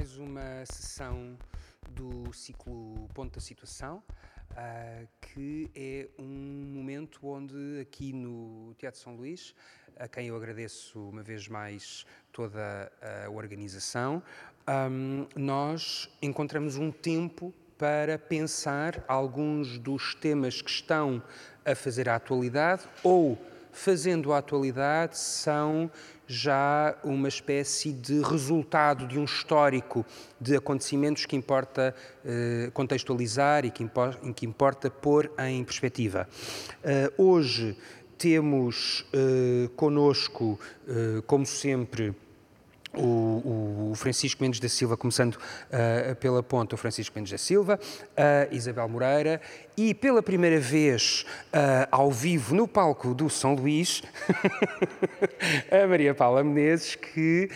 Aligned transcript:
mais 0.00 0.16
uma 0.16 0.64
sessão 0.64 1.36
do 1.90 2.32
ciclo 2.32 3.06
Ponto 3.12 3.34
da 3.34 3.40
Situação, 3.40 4.02
uh, 4.52 5.06
que 5.20 5.70
é 5.74 6.08
um 6.18 6.72
momento 6.74 7.20
onde, 7.26 7.78
aqui 7.82 8.10
no 8.10 8.74
Teatro 8.78 8.98
São 8.98 9.14
Luís, 9.14 9.54
a 9.98 10.08
quem 10.08 10.28
eu 10.28 10.36
agradeço 10.36 10.98
uma 10.98 11.22
vez 11.22 11.48
mais 11.48 12.06
toda 12.32 12.90
a 13.26 13.28
organização, 13.28 14.22
um, 14.90 15.26
nós 15.36 16.08
encontramos 16.22 16.78
um 16.78 16.90
tempo 16.90 17.52
para 17.76 18.18
pensar 18.18 19.04
alguns 19.06 19.78
dos 19.78 20.14
temas 20.14 20.62
que 20.62 20.70
estão 20.70 21.22
a 21.62 21.74
fazer 21.74 22.08
a 22.08 22.14
atualidade 22.14 22.88
ou 23.04 23.38
fazendo 23.72 24.32
a 24.32 24.38
atualidade 24.38 25.18
são 25.18 25.90
já 26.26 26.96
uma 27.02 27.26
espécie 27.26 27.92
de 27.92 28.22
resultado 28.22 29.06
de 29.06 29.18
um 29.18 29.24
histórico 29.24 30.06
de 30.40 30.54
acontecimentos 30.54 31.26
que 31.26 31.34
importa 31.34 31.92
eh, 32.24 32.70
contextualizar 32.72 33.64
e 33.64 33.70
que, 33.70 33.84
que, 34.36 34.46
importa 34.46 34.88
pôr 34.88 35.28
em 35.38 35.64
perspectiva. 35.64 36.28
Uh, 37.18 37.22
hoje 37.24 37.76
temos 38.20 39.06
uh, 39.14 39.70
conosco, 39.70 40.60
uh, 40.86 41.22
como 41.22 41.46
sempre, 41.46 42.14
o, 42.92 43.90
o, 43.90 43.94
Francisco 43.94 44.42
Mendes 44.42 44.60
da 44.60 44.68
Silva, 44.68 44.96
começando 44.96 45.36
uh, 45.36 46.14
pela 46.16 46.42
ponta, 46.42 46.74
o 46.74 46.78
Francisco 46.78 47.16
Mendes 47.16 47.32
da 47.32 47.38
Silva, 47.38 47.80
a 48.16 48.54
Isabel 48.54 48.88
Moreira 48.88 49.40
e 49.80 49.94
pela 49.94 50.22
primeira 50.22 50.60
vez 50.60 51.24
uh, 51.54 51.88
ao 51.90 52.10
vivo 52.10 52.54
no 52.54 52.68
palco 52.68 53.14
do 53.14 53.30
São 53.30 53.54
Luís, 53.54 54.02
a 55.72 55.86
Maria 55.86 56.14
Paula 56.14 56.44
Menezes, 56.44 56.96
que 56.96 57.48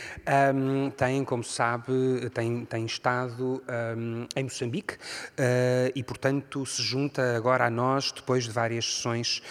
um, 0.54 0.88
tem, 0.88 1.22
como 1.22 1.44
sabe, 1.44 1.92
tem, 2.32 2.64
tem 2.64 2.86
estado 2.86 3.62
um, 3.94 4.26
em 4.34 4.42
Moçambique 4.42 4.94
uh, 4.94 5.92
e, 5.94 6.02
portanto, 6.02 6.64
se 6.64 6.82
junta 6.82 7.36
agora 7.36 7.66
a 7.66 7.70
nós 7.70 8.10
depois 8.10 8.44
de 8.44 8.50
várias 8.50 8.86
sessões 8.86 9.42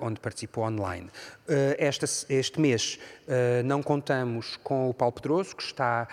onde 0.00 0.20
participou 0.20 0.64
online. 0.64 1.08
Esta, 1.78 2.06
este 2.28 2.60
mês 2.60 2.98
não 3.64 3.82
contamos 3.82 4.56
com 4.62 4.90
o 4.90 4.94
Paulo 4.94 5.12
Pedroso, 5.12 5.54
que 5.54 5.62
está 5.62 6.08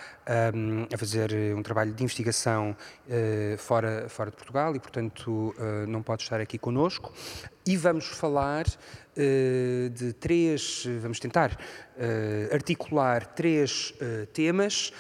um, 0.54 0.88
a 0.94 0.98
fazer 0.98 1.32
um 1.56 1.64
trabalho 1.64 1.94
de 1.94 2.04
investigação 2.04 2.76
uh, 3.08 3.58
fora, 3.58 4.08
fora 4.10 4.30
de 4.30 4.36
Portugal 4.36 4.76
e, 4.76 4.80
portanto, 4.80 5.56
uh, 5.58 5.88
não 5.98 6.04
pode 6.04 6.24
estar 6.24 6.40
aqui 6.40 6.58
conosco. 6.58 7.12
E 7.66 7.76
vamos 7.76 8.06
falar 8.06 8.66
uh, 8.68 9.90
de 9.90 10.14
três, 10.14 10.86
vamos 11.02 11.20
tentar 11.20 11.58
articular 12.52 13.26
três 13.26 13.94
temas. 14.32 14.94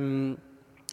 Um, 0.00 0.36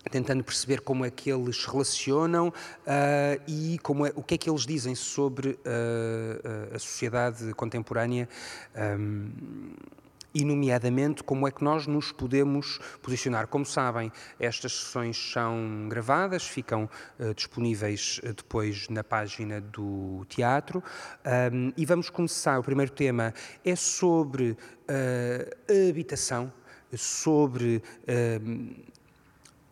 tentando 0.09 0.43
perceber 0.43 0.81
como 0.81 1.05
é 1.05 1.11
que 1.11 1.29
eles 1.29 1.65
relacionam 1.65 2.47
uh, 2.47 3.41
e 3.47 3.77
como 3.79 4.05
é, 4.05 4.13
o 4.15 4.23
que 4.23 4.35
é 4.35 4.37
que 4.37 4.49
eles 4.49 4.65
dizem 4.65 4.95
sobre 4.95 5.49
uh, 5.49 6.75
a 6.75 6.79
sociedade 6.79 7.53
contemporânea 7.53 8.27
um, 8.97 9.29
e, 10.33 10.45
nomeadamente, 10.45 11.23
como 11.23 11.47
é 11.47 11.51
que 11.51 11.63
nós 11.63 11.87
nos 11.87 12.11
podemos 12.11 12.79
posicionar. 13.01 13.47
Como 13.47 13.65
sabem, 13.65 14.11
estas 14.39 14.73
sessões 14.73 15.17
são 15.31 15.87
gravadas, 15.89 16.43
ficam 16.47 16.89
uh, 17.19 17.33
disponíveis 17.33 18.19
uh, 18.23 18.33
depois 18.33 18.87
na 18.89 19.03
página 19.03 19.59
do 19.59 20.25
teatro. 20.29 20.83
Um, 21.53 21.73
e 21.75 21.85
vamos 21.85 22.09
começar. 22.09 22.59
O 22.59 22.63
primeiro 22.63 22.91
tema 22.91 23.33
é 23.63 23.75
sobre 23.75 24.51
uh, 24.51 24.57
a 25.67 25.89
habitação, 25.89 26.51
sobre 26.95 27.81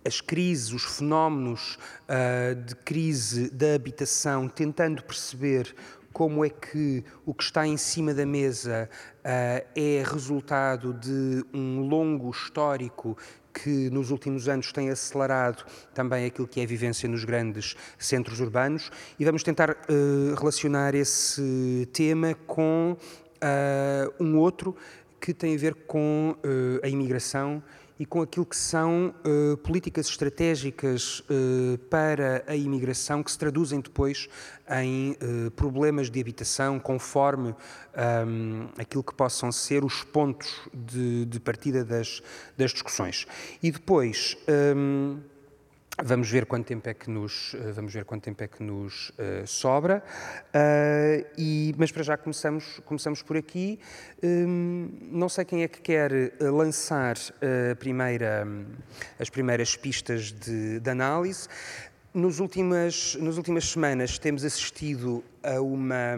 as 0.07 0.21
crises, 0.21 0.71
os 0.71 0.83
fenómenos 0.83 1.77
uh, 2.07 2.55
de 2.55 2.75
crise 2.75 3.49
da 3.49 3.75
habitação, 3.75 4.47
tentando 4.47 5.03
perceber 5.03 5.75
como 6.13 6.43
é 6.43 6.49
que 6.49 7.03
o 7.25 7.33
que 7.33 7.43
está 7.43 7.67
em 7.67 7.77
cima 7.77 8.13
da 8.13 8.25
mesa 8.25 8.89
é 9.29 10.03
resultado 10.05 10.93
de 10.93 11.43
um 11.53 11.81
longo 11.81 12.29
histórico 12.29 13.17
que 13.53 13.89
nos 13.89 14.11
últimos 14.11 14.47
anos 14.47 14.71
tem 14.71 14.89
acelerado 14.89 15.65
também 15.93 16.25
aquilo 16.25 16.47
que 16.47 16.59
é 16.59 16.63
a 16.63 16.67
vivência 16.67 17.09
nos 17.09 17.25
grandes 17.25 17.75
centros 17.97 18.39
urbanos. 18.39 18.91
E 19.19 19.25
vamos 19.25 19.43
tentar 19.43 19.71
uh, 19.71 20.35
relacionar 20.37 20.93
esse 20.95 21.89
tema 21.91 22.35
com 22.45 22.95
uh, 22.95 24.23
um 24.23 24.37
outro 24.37 24.75
que 25.19 25.33
tem 25.33 25.55
a 25.55 25.57
ver 25.57 25.73
com 25.73 26.35
a 26.83 26.87
imigração 26.87 27.63
e 27.99 28.05
com 28.05 28.21
aquilo 28.21 28.45
que 28.45 28.55
são 28.55 29.13
uh, 29.25 29.57
políticas 29.57 30.07
estratégicas 30.07 31.19
uh, 31.21 31.77
para 31.89 32.43
a 32.47 32.55
imigração 32.55 33.23
que 33.23 33.31
se 33.31 33.37
traduzem 33.37 33.79
depois 33.79 34.27
em 34.81 35.11
uh, 35.11 35.51
problemas 35.51 36.09
de 36.09 36.19
habitação, 36.19 36.79
conforme 36.79 37.49
um, 37.49 37.55
ehm, 37.95 38.69
aquilo 38.77 39.03
que 39.03 39.13
possam 39.13 39.51
ser 39.51 39.83
os 39.85 40.03
pontos 40.03 40.61
de, 40.73 41.25
de 41.25 41.39
partida 41.39 41.85
das, 41.85 42.21
das, 42.57 42.71
discussões. 42.71 43.25
E 43.63 43.71
depois. 43.71 44.37
Um, 44.75 45.17
ehm, 45.17 45.36
Vamos 46.03 46.29
ver 46.29 46.45
quanto 46.45 46.67
tempo 46.67 46.87
é 46.87 46.93
que 46.93 47.09
nos, 47.09 47.55
eh, 47.55 47.71
vamos 47.71 47.91
ver 47.91 48.05
quanto 48.05 48.21
tempo 48.21 48.43
é 48.43 48.47
que 48.47 48.61
nos 48.61 49.09
uh, 49.09 49.47
sobra, 49.47 50.03
uh, 50.53 51.27
e, 51.35 51.73
mas 51.75 51.91
para 51.91 52.03
já 52.03 52.15
começamos, 52.15 52.79
começamos 52.85 53.23
por 53.23 53.35
aqui. 53.35 53.79
Um, 54.21 54.91
não 55.01 55.27
sei 55.27 55.43
quem 55.43 55.63
é 55.63 55.67
que 55.67 55.81
quer 55.81 56.11
lançar 56.39 57.15
primeira, 57.79 58.47
as 59.19 59.27
primeiras 59.31 59.75
pistas 59.75 60.31
de, 60.31 60.79
de 60.79 60.89
análise. 60.89 61.47
Nos 62.13 62.39
últimas, 62.39 63.15
nas 63.19 63.37
últimas 63.37 63.67
semanas 63.67 64.19
temos 64.19 64.45
assistido 64.45 65.23
a 65.41 65.59
uma 65.59 66.15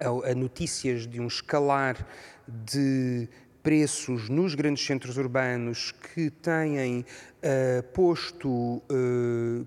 a, 0.00 0.30
a 0.30 0.34
notícias 0.34 1.06
de 1.06 1.20
um 1.20 1.26
escalar 1.26 2.06
de 2.46 3.28
preços 3.62 4.30
nos 4.30 4.54
grandes 4.54 4.84
centros 4.86 5.18
urbanos 5.18 5.92
que 5.92 6.30
têm 6.30 7.04
uh, 7.42 7.82
posto 7.92 8.48
uh, 8.48 9.66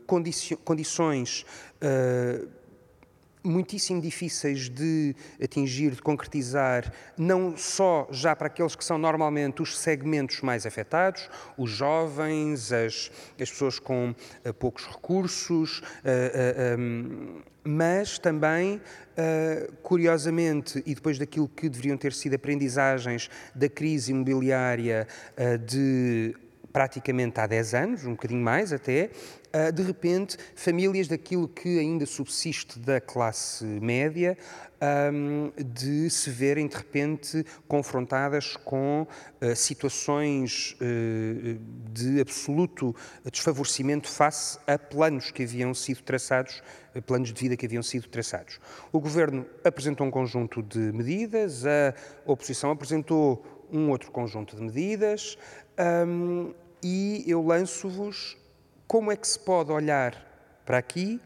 condições 0.63 1.45
uh, 1.81 2.61
muitíssimo 3.43 4.01
difíceis 4.01 4.69
de 4.69 5.15
atingir, 5.41 5.91
de 5.91 6.01
concretizar, 6.01 6.91
não 7.17 7.57
só 7.57 8.07
já 8.11 8.35
para 8.35 8.47
aqueles 8.47 8.75
que 8.75 8.85
são 8.85 8.97
normalmente 8.97 9.61
os 9.61 9.77
segmentos 9.77 10.41
mais 10.41 10.65
afetados, 10.65 11.29
os 11.57 11.69
jovens, 11.71 12.71
as, 12.71 13.11
as 13.39 13.49
pessoas 13.49 13.79
com 13.79 14.11
uh, 14.45 14.53
poucos 14.53 14.85
recursos, 14.85 15.79
uh, 15.79 16.75
uh, 16.75 16.79
um, 16.79 17.41
mas 17.63 18.17
também, 18.17 18.81
curiosamente, 19.83 20.81
e 20.83 20.95
depois 20.95 21.19
daquilo 21.19 21.47
que 21.47 21.69
deveriam 21.69 21.95
ter 21.95 22.11
sido 22.11 22.33
aprendizagens 22.33 23.29
da 23.53 23.69
crise 23.69 24.11
imobiliária 24.11 25.07
de 25.67 26.35
praticamente 26.71 27.39
há 27.39 27.47
10 27.47 27.73
anos, 27.73 28.05
um 28.05 28.11
bocadinho 28.11 28.41
mais 28.41 28.71
até, 28.73 29.09
ah, 29.53 29.69
de 29.69 29.83
repente, 29.83 30.37
famílias 30.55 31.07
daquilo 31.07 31.47
que 31.47 31.79
ainda 31.79 32.05
subsiste 32.05 32.79
da 32.79 33.01
classe 33.01 33.65
média, 33.65 34.37
de 35.63 36.09
se 36.09 36.31
verem 36.31 36.65
de 36.65 36.75
repente 36.75 37.45
confrontadas 37.67 38.55
com 38.55 39.05
ah, 39.39 39.53
situações 39.53 40.75
ah, 40.81 41.59
de 41.91 42.21
absoluto 42.21 42.95
desfavorecimento 43.29 44.07
face 44.09 44.57
a 44.65 44.79
planos 44.79 45.31
que 45.31 45.43
haviam 45.43 45.73
sido 45.73 46.01
traçados, 46.01 46.63
planos 47.05 47.31
de 47.31 47.39
vida 47.39 47.57
que 47.57 47.65
haviam 47.65 47.83
sido 47.83 48.07
traçados. 48.07 48.59
O 48.91 48.99
governo 48.99 49.45
apresentou 49.63 50.07
um 50.07 50.11
conjunto 50.11 50.63
de 50.63 50.79
medidas, 50.79 51.65
a 51.65 51.93
oposição 52.25 52.71
apresentou 52.71 53.45
um 53.71 53.89
outro 53.89 54.11
conjunto 54.11 54.55
de 54.55 54.61
medidas. 54.61 55.37
E 56.83 57.23
eu 57.27 57.41
lanço-vos 57.45 58.37
como 58.87 59.11
é 59.11 59.15
que 59.15 59.27
se 59.27 59.39
pode 59.39 59.71
olhar 59.71 60.15
para 60.65 60.77
aqui, 60.77 61.19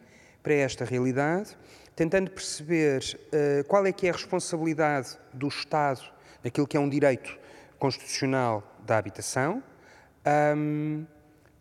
para 0.44 0.54
esta 0.54 0.86
realidade, 0.86 1.58
tentando 1.96 2.30
perceber 2.30 3.02
uh, 3.28 3.64
qual 3.68 3.86
é 3.86 3.92
que 3.92 4.08
é 4.08 4.10
a 4.10 4.14
responsabilidade 4.14 5.18
do 5.34 5.48
Estado 5.48 6.02
naquilo 6.44 6.68
que 6.68 6.78
é 6.78 6.80
um 6.80 6.90
direito 6.90 7.38
constitucional 7.80 8.64
da 8.86 8.98
habitação, 8.98 9.64
um, 10.56 11.06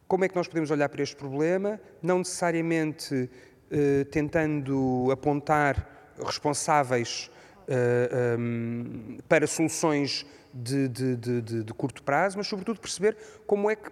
como 0.06 0.25
é 0.25 0.29
que 0.29 0.37
nós 0.37 0.46
podemos 0.46 0.70
olhar 0.70 0.88
para 0.88 1.02
este 1.02 1.17
problema, 1.17 1.81
não 2.02 2.19
necessariamente 2.19 3.14
uh, 3.14 4.05
tentando 4.06 5.08
apontar 5.11 6.14
responsáveis 6.25 7.31
uh, 7.69 8.38
um, 8.38 9.19
para 9.29 9.46
soluções 9.46 10.26
de, 10.55 10.89
de, 10.89 11.17
de, 11.17 11.65
de 11.65 11.75
curto 11.75 12.03
prazo, 12.03 12.39
mas 12.39 12.47
sobretudo 12.47 12.79
perceber 12.79 13.17
como 13.47 13.69
é 13.69 13.75
que 13.75 13.91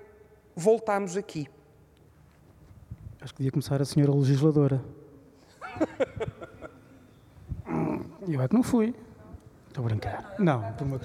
voltamos 0.54 1.16
aqui. 1.16 1.48
Acho 3.20 3.32
que 3.34 3.38
devia 3.38 3.50
começar 3.50 3.80
a 3.82 3.84
senhora 3.84 4.12
legisladora. 4.12 4.80
Eu 8.28 8.40
é 8.40 8.48
que 8.48 8.54
não 8.54 8.62
fui. 8.62 8.94
Estou 9.68 9.84
a 9.84 9.88
brincar. 9.88 10.34
Não, 10.38 10.68
estou 10.70 10.86
uma... 10.86 11.00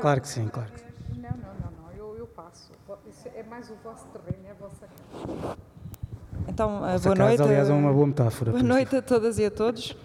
Claro 0.00 0.20
que 0.20 0.28
sim, 0.28 0.48
claro 0.48 0.70
que 0.72 0.80
sim. 0.80 0.86
Não, 1.16 1.30
não, 1.30 1.36
não, 1.36 1.70
não. 1.82 1.92
Eu, 1.96 2.16
eu 2.16 2.24
espaço. 2.24 2.72
Isso 3.08 3.28
é 3.34 3.42
mais 3.42 3.70
o 3.70 3.74
vosso 3.84 4.06
terreno, 4.06 4.46
é 4.46 4.50
a 4.50 4.54
vossa 4.54 4.86
casa. 4.86 5.56
Então, 6.48 6.86
Essa 6.86 7.04
boa 7.04 7.16
casa, 7.16 7.28
noite. 7.28 7.42
aliás, 7.42 7.68
é 7.68 7.72
uma 7.72 7.92
boa 7.92 8.06
metáfora. 8.06 8.50
Boa 8.52 8.62
noite 8.62 8.96
a 8.96 9.02
todas 9.02 9.38
e 9.38 9.44
a 9.44 9.50
todos. 9.50 9.96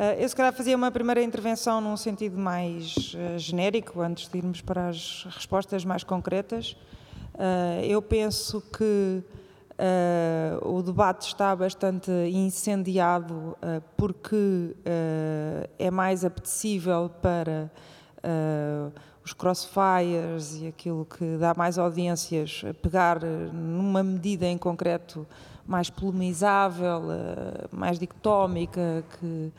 Eh, 0.00 0.22
Eu, 0.22 0.28
se 0.28 0.36
calhar, 0.36 0.52
fazia 0.52 0.76
uma 0.76 0.92
primeira 0.92 1.20
intervenção 1.20 1.80
num 1.80 1.96
sentido 1.96 2.38
mais 2.38 3.16
eh, 3.16 3.36
genérico, 3.36 4.00
antes 4.00 4.28
de 4.28 4.38
irmos 4.38 4.60
para 4.60 4.88
as 4.90 5.26
respostas 5.28 5.84
mais 5.84 6.04
concretas. 6.04 6.76
Eh, 7.36 7.86
Eu 7.88 8.00
penso 8.00 8.60
que 8.60 9.22
o 10.62 10.82
debate 10.82 11.28
está 11.28 11.54
bastante 11.54 12.10
incendiado 12.32 13.56
porque 13.96 14.74
é 15.78 15.88
mais 15.88 16.24
apetecível 16.24 17.08
para 17.22 17.70
os 19.24 19.32
crossfires 19.32 20.60
e 20.60 20.66
aquilo 20.66 21.04
que 21.04 21.36
dá 21.36 21.54
mais 21.56 21.78
audiências, 21.78 22.64
pegar 22.82 23.20
numa 23.52 24.02
medida 24.02 24.46
em 24.46 24.58
concreto 24.58 25.24
mais 25.64 25.88
polemizável, 25.90 27.02
mais 27.70 28.00
dicotómica, 28.00 29.04
que, 29.20 29.52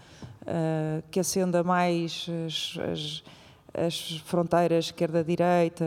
eh, 0.50 1.04
que 1.12 1.20
acenda 1.20 1.64
mais 1.64 2.28
as, 2.48 2.78
as- 2.92 3.24
as 3.72 4.18
fronteiras 4.26 4.86
esquerda-direita, 4.86 5.86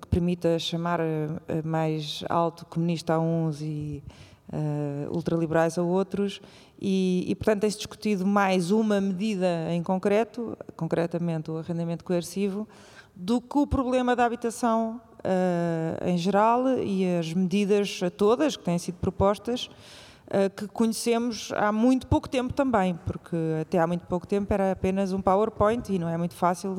que 0.00 0.06
permita 0.06 0.58
chamar 0.60 1.00
mais 1.64 2.22
alto 2.28 2.64
comunista 2.66 3.14
a 3.14 3.18
uns 3.18 3.60
e 3.60 4.00
eh, 4.52 5.08
ultraliberais 5.10 5.76
a 5.76 5.82
outros. 5.82 6.40
E, 6.80 7.24
e, 7.26 7.34
portanto, 7.34 7.62
tem-se 7.62 7.78
discutido 7.78 8.24
mais 8.24 8.70
uma 8.70 9.00
medida 9.00 9.66
em 9.70 9.82
concreto, 9.82 10.56
concretamente 10.76 11.50
o 11.50 11.58
arrendamento 11.58 12.04
coercivo, 12.04 12.66
do 13.14 13.40
que 13.40 13.58
o 13.58 13.66
problema 13.66 14.14
da 14.14 14.24
habitação 14.24 15.00
eh, 15.24 16.10
em 16.10 16.16
geral 16.16 16.78
e 16.78 17.04
as 17.18 17.32
medidas 17.34 18.00
todas 18.16 18.56
que 18.56 18.62
têm 18.64 18.78
sido 18.78 18.96
propostas, 19.00 19.68
que 20.56 20.66
conhecemos 20.68 21.52
há 21.54 21.70
muito 21.70 22.06
pouco 22.06 22.28
tempo 22.28 22.52
também, 22.52 22.98
porque 23.04 23.36
até 23.60 23.78
há 23.78 23.86
muito 23.86 24.06
pouco 24.06 24.26
tempo 24.26 24.52
era 24.52 24.72
apenas 24.72 25.12
um 25.12 25.20
PowerPoint 25.20 25.92
e 25.92 25.98
não 25.98 26.08
é 26.08 26.16
muito 26.16 26.34
fácil 26.34 26.74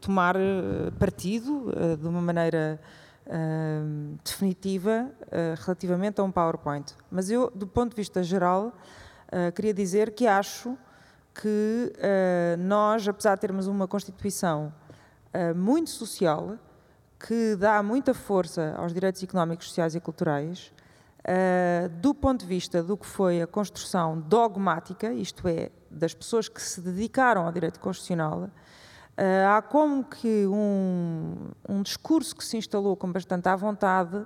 tomar 0.00 0.36
eh, 0.36 0.90
partido 0.98 1.72
eh, 1.76 1.96
de 1.96 2.06
uma 2.06 2.22
maneira 2.22 2.80
eh, 3.26 3.82
definitiva 4.24 5.10
eh, 5.30 5.54
relativamente 5.58 6.20
a 6.20 6.24
um 6.24 6.30
PowerPoint. 6.30 6.94
Mas 7.10 7.30
eu, 7.30 7.50
do 7.54 7.66
ponto 7.66 7.90
de 7.90 7.96
vista 7.96 8.22
geral, 8.22 8.72
eh, 9.30 9.50
queria 9.50 9.74
dizer 9.74 10.12
que 10.12 10.26
acho 10.26 10.76
que 11.34 11.92
eh, 11.98 12.56
nós, 12.58 13.06
apesar 13.06 13.34
de 13.34 13.40
termos 13.40 13.66
uma 13.66 13.86
Constituição 13.86 14.72
eh, 15.32 15.52
muito 15.52 15.90
social, 15.90 16.56
que 17.18 17.56
dá 17.56 17.82
muita 17.82 18.14
força 18.14 18.74
aos 18.76 18.94
direitos 18.94 19.22
económicos, 19.22 19.66
sociais 19.66 19.94
e 19.94 20.00
culturais, 20.00 20.72
eh, 21.24 21.90
do 22.00 22.14
ponto 22.14 22.40
de 22.40 22.46
vista 22.46 22.82
do 22.82 22.96
que 22.96 23.06
foi 23.06 23.42
a 23.42 23.46
construção 23.46 24.20
dogmática, 24.20 25.12
isto 25.12 25.46
é, 25.48 25.70
das 25.90 26.14
pessoas 26.14 26.48
que 26.48 26.60
se 26.62 26.80
dedicaram 26.80 27.44
ao 27.44 27.52
direito 27.52 27.80
constitucional, 27.80 28.48
eh, 29.16 29.44
há 29.44 29.60
como 29.60 30.04
que 30.04 30.46
um, 30.46 31.50
um 31.68 31.82
discurso 31.82 32.36
que 32.36 32.44
se 32.44 32.56
instalou 32.56 32.96
com 32.96 33.10
bastante 33.10 33.48
à 33.48 33.56
vontade 33.56 34.24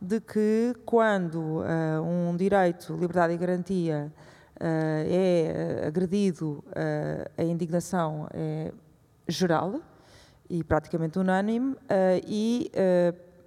de 0.00 0.20
que 0.20 0.74
quando 0.84 1.64
eh, 1.64 2.00
um 2.00 2.36
direito, 2.36 2.94
liberdade 2.94 3.32
e 3.32 3.36
garantia 3.36 4.12
é 4.56 5.82
agredido, 5.84 6.62
a 7.36 7.42
indignação 7.42 8.28
é 8.32 8.72
geral 9.26 9.80
e 10.48 10.62
praticamente 10.62 11.18
unânime 11.18 11.74
e 12.24 12.70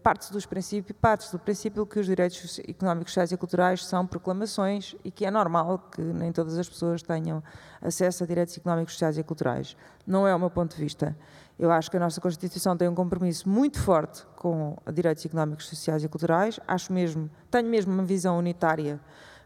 eh, 0.07 0.13
parte 0.13 0.31
dos 0.31 0.45
princípios, 0.45 0.97
parte 0.99 1.31
do 1.31 1.39
princípio 1.39 1.85
que 1.85 1.99
os 1.99 2.05
direitos 2.05 2.59
económicos, 2.59 3.11
sociais 3.11 3.31
e 3.33 3.37
culturais 3.37 3.85
são 3.85 4.07
proclamações 4.07 4.95
e 5.03 5.11
que 5.11 5.25
é 5.25 5.31
normal 5.31 5.89
que 5.91 6.01
nem 6.01 6.31
todas 6.31 6.57
as 6.57 6.69
pessoas 6.69 7.01
tenham 7.01 7.43
acesso 7.81 8.23
a 8.23 8.27
direitos 8.27 8.57
económicos, 8.57 8.93
sociais 8.93 9.17
e 9.17 9.23
culturais. 9.23 9.75
Não 10.05 10.25
é 10.25 10.33
o 10.33 10.39
meu 10.39 10.49
ponto 10.49 10.75
de 10.75 10.81
vista. 10.81 11.15
Eu 11.59 11.71
acho 11.71 11.91
que 11.91 11.97
a 11.97 11.99
nossa 11.99 12.21
Constituição 12.21 12.77
tem 12.77 12.87
um 12.87 12.95
compromisso 12.95 13.49
muito 13.49 13.79
forte 13.79 14.25
com 14.35 14.77
direitos 14.93 15.25
económicos, 15.25 15.67
sociais 15.67 16.03
e 16.03 16.07
culturais. 16.07 16.59
Acho 16.67 16.93
mesmo, 16.93 17.29
tenho 17.51 17.67
mesmo 17.67 17.91
uma 17.91 18.03
visão 18.03 18.37
unitária, 18.37 18.99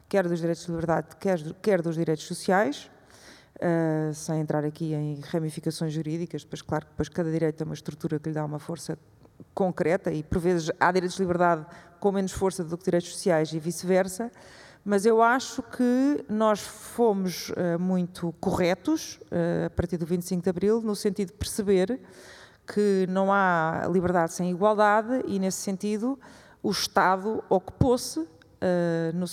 quer 0.08 0.28
dos 0.28 0.40
direitos 0.40 0.66
de 0.66 0.72
liberdade, 0.72 1.16
quer, 1.20 1.42
quer 1.62 1.82
dos 1.82 1.96
direitos 1.96 2.26
sociais. 2.26 2.92
Uh, 3.58 4.12
sem 4.14 4.40
entrar 4.40 4.66
aqui 4.66 4.94
em 4.94 5.20
ramificações 5.20 5.94
jurídicas, 5.94 6.44
pois 6.44 6.64
claro 6.64 6.88
depois 6.90 7.10
cada 7.10 7.30
direito 7.30 7.58
tem 7.58 7.66
uma 7.66 7.76
estrutura 7.76 8.18
que 8.18 8.30
lhe 8.30 8.34
dá 8.34 8.44
uma 8.44 8.58
força 8.58 8.98
concreta 9.54 10.12
e 10.12 10.24
por 10.24 10.40
vezes 10.40 10.72
há 10.80 10.92
direitos 10.92 11.18
de 11.18 11.24
liberdade 11.24 11.66
com 12.00 12.12
menos 12.12 12.32
força 12.32 12.64
do 12.64 12.78
que 12.78 12.86
direitos 12.86 13.12
sociais 13.12 13.54
e 13.54 13.60
vice-versa, 13.60 14.32
mas 14.84 15.06
eu 15.06 15.22
acho 15.22 15.62
que 15.62 16.26
nós 16.28 16.60
fomos 16.60 17.50
uh, 17.50 17.80
muito 17.80 18.34
corretos 18.40 19.20
uh, 19.32 19.68
a 19.68 19.70
partir 19.70 19.98
do 19.98 20.06
25 20.06 20.42
de 20.42 20.50
Abril 20.50 20.82
no 20.82 20.96
sentido 20.96 21.28
de 21.28 21.38
perceber 21.38 22.00
que 22.66 23.06
não 23.10 23.32
há 23.32 23.88
liberdade 23.92 24.34
sem 24.34 24.50
igualdade 24.50 25.24
e 25.28 25.38
nesse 25.38 25.60
sentido 25.60 26.20
o 26.64 26.72
Estado 26.72 27.44
ocupou-se 27.50 28.28
no 29.16 29.26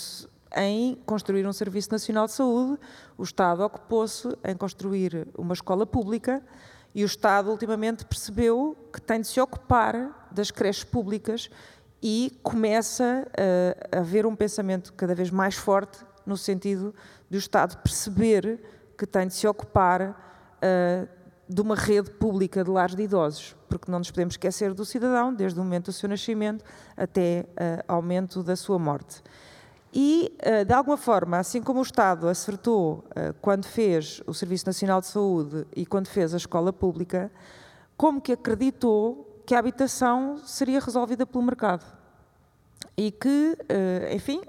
em 0.55 0.95
construir 1.05 1.45
um 1.45 1.53
Serviço 1.53 1.91
Nacional 1.91 2.25
de 2.25 2.33
Saúde, 2.33 2.79
o 3.17 3.23
Estado 3.23 3.63
ocupou-se 3.63 4.27
em 4.43 4.55
construir 4.55 5.27
uma 5.37 5.53
escola 5.53 5.85
pública 5.85 6.43
e 6.93 7.03
o 7.03 7.05
Estado 7.05 7.49
ultimamente 7.49 8.05
percebeu 8.05 8.75
que 8.91 9.01
tem 9.01 9.21
de 9.21 9.27
se 9.27 9.39
ocupar 9.39 10.27
das 10.31 10.51
creches 10.51 10.83
públicas 10.83 11.49
e 12.01 12.37
começa 12.41 13.27
a, 13.91 13.97
a 13.97 13.99
haver 13.99 14.25
um 14.25 14.35
pensamento 14.35 14.93
cada 14.93 15.13
vez 15.13 15.29
mais 15.29 15.55
forte 15.55 15.99
no 16.25 16.37
sentido 16.37 16.93
do 17.29 17.37
Estado 17.37 17.77
perceber 17.77 18.59
que 18.97 19.05
tem 19.05 19.27
de 19.27 19.33
se 19.33 19.47
ocupar 19.47 20.01
uh, 20.57 21.07
de 21.47 21.61
uma 21.61 21.75
rede 21.75 22.11
pública 22.11 22.63
de 22.63 22.69
lares 22.69 22.95
de 22.95 23.03
idosos, 23.03 23.55
porque 23.67 23.91
não 23.91 23.99
nos 23.99 24.11
podemos 24.11 24.33
esquecer 24.33 24.73
do 24.73 24.85
cidadão, 24.85 25.33
desde 25.33 25.59
o 25.59 25.63
momento 25.63 25.85
do 25.85 25.93
seu 25.93 26.07
nascimento 26.07 26.63
até 26.95 27.45
uh, 27.49 27.83
ao 27.87 28.01
momento 28.01 28.43
da 28.43 28.55
sua 28.55 28.77
morte. 28.77 29.23
E, 29.93 30.31
de 30.67 30.73
alguma 30.73 30.97
forma, 30.97 31.37
assim 31.39 31.61
como 31.61 31.79
o 31.79 31.83
Estado 31.83 32.27
acertou 32.27 33.03
quando 33.41 33.65
fez 33.65 34.21
o 34.27 34.33
Serviço 34.33 34.67
Nacional 34.67 35.01
de 35.01 35.07
Saúde 35.07 35.65
e 35.75 35.85
quando 35.85 36.07
fez 36.07 36.33
a 36.33 36.37
escola 36.37 36.71
pública, 36.71 37.31
como 37.97 38.21
que 38.21 38.33
acreditou 38.33 39.41
que 39.45 39.55
a 39.55 39.59
habitação 39.59 40.37
seria 40.45 40.79
resolvida 40.79 41.25
pelo 41.25 41.43
mercado. 41.43 41.85
E 42.95 43.09
que, 43.11 43.57
enfim, 44.13 44.41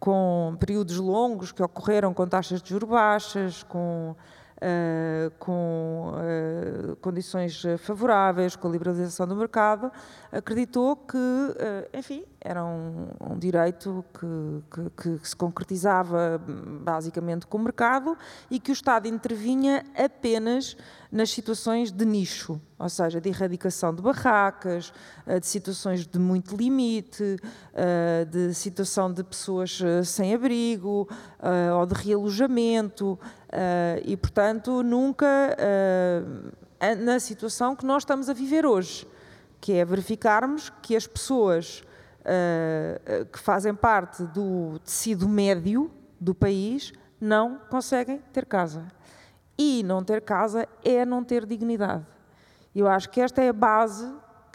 com 0.00 0.56
períodos 0.58 0.96
longos 0.98 1.52
que 1.52 1.62
ocorreram 1.62 2.12
com 2.12 2.26
taxas 2.26 2.60
de 2.60 2.70
juros 2.70 2.88
baixas, 2.88 3.62
com 3.62 4.16
Uh, 4.56 5.30
com 5.38 6.14
uh, 6.14 6.96
condições 6.96 7.62
favoráveis, 7.76 8.56
com 8.56 8.66
a 8.66 8.70
liberalização 8.70 9.28
do 9.28 9.36
mercado, 9.36 9.92
acreditou 10.32 10.96
que, 10.96 11.14
uh, 11.18 11.86
enfim, 11.92 12.24
era 12.40 12.64
um, 12.64 13.08
um 13.20 13.38
direito 13.38 14.02
que, 14.14 14.90
que, 14.96 15.18
que, 15.18 15.28
se 15.28 15.36
concretizava 15.36 16.40
basicamente 16.82 17.46
com 17.46 17.58
o 17.58 17.60
mercado 17.60 18.16
e 18.50 18.58
que 18.58 18.70
o 18.70 18.72
Estado 18.72 19.06
intervinha 19.06 19.84
apenas 19.94 20.74
nas 21.12 21.30
situações 21.30 21.92
de 21.92 22.06
nicho, 22.06 22.58
ou 22.78 22.88
seja, 22.88 23.20
de 23.20 23.28
erradicação 23.28 23.94
de 23.94 24.00
barracas, 24.02 24.92
de 25.40 25.46
situações 25.46 26.06
de 26.06 26.18
muito 26.18 26.56
limite, 26.56 27.36
de 28.28 28.52
situação 28.54 29.12
de 29.12 29.24
pessoas 29.24 29.80
sem 30.04 30.34
abrigo 30.34 31.08
ou 31.74 31.86
de 31.86 31.94
realojamento. 31.94 33.18
Uh, 33.56 34.02
e, 34.04 34.18
portanto, 34.18 34.82
nunca 34.82 35.26
uh, 35.56 37.02
na 37.02 37.18
situação 37.18 37.74
que 37.74 37.86
nós 37.86 38.02
estamos 38.02 38.28
a 38.28 38.34
viver 38.34 38.66
hoje, 38.66 39.08
que 39.62 39.72
é 39.72 39.82
verificarmos 39.82 40.68
que 40.82 40.94
as 40.94 41.06
pessoas 41.06 41.82
uh, 42.20 43.24
que 43.32 43.38
fazem 43.38 43.74
parte 43.74 44.24
do 44.24 44.78
tecido 44.80 45.26
médio 45.26 45.90
do 46.20 46.34
país 46.34 46.92
não 47.18 47.58
conseguem 47.70 48.18
ter 48.30 48.44
casa. 48.44 48.86
E 49.56 49.82
não 49.82 50.04
ter 50.04 50.20
casa 50.20 50.68
é 50.84 51.06
não 51.06 51.24
ter 51.24 51.46
dignidade. 51.46 52.04
Eu 52.74 52.86
acho 52.86 53.08
que 53.08 53.22
esta 53.22 53.40
é 53.40 53.48
a 53.48 53.54
base 53.54 54.04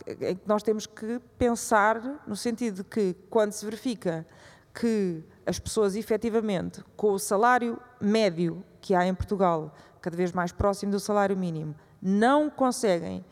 em 0.08 0.36
que 0.36 0.48
nós 0.48 0.62
temos 0.62 0.86
que 0.86 1.20
pensar, 1.40 2.22
no 2.28 2.36
sentido 2.36 2.76
de 2.76 2.84
que, 2.84 3.16
quando 3.32 3.52
se 3.52 3.66
verifica 3.66 4.28
que 4.76 5.24
as 5.44 5.58
pessoas 5.58 5.96
efetivamente, 5.96 6.84
com 6.96 7.14
o 7.14 7.20
salário 7.20 7.80
médio 8.00 8.64
que 8.82 8.96
há 8.96 9.06
em 9.06 9.14
Portugal, 9.14 9.74
cada 10.02 10.18
vez 10.18 10.32
mais 10.32 10.52
próximo 10.52 10.92
do 10.92 11.00
salário 11.00 11.38
mínimo, 11.38 11.76
não 12.02 12.50
conseguem 12.50 13.24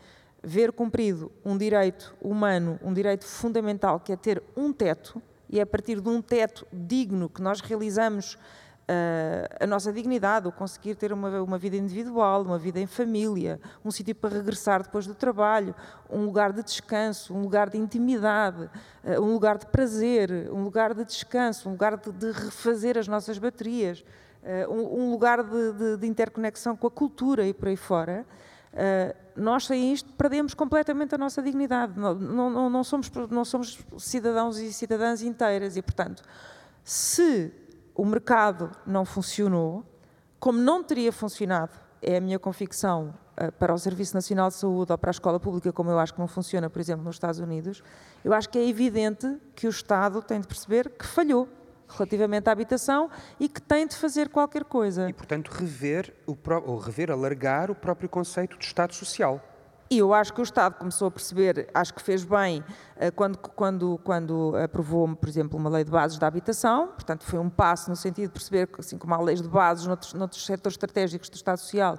ver 0.42 0.72
cumprido 0.72 1.30
um 1.44 1.58
direito 1.58 2.14
humano, 2.20 2.78
um 2.82 2.92
direito 2.92 3.26
fundamental, 3.26 4.00
que 4.00 4.12
é 4.12 4.16
ter 4.16 4.42
um 4.56 4.72
teto, 4.72 5.20
e 5.48 5.58
é 5.58 5.62
a 5.62 5.66
partir 5.66 6.00
de 6.00 6.08
um 6.08 6.22
teto 6.22 6.66
digno 6.72 7.28
que 7.28 7.42
nós 7.42 7.60
realizamos 7.60 8.38
a 9.60 9.66
nossa 9.66 9.92
dignidade, 9.92 10.48
o 10.48 10.52
conseguir 10.52 10.96
ter 10.96 11.12
uma, 11.12 11.40
uma 11.42 11.56
vida 11.56 11.76
individual, 11.76 12.42
uma 12.42 12.58
vida 12.58 12.80
em 12.80 12.86
família, 12.86 13.60
um 13.84 13.90
sítio 13.90 14.14
para 14.14 14.30
regressar 14.30 14.82
depois 14.82 15.06
do 15.06 15.14
trabalho, 15.14 15.74
um 16.10 16.24
lugar 16.24 16.52
de 16.52 16.62
descanso, 16.62 17.32
um 17.32 17.40
lugar 17.40 17.70
de 17.70 17.78
intimidade, 17.78 18.68
uh, 19.04 19.20
um 19.20 19.32
lugar 19.32 19.58
de 19.58 19.66
prazer, 19.66 20.50
um 20.52 20.64
lugar 20.64 20.92
de 20.92 21.04
descanso, 21.04 21.68
um 21.68 21.72
lugar 21.72 21.96
de, 21.96 22.10
de 22.10 22.32
refazer 22.32 22.98
as 22.98 23.06
nossas 23.06 23.38
baterias, 23.38 24.00
uh, 24.00 24.04
um, 24.68 25.02
um, 25.02 25.10
lugar 25.10 25.42
de, 25.42 25.72
de, 25.72 25.96
de, 25.98 26.06
interconexão 26.06 26.76
com 26.76 26.86
a 26.86 26.90
cultura 26.90 27.46
e 27.46 27.52
por 27.52 27.68
aí 27.68 27.76
fora. 27.76 28.26
Uh, 28.72 29.14
nós 29.36 29.66
sem 29.66 29.92
isto 29.92 30.12
perdemos 30.12 30.54
completamente 30.54 31.14
a 31.14 31.18
nossa 31.18 31.42
dignidade. 31.42 31.98
Não, 31.98 32.14
não, 32.14 32.70
não, 32.70 32.84
somos, 32.84 33.10
não 33.30 33.44
somos 33.44 33.78
cidadãos 33.98 34.58
e 34.58 34.72
cidadãs 34.72 35.22
inteiras 35.22 35.76
e, 35.76 35.82
portanto, 35.82 36.22
se 36.84 37.52
o 37.94 38.04
mercado 38.04 38.70
não 38.86 39.04
funcionou, 39.04 39.84
como 40.38 40.58
não 40.58 40.82
teria 40.82 41.12
funcionado, 41.12 41.72
é 42.00 42.16
a 42.16 42.20
minha 42.20 42.38
convicção, 42.38 43.14
eh, 43.40 43.50
para 43.50 43.72
o 43.72 43.78
Serviço 43.78 44.14
Nacional 44.14 44.48
de 44.48 44.54
Saúde 44.56 44.92
ou 44.92 44.98
para 44.98 45.08
a 45.08 45.12
escola 45.12 45.40
pública, 45.40 45.72
como 45.72 45.90
eu 45.90 45.98
acho 45.98 46.12
que 46.12 46.20
não 46.20 46.28
funciona, 46.28 46.68
por 46.68 46.78
exemplo, 46.78 47.04
nos 47.04 47.16
Estados 47.16 47.40
Unidos, 47.40 47.82
eu 48.22 48.34
acho 48.34 48.50
que 48.50 48.58
é 48.58 48.68
evidente 48.68 49.38
que 49.54 49.66
o 49.66 49.70
Estado 49.70 50.20
tem 50.20 50.40
de 50.40 50.46
perceber 50.46 50.90
que 50.90 51.06
falhou 51.06 51.48
relativamente 51.92 52.48
à 52.48 52.52
habitação 52.52 53.10
e 53.38 53.48
que 53.48 53.60
tem 53.60 53.86
de 53.86 53.96
fazer 53.96 54.28
qualquer 54.28 54.64
coisa. 54.64 55.08
E, 55.08 55.12
portanto, 55.12 55.48
rever, 55.48 56.14
o, 56.26 56.36
ou 56.66 56.78
rever, 56.78 57.10
alargar 57.10 57.70
o 57.70 57.74
próprio 57.74 58.08
conceito 58.08 58.58
de 58.58 58.64
Estado 58.64 58.94
Social. 58.94 59.40
E 59.92 59.98
eu 59.98 60.14
acho 60.14 60.32
que 60.32 60.40
o 60.40 60.44
Estado 60.44 60.76
começou 60.76 61.08
a 61.08 61.10
perceber, 61.10 61.68
acho 61.74 61.92
que 61.92 62.00
fez 62.00 62.22
bem 62.22 62.62
eh, 62.94 63.10
quando, 63.10 63.36
quando, 63.38 64.00
quando 64.04 64.54
aprovou, 64.56 65.16
por 65.16 65.28
exemplo, 65.28 65.58
uma 65.58 65.68
lei 65.68 65.82
de 65.82 65.90
bases 65.90 66.16
da 66.16 66.28
habitação, 66.28 66.86
portanto 66.86 67.24
foi 67.24 67.40
um 67.40 67.50
passo 67.50 67.90
no 67.90 67.96
sentido 67.96 68.28
de 68.28 68.32
perceber, 68.32 68.68
que, 68.68 68.80
assim 68.80 68.96
como 68.96 69.12
há 69.14 69.20
leis 69.20 69.42
de 69.42 69.48
bases 69.48 69.88
noutros, 69.88 70.14
noutros 70.14 70.46
setores 70.46 70.74
estratégicos 70.74 71.28
do 71.28 71.34
Estado 71.34 71.58
Social, 71.58 71.98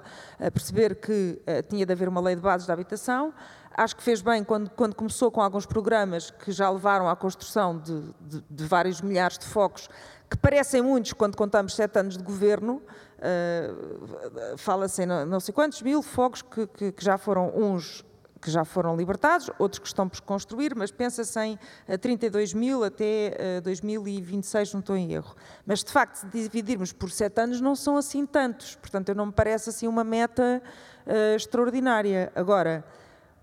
perceber 0.54 0.94
que 0.94 1.38
uh, 1.42 1.62
tinha 1.68 1.84
de 1.84 1.92
haver 1.92 2.08
uma 2.08 2.22
lei 2.22 2.34
de 2.34 2.40
bases 2.40 2.66
da 2.66 2.72
habitação. 2.72 3.34
Acho 3.74 3.96
que 3.96 4.02
fez 4.02 4.20
bem 4.22 4.44
quando, 4.44 4.70
quando 4.70 4.94
começou 4.94 5.30
com 5.30 5.40
alguns 5.40 5.66
programas 5.66 6.30
que 6.30 6.52
já 6.52 6.68
levaram 6.70 7.08
à 7.08 7.16
construção 7.16 7.78
de, 7.78 8.00
de, 8.20 8.44
de 8.48 8.64
vários 8.64 9.00
milhares 9.00 9.38
de 9.38 9.46
focos, 9.46 9.88
que 10.28 10.36
parecem 10.36 10.82
muitos 10.82 11.12
quando 11.12 11.36
contamos 11.36 11.74
sete 11.74 11.98
anos 11.98 12.16
de 12.16 12.22
governo, 12.22 12.82
Uh, 13.22 14.58
Fala-se 14.58 15.04
em 15.04 15.06
não 15.06 15.38
sei 15.38 15.54
quantos 15.54 15.80
mil 15.80 16.02
fogos 16.02 16.42
que, 16.42 16.66
que, 16.66 16.90
que, 16.90 17.04
já 17.04 17.16
foram 17.16 17.52
uns 17.54 18.04
que 18.40 18.50
já 18.50 18.64
foram 18.64 18.96
libertados, 18.96 19.48
outros 19.56 19.78
que 19.78 19.86
estão 19.86 20.08
por 20.08 20.20
construir, 20.22 20.74
mas 20.74 20.90
pensa-se 20.90 21.38
em 21.38 21.56
32 22.00 22.52
mil 22.52 22.82
até 22.82 23.58
uh, 23.58 23.62
2026, 23.62 24.72
não 24.72 24.80
estou 24.80 24.96
em 24.96 25.12
erro. 25.12 25.36
Mas, 25.64 25.84
de 25.84 25.92
facto, 25.92 26.16
se 26.16 26.26
dividirmos 26.26 26.92
por 26.92 27.08
sete 27.12 27.40
anos, 27.40 27.60
não 27.60 27.76
são 27.76 27.96
assim 27.96 28.26
tantos. 28.26 28.74
Portanto, 28.74 29.14
não 29.14 29.26
me 29.26 29.32
parece 29.32 29.70
assim 29.70 29.86
uma 29.86 30.02
meta 30.02 30.60
uh, 31.06 31.36
extraordinária. 31.36 32.32
Agora, 32.34 32.84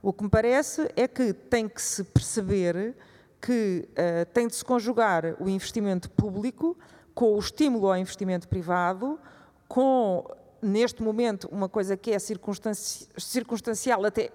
o 0.01 0.13
que 0.13 0.24
me 0.24 0.29
parece 0.29 0.89
é 0.96 1.08
que 1.08 1.34
tem 1.34 1.68
que 1.68 1.82
se 1.82 2.03
perceber 2.03 2.96
que 3.41 3.88
uh, 3.91 4.25
tem 4.34 4.48
de 4.48 4.56
se 4.56 4.63
conjugar 4.63 5.36
o 5.39 5.50
investimento 5.50 6.10
público 6.10 6.77
com 7.13 7.36
o 7.36 7.39
estímulo 7.39 7.88
ao 7.88 7.98
investimento 7.98 8.48
privado, 8.48 9.20
com 9.68 10.25
neste 10.62 11.01
momento 11.01 11.48
uma 11.51 11.70
coisa 11.70 11.96
que 11.96 12.12
é 12.12 12.20
circunstanci 12.20 13.08
circunstancial 13.18 14.06
até 14.06 14.29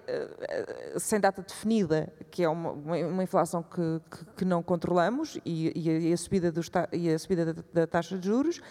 uh, 0.95 0.99
sem 0.99 1.19
data 1.19 1.41
definida, 1.41 2.11
que 2.31 2.43
é 2.43 2.49
uma, 2.49 2.71
uma 2.71 3.23
inflação 3.23 3.63
que, 3.63 4.01
que, 4.09 4.25
que, 4.37 4.45
não 4.45 4.61
controlamos 4.63 5.39
e, 5.45 5.67
a, 5.67 6.07
e, 6.09 6.13
a, 6.13 6.17
subida, 6.17 6.51
do, 6.51 6.61
e 6.91 7.09
a 7.09 7.19
subida 7.19 7.53
da, 7.53 7.63
da, 7.73 7.87
taxa 7.87 8.17
de 8.17 8.27
juros 8.27 8.61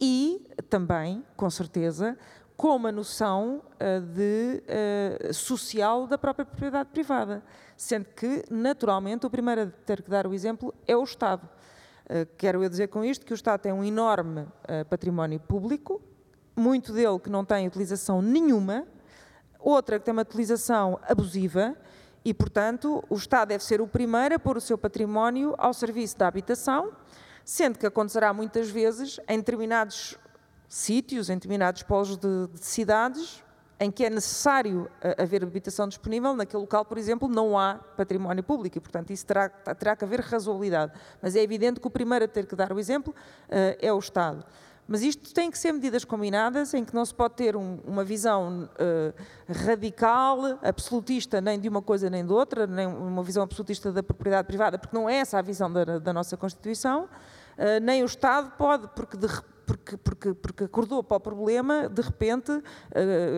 e 0.00 0.46
também, 0.68 1.24
com 1.36 1.48
certeza, 1.48 2.18
com 2.56 2.74
uma 2.74 2.90
noção 2.90 3.62
uh, 3.74 4.00
de 4.00 4.62
uh, 5.28 5.34
social 5.34 6.06
da 6.06 6.16
própria 6.16 6.44
propriedade 6.44 6.88
privada, 6.90 7.42
sendo 7.76 8.06
que, 8.06 8.44
naturalmente, 8.50 9.26
o 9.26 9.30
primeiro 9.30 9.62
a 9.62 9.66
ter 9.84 10.02
que 10.02 10.10
dar 10.10 10.26
o 10.26 10.32
exemplo 10.32 10.74
é 10.86 10.96
o 10.96 11.04
Estado. 11.04 11.46
Eh, 12.08 12.26
quero 12.38 12.62
eu 12.62 12.68
dizer 12.68 12.86
com 12.86 13.04
isto 13.04 13.26
que 13.26 13.32
o 13.32 13.34
Estado 13.34 13.62
tem 13.62 13.72
um 13.72 13.82
enorme 13.82 14.42
uh, 14.42 14.84
património 14.88 15.40
público, 15.40 16.00
muito 16.54 16.92
dele 16.92 17.18
que 17.18 17.28
não 17.28 17.44
tem 17.44 17.66
utilização 17.66 18.22
nenhuma, 18.22 18.86
outra 19.58 19.98
que 19.98 20.04
tem 20.04 20.12
uma 20.12 20.22
utilização 20.22 21.00
abusiva 21.02 21.76
e, 22.24 22.32
portanto, 22.32 23.04
o 23.10 23.16
Estado 23.16 23.48
deve 23.48 23.64
ser 23.64 23.80
o 23.80 23.88
primeiro 23.88 24.36
a 24.36 24.38
pôr 24.38 24.56
o 24.56 24.60
seu 24.60 24.78
património 24.78 25.54
ao 25.58 25.74
serviço 25.74 26.16
da 26.16 26.28
habitação, 26.28 26.92
sendo 27.44 27.78
que 27.78 27.86
acontecerá 27.86 28.32
muitas 28.32 28.70
vezes 28.70 29.20
em 29.28 29.38
determinados 29.38 30.16
sítios, 30.68 31.30
em 31.30 31.34
determinados 31.34 31.82
polos 31.82 32.16
de, 32.16 32.46
de 32.48 32.64
cidades, 32.64 33.42
em 33.78 33.90
que 33.90 34.04
é 34.04 34.10
necessário 34.10 34.90
eh, 35.02 35.22
haver 35.22 35.42
habitação 35.42 35.86
disponível, 35.86 36.34
naquele 36.34 36.62
local, 36.62 36.84
por 36.84 36.96
exemplo, 36.96 37.28
não 37.28 37.58
há 37.58 37.74
património 37.74 38.42
público 38.42 38.78
e, 38.78 38.80
portanto, 38.80 39.12
isso 39.12 39.26
terá, 39.26 39.48
terá 39.48 39.94
que 39.94 40.04
haver 40.04 40.20
razoabilidade. 40.20 40.92
Mas 41.20 41.36
é 41.36 41.42
evidente 41.42 41.78
que 41.78 41.86
o 41.86 41.90
primeiro 41.90 42.24
a 42.24 42.28
ter 42.28 42.46
que 42.46 42.56
dar 42.56 42.72
o 42.72 42.78
exemplo 42.78 43.14
uh, 43.48 43.76
é 43.78 43.92
o 43.92 43.98
Estado. 43.98 44.44
Mas 44.88 45.02
isto 45.02 45.34
tem 45.34 45.50
que 45.50 45.58
ser 45.58 45.72
medidas 45.72 46.04
combinadas, 46.04 46.72
em 46.72 46.84
que 46.84 46.94
não 46.94 47.04
se 47.04 47.12
pode 47.12 47.34
ter 47.34 47.56
um, 47.56 47.80
uma 47.84 48.04
visão 48.04 48.70
uh, 48.74 49.52
radical, 49.52 50.58
absolutista, 50.62 51.40
nem 51.40 51.58
de 51.58 51.68
uma 51.68 51.82
coisa 51.82 52.08
nem 52.08 52.24
de 52.24 52.32
outra, 52.32 52.66
nem 52.66 52.86
uma 52.86 53.22
visão 53.22 53.42
absolutista 53.42 53.90
da 53.92 54.02
propriedade 54.02 54.46
privada, 54.46 54.78
porque 54.78 54.96
não 54.96 55.08
é 55.08 55.16
essa 55.16 55.38
a 55.38 55.42
visão 55.42 55.70
da, 55.70 55.98
da 55.98 56.12
nossa 56.12 56.36
Constituição, 56.36 57.04
uh, 57.04 57.80
nem 57.82 58.02
o 58.02 58.06
Estado 58.06 58.52
pode, 58.56 58.88
porque 58.94 59.16
de 59.16 59.26
porque, 59.66 59.96
porque, 59.96 60.34
porque 60.34 60.64
acordou 60.64 61.02
para 61.02 61.16
o 61.16 61.20
problema, 61.20 61.88
de 61.88 62.00
repente, 62.00 62.52
uh, 62.52 62.62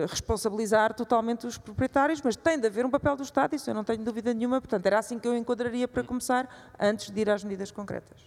responsabilizar 0.07 0.93
totalmente 0.93 1.47
os 1.47 1.57
proprietários, 1.57 2.21
mas 2.21 2.35
tem 2.35 2.59
de 2.59 2.67
haver 2.67 2.85
um 2.85 2.89
papel 2.89 3.15
do 3.15 3.23
Estado, 3.23 3.55
isso 3.55 3.69
eu 3.69 3.73
não 3.73 3.83
tenho 3.83 4.03
dúvida 4.03 4.33
nenhuma, 4.33 4.61
portanto, 4.61 4.85
era 4.85 4.99
assim 4.99 5.17
que 5.17 5.27
eu 5.27 5.35
enquadraria 5.35 5.87
para 5.87 6.03
começar, 6.03 6.47
antes 6.79 7.09
de 7.09 7.19
ir 7.19 7.29
às 7.29 7.43
medidas 7.43 7.71
concretas. 7.71 8.21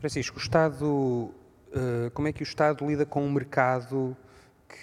Francisco, 0.00 0.38
o 0.38 0.40
Estado, 0.40 0.84
uh, 0.86 2.10
como 2.14 2.28
é 2.28 2.32
que 2.32 2.42
o 2.42 2.44
Estado 2.44 2.86
lida 2.86 3.04
com 3.04 3.24
um 3.24 3.30
mercado 3.30 4.16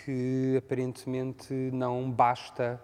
que 0.06 0.56
aparentemente 0.58 1.53
não 1.74 2.10
basta 2.12 2.80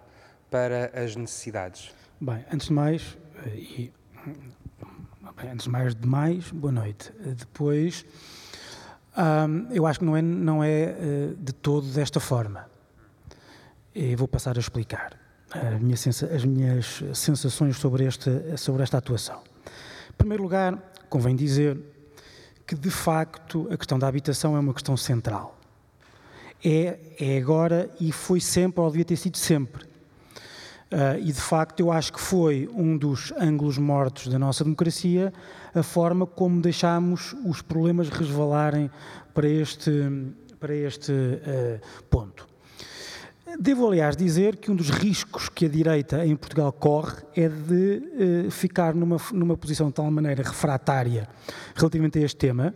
para 0.50 0.92
as 0.94 1.16
necessidades? 1.16 1.94
Bem, 2.20 2.44
antes 2.52 2.68
de 2.68 2.74
mais, 2.74 3.18
eh, 3.46 3.50
e, 3.56 3.94
bem, 4.26 5.52
antes 5.52 5.66
de 5.66 5.70
mais 5.70 5.94
de 5.94 6.08
mais, 6.08 6.52
boa 6.52 6.72
noite. 6.72 7.12
Depois, 7.12 8.06
um, 9.18 9.74
eu 9.74 9.86
acho 9.88 10.00
que 10.00 10.06
não 10.06 10.16
é, 10.16 10.22
não 10.22 10.64
é 10.64 10.96
uh, 10.96 11.36
de 11.36 11.54
todo 11.54 11.88
desta 11.88 12.20
forma. 12.20 12.70
E 13.94 14.16
vou 14.16 14.28
passar 14.28 14.58
a 14.58 14.60
explicar 14.60 15.18
minha 15.80 15.96
as 15.96 16.46
minhas 16.46 17.04
sensações 17.14 17.78
sobre 17.78 18.06
esta, 18.06 18.58
sobre 18.58 18.84
esta 18.84 18.98
atuação. 18.98 19.42
Em 20.10 20.14
primeiro 20.18 20.44
lugar, 20.44 20.78
convém 21.10 21.36
dizer 21.36 21.80
que, 22.66 22.76
de 22.76 22.90
facto, 22.90 23.68
a 23.72 23.78
questão 23.78 23.98
da 23.98 24.08
habitação 24.08 24.56
é 24.58 24.60
uma 24.60 24.74
questão 24.74 24.98
central. 24.98 25.58
É, 26.64 27.00
é 27.20 27.38
agora 27.38 27.90
e 28.00 28.12
foi 28.12 28.42
sempre, 28.42 28.82
ou 28.82 28.90
devia 28.90 29.06
ter 29.06 29.16
sido 29.16 29.38
sempre. 29.38 29.87
Uh, 30.90 31.20
e, 31.20 31.34
de 31.34 31.42
facto, 31.42 31.82
eu 31.82 31.92
acho 31.92 32.14
que 32.14 32.22
foi 32.22 32.70
um 32.74 32.98
dos 32.98 33.34
ângulos 33.38 33.78
mortos 33.78 34.28
da 34.28 34.40
nossa 34.40 34.64
democracia 34.64 35.34
a 35.76 35.84
forma 35.84 36.26
como 36.26 36.62
deixámos 36.62 37.36
os 37.46 37.62
problemas 37.62 38.08
resvalarem 38.10 38.90
para 39.34 39.50
este, 39.50 39.92
para 40.60 40.74
este 40.74 41.12
uh, 41.12 42.06
ponto. 42.10 42.48
Devo, 43.60 43.88
aliás, 43.88 44.16
dizer 44.16 44.58
que 44.58 44.72
um 44.72 44.76
dos 44.76 44.90
riscos 44.90 45.50
que 45.50 45.66
a 45.66 45.70
direita 45.70 46.26
em 46.26 46.36
Portugal 46.36 46.72
corre 46.72 47.22
é 47.36 47.50
de 47.50 48.48
uh, 48.48 48.52
ficar 48.52 48.94
numa, 48.94 49.18
numa 49.34 49.58
posição 49.58 49.88
de 49.88 49.94
tal 49.94 50.10
maneira 50.10 50.44
refratária 50.44 51.28
relativamente 51.76 52.18
a 52.20 52.22
este 52.22 52.38
tema, 52.38 52.74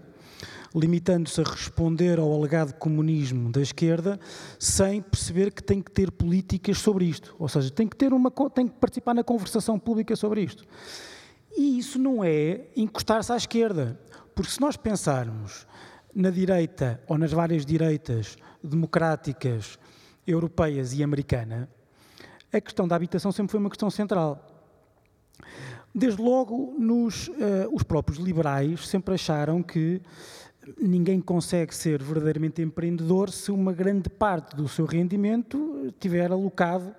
limitando-se 0.74 1.42
a 1.42 1.44
responder 1.44 2.20
ao 2.20 2.34
alegado 2.34 2.74
comunismo 2.74 3.52
da 3.52 3.62
esquerda, 3.62 4.20
sem 4.58 5.02
perceber 5.02 5.52
que 5.52 5.62
tem 5.62 5.82
que 5.82 5.92
ter 5.92 6.12
políticas 6.12 6.78
sobre 6.78 7.06
isto. 7.06 7.36
Ou 7.38 7.50
seja, 7.50 7.70
tem 7.70 7.88
que, 7.88 7.96
ter 7.96 8.14
uma, 8.14 8.32
tem 8.54 8.68
que 8.68 8.76
participar 8.76 9.14
na 9.14 9.24
conversação 9.24 9.78
pública 9.78 10.16
sobre 10.16 10.42
isto. 10.42 10.66
E 11.56 11.78
isso 11.78 12.00
não 12.00 12.24
é 12.24 12.68
encostar-se 12.76 13.32
à 13.32 13.36
esquerda, 13.36 14.00
porque 14.34 14.52
se 14.52 14.62
nós 14.62 14.78
pensarmos 14.78 15.68
na 16.16 16.30
direita 16.30 17.02
ou 17.08 17.18
nas 17.18 17.32
várias 17.32 17.66
direitas 17.66 18.38
democráticas 18.64 19.78
europeias 20.26 20.94
e 20.94 21.04
americana, 21.04 21.70
a 22.54 22.62
questão 22.62 22.88
da 22.88 22.96
habitação 22.96 23.32
sempre 23.32 23.52
foi 23.52 23.60
uma 23.60 23.70
questão 23.70 23.90
central. 23.90 24.48
Desde 25.94 26.22
logo, 26.22 26.76
nos, 26.80 27.28
uh, 27.28 27.34
os 27.74 27.84
próprios 27.84 28.18
liberais 28.18 28.88
sempre 28.88 29.16
acharam 29.16 29.62
que 29.62 30.02
ninguém 30.80 31.20
consegue 31.20 31.74
ser 31.74 32.02
verdadeiramente 32.02 32.62
empreendedor 32.62 33.32
se 33.32 33.52
uma 33.52 33.74
grande 33.74 34.10
parte 34.10 34.56
do 34.56 34.68
seu 34.68 34.86
rendimento 34.86 35.94
tiver 36.00 36.32
alocado 36.32 36.94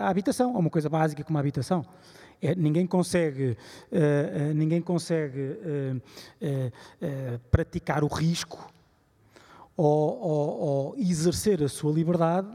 à 0.00 0.08
habitação, 0.08 0.56
a 0.56 0.58
uma 0.58 0.70
coisa 0.70 0.88
básica 0.88 1.22
como 1.22 1.36
a 1.36 1.40
habitação. 1.40 1.84
É, 2.40 2.54
ninguém 2.54 2.86
consegue, 2.86 3.56
uh, 3.90 4.50
uh, 4.50 4.54
ninguém 4.54 4.80
consegue 4.80 5.58
uh, 6.40 7.40
praticar 7.50 8.04
o 8.04 8.06
risco 8.06 8.72
ou, 9.76 10.20
ou, 10.20 10.60
ou 10.60 10.96
exercer 10.96 11.62
a 11.62 11.68
sua 11.68 11.92
liberdade 11.92 12.48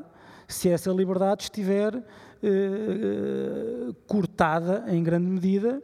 se 0.48 0.70
essa 0.70 0.90
liberdade 0.92 1.44
estiver 1.44 2.02
eh, 2.46 3.94
cortada 4.06 4.84
em 4.90 5.02
grande 5.02 5.28
medida 5.28 5.82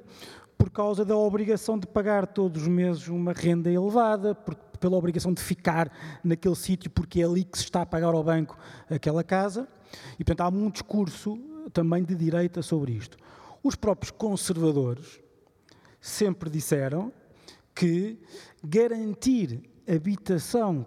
por 0.60 0.70
causa 0.70 1.06
da 1.06 1.16
obrigação 1.16 1.80
de 1.80 1.88
pagar 1.88 2.28
todos 2.28 2.64
os 2.64 2.68
meses 2.68 3.08
uma 3.08 3.32
renda 3.32 3.72
elevada, 3.72 4.36
por, 4.36 4.56
pela 4.56 4.98
obrigação 4.98 5.34
de 5.34 5.42
ficar 5.42 5.90
naquele 6.22 6.56
sítio 6.56 6.92
porque 6.92 7.22
é 7.22 7.24
ali 7.24 7.46
que 7.46 7.58
se 7.58 7.64
está 7.64 7.82
a 7.82 7.86
pagar 7.86 8.14
ao 8.14 8.22
banco 8.22 8.58
aquela 8.90 9.24
casa. 9.24 9.70
E, 10.20 10.24
portanto, 10.26 10.42
há 10.42 10.50
um 10.50 10.70
discurso 10.70 11.40
também 11.72 12.04
de 12.04 12.14
direita 12.14 12.62
sobre 12.62 12.92
isto. 12.92 13.18
Os 13.64 13.76
próprios 13.76 14.12
conservadores 14.12 15.22
sempre 16.02 16.50
disseram 16.50 17.14
que 17.74 18.20
garantir 18.62 19.62
habitação 19.88 20.86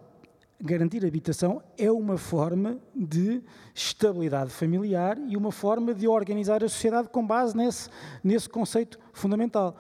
garantir 0.63 1.05
habitação 1.05 1.61
é 1.77 1.91
uma 1.91 2.17
forma 2.17 2.79
de 2.95 3.43
estabilidade 3.75 4.51
familiar 4.51 5.19
e 5.29 5.37
uma 5.37 5.51
forma 5.51 5.93
de 5.93 6.07
organizar 6.07 6.63
a 6.63 6.69
sociedade 6.69 7.09
com 7.09 7.27
base 7.27 7.57
nesse, 7.57 7.91
nesse 8.23 8.49
conceito 8.49 8.99
fundamental. 9.13 9.77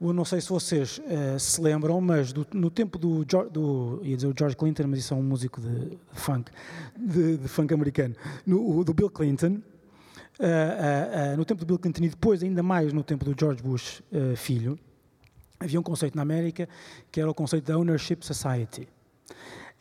Eu 0.00 0.12
não 0.12 0.24
sei 0.24 0.40
se 0.40 0.48
vocês 0.48 0.98
uh, 0.98 1.38
se 1.38 1.60
lembram, 1.60 2.00
mas 2.00 2.32
do, 2.32 2.44
no 2.52 2.68
tempo 2.68 2.98
do, 2.98 3.24
do, 3.24 4.00
ia 4.02 4.16
dizer 4.16 4.26
o 4.26 4.34
George 4.36 4.56
Clinton, 4.56 4.88
mas 4.88 4.98
isso 4.98 5.14
é 5.14 5.16
um 5.16 5.22
músico 5.22 5.60
de 5.60 5.96
funk, 6.12 6.50
de, 6.98 7.36
de, 7.38 7.48
funk 7.48 7.72
americano, 7.72 8.14
no, 8.44 8.82
do 8.82 8.92
Bill 8.92 9.08
Clinton, 9.08 9.60
uh, 10.40 11.34
uh, 11.34 11.36
no 11.36 11.44
tempo 11.44 11.60
do 11.60 11.66
Bill 11.66 11.78
Clinton 11.78 12.04
e 12.04 12.08
depois 12.08 12.42
ainda 12.42 12.62
mais 12.62 12.92
no 12.92 13.04
tempo 13.04 13.24
do 13.24 13.34
George 13.38 13.62
Bush 13.62 14.02
filho, 14.36 14.76
havia 15.60 15.78
um 15.78 15.82
conceito 15.82 16.16
na 16.16 16.22
América 16.22 16.68
que 17.10 17.20
era 17.20 17.30
o 17.30 17.34
conceito 17.34 17.64
da 17.66 17.78
ownership 17.78 18.18
society 18.22 18.88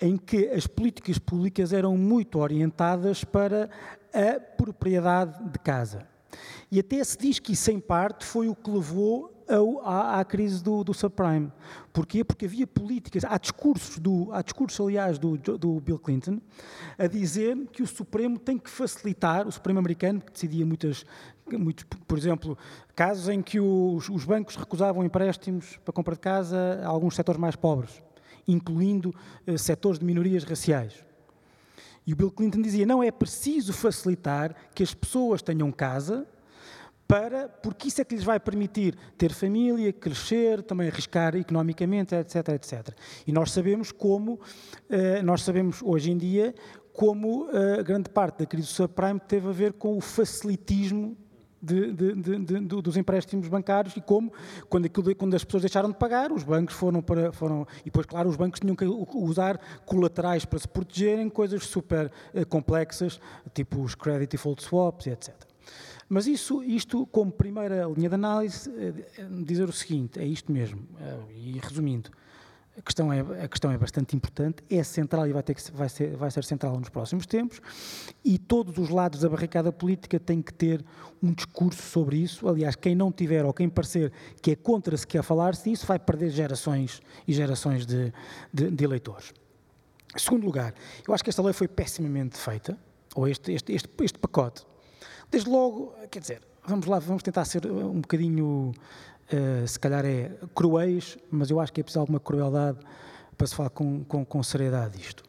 em 0.03 0.17
que 0.17 0.49
as 0.49 0.67
políticas 0.67 1.17
públicas 1.17 1.71
eram 1.71 1.95
muito 1.95 2.37
orientadas 2.37 3.23
para 3.23 3.69
a 4.13 4.37
propriedade 4.37 5.49
de 5.49 5.57
casa. 5.59 6.05
E 6.69 6.77
até 6.77 7.01
se 7.01 7.17
diz 7.17 7.39
que 7.39 7.53
isso, 7.53 7.71
em 7.71 7.79
parte, 7.79 8.25
foi 8.25 8.49
o 8.49 8.55
que 8.55 8.69
levou 8.69 9.31
à, 9.81 10.19
à, 10.19 10.25
crise 10.25 10.61
do, 10.61 10.83
do, 10.83 10.93
subprime. 10.93 11.53
Porquê? 11.93 12.21
Porque 12.21 12.45
havia 12.45 12.67
políticas, 12.67 13.23
há 13.23 13.37
discursos, 13.37 13.97
do, 13.97 14.27
há 14.33 14.41
discursos 14.41 14.85
aliás, 14.85 15.17
do, 15.17 15.37
do, 15.37 15.79
Bill 15.79 15.99
Clinton, 15.99 16.41
a 16.97 17.07
dizer 17.07 17.55
que 17.71 17.81
o 17.81 17.87
Supremo 17.87 18.37
tem 18.37 18.57
que 18.57 18.69
facilitar, 18.69 19.47
o 19.47 19.51
Supremo 19.53 19.79
americano, 19.79 20.19
que 20.19 20.33
decidia 20.33 20.65
muitas, 20.65 21.05
muitos, 21.49 21.85
por 22.05 22.17
exemplo, 22.17 22.57
casos 22.93 23.29
em 23.29 23.41
que 23.41 23.57
os, 23.57 24.09
os 24.09 24.25
bancos 24.25 24.57
recusavam 24.57 25.05
empréstimos 25.05 25.77
para 25.77 25.93
compra 25.93 26.15
de 26.15 26.19
casa 26.19 26.81
a 26.83 26.87
alguns 26.87 27.15
setores 27.15 27.39
mais 27.39 27.55
pobres 27.55 28.03
incluindo 28.47 29.13
uh, 29.47 29.57
setores 29.57 29.99
de 29.99 30.05
minorias 30.05 30.43
raciais. 30.43 31.03
E 32.05 32.13
o 32.13 32.15
Bill 32.15 32.31
Clinton 32.31 32.61
dizia: 32.61 32.85
não 32.85 33.01
é 33.01 33.11
preciso 33.11 33.73
facilitar 33.73 34.55
que 34.73 34.83
as 34.83 34.93
pessoas 34.93 35.41
tenham 35.41 35.71
casa, 35.71 36.27
para, 37.07 37.47
porque 37.47 37.87
isso 37.87 38.01
é 38.01 38.03
que 38.05 38.15
lhes 38.15 38.23
vai 38.23 38.39
permitir 38.39 38.95
ter 39.17 39.31
família, 39.31 39.91
crescer, 39.91 40.63
também 40.63 40.87
arriscar 40.87 41.35
economicamente, 41.35 42.15
etc, 42.15 42.49
etc. 42.49 42.89
E 43.27 43.31
nós 43.31 43.51
sabemos 43.51 43.91
como, 43.91 44.33
uh, 44.33 45.23
nós 45.23 45.41
sabemos 45.43 45.81
hoje 45.81 46.11
em 46.11 46.17
dia, 46.17 46.55
como 46.91 47.45
uh, 47.45 47.83
grande 47.83 48.09
parte 48.09 48.39
da 48.39 48.45
crise 48.45 48.67
do 48.67 48.71
subprime 48.71 49.19
teve 49.19 49.47
a 49.47 49.51
ver 49.51 49.73
com 49.73 49.97
o 49.97 50.01
facilitismo 50.01 51.17
de, 51.63 51.93
de, 51.93 52.59
dos 52.59 52.97
empréstimos 52.97 53.47
bancários 53.47 53.95
e 53.95 54.01
como, 54.01 54.33
quando, 54.69 54.85
aquilo, 54.85 55.15
quando 55.15 55.33
as 55.33 55.43
pessoas 55.45 55.63
deixaram 55.63 55.89
de 55.89 55.95
pagar, 55.95 56.31
os 56.31 56.43
bancos 56.43 56.75
foram 56.75 57.01
para. 57.01 57.31
Foram, 57.31 57.65
e 57.81 57.85
depois, 57.85 58.05
claro, 58.05 58.27
os 58.27 58.35
bancos 58.35 58.59
tinham 58.59 58.75
que 58.75 58.85
usar 58.85 59.59
colaterais 59.85 60.43
para 60.43 60.59
se 60.59 60.67
protegerem, 60.67 61.29
coisas 61.29 61.65
super 61.65 62.11
eh, 62.33 62.43
complexas, 62.43 63.19
tipo 63.53 63.81
os 63.81 63.95
credit 63.95 64.31
default 64.31 64.61
swaps, 64.61 65.07
etc. 65.07 65.33
Mas 66.09 66.27
isso, 66.27 66.61
isto, 66.61 67.05
como 67.07 67.31
primeira 67.31 67.85
linha 67.85 68.09
de 68.09 68.15
análise, 68.15 68.69
eh, 68.77 68.93
dizer 69.43 69.69
o 69.69 69.73
seguinte: 69.73 70.19
é 70.19 70.25
isto 70.25 70.51
mesmo. 70.51 70.85
Eh, 70.99 71.19
e 71.33 71.59
resumindo, 71.59 72.11
a 72.77 72.81
questão, 72.81 73.13
é, 73.13 73.19
a 73.19 73.47
questão 73.47 73.71
é 73.71 73.77
bastante 73.77 74.15
importante, 74.15 74.63
é 74.69 74.83
central 74.83 75.27
e 75.27 75.33
vai, 75.33 75.43
ter 75.43 75.53
que, 75.53 75.71
vai, 75.71 75.87
ser, 75.87 76.15
vai 76.15 76.31
ser 76.31 76.43
central 76.43 76.77
nos 76.79 76.89
próximos 76.89 77.25
tempos, 77.25 77.61
e 78.25 78.37
todos 78.37 78.77
os 78.77 78.89
lados 78.89 79.19
da 79.19 79.29
barricada 79.29 79.71
política 79.71 80.19
têm 80.19 80.41
que 80.41 80.53
ter 80.53 80.83
um 81.21 81.31
discurso 81.31 81.81
sobre 81.83 82.17
isso. 82.17 82.47
Aliás, 82.47 82.75
quem 82.75 82.95
não 82.95 83.11
tiver 83.11 83.45
ou 83.45 83.53
quem 83.53 83.69
parecer 83.69 84.11
que 84.41 84.51
é 84.51 84.55
contra 84.55 84.97
se 84.97 85.05
quer 85.05 85.23
falar-se 85.23 85.69
disso, 85.69 85.85
vai 85.85 85.99
perder 85.99 86.31
gerações 86.31 87.01
e 87.27 87.33
gerações 87.33 87.85
de, 87.85 88.11
de, 88.51 88.71
de, 88.71 88.83
eleitores. 88.83 89.33
Em 90.15 90.19
segundo 90.19 90.45
lugar, 90.45 90.73
eu 91.07 91.13
acho 91.13 91.23
que 91.23 91.29
esta 91.29 91.43
lei 91.43 91.53
foi 91.53 91.67
pessimamente 91.67 92.37
feita, 92.37 92.77
ou 93.15 93.27
este, 93.27 93.51
este, 93.51 93.73
este, 93.73 93.89
este 94.03 94.17
pacote. 94.17 94.65
Desde 95.29 95.49
logo, 95.49 95.93
quer 96.09 96.19
dizer, 96.19 96.41
vamos 96.65 96.85
lá, 96.87 96.97
vamos 96.97 97.21
tentar 97.21 97.45
ser 97.45 97.65
um 97.67 98.01
bocadinho 98.01 98.73
uh, 99.31 99.67
se 99.67 99.79
calhar 99.79 100.05
é 100.05 100.31
cruéis, 100.53 101.17
mas 101.31 101.49
eu 101.49 101.59
acho 101.59 101.71
que 101.71 101.81
é 101.81 101.83
preciso 101.83 101.99
alguma 101.99 102.19
crueldade 102.19 102.79
para 103.37 103.47
se 103.47 103.55
falar 103.55 103.69
com, 103.69 104.03
com, 104.03 104.23
com 104.25 104.43
seriedade 104.43 104.97
disto. 104.97 105.23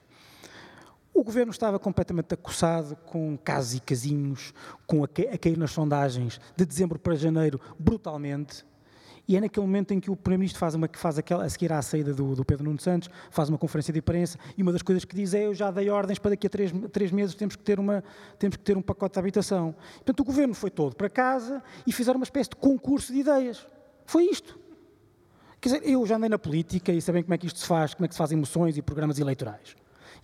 O 1.13 1.23
governo 1.23 1.53
estava 1.53 1.79
completamente 1.79 2.35
acossado 2.35 2.97
com 3.07 3.37
casos 3.37 3.75
e 3.75 3.81
casinhos, 3.81 4.53
com 4.87 5.05
a, 5.05 5.09
a 5.33 5.39
cair 5.39 5.57
nas 5.57 5.71
sondagens 5.71 6.41
de 6.57 6.65
dezembro 6.67 6.99
para 6.99 7.15
janeiro 7.15 7.61
brutalmente, 7.79 8.65
e 9.27 9.37
é 9.37 9.41
naquele 9.41 9.65
momento 9.65 9.93
em 9.93 10.01
que 10.01 10.11
o 10.11 10.17
Primeiro-Ministro 10.17 10.59
faz, 10.59 10.75
uma, 10.75 10.89
faz 10.93 11.19
aquela, 11.19 11.45
a 11.45 11.49
seguir 11.49 11.73
à 11.73 11.81
saída 11.81 12.13
do, 12.13 12.35
do, 12.35 12.45
Pedro 12.45 12.65
Nuno 12.65 12.79
Santos, 12.79 13.09
faz 13.31 13.49
uma 13.49 13.57
conferência 13.57 13.93
de 13.93 13.99
imprensa 13.99 14.39
e 14.57 14.63
uma 14.63 14.71
das 14.71 14.83
coisas 14.83 15.05
que 15.05 15.17
diz 15.17 15.33
é 15.33 15.47
eu 15.47 15.55
já 15.55 15.71
dei 15.71 15.89
ordens 15.89 16.19
para 16.19 16.33
daqui 16.33 16.47
a 16.47 16.51
três, 16.51 16.71
três 16.93 17.11
meses 17.11 17.35
temos 17.35 17.57
que, 17.57 17.63
ter 17.63 17.81
uma, 17.81 18.05
temos 18.39 18.57
que 18.57 18.63
ter 18.63 18.77
um 18.77 18.83
pacote 18.83 19.15
de 19.15 19.21
habitação. 19.21 19.75
Portanto, 19.95 20.21
o 20.21 20.25
Governo 20.25 20.53
foi 20.53 20.71
todo 20.71 20.95
para 20.95 21.09
casa 21.09 21.63
e 21.87 21.93
fizeram 21.93 22.19
uma 22.19 22.25
espécie 22.25 22.51
de 22.51 22.57
concurso 22.57 23.13
de 23.13 23.21
ideias. 23.21 23.67
Foi 24.07 24.25
isto. 24.25 24.59
Quer 25.61 25.79
dizer, 25.79 25.89
eu 25.89 26.05
já 26.05 26.17
andei 26.17 26.29
na 26.29 26.39
política 26.39 26.93
e 26.93 27.01
sabem 27.01 27.23
como 27.23 27.35
é 27.35 27.39
que 27.39 27.47
isto 27.47 27.59
se 27.59 27.67
faz, 27.67 27.95
como 27.95 28.05
é 28.05 28.09
que 28.09 28.15
se 28.15 28.19
fazem 28.19 28.37
moções 28.37 28.77
e 28.77 28.83
programas 28.83 29.19
eleitorais. 29.19 29.75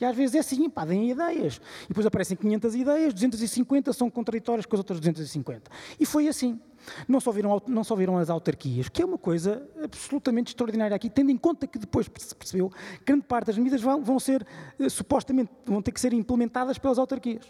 E 0.01 0.05
às 0.05 0.17
vezes 0.17 0.35
é 0.35 0.39
assim, 0.39 0.69
pá, 0.71 0.85
deem 0.85 1.11
ideias. 1.11 1.61
E 1.85 1.89
depois 1.89 2.07
aparecem 2.07 2.37
500 2.37 2.75
ideias, 2.75 3.13
250 3.13 3.93
são 3.93 4.11
contraditórias 4.11 4.65
com 4.65 4.75
as 4.75 4.81
outras 4.81 4.99
250. 4.99 5.71
E 5.99 6.07
foi 6.07 6.27
assim. 6.27 6.59
Não 7.07 7.21
só, 7.21 7.31
viram, 7.31 7.61
não 7.67 7.85
só 7.85 7.95
viram 7.95 8.17
as 8.17 8.31
autarquias, 8.31 8.89
que 8.89 9.03
é 9.03 9.05
uma 9.05 9.19
coisa 9.19 9.69
absolutamente 9.85 10.49
extraordinária 10.49 10.95
aqui, 10.95 11.11
tendo 11.11 11.31
em 11.31 11.37
conta 11.37 11.67
que 11.67 11.79
depois 11.79 12.11
se 12.19 12.35
percebeu 12.35 12.71
que 12.71 13.05
grande 13.05 13.27
parte 13.27 13.49
das 13.49 13.59
medidas 13.59 13.83
vão, 13.83 14.03
vão 14.03 14.19
ser, 14.19 14.47
eh, 14.79 14.89
supostamente, 14.89 15.51
vão 15.67 15.83
ter 15.83 15.93
que 15.93 16.01
ser 16.01 16.15
implementadas 16.15 16.79
pelas 16.79 16.99
autarquias. 16.99 17.45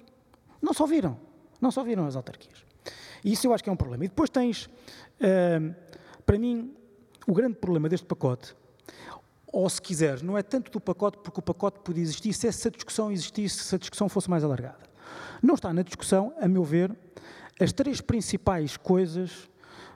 Não 0.60 0.74
só 0.74 0.84
viram. 0.84 1.16
Não 1.60 1.70
só 1.70 1.84
viram 1.84 2.06
as 2.06 2.16
autarquias. 2.16 2.64
E 3.24 3.32
isso 3.32 3.46
eu 3.46 3.54
acho 3.54 3.62
que 3.62 3.70
é 3.70 3.72
um 3.72 3.76
problema. 3.76 4.04
E 4.04 4.08
depois 4.08 4.28
tens. 4.28 4.66
Uh, 5.20 5.74
para 6.30 6.38
mim, 6.38 6.72
o 7.26 7.34
grande 7.34 7.56
problema 7.56 7.88
deste 7.88 8.06
pacote, 8.06 8.54
ou 9.48 9.68
se 9.68 9.82
quiseres, 9.82 10.22
não 10.22 10.38
é 10.38 10.44
tanto 10.44 10.70
do 10.70 10.80
pacote, 10.80 11.18
porque 11.18 11.40
o 11.40 11.42
pacote 11.42 11.80
podia 11.80 12.04
existir 12.04 12.32
se 12.32 12.46
essa 12.46 12.70
discussão 12.70 13.10
existisse, 13.10 13.64
se 13.64 13.74
a 13.74 13.78
discussão 13.78 14.08
fosse 14.08 14.30
mais 14.30 14.44
alargada. 14.44 14.78
Não 15.42 15.56
está 15.56 15.74
na 15.74 15.82
discussão, 15.82 16.32
a 16.40 16.46
meu 16.46 16.62
ver, 16.62 16.96
as 17.60 17.72
três 17.72 18.00
principais 18.00 18.76
coisas, 18.76 19.50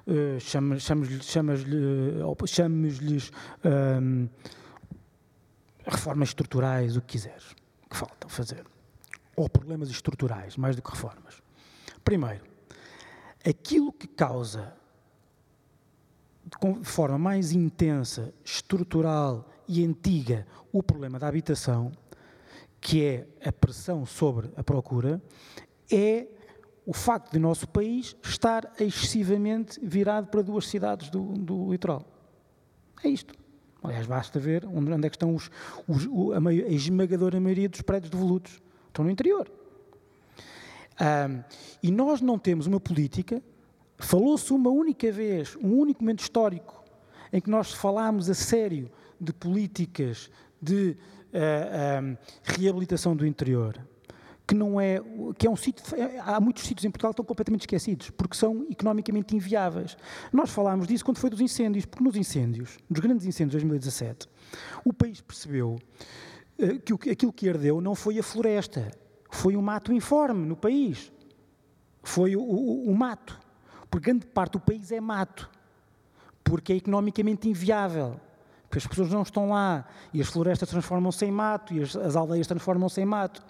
uh, 0.08 0.40
chamas-lhes 0.40 0.82
chamas 1.22 1.64
chamas 2.42 3.30
um, 4.02 4.28
reformas 5.86 6.30
estruturais, 6.30 6.96
o 6.96 7.00
que 7.00 7.12
quiseres, 7.12 7.54
que 7.88 7.96
faltam 7.96 8.28
fazer. 8.28 8.64
Ou 9.36 9.48
problemas 9.48 9.88
estruturais, 9.88 10.56
mais 10.56 10.74
do 10.74 10.82
que 10.82 10.90
reformas. 10.90 11.40
Primeiro, 12.02 12.42
aquilo 13.48 13.92
que 13.92 14.08
causa 14.08 14.74
de 16.80 16.88
forma 16.88 17.18
mais 17.18 17.52
intensa, 17.52 18.32
estrutural 18.44 19.48
e 19.68 19.84
antiga 19.84 20.46
o 20.72 20.82
problema 20.82 21.18
da 21.18 21.28
habitação, 21.28 21.92
que 22.80 23.02
é 23.02 23.26
a 23.44 23.52
pressão 23.52 24.04
sobre 24.04 24.50
a 24.56 24.62
procura, 24.62 25.22
é 25.90 26.26
o 26.86 26.92
facto 26.92 27.32
de 27.32 27.38
nosso 27.38 27.66
país 27.68 28.14
estar 28.22 28.70
excessivamente 28.78 29.80
virado 29.82 30.26
para 30.28 30.42
duas 30.42 30.66
cidades 30.66 31.08
do, 31.08 31.22
do 31.32 31.72
litoral. 31.72 32.04
É 33.02 33.08
isto. 33.08 33.34
Aliás, 33.82 34.06
basta 34.06 34.38
ver 34.38 34.66
onde, 34.66 35.06
é 35.06 35.10
que 35.10 35.16
estão 35.16 35.34
os, 35.34 35.50
os, 35.86 36.06
a, 36.32 36.48
a, 36.48 36.72
esmagadora 36.72 37.38
maioria 37.40 37.68
dos 37.68 37.82
prédios 37.82 38.10
devolutos. 38.10 38.60
Estão 38.88 39.04
no 39.04 39.10
interior. 39.10 39.50
Um, 41.00 41.42
e 41.82 41.90
nós 41.90 42.20
não 42.20 42.38
temos 42.38 42.66
uma 42.66 42.80
política 42.80 43.42
Falou-se 43.98 44.52
uma 44.52 44.70
única 44.70 45.10
vez, 45.10 45.56
um 45.56 45.72
único 45.78 46.02
momento 46.02 46.20
histórico, 46.20 46.82
em 47.32 47.40
que 47.40 47.50
nós 47.50 47.72
falámos 47.72 48.28
a 48.28 48.34
sério 48.34 48.90
de 49.20 49.32
políticas 49.32 50.30
de 50.60 50.90
uh, 50.90 50.92
um, 50.92 52.12
eh, 52.12 52.18
reabilitação 52.42 53.14
do 53.14 53.26
interior, 53.26 53.78
que 54.46 54.54
não 54.54 54.80
é, 54.80 55.00
que 55.38 55.46
é 55.46 55.50
um 55.50 55.56
sítio, 55.56 55.84
há 56.24 56.40
muitos 56.40 56.64
sítios 56.64 56.84
em 56.84 56.90
Portugal 56.90 57.10
que 57.10 57.14
estão 57.14 57.24
completamente 57.24 57.62
esquecidos, 57.62 58.10
porque 58.10 58.36
são 58.36 58.66
economicamente 58.70 59.34
inviáveis. 59.34 59.96
Nós 60.32 60.50
falámos 60.50 60.86
disso 60.86 61.04
quando 61.04 61.18
foi 61.18 61.30
dos 61.30 61.40
incêndios, 61.40 61.86
porque 61.86 62.04
nos 62.04 62.16
incêndios, 62.16 62.78
nos 62.88 63.00
grandes 63.00 63.26
incêndios 63.26 63.62
de 63.62 63.68
2017, 63.68 64.28
o 64.84 64.92
país 64.92 65.20
percebeu 65.20 65.78
eh, 66.58 66.78
que 66.78 67.10
aquilo 67.10 67.32
que 67.32 67.48
ardeu 67.48 67.80
não 67.80 67.94
foi 67.94 68.18
a 68.18 68.22
floresta, 68.22 68.90
foi 69.30 69.56
o 69.56 69.62
mato 69.62 69.92
informe 69.92 70.46
no 70.46 70.56
país. 70.56 71.12
Foi 72.02 72.36
o, 72.36 72.42
o, 72.42 72.90
o 72.90 72.94
mato. 72.96 73.40
Porque 73.94 74.10
grande 74.10 74.26
parte 74.26 74.54
do 74.54 74.58
país 74.58 74.90
é 74.90 75.00
mato. 75.00 75.48
Porque 76.42 76.72
é 76.72 76.76
economicamente 76.76 77.48
inviável 77.48 78.20
porque 78.74 78.78
as 78.78 78.86
pessoas 78.88 79.10
não 79.10 79.22
estão 79.22 79.50
lá 79.50 79.86
e 80.12 80.20
as 80.20 80.26
florestas 80.26 80.68
transformam-se 80.68 81.24
em 81.24 81.30
mato 81.30 81.72
e 81.72 81.80
as, 81.80 81.94
as 81.94 82.16
aldeias 82.16 82.44
transformam-se 82.48 83.00
em 83.00 83.04
mato 83.04 83.40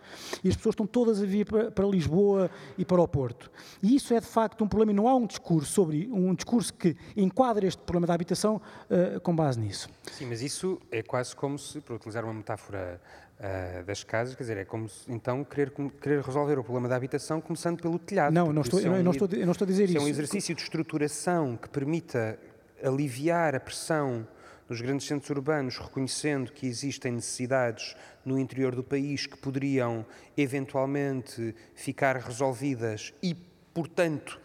e 0.43 0.51
as 0.51 0.57
pessoas 0.57 0.75
estão 0.75 0.87
todas 0.87 1.23
a 1.23 1.25
vir 1.25 1.47
para, 1.47 1.71
para, 1.71 1.87
Lisboa 1.87 2.51
e 2.77 2.85
para 2.85 3.01
o 3.01 3.09
Porto. 3.09 3.51
E 3.83 3.97
isso 3.97 4.13
é 4.13 4.21
de 4.21 4.27
facto 4.27 4.63
um 4.63 4.69
problema 4.69 4.93
e 4.93 4.95
não 4.95 5.09
há 5.09 5.15
um 5.15 5.27
discurso 5.27 5.73
sobre 5.73 6.11
um 6.13 6.35
discurso 6.35 6.75
que 6.75 6.95
enquadre 7.17 7.67
este 7.67 7.81
problema 7.81 8.07
da 8.07 8.13
habitação 8.13 8.61
uh, 8.91 9.19
com 9.21 9.35
base 9.35 9.59
nisso. 9.59 9.89
Sim, 10.13 10.27
mas 10.27 10.43
isso 10.43 10.79
é 10.91 11.03
quase 11.03 11.35
como 11.35 11.59
se, 11.59 11.81
para 11.81 11.95
utilizar 11.95 12.23
uma 12.23 12.35
metáfora 12.35 13.01
uh, 13.39 13.85
das 13.85 14.05
casas, 14.05 14.35
quer 14.35 14.43
dizer, 14.43 14.57
é 14.59 14.65
como 14.65 14.89
se, 14.89 15.11
então 15.11 15.45
querer, 15.45 15.73
querer 16.01 16.23
resolver 16.23 16.59
o 16.59 16.63
problema 16.63 16.89
da 16.89 16.97
habitação 16.97 17.41
começando 17.41 17.81
pelo 17.81 17.99
telhado. 17.99 18.33
Não, 18.33 18.53
não 18.53 18.63
estou, 18.63 18.81
é 18.81 18.89
um, 18.89 18.97
eu 18.97 19.05
não 19.05 19.13
estou, 19.13 19.29
eu 19.33 19.47
não 19.47 19.53
estou 19.53 19.67
a 19.67 19.69
dizer 19.69 19.85
isso. 19.85 19.99
É 19.99 20.01
um 20.01 20.09
exercício 20.09 20.55
de 20.55 20.63
estruturação 20.63 21.57
que 21.57 21.69
permita 21.69 22.39
aliviar 22.83 23.55
a 23.55 23.61
pressão 23.61 24.27
nos 24.69 24.81
grandes 24.81 25.07
centros 25.07 25.31
urbanos, 25.31 25.77
reconhecendo 25.79 26.51
que 26.51 26.67
existem 26.67 27.13
necessidades 27.13 27.95
no 28.25 28.39
interior 28.39 28.75
do 28.75 28.83
país 28.83 29.27
que 29.27 29.37
poderiam 29.37 30.07
eventualmente 30.37 31.55
ficar 31.75 32.17
resolvidas 32.17 33.13
e, 33.23 33.35
portanto, 33.75 34.41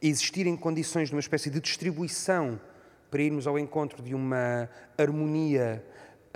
existirem 0.00 0.56
condições 0.56 1.08
de 1.08 1.14
uma 1.14 1.20
espécie 1.20 1.50
de 1.50 1.60
distribuição 1.60 2.60
para 3.10 3.22
irmos 3.22 3.46
ao 3.46 3.58
encontro 3.58 4.02
de 4.02 4.14
uma 4.14 4.68
harmonia 4.96 5.84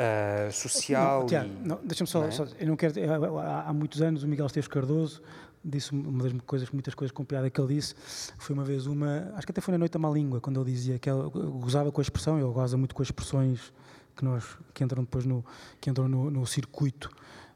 uh, 0.01 0.53
social. 0.53 1.21
Não, 1.21 1.27
Tiago, 1.27 1.49
e, 1.85 1.87
deixa-me 1.87 2.09
só, 2.09 2.25
é? 2.25 2.31
só, 2.31 2.47
eu 2.59 2.67
não 2.67 2.77
quero. 2.77 2.95
Há, 3.39 3.69
há 3.69 3.73
muitos 3.73 4.01
anos 4.01 4.23
o 4.23 4.29
Miguel 4.29 4.47
Esteves 4.47 4.69
Cardoso 4.69 5.23
disse 5.65 5.93
uma 5.93 6.23
das 6.23 6.33
coisas, 6.47 6.71
muitas 6.71 6.95
coisas 6.95 7.13
com 7.13 7.25
piada 7.25 7.51
que 7.51 7.61
ele 7.61 7.75
disse, 7.75 7.95
foi 8.39 8.55
uma 8.55 8.65
vez 8.65 8.87
uma, 8.87 9.31
acho 9.35 9.47
que 9.47 9.53
até 9.53 9.61
foi 9.61 9.73
na 9.73 9.79
Noite 9.79 9.93
da 9.93 9.99
Má 9.99 10.09
Língua, 10.09 10.41
quando 10.41 10.61
ele 10.61 10.73
dizia 10.73 10.99
que 10.99 11.09
ele 11.09 11.29
gozava 11.61 11.93
com 11.93 12.01
a 12.01 12.03
expressão, 12.03 12.39
ele 12.39 12.51
goza 12.51 12.77
muito 12.77 12.95
com 12.95 13.03
as 13.03 13.09
expressões 13.09 13.73
que, 14.17 14.25
nós, 14.25 14.57
que 14.73 14.83
entram 14.83 15.03
depois 15.03 15.27
no, 15.27 15.45
que 15.79 15.91
entram 15.91 16.09
no, 16.09 16.31
no 16.31 16.47
circuito 16.47 17.11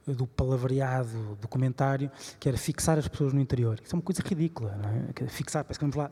do 0.07 0.27
palavreado, 0.27 1.39
do 1.41 1.49
comentário, 1.49 2.11
que 2.39 2.47
era 2.47 2.59
fixar 2.59 2.99
as 2.99 3.09
pessoas 3.09 3.33
no 3.33 3.41
interior. 3.41 3.81
Isso 3.83 3.95
é 3.95 3.97
uma 3.97 4.03
coisa 4.03 4.23
ridícula, 4.23 4.77
não 4.77 4.91
é? 4.91 5.29
Fixar, 5.29 5.65
parece 5.65 5.79
que 5.79 5.85
vamos 5.85 5.97
lá, 5.97 6.11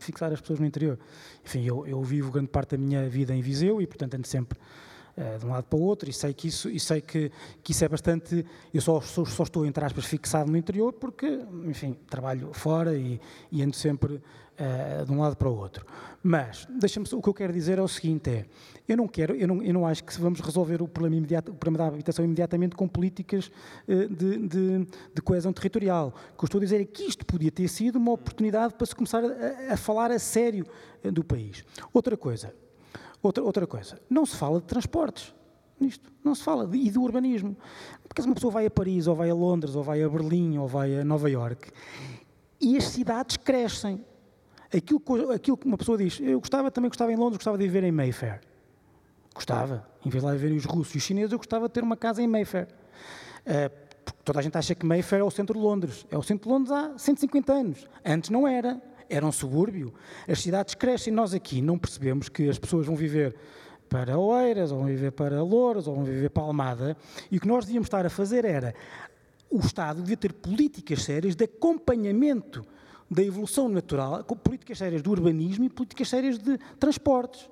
fixar 0.00 0.32
as 0.32 0.40
pessoas 0.40 0.58
no 0.58 0.66
interior. 0.66 0.98
Enfim, 1.44 1.64
eu, 1.64 1.86
eu 1.86 2.02
vivo 2.02 2.32
grande 2.32 2.48
parte 2.48 2.76
da 2.76 2.78
minha 2.78 3.08
vida 3.08 3.32
em 3.32 3.40
Viseu 3.40 3.80
e, 3.80 3.86
portanto, 3.86 4.14
ando 4.14 4.26
sempre 4.26 4.58
de 5.38 5.46
um 5.46 5.50
lado 5.50 5.64
para 5.64 5.78
o 5.78 5.82
outro 5.82 6.08
e 6.08 6.12
sei 6.12 6.32
que 6.32 6.48
isso, 6.48 6.68
e 6.68 6.78
sei 6.78 7.00
que, 7.00 7.30
que 7.62 7.72
isso 7.72 7.84
é 7.84 7.88
bastante. 7.88 8.44
Eu 8.72 8.80
só, 8.80 9.00
só, 9.00 9.24
só, 9.24 9.42
estou, 9.42 9.66
entre 9.66 9.84
aspas, 9.84 10.04
fixado 10.04 10.50
no 10.50 10.56
interior 10.56 10.92
porque, 10.92 11.40
enfim, 11.64 11.96
trabalho 12.08 12.52
fora 12.52 12.96
e, 12.96 13.20
e 13.50 13.62
ando 13.62 13.74
sempre 13.74 14.14
uh, 14.58 15.04
de 15.04 15.12
um 15.12 15.20
lado 15.20 15.36
para 15.36 15.48
o 15.48 15.56
outro. 15.56 15.86
Mas, 16.22 16.66
deixa-me, 16.68 17.06
o 17.12 17.22
que 17.22 17.28
eu 17.28 17.34
quero 17.34 17.52
dizer 17.52 17.78
é 17.78 17.82
o 17.82 17.88
seguinte: 17.88 18.30
é, 18.30 18.46
eu 18.86 18.96
não 18.96 19.06
quero, 19.06 19.34
eu 19.34 19.46
não, 19.46 19.62
eu 19.62 19.72
não 19.72 19.86
acho 19.86 20.04
que 20.04 20.18
vamos 20.20 20.40
resolver 20.40 20.82
o 20.82 20.88
problema, 20.88 21.16
imediato, 21.16 21.52
o 21.52 21.54
problema 21.54 21.84
da 21.84 21.94
habitação 21.94 22.24
imediatamente 22.24 22.74
com 22.76 22.88
políticas 22.88 23.50
uh, 23.88 24.08
de, 24.08 24.38
de, 24.46 24.86
de, 25.14 25.22
coesão 25.22 25.52
territorial. 25.52 26.14
O 26.34 26.38
que 26.38 26.44
eu 26.44 26.46
estou 26.46 26.58
a 26.58 26.62
dizer 26.64 26.80
é 26.80 26.84
que 26.84 27.04
isto 27.04 27.24
podia 27.24 27.50
ter 27.50 27.68
sido 27.68 27.96
uma 27.96 28.12
oportunidade 28.12 28.74
para 28.74 28.86
se 28.86 28.94
começar 28.94 29.22
a, 29.24 29.72
a 29.72 29.76
falar 29.76 30.10
a 30.10 30.18
sério 30.18 30.66
do 31.02 31.22
país. 31.22 31.64
Outra 31.92 32.16
coisa, 32.16 32.52
Outra, 33.22 33.42
outra 33.42 33.66
coisa, 33.66 34.00
não 34.08 34.24
se 34.24 34.36
fala 34.36 34.60
de 34.60 34.66
transportes 34.66 35.34
nisto, 35.80 36.12
não 36.24 36.34
se 36.34 36.42
fala, 36.42 36.66
de, 36.66 36.78
e 36.78 36.90
do 36.90 37.02
urbanismo. 37.02 37.56
Porque 38.06 38.22
se 38.22 38.28
uma 38.28 38.34
pessoa 38.34 38.52
vai 38.52 38.66
a 38.66 38.70
Paris, 38.70 39.06
ou 39.06 39.14
vai 39.14 39.30
a 39.30 39.34
Londres, 39.34 39.74
ou 39.74 39.82
vai 39.82 40.02
a 40.02 40.08
Berlim, 40.08 40.58
ou 40.58 40.66
vai 40.66 40.98
a 40.98 41.04
Nova 41.04 41.30
Iorque, 41.30 41.70
e 42.60 42.76
as 42.76 42.84
cidades 42.84 43.36
crescem. 43.36 44.04
Aquilo, 44.74 45.30
aquilo 45.32 45.56
que 45.56 45.66
uma 45.66 45.78
pessoa 45.78 45.96
diz, 45.96 46.20
eu 46.20 46.40
gostava, 46.40 46.70
também 46.70 46.90
gostava 46.90 47.12
em 47.12 47.16
Londres, 47.16 47.38
gostava 47.38 47.56
de 47.56 47.64
viver 47.64 47.84
em 47.84 47.92
Mayfair. 47.92 48.40
Gostava, 49.34 49.88
em 50.04 50.10
vez 50.10 50.22
de 50.22 50.26
lá 50.26 50.34
viverem 50.34 50.56
os 50.56 50.64
russos 50.64 50.94
e 50.94 50.98
os 50.98 51.04
chineses, 51.04 51.32
eu 51.32 51.38
gostava 51.38 51.68
de 51.68 51.74
ter 51.74 51.82
uma 51.82 51.96
casa 51.96 52.20
em 52.20 52.26
Mayfair. 52.26 52.68
Uh, 53.46 53.72
toda 54.24 54.40
a 54.40 54.42
gente 54.42 54.58
acha 54.58 54.74
que 54.74 54.84
Mayfair 54.84 55.20
é 55.20 55.24
o 55.24 55.30
centro 55.30 55.56
de 55.56 55.64
Londres. 55.64 56.06
É 56.10 56.18
o 56.18 56.22
centro 56.22 56.48
de 56.48 56.52
Londres 56.52 56.72
há 56.72 56.98
150 56.98 57.52
anos. 57.52 57.88
Antes 58.04 58.28
não 58.28 58.46
era 58.46 58.82
era 59.08 59.24
um 59.26 59.32
subúrbio. 59.32 59.92
As 60.26 60.40
cidades 60.40 60.74
crescem, 60.74 61.12
nós 61.12 61.34
aqui 61.34 61.60
não 61.62 61.78
percebemos 61.78 62.28
que 62.28 62.48
as 62.48 62.58
pessoas 62.58 62.86
vão 62.86 62.96
viver 62.96 63.34
para 63.88 64.18
Oeiras, 64.18 64.70
ou 64.70 64.78
vão 64.78 64.86
viver 64.86 65.12
para 65.12 65.42
Louros, 65.42 65.86
ou 65.88 65.94
vão 65.94 66.04
viver 66.04 66.30
para 66.30 66.42
Almada, 66.42 66.96
e 67.30 67.38
o 67.38 67.40
que 67.40 67.48
nós 67.48 67.64
devíamos 67.64 67.86
estar 67.86 68.04
a 68.04 68.10
fazer 68.10 68.44
era, 68.44 68.74
o 69.50 69.60
Estado 69.60 70.02
devia 70.02 70.16
ter 70.16 70.32
políticas 70.32 71.02
sérias 71.02 71.34
de 71.34 71.44
acompanhamento 71.44 72.64
da 73.10 73.22
evolução 73.22 73.68
natural, 73.68 74.22
políticas 74.24 74.76
sérias 74.78 75.00
do 75.00 75.10
urbanismo 75.10 75.64
e 75.64 75.70
políticas 75.70 76.08
sérias 76.08 76.38
de 76.38 76.58
transportes 76.78 77.48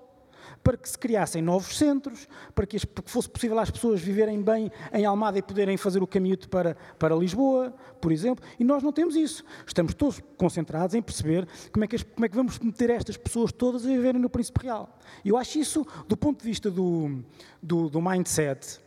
para 0.66 0.76
que 0.76 0.88
se 0.88 0.98
criassem 0.98 1.40
novos 1.40 1.78
centros, 1.78 2.26
para 2.52 2.66
que, 2.66 2.76
fosse 3.04 3.30
possível 3.30 3.56
às 3.56 3.70
pessoas 3.70 4.00
viverem 4.00 4.42
bem 4.42 4.68
em 4.92 5.04
Almada 5.04 5.38
e 5.38 5.42
poderem 5.42 5.76
fazer 5.76 6.02
o 6.02 6.08
caminho 6.08 6.36
para, 6.48 6.74
para 6.98 7.14
Lisboa, 7.14 7.72
por 8.00 8.10
exemplo. 8.10 8.44
E 8.58 8.64
nós 8.64 8.82
não 8.82 8.90
temos 8.90 9.14
isso. 9.14 9.44
Estamos 9.64 9.94
todos 9.94 10.20
concentrados 10.36 10.96
em 10.96 11.00
perceber 11.00 11.46
como 11.72 11.84
é 11.84 11.86
que, 11.86 12.04
como 12.04 12.26
é 12.26 12.28
que 12.28 12.34
vamos 12.34 12.58
meter 12.58 12.90
estas 12.90 13.16
pessoas 13.16 13.52
todas 13.52 13.86
a 13.86 13.88
viverem 13.88 14.20
no 14.20 14.28
Príncipe 14.28 14.64
Real. 14.64 14.98
E 15.24 15.28
eu 15.28 15.36
acho 15.36 15.56
isso, 15.56 15.86
do 16.08 16.16
ponto 16.16 16.40
de 16.40 16.48
vista 16.48 16.68
do, 16.68 17.22
do, 17.62 17.88
do 17.88 18.02
mindset, 18.02 18.80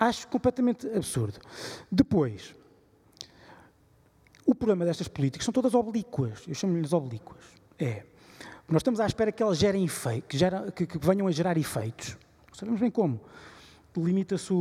acho 0.00 0.26
completamente 0.28 0.86
absurdo. 0.86 1.38
Depois, 1.92 2.54
o 4.46 4.54
problema 4.54 4.86
destas 4.86 5.08
políticas 5.08 5.44
são 5.44 5.52
todas 5.52 5.74
oblíquas. 5.74 6.48
Eu 6.48 6.54
chamo-lhes 6.54 6.94
oblíquas. 6.94 7.44
É 7.78 8.04
nós 8.68 8.80
estamos 8.80 9.00
à 9.00 9.06
espera 9.06 9.32
que 9.32 9.42
elas 9.42 9.58
gerem 9.58 9.84
efeitos, 9.84 10.38
que, 10.74 10.86
que, 10.86 10.98
que 10.98 11.06
venham 11.06 11.26
a 11.26 11.30
gerar 11.30 11.56
efeitos. 11.56 12.16
Não 12.48 12.54
sabemos 12.54 12.80
bem 12.80 12.90
como 12.90 13.20
limita-se 13.96 14.52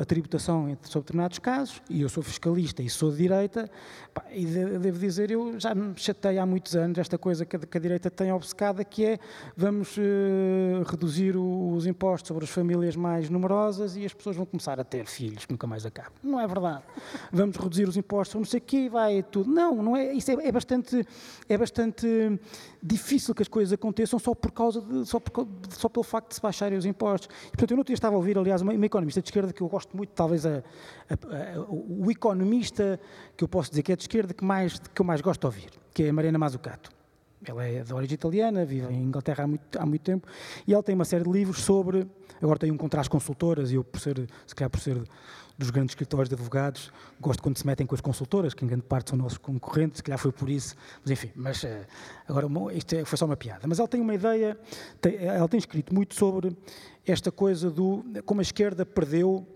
a 0.00 0.04
tributação 0.04 0.76
sobre 0.82 1.06
determinados 1.06 1.38
casos, 1.38 1.82
e 1.88 2.02
eu 2.02 2.08
sou 2.08 2.22
fiscalista 2.22 2.82
e 2.82 2.90
sou 2.90 3.10
de 3.10 3.18
direita, 3.18 3.70
pá, 4.12 4.24
e 4.32 4.44
de, 4.44 4.78
devo 4.78 4.98
dizer, 4.98 5.30
eu 5.30 5.58
já 5.58 5.74
me 5.74 5.94
chatei 5.96 6.38
há 6.38 6.46
muitos 6.46 6.74
anos 6.74 6.98
esta 6.98 7.18
coisa 7.18 7.44
que 7.44 7.54
que 7.66 7.78
a 7.78 7.80
direita 7.80 8.10
tem 8.10 8.32
obcecada, 8.32 8.84
que 8.84 9.04
é 9.04 9.18
vamos 9.56 9.96
uh, 9.96 10.82
reduzir 10.86 11.36
os 11.36 11.86
impostos 11.86 12.28
sobre 12.28 12.44
as 12.44 12.50
famílias 12.50 12.96
mais 12.96 13.30
numerosas 13.30 13.96
e 13.96 14.04
as 14.04 14.12
pessoas 14.12 14.36
vão 14.36 14.46
começar 14.46 14.78
a 14.78 14.84
ter 14.84 15.06
filhos 15.06 15.44
que 15.44 15.52
nunca 15.52 15.66
mais 15.66 15.86
acabam. 15.86 16.12
Não 16.22 16.40
é 16.40 16.46
verdade. 16.46 16.82
Vamos 17.32 17.56
reduzir 17.56 17.88
os 17.88 17.96
impostos 17.96 18.32
sobre 18.32 18.46
não 18.46 18.50
sei 18.50 18.58
o 18.58 18.62
quê, 18.62 18.88
vai 18.88 19.22
tudo. 19.22 19.50
Não, 19.50 19.82
não 19.82 19.96
é, 19.96 20.12
isso 20.12 20.30
é, 20.30 20.34
é, 20.46 20.52
bastante, 20.52 21.06
é 21.48 21.58
bastante 21.58 22.06
difícil 22.82 23.34
que 23.34 23.42
as 23.42 23.48
coisas 23.48 23.72
aconteçam 23.72 24.18
só 24.18 24.34
por 24.34 24.52
causa 24.52 24.80
de, 24.80 25.06
só, 25.06 25.20
por, 25.20 25.46
só 25.70 25.88
pelo 25.88 26.04
facto 26.04 26.28
de 26.28 26.34
se 26.36 26.40
baixarem 26.40 26.78
os 26.78 26.86
impostos. 26.86 27.28
E, 27.46 27.50
portanto, 27.50 27.70
eu 27.70 27.76
não 27.76 27.84
estava 27.88 28.13
a 28.14 28.16
ouvir, 28.16 28.38
aliás, 28.38 28.62
uma, 28.62 28.72
uma, 28.72 28.86
economista 28.86 29.20
de 29.20 29.28
esquerda 29.28 29.52
que 29.52 29.60
eu 29.60 29.68
gosto 29.68 29.96
muito, 29.96 30.10
talvez 30.10 30.46
a, 30.46 30.62
a, 31.08 31.14
a, 31.14 31.60
o 31.68 32.10
economista 32.10 32.98
que 33.36 33.44
eu 33.44 33.48
posso 33.48 33.70
dizer 33.70 33.82
que 33.82 33.92
é 33.92 33.96
de 33.96 34.02
esquerda 34.02 34.32
que, 34.32 34.44
mais, 34.44 34.78
que 34.78 35.00
eu 35.00 35.04
mais 35.04 35.20
gosto 35.20 35.40
de 35.40 35.46
ouvir, 35.46 35.70
que 35.92 36.04
é 36.04 36.08
a 36.08 36.12
Mariana 36.12 36.38
Mazzucato. 36.38 36.90
Ela 37.46 37.64
é 37.64 37.82
de 37.82 37.92
origem 37.92 38.14
italiana, 38.14 38.64
vive 38.64 38.92
em 38.92 39.02
Inglaterra 39.02 39.44
há 39.44 39.46
muito, 39.46 39.78
há 39.78 39.86
muito 39.86 40.02
tempo, 40.02 40.26
e 40.66 40.72
ela 40.72 40.82
tem 40.82 40.94
uma 40.94 41.04
série 41.04 41.24
de 41.24 41.30
livros 41.30 41.62
sobre. 41.62 42.06
Agora 42.42 42.58
tem 42.58 42.70
um 42.70 42.76
contra 42.76 43.00
as 43.00 43.08
consultoras, 43.08 43.70
e 43.70 43.74
eu, 43.74 43.84
por 43.84 44.00
ser, 44.00 44.28
se 44.46 44.54
calhar 44.54 44.70
por 44.70 44.80
ser 44.80 45.02
dos 45.56 45.70
grandes 45.70 45.92
escritórios 45.92 46.28
de 46.28 46.34
advogados, 46.34 46.90
gosto 47.20 47.42
quando 47.42 47.56
se 47.56 47.66
metem 47.66 47.86
com 47.86 47.94
as 47.94 48.00
consultoras, 48.00 48.54
que 48.54 48.64
em 48.64 48.68
grande 48.68 48.82
parte 48.82 49.10
são 49.10 49.18
nossos 49.18 49.38
concorrentes, 49.38 49.98
se 49.98 50.02
calhar 50.02 50.18
foi 50.18 50.32
por 50.32 50.50
isso, 50.50 50.74
mas 51.02 51.10
enfim, 51.12 51.30
mas 51.36 51.62
eh, 51.64 51.86
agora 52.28 52.48
isto 52.74 52.94
é, 52.94 53.04
foi 53.04 53.16
só 53.16 53.24
uma 53.24 53.36
piada. 53.36 53.66
Mas 53.66 53.78
ela 53.78 53.86
tem 53.86 54.00
uma 54.00 54.14
ideia, 54.14 54.58
tem, 55.00 55.16
ela 55.16 55.48
tem 55.48 55.58
escrito 55.58 55.94
muito 55.94 56.14
sobre 56.14 56.56
esta 57.06 57.30
coisa 57.30 57.70
do 57.70 58.04
como 58.24 58.40
a 58.40 58.42
esquerda 58.42 58.84
perdeu 58.84 59.46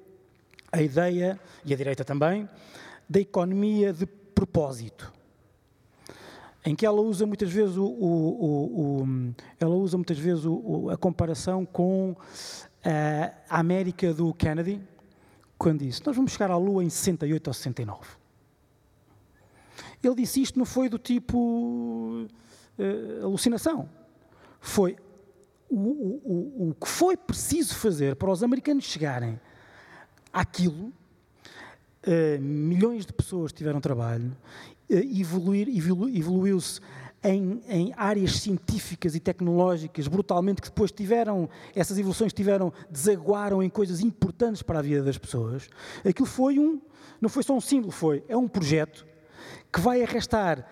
a 0.70 0.82
ideia, 0.82 1.40
e 1.64 1.72
a 1.72 1.76
direita 1.76 2.04
também, 2.04 2.48
da 3.08 3.18
economia 3.18 3.92
de 3.92 4.06
propósito. 4.06 5.12
Em 6.68 6.76
que 6.76 6.84
ela 6.84 7.00
usa 7.00 7.24
muitas 7.24 7.50
vezes 7.50 7.78
o, 7.78 7.84
o, 7.86 9.00
o 9.02 9.34
ela 9.58 9.74
usa 9.74 9.96
muitas 9.96 10.18
vezes 10.18 10.44
a 10.92 10.98
comparação 10.98 11.64
com 11.64 12.14
eh, 12.84 13.32
a 13.48 13.58
América 13.58 14.12
do 14.12 14.34
Kennedy, 14.34 14.78
quando 15.56 15.80
disse: 15.80 16.04
Nós 16.04 16.14
vamos 16.14 16.32
chegar 16.32 16.50
à 16.50 16.58
Lua 16.58 16.84
em 16.84 16.90
68 16.90 17.48
ou 17.48 17.54
69. 17.54 18.06
Ele 20.02 20.14
disse 20.14 20.42
isto 20.42 20.58
não 20.58 20.66
foi 20.66 20.90
do 20.90 20.98
tipo 20.98 22.26
uh, 22.78 23.24
alucinação. 23.24 23.88
Foi 24.60 24.94
o, 25.70 25.74
o, 25.74 26.68
o, 26.68 26.74
que 26.74 26.86
foi 26.86 27.16
preciso 27.16 27.74
fazer 27.76 28.14
para 28.14 28.30
os 28.30 28.42
americanos 28.42 28.84
chegarem 28.84 29.40
àquilo. 30.30 30.92
Uh, 32.06 32.38
milhões 32.40 33.06
de 33.06 33.12
pessoas 33.14 33.54
tiveram 33.54 33.80
trabalho, 33.80 34.36
evoluir, 34.88 35.68
evolu, 35.68 36.08
evoluiu-se 36.08 36.80
em, 37.22 37.60
em, 37.68 37.92
áreas 37.96 38.40
científicas 38.40 39.14
e 39.14 39.20
tecnológicas 39.20 40.06
brutalmente 40.06 40.62
que 40.62 40.68
depois 40.68 40.92
tiveram, 40.92 41.48
essas 41.74 41.98
evoluções 41.98 42.32
tiveram, 42.32 42.72
desaguaram 42.90 43.62
em 43.62 43.68
coisas 43.68 44.00
importantes 44.00 44.62
para 44.62 44.78
a 44.78 44.82
vida 44.82 45.02
das 45.02 45.18
pessoas, 45.18 45.68
aquilo 46.06 46.28
foi 46.28 46.58
um, 46.58 46.80
não 47.20 47.28
foi 47.28 47.42
só 47.42 47.54
um 47.54 47.60
símbolo, 47.60 47.90
foi, 47.90 48.24
é 48.28 48.36
um 48.36 48.46
projeto 48.46 49.06
que 49.72 49.80
vai 49.80 50.02
arrastar 50.02 50.66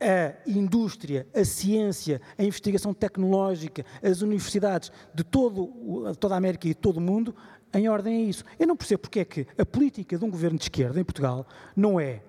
a 0.00 0.48
indústria, 0.48 1.26
a 1.34 1.44
ciência, 1.44 2.20
a 2.36 2.44
investigação 2.44 2.94
tecnológica, 2.94 3.84
as 4.02 4.22
universidades 4.22 4.92
de 5.12 5.24
todo, 5.24 6.14
toda 6.16 6.34
a 6.34 6.38
América 6.38 6.68
e 6.68 6.74
todo 6.74 6.98
o 6.98 7.00
mundo 7.00 7.34
em 7.74 7.88
ordem 7.88 8.24
a 8.24 8.28
isso. 8.28 8.44
Eu 8.58 8.66
não 8.66 8.76
percebo 8.76 9.02
porque 9.02 9.20
é 9.20 9.24
que 9.24 9.46
a 9.58 9.66
política 9.66 10.16
de 10.16 10.24
um 10.24 10.30
governo 10.30 10.56
de 10.56 10.64
esquerda 10.64 11.00
em 11.00 11.04
Portugal 11.04 11.46
não 11.74 11.98
é 11.98 12.22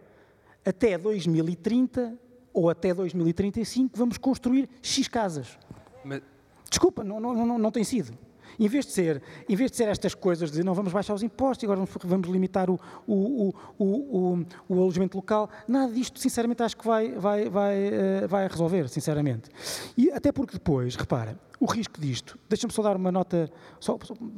até 0.66 0.98
2030 0.98 2.18
ou 2.54 2.70
até 2.70 2.94
2035 2.94 3.98
vamos 3.98 4.18
construir 4.18 4.70
X 4.82 5.08
casas. 5.08 5.58
Mas... 6.04 6.22
Desculpa, 6.70 7.04
não, 7.04 7.20
não, 7.20 7.34
não, 7.46 7.58
não 7.58 7.72
tem 7.72 7.84
sido. 7.84 8.16
Em 8.60 8.68
vez 8.68 8.86
de 8.86 8.92
ser, 8.92 9.22
em 9.48 9.56
vez 9.56 9.72
de 9.72 9.78
ser 9.78 9.88
estas 9.88 10.14
coisas 10.14 10.52
de 10.52 10.64
não 10.64 10.74
vamos 10.74 10.92
baixar 10.92 11.14
os 11.14 11.24
impostos, 11.24 11.64
agora 11.64 11.80
vamos, 11.80 11.92
vamos 12.04 12.30
limitar 12.30 12.70
o, 12.70 12.80
o, 13.08 13.54
o, 13.78 13.86
o, 13.86 14.46
o 14.68 14.82
alojamento 14.82 15.18
local, 15.18 15.50
nada 15.68 15.94
disto, 15.94 16.20
sinceramente, 16.20 16.62
acho 16.62 16.76
que 16.76 16.86
vai, 16.86 17.14
vai, 17.14 17.50
vai, 17.50 17.88
uh, 17.88 18.28
vai 18.28 18.48
resolver, 18.48 18.90
sinceramente. 18.90 19.50
E 19.98 20.12
até 20.12 20.32
porque 20.32 20.54
depois, 20.54 20.96
repara, 20.96 21.40
o 21.60 21.66
risco 21.66 22.02
disto, 22.02 22.38
deixa-me 22.50 22.74
só 22.74 22.82
dar 22.82 22.98
uma 22.98 23.12
nota 23.12 23.50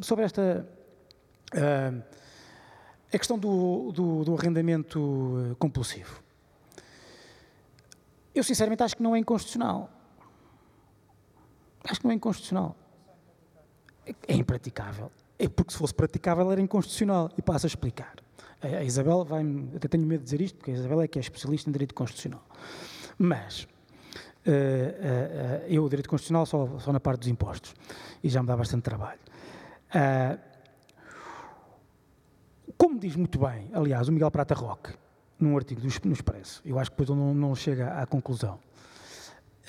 sobre 0.02 0.26
esta. 0.26 0.68
Uh, 1.54 2.21
a 3.14 3.18
questão 3.18 3.38
do, 3.38 3.92
do, 3.92 4.24
do 4.24 4.36
arrendamento 4.36 5.52
eh, 5.52 5.56
compulsivo. 5.60 6.22
Eu, 8.34 8.44
sinceramente, 8.44 8.84
acho 8.84 8.96
que 8.96 9.04
não 9.04 9.16
é 9.16 9.20
inconstitucional. 9.20 9.90
Acho 11.84 12.00
que 12.00 12.06
não 12.06 12.12
é 12.12 12.16
inconstitucional 12.16 12.76
é 14.28 14.36
impraticável. 14.36 15.12
É 15.38 15.48
porque 15.48 15.72
se 15.72 15.78
fosse 15.78 15.94
praticável 15.94 16.52
era 16.52 16.62
inconstitucional. 16.62 17.30
E 17.38 17.42
passo 17.42 17.66
a 17.66 17.70
explicar. 17.70 18.16
A 18.62 18.84
Isabel 18.84 19.24
vai 19.26 19.44
até 19.76 19.88
tenho 19.88 20.06
medo 20.06 20.20
de 20.20 20.26
dizer 20.26 20.42
isto, 20.42 20.58
porque 20.58 20.72
a 20.72 20.74
Isabel 20.76 21.02
é 21.02 21.08
que 21.08 21.18
é 21.18 21.22
especialista 21.22 21.70
em 21.70 21.74
direito 21.74 21.96
constitucional. 21.96 22.44
Mas 23.18 23.64
uh, 23.64 23.66
uh, 23.66 24.52
uh, 24.52 25.68
eu, 25.68 25.88
direito 25.90 26.10
constitucional, 26.10 26.46
só, 26.46 26.80
só 26.80 26.94
na 26.94 27.00
parte 27.00 27.22
dos 27.22 27.28
impostos. 27.28 27.74
E 28.24 28.30
já 28.30 28.42
me 28.42 28.48
dá 28.48 28.56
bastante 28.56 28.84
trabalho. 28.84 29.20
Como 32.82 32.98
diz 32.98 33.16
muito 33.16 33.38
bem, 33.38 33.70
aliás, 33.74 34.08
o 34.08 34.12
Miguel 34.12 34.32
Prata 34.32 34.56
Roque, 34.56 34.92
num 35.40 35.56
artigo 35.56 35.80
no 36.04 36.14
Expresso, 36.14 36.64
eu 36.66 36.80
acho 36.80 36.90
que 36.90 36.98
depois 36.98 37.16
ele 37.16 37.24
não, 37.24 37.32
não 37.32 37.54
chega 37.54 37.94
à 37.94 38.08
conclusão. 38.08 38.58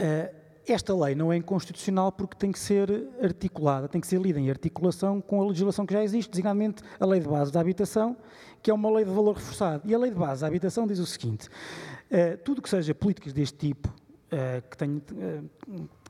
Uh, 0.00 0.34
esta 0.66 0.96
lei 0.96 1.14
não 1.14 1.30
é 1.30 1.36
inconstitucional 1.36 2.10
porque 2.10 2.34
tem 2.36 2.50
que 2.50 2.58
ser 2.58 2.88
articulada, 3.22 3.86
tem 3.86 4.00
que 4.00 4.06
ser 4.06 4.18
lida 4.18 4.40
em 4.40 4.48
articulação 4.48 5.20
com 5.20 5.42
a 5.42 5.46
legislação 5.46 5.84
que 5.84 5.92
já 5.92 6.02
existe, 6.02 6.30
designadamente 6.30 6.82
a 6.98 7.04
Lei 7.04 7.20
de 7.20 7.28
Base 7.28 7.52
da 7.52 7.60
Habitação, 7.60 8.16
que 8.62 8.70
é 8.70 8.74
uma 8.74 8.90
lei 8.90 9.04
de 9.04 9.10
valor 9.10 9.34
reforçado. 9.34 9.82
E 9.84 9.94
a 9.94 9.98
Lei 9.98 10.10
de 10.10 10.16
Base 10.16 10.40
da 10.40 10.46
Habitação 10.46 10.86
diz 10.86 10.98
o 10.98 11.04
seguinte: 11.04 11.48
uh, 11.48 12.38
tudo 12.42 12.62
que 12.62 12.70
seja 12.70 12.94
políticas 12.94 13.34
deste 13.34 13.58
tipo, 13.58 13.88
uh, 13.88 14.66
que, 14.70 14.76
tenha, 14.78 15.02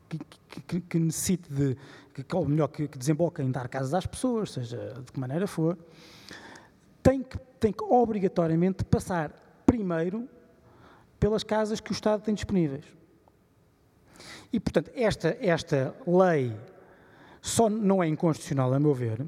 que, 0.08 0.20
que, 0.68 0.80
que, 0.82 0.98
necessite 1.00 1.52
de, 1.52 1.76
que, 2.14 2.36
ou 2.36 2.46
melhor, 2.46 2.68
que, 2.68 2.86
que 2.86 2.96
desemboque 2.96 3.42
em 3.42 3.50
dar 3.50 3.66
casas 3.66 3.92
às 3.92 4.06
pessoas, 4.06 4.52
seja 4.52 5.02
de 5.04 5.10
que 5.10 5.18
maneira 5.18 5.48
for, 5.48 5.76
tem 7.02 7.22
que, 7.22 7.38
tem 7.58 7.72
que 7.72 7.84
obrigatoriamente 7.84 8.84
passar 8.84 9.32
primeiro 9.66 10.28
pelas 11.18 11.42
casas 11.44 11.80
que 11.80 11.90
o 11.90 11.94
Estado 11.94 12.22
tem 12.22 12.34
disponíveis. 12.34 12.84
E, 14.52 14.60
portanto, 14.60 14.90
esta, 14.94 15.36
esta 15.40 15.94
lei 16.06 16.54
só 17.40 17.68
não 17.68 18.02
é 18.02 18.06
inconstitucional, 18.06 18.72
a 18.72 18.78
meu 18.78 18.94
ver, 18.94 19.26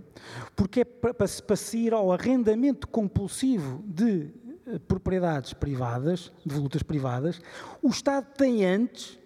porque 0.54 0.80
é 0.80 0.84
para, 0.84 1.12
para 1.14 1.56
se 1.56 1.78
ir 1.78 1.92
ao 1.92 2.12
arrendamento 2.12 2.86
compulsivo 2.86 3.82
de 3.86 4.30
eh, 4.66 4.78
propriedades 4.78 5.52
privadas, 5.52 6.32
de 6.44 6.54
volutas 6.54 6.82
privadas, 6.82 7.40
o 7.82 7.88
Estado 7.88 8.26
tem 8.36 8.64
antes 8.64 9.18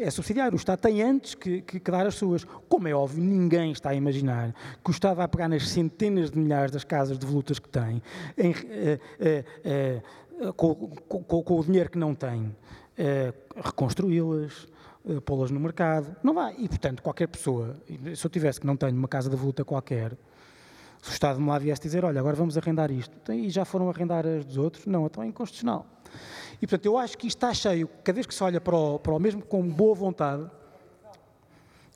é 0.00 0.10
subsidiário, 0.10 0.54
o 0.54 0.56
Estado 0.56 0.80
tem 0.80 1.02
antes 1.02 1.34
que, 1.34 1.60
que, 1.60 1.78
que, 1.78 1.90
dar 1.90 2.06
as 2.06 2.14
suas. 2.14 2.44
Como 2.68 2.88
é 2.88 2.94
óbvio, 2.94 3.22
ninguém 3.22 3.72
está 3.72 3.90
a 3.90 3.94
imaginar 3.94 4.54
que 4.82 4.90
o 4.90 4.92
Estado 4.92 5.16
vai 5.16 5.28
pegar 5.28 5.48
nas 5.48 5.68
centenas 5.68 6.30
de 6.30 6.38
milhares 6.38 6.72
das 6.72 6.84
casas 6.84 7.18
de 7.18 7.26
volutas 7.26 7.58
que 7.58 7.68
tem, 7.68 8.02
em, 8.36 8.54
eh, 8.70 8.98
eh, 9.20 9.44
eh, 9.64 10.02
com, 10.56 10.74
com, 10.74 11.42
com, 11.42 11.58
o 11.58 11.64
dinheiro 11.64 11.90
que 11.90 11.98
não 11.98 12.14
tem, 12.14 12.56
reconstruí-las, 13.56 14.66
pô-las 15.24 15.50
no 15.50 15.60
mercado. 15.60 16.16
Não 16.22 16.32
vai. 16.32 16.54
E, 16.58 16.68
portanto, 16.68 17.02
qualquer 17.02 17.26
pessoa, 17.26 17.76
se 18.14 18.24
eu 18.24 18.30
tivesse 18.30 18.60
que 18.60 18.66
não 18.66 18.76
tenho 18.76 18.96
uma 18.96 19.08
casa 19.08 19.28
de 19.28 19.36
voluta 19.36 19.64
qualquer, 19.64 20.16
se 21.02 21.10
o 21.10 21.12
Estado 21.12 21.40
me 21.40 21.48
lá 21.48 21.58
viesse 21.58 21.82
dizer, 21.82 22.04
olha, 22.04 22.20
agora 22.20 22.36
vamos 22.36 22.56
arrendar 22.56 22.90
isto, 22.90 23.32
e 23.32 23.50
já 23.50 23.64
foram 23.64 23.88
arrendar 23.88 24.26
as 24.26 24.44
dos 24.44 24.56
outros, 24.56 24.86
não, 24.86 25.06
então 25.06 25.22
é 25.22 25.26
inconstitucional. 25.26 25.86
E, 26.60 26.66
portanto, 26.66 26.86
eu 26.86 26.98
acho 26.98 27.16
que 27.16 27.26
isto 27.26 27.36
está 27.36 27.54
cheio, 27.54 27.88
cada 28.02 28.14
vez 28.14 28.26
que 28.26 28.34
se 28.34 28.42
olha 28.42 28.60
para 28.60 28.76
o, 28.76 28.98
para 28.98 29.12
o 29.12 29.18
mesmo 29.18 29.42
com 29.42 29.62
boa 29.68 29.94
vontade, 29.94 30.50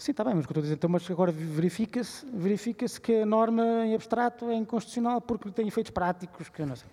Sim, 0.03 0.11
está 0.11 0.25
bem, 0.25 0.35
mas 0.35 0.45
o 0.45 0.49
que 0.49 0.53
estou 0.53 0.61
a 0.61 0.65
dizer, 0.65 0.75
então, 0.75 0.91
mas 0.91 1.09
agora 1.09 1.31
verifica-se 1.31 2.27
verifica 2.27 2.87
que 3.01 3.23
a 3.23 3.27
norma 3.27 3.87
em 3.87 3.95
abstrato 3.95 4.51
é 4.51 4.55
inconstitucional 4.57 5.21
porque 5.21 5.49
tem 5.53 5.69
efeitos 5.69 5.93
práticos 5.93 6.49
que 6.49 6.61
eu 6.61 6.67
não 6.67 6.75
sei. 6.75 6.89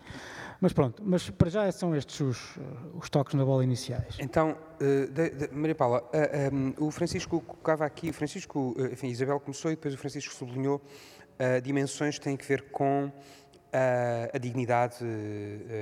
Mas 0.62 0.74
pronto, 0.74 1.02
mas 1.04 1.28
para 1.28 1.50
já 1.50 1.72
são 1.72 1.96
estes 1.96 2.20
os, 2.20 2.60
os 2.94 3.10
toques 3.10 3.34
na 3.34 3.44
bola 3.44 3.64
iniciais. 3.64 4.16
Então, 4.20 4.52
uh, 4.52 5.12
de, 5.12 5.30
de, 5.32 5.56
Maria 5.56 5.74
Paula, 5.74 6.02
uh, 6.04 6.10
eh, 6.14 6.52
um, 6.54 6.86
o 6.86 6.92
Francisco 6.92 7.42
colocava 7.42 7.84
aqui, 7.84 8.12
Francisco, 8.12 8.76
uh, 8.78 8.94
enfim, 8.94 9.08
Isabel 9.08 9.40
começou 9.40 9.72
e 9.72 9.76
depois 9.76 9.96
o 9.96 9.98
Francisco 9.98 10.32
sublinhou 10.34 10.80
dimensões 11.64 12.20
que 12.20 12.26
têm 12.26 12.38
a 12.38 12.46
ver 12.46 12.64
com 12.70 13.10
a, 13.72 14.36
a, 14.36 14.38
dignidade, 14.38 15.04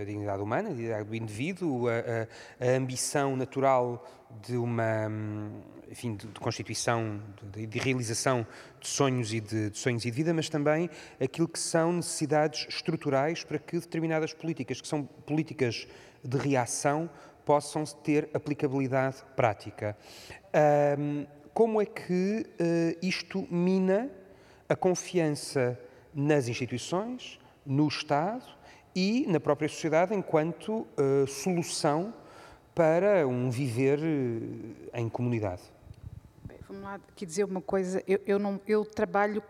a 0.02 0.06
dignidade 0.06 0.42
humana, 0.42 0.70
a 0.70 0.74
dignidade 0.74 1.04
do 1.06 1.16
indivíduo, 1.16 1.88
a, 1.88 2.66
a, 2.66 2.70
ambição 2.72 3.36
natural 3.36 4.06
de 4.42 4.58
uma, 4.58 5.10
enfim, 5.90 6.16
de, 6.16 6.28
de 6.28 6.40
constituição, 6.40 7.22
de, 7.52 7.66
de, 7.66 7.80
realização 7.80 8.46
de 8.80 8.88
sonhos 8.88 9.34
e 9.34 9.40
de, 9.40 9.70
de, 9.70 9.78
sonhos 9.78 10.04
e 10.06 10.12
de 10.12 10.16
vida, 10.16 10.34
mas 10.34 10.50
também 10.50 10.90
aquilo 11.20 11.48
que 11.48 11.60
são 11.60 11.94
necessidades 11.94 12.68
estruturais 12.70 13.44
para 13.44 13.58
que 13.58 13.80
determinadas 13.80 14.34
políticas, 14.34 14.82
que 14.82 14.88
são 14.88 15.04
políticas 15.04 15.88
de 16.24 16.38
reação, 16.38 17.10
possam 17.46 17.86
ter 17.86 18.30
aplicabilidade 18.34 19.24
prática. 19.36 19.98
Um, 21.00 21.26
como 21.54 21.82
é 21.82 21.86
que 21.86 22.46
uh, 22.46 22.98
isto 23.02 23.48
mina 23.50 24.12
a 24.68 24.76
confiança 24.76 25.80
nas 26.14 26.48
instituições, 26.48 27.40
no 27.68 27.88
Estado 27.88 28.46
e 28.96 29.26
na 29.28 29.40
própria 29.40 29.68
sociedade 29.70 30.16
enquanto 30.16 30.88
uh, 30.98 31.28
solução 31.28 32.14
para 32.74 33.28
um 33.28 33.50
viver 33.50 34.00
uh, 34.00 34.90
em 34.94 35.10
comunidade? 35.10 35.62
vamos 36.68 36.84
lá 36.84 36.96
aqui 36.96 37.26
dizer 37.26 37.46
uma 37.46 37.62
coisa. 37.62 38.04
Eu, 38.08 38.20
eu, 38.26 38.40
não, 38.40 38.60
eu 38.68 38.84
trabalho 38.84 39.42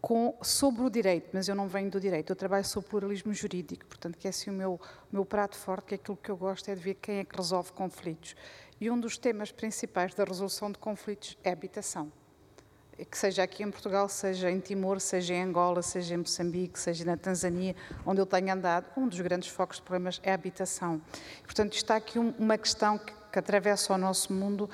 com, 0.00 0.36
sobre 0.42 0.82
o 0.82 0.90
direito, 0.90 1.30
mas 1.32 1.48
eu 1.48 1.54
não 1.54 1.66
venho 1.66 1.90
do 1.90 1.98
direito. 1.98 2.30
Eu 2.30 2.36
trabalho 2.36 2.64
sobre 2.64 2.90
pluralismo 2.90 3.32
jurídico, 3.32 3.86
portanto, 3.86 4.18
que 4.18 4.26
é 4.26 4.30
assim 4.30 4.50
o 4.50 4.52
meu, 4.52 4.74
o 4.74 4.80
meu 5.10 5.24
prato 5.24 5.56
forte, 5.56 5.86
que 5.86 5.94
é 5.94 5.96
aquilo 5.96 6.16
que 6.16 6.30
eu 6.30 6.36
gosto 6.36 6.70
é 6.70 6.74
de 6.74 6.80
ver 6.80 6.94
quem 6.94 7.18
é 7.18 7.24
que 7.24 7.36
resolve 7.36 7.72
conflitos. 7.72 8.36
E 8.80 8.90
um 8.90 9.00
dos 9.00 9.16
temas 9.16 9.50
principais 9.50 10.14
da 10.14 10.24
resolução 10.24 10.70
de 10.70 10.78
conflitos 10.78 11.38
é 11.42 11.50
a 11.50 11.52
habitação. 11.52 12.12
Que 12.96 13.18
seja 13.18 13.42
aqui 13.42 13.64
em 13.64 13.70
Portugal, 13.70 14.08
seja 14.08 14.48
em 14.48 14.60
Timor, 14.60 15.00
seja 15.00 15.34
em 15.34 15.42
Angola, 15.42 15.82
seja 15.82 16.14
em 16.14 16.18
Moçambique, 16.18 16.78
seja 16.78 17.04
na 17.04 17.16
Tanzânia, 17.16 17.74
onde 18.06 18.20
eu 18.20 18.26
tenho 18.26 18.52
andado, 18.52 18.86
um 18.96 19.08
dos 19.08 19.20
grandes 19.20 19.48
focos 19.48 19.78
de 19.78 19.82
problemas 19.82 20.20
é 20.22 20.30
a 20.30 20.34
habitação. 20.34 21.02
Portanto, 21.42 21.72
está 21.72 21.96
aqui 21.96 22.20
uma 22.20 22.56
questão 22.56 22.96
que, 22.96 23.12
que 23.32 23.38
atravessa 23.38 23.92
o 23.92 23.98
nosso 23.98 24.32
mundo 24.32 24.70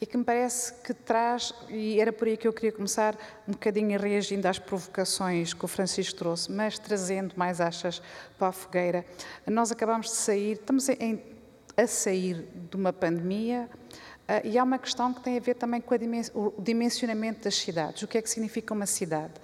e 0.00 0.06
que 0.06 0.16
me 0.16 0.22
parece 0.22 0.72
que 0.82 0.94
traz, 0.94 1.52
e 1.68 2.00
era 2.00 2.12
por 2.12 2.28
aí 2.28 2.36
que 2.36 2.46
eu 2.46 2.52
queria 2.52 2.70
começar, 2.70 3.16
um 3.48 3.52
bocadinho 3.52 3.98
reagindo 3.98 4.46
às 4.46 4.58
provocações 4.58 5.52
que 5.52 5.64
o 5.64 5.68
Francisco 5.68 6.16
trouxe, 6.16 6.52
mas 6.52 6.78
trazendo 6.78 7.34
mais 7.36 7.60
achas 7.60 8.00
para 8.38 8.48
a 8.48 8.52
fogueira. 8.52 9.04
Nós 9.46 9.72
acabamos 9.72 10.06
de 10.06 10.16
sair, 10.16 10.52
estamos 10.52 10.88
em, 10.88 11.20
a 11.76 11.86
sair 11.88 12.46
de 12.70 12.76
uma 12.76 12.92
pandemia. 12.92 13.68
Uh, 14.26 14.46
e 14.46 14.58
há 14.58 14.64
uma 14.64 14.78
questão 14.78 15.12
que 15.12 15.20
tem 15.20 15.36
a 15.36 15.40
ver 15.40 15.54
também 15.54 15.80
com 15.80 15.94
o 16.34 16.54
dimensionamento 16.58 17.44
das 17.44 17.56
cidades. 17.56 18.02
O 18.02 18.08
que 18.08 18.16
é 18.16 18.22
que 18.22 18.30
significa 18.30 18.72
uma 18.72 18.86
cidade? 18.86 19.34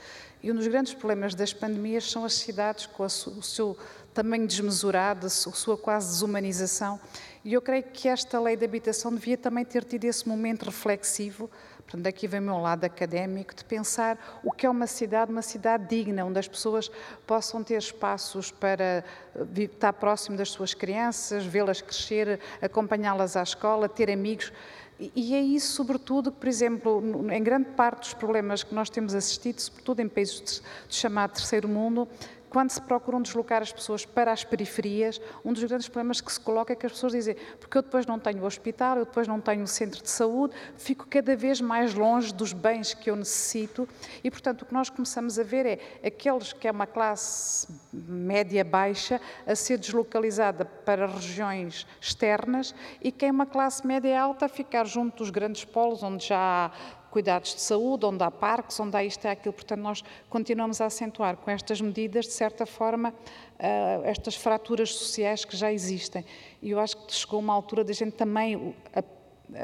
E 0.42 0.50
um 0.50 0.54
dos 0.54 0.66
grandes 0.66 0.94
problemas 0.94 1.34
das 1.34 1.52
pandemias 1.52 2.10
são 2.10 2.24
as 2.24 2.32
cidades 2.34 2.86
com 2.86 3.04
o 3.04 3.42
seu 3.42 3.76
tamanho 4.14 4.46
desmesurado, 4.46 5.26
a 5.26 5.30
sua 5.30 5.76
quase 5.76 6.08
desumanização 6.08 6.98
e 7.44 7.54
eu 7.54 7.62
creio 7.62 7.84
que 7.84 8.06
esta 8.06 8.38
lei 8.38 8.54
de 8.54 8.64
habitação 8.64 9.14
devia 9.14 9.36
também 9.36 9.64
ter 9.64 9.82
tido 9.82 10.04
esse 10.04 10.28
momento 10.28 10.64
reflexivo 10.64 11.50
Portanto, 11.90 12.06
aqui 12.06 12.28
vem 12.28 12.38
o 12.38 12.44
meu 12.44 12.58
lado 12.58 12.84
académico 12.84 13.52
de 13.52 13.64
pensar 13.64 14.40
o 14.44 14.52
que 14.52 14.64
é 14.64 14.70
uma 14.70 14.86
cidade, 14.86 15.32
uma 15.32 15.42
cidade 15.42 15.88
digna, 15.88 16.24
onde 16.24 16.38
as 16.38 16.46
pessoas 16.46 16.88
possam 17.26 17.64
ter 17.64 17.78
espaços 17.78 18.52
para 18.52 19.04
eh, 19.34 19.62
estar 19.62 19.92
próximo 19.94 20.36
das 20.36 20.50
suas 20.50 20.72
crianças, 20.72 21.44
vê-las 21.44 21.82
crescer, 21.82 22.38
acompanhá-las 22.62 23.36
à 23.36 23.42
escola, 23.42 23.88
ter 23.88 24.08
amigos. 24.08 24.52
E 25.00 25.34
é 25.34 25.40
isso, 25.40 25.72
sobretudo, 25.72 26.30
que, 26.30 26.38
por 26.38 26.48
exemplo, 26.48 27.02
em 27.32 27.42
grande 27.42 27.70
parte 27.70 28.00
dos 28.02 28.14
problemas 28.14 28.62
que 28.62 28.72
nós 28.72 28.88
temos 28.88 29.12
assistido, 29.12 29.58
sobretudo 29.58 29.98
em 29.98 30.08
países 30.08 30.62
de 30.88 30.94
chamado 30.94 31.32
terceiro 31.32 31.66
mundo, 31.66 32.06
quando 32.50 32.70
se 32.70 32.82
procuram 32.82 33.22
deslocar 33.22 33.62
as 33.62 33.72
pessoas 33.72 34.04
para 34.04 34.32
as 34.32 34.42
periferias, 34.42 35.20
um 35.44 35.52
dos 35.52 35.62
grandes 35.62 35.88
problemas 35.88 36.20
que 36.20 36.32
se 36.32 36.40
coloca 36.40 36.72
é 36.72 36.76
que 36.76 36.84
as 36.84 36.92
pessoas 36.92 37.12
dizem 37.12 37.36
porque 37.60 37.78
eu 37.78 37.82
depois 37.82 38.04
não 38.04 38.18
tenho 38.18 38.44
hospital, 38.44 38.98
eu 38.98 39.04
depois 39.04 39.28
não 39.28 39.40
tenho 39.40 39.66
centro 39.66 40.02
de 40.02 40.10
saúde, 40.10 40.54
fico 40.76 41.06
cada 41.08 41.36
vez 41.36 41.60
mais 41.60 41.94
longe 41.94 42.34
dos 42.34 42.52
bens 42.52 42.92
que 42.92 43.08
eu 43.08 43.16
necessito. 43.16 43.88
E, 44.24 44.30
portanto, 44.30 44.62
o 44.62 44.66
que 44.66 44.74
nós 44.74 44.90
começamos 44.90 45.38
a 45.38 45.44
ver 45.44 45.64
é 45.64 45.78
aqueles 46.04 46.52
que 46.52 46.66
é 46.66 46.70
uma 46.70 46.86
classe 46.86 47.68
média-baixa 47.92 49.20
a 49.46 49.54
ser 49.54 49.78
deslocalizada 49.78 50.64
para 50.64 51.06
regiões 51.06 51.86
externas 52.00 52.74
e 53.00 53.12
quem 53.12 53.28
é 53.28 53.32
uma 53.32 53.46
classe 53.46 53.86
média-alta 53.86 54.46
a 54.46 54.48
ficar 54.48 54.84
junto 54.86 55.18
dos 55.18 55.30
grandes 55.30 55.64
polos 55.64 56.02
onde 56.02 56.26
já 56.26 56.38
há 56.66 56.99
cuidados 57.10 57.54
de 57.54 57.60
saúde, 57.60 58.06
onde 58.06 58.22
há 58.22 58.30
parques, 58.30 58.78
onde 58.80 58.96
há 58.96 59.04
isto 59.04 59.24
e 59.24 59.28
aquilo. 59.28 59.52
Portanto, 59.52 59.80
nós 59.80 60.02
continuamos 60.28 60.80
a 60.80 60.86
acentuar 60.86 61.36
com 61.36 61.50
estas 61.50 61.80
medidas, 61.80 62.26
de 62.26 62.32
certa 62.32 62.64
forma, 62.64 63.10
uh, 63.10 64.04
estas 64.04 64.36
fraturas 64.36 64.94
sociais 64.94 65.44
que 65.44 65.56
já 65.56 65.72
existem. 65.72 66.24
E 66.62 66.70
eu 66.70 66.80
acho 66.80 66.96
que 66.96 67.12
chegou 67.12 67.40
uma 67.40 67.52
altura 67.52 67.84
da 67.84 67.92
gente 67.92 68.12
também 68.12 68.74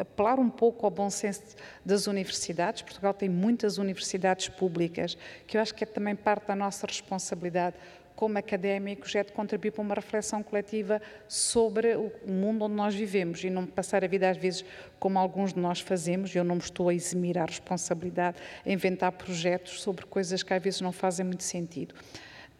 apelar 0.00 0.38
um 0.38 0.50
pouco 0.50 0.84
ao 0.84 0.90
bom 0.90 1.08
senso 1.08 1.56
das 1.84 2.06
universidades. 2.06 2.82
Portugal 2.82 3.14
tem 3.14 3.28
muitas 3.28 3.78
universidades 3.78 4.48
públicas, 4.48 5.16
que 5.46 5.56
eu 5.56 5.60
acho 5.60 5.74
que 5.74 5.84
é 5.84 5.86
também 5.86 6.16
parte 6.16 6.46
da 6.46 6.56
nossa 6.56 6.86
responsabilidade 6.86 7.76
como 8.16 8.38
académicos, 8.38 9.14
é 9.14 9.22
de 9.22 9.30
contribuir 9.30 9.70
para 9.70 9.82
uma 9.82 9.94
reflexão 9.94 10.42
coletiva 10.42 11.00
sobre 11.28 11.94
o 11.94 12.10
mundo 12.26 12.64
onde 12.64 12.74
nós 12.74 12.94
vivemos 12.94 13.44
e 13.44 13.50
não 13.50 13.66
passar 13.66 14.02
a 14.02 14.08
vida 14.08 14.28
às 14.28 14.38
vezes 14.38 14.64
como 14.98 15.18
alguns 15.18 15.52
de 15.52 15.60
nós 15.60 15.80
fazemos, 15.80 16.34
eu 16.34 16.42
não 16.42 16.56
me 16.56 16.62
estou 16.62 16.88
a 16.88 16.94
eximir 16.94 17.38
à 17.38 17.44
responsabilidade, 17.44 18.38
a 18.64 18.70
inventar 18.70 19.12
projetos 19.12 19.82
sobre 19.82 20.06
coisas 20.06 20.42
que 20.42 20.54
às 20.54 20.62
vezes 20.62 20.80
não 20.80 20.92
fazem 20.92 21.26
muito 21.26 21.44
sentido. 21.44 21.94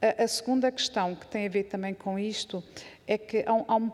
A, 0.00 0.24
a 0.24 0.28
segunda 0.28 0.70
questão 0.70 1.14
que 1.14 1.26
tem 1.26 1.46
a 1.46 1.48
ver 1.48 1.64
também 1.64 1.94
com 1.94 2.18
isto 2.18 2.62
é 3.06 3.16
que 3.16 3.42
há 3.46 3.54
um, 3.54 3.64
há 3.66 3.76
um 3.76 3.90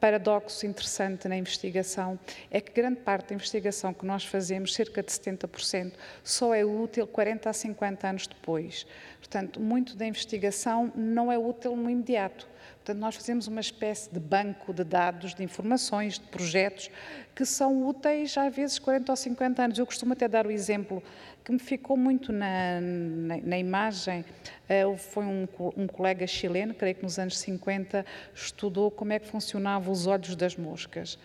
paradoxo 0.00 0.66
interessante 0.66 1.28
na 1.28 1.36
investigação 1.36 2.18
é 2.50 2.60
que 2.60 2.72
grande 2.72 3.00
parte 3.00 3.28
da 3.28 3.34
investigação 3.34 3.92
que 3.92 4.06
nós 4.06 4.24
fazemos, 4.24 4.72
cerca 4.72 5.02
de 5.02 5.12
70%, 5.12 5.92
só 6.24 6.54
é 6.54 6.64
útil 6.64 7.06
40 7.06 7.50
a 7.50 7.52
50 7.52 8.08
anos 8.08 8.26
depois. 8.26 8.86
Portanto, 9.30 9.60
muito 9.60 9.94
da 9.94 10.04
investigação 10.04 10.92
não 10.96 11.30
é 11.30 11.38
útil 11.38 11.76
no 11.76 11.88
imediato. 11.88 12.48
Portanto, 12.78 12.98
nós 12.98 13.14
fazemos 13.14 13.46
uma 13.46 13.60
espécie 13.60 14.12
de 14.12 14.18
banco 14.18 14.74
de 14.74 14.82
dados, 14.82 15.36
de 15.36 15.44
informações, 15.44 16.18
de 16.18 16.26
projetos 16.26 16.90
que 17.32 17.44
são 17.44 17.86
úteis 17.86 18.36
às 18.36 18.52
vezes 18.52 18.80
40 18.80 19.12
ou 19.12 19.16
50 19.16 19.62
anos. 19.62 19.78
Eu 19.78 19.86
costumo 19.86 20.14
até 20.14 20.26
dar 20.26 20.48
o 20.48 20.50
exemplo 20.50 21.00
que 21.44 21.52
me 21.52 21.60
ficou 21.60 21.96
muito 21.96 22.32
na, 22.32 22.80
na, 22.80 23.36
na 23.36 23.56
imagem. 23.56 24.24
Uh, 24.68 24.96
foi 24.96 25.24
um, 25.24 25.46
um, 25.76 25.86
colega 25.86 26.26
chileno, 26.26 26.74
creio 26.74 26.96
que 26.96 27.04
nos 27.04 27.16
anos 27.16 27.38
50, 27.38 28.04
estudou 28.34 28.90
como 28.90 29.12
é 29.12 29.20
que 29.20 29.28
funcionavam 29.28 29.92
os 29.92 30.08
olhos 30.08 30.34
das 30.34 30.56
moscas. 30.56 31.16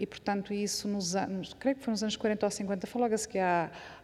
E, 0.00 0.06
portanto, 0.06 0.52
isso 0.54 0.88
nos 0.88 1.14
anos, 1.14 1.54
creio 1.54 1.76
que 1.76 1.84
foi 1.84 1.92
nos 1.92 2.02
anos 2.02 2.16
40 2.16 2.46
ou 2.46 2.50
50, 2.50 2.86
foi 2.86 3.02
logo 3.02 3.14
a 3.14 3.18
seguir 3.18 3.38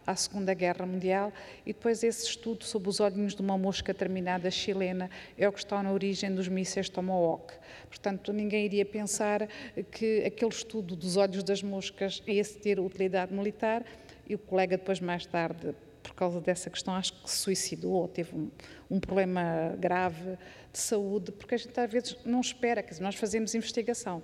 à, 0.09 0.15
Segunda 0.15 0.53
Guerra 0.53 0.85
Mundial, 0.85 1.31
e 1.65 1.73
depois 1.73 2.03
esse 2.03 2.25
estudo 2.25 2.63
sobre 2.63 2.89
os 2.89 2.99
olhinhos 2.99 3.35
de 3.35 3.41
uma 3.41 3.57
mosca 3.57 3.93
terminada 3.93 4.49
chilena 4.49 5.09
é 5.37 5.47
o 5.47 5.51
que 5.51 5.59
está 5.59 5.81
na 5.83 5.91
origem 5.91 6.33
dos 6.33 6.47
mísseis 6.47 6.89
Tomahawk. 6.89 7.53
Portanto, 7.87 8.33
ninguém 8.33 8.65
iria 8.65 8.85
pensar 8.85 9.47
que 9.91 10.23
aquele 10.25 10.51
estudo 10.51 10.95
dos 10.95 11.17
olhos 11.17 11.43
das 11.43 11.61
moscas 11.61 12.21
ia 12.27 12.43
ter 12.43 12.79
utilidade 12.79 13.33
militar, 13.33 13.83
e 14.27 14.35
o 14.35 14.37
colega 14.37 14.77
depois, 14.77 14.99
mais 14.99 15.25
tarde, 15.25 15.73
por 16.03 16.13
causa 16.13 16.39
dessa 16.39 16.69
questão, 16.69 16.93
acho 16.93 17.13
que 17.21 17.29
se 17.29 17.37
suicidou 17.37 17.93
ou 17.93 18.07
teve 18.07 18.35
um, 18.35 18.49
um, 18.89 18.99
problema 18.99 19.75
grave 19.77 20.37
de 20.71 20.79
saúde, 20.79 21.31
porque 21.31 21.55
a 21.55 21.57
gente 21.57 21.77
às 21.79 21.91
vezes 21.91 22.17
não 22.23 22.39
espera, 22.39 22.83
quer 22.83 22.91
dizer, 22.91 23.03
nós 23.03 23.15
fazemos 23.15 23.55
investigação. 23.55 24.21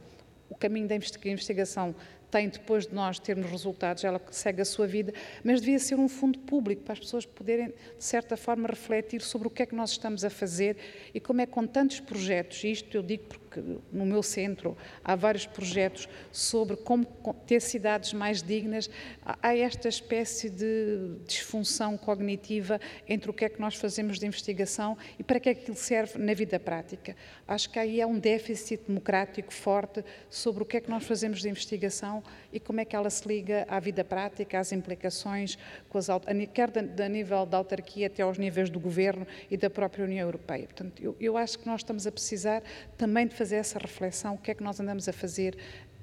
O 0.47 0.55
caminho 0.55 0.87
da 0.87 0.95
investigação 0.95 1.95
tem 2.29 2.49
depois 2.49 2.87
de 2.87 2.93
nós 2.93 3.19
termos 3.19 3.49
resultados, 3.49 4.03
ela 4.03 4.21
segue 4.31 4.61
a 4.61 4.65
sua 4.65 4.87
vida, 4.87 5.13
mas 5.43 5.61
devia 5.61 5.79
ser 5.79 5.95
um 5.95 6.07
fundo 6.07 6.39
público 6.39 6.83
para 6.83 6.93
as 6.93 6.99
pessoas 6.99 7.25
poderem, 7.25 7.67
de 7.67 8.03
certa 8.03 8.35
forma, 8.35 8.67
refletir 8.67 9.21
sobre 9.21 9.47
o 9.47 9.51
que 9.51 9.63
é 9.63 9.65
que 9.65 9.75
nós 9.75 9.91
estamos 9.91 10.23
a 10.25 10.29
fazer 10.29 10.77
e 11.13 11.19
como 11.19 11.41
é 11.41 11.45
com 11.45 11.65
tantos 11.65 11.99
projetos, 11.99 12.63
isto 12.63 12.95
eu 12.95 13.03
digo 13.03 13.23
porque 13.25 13.44
no 13.91 14.05
meu 14.05 14.23
centro 14.23 14.77
há 15.03 15.15
vários 15.15 15.45
projetos 15.45 16.07
sobre 16.31 16.75
como 16.75 17.05
ter 17.45 17.61
cidades 17.61 18.13
mais 18.13 18.41
dignas, 18.41 18.89
há 19.23 19.55
esta 19.55 19.87
espécie 19.87 20.49
de 20.49 21.17
disfunção 21.25 21.97
cognitiva 21.97 22.79
entre 23.07 23.29
o 23.29 23.33
que 23.33 23.45
é 23.45 23.49
que 23.49 23.59
nós 23.59 23.75
fazemos 23.75 24.19
de 24.19 24.25
investigação 24.25 24.97
e 25.17 25.23
para 25.23 25.39
que 25.39 25.49
é 25.49 25.53
que 25.53 25.61
aquilo 25.61 25.77
serve 25.77 26.17
na 26.17 26.33
vida 26.33 26.59
prática. 26.59 27.15
Acho 27.47 27.69
que 27.69 27.79
aí 27.79 28.01
é 28.01 28.05
um 28.05 28.17
déficit 28.17 28.83
democrático 28.87 29.53
forte 29.53 30.03
sobre 30.29 30.63
o 30.63 30.65
que 30.65 30.77
é 30.77 30.81
que 30.81 30.89
nós 30.89 31.03
fazemos 31.05 31.41
de 31.41 31.49
investigação 31.49 32.23
e 32.51 32.59
como 32.59 32.79
é 32.79 32.85
que 32.85 32.95
ela 32.95 33.09
se 33.09 33.27
liga 33.27 33.65
à 33.69 33.79
vida 33.79 34.03
prática, 34.03 34.59
às 34.59 34.71
implicações, 34.71 35.57
com 35.89 35.97
as, 35.97 36.07
quer 36.53 36.71
da 36.71 37.07
nível 37.07 37.45
da 37.45 37.57
autarquia 37.57 38.07
até 38.07 38.23
aos 38.23 38.37
níveis 38.37 38.69
do 38.69 38.79
governo 38.79 39.27
e 39.49 39.57
da 39.57 39.69
própria 39.69 40.05
União 40.05 40.25
Europeia. 40.25 40.65
Portanto, 40.65 41.01
eu, 41.01 41.15
eu 41.19 41.37
acho 41.37 41.59
que 41.59 41.67
nós 41.67 41.81
estamos 41.81 42.07
a 42.07 42.11
precisar 42.11 42.63
também 42.97 43.27
de 43.27 43.35
fazer 43.35 43.44
essa 43.51 43.79
reflexão, 43.79 44.35
o 44.35 44.37
que 44.37 44.51
é 44.51 44.53
que 44.53 44.63
nós 44.63 44.79
andamos 44.79 45.07
a 45.07 45.13
fazer 45.13 45.57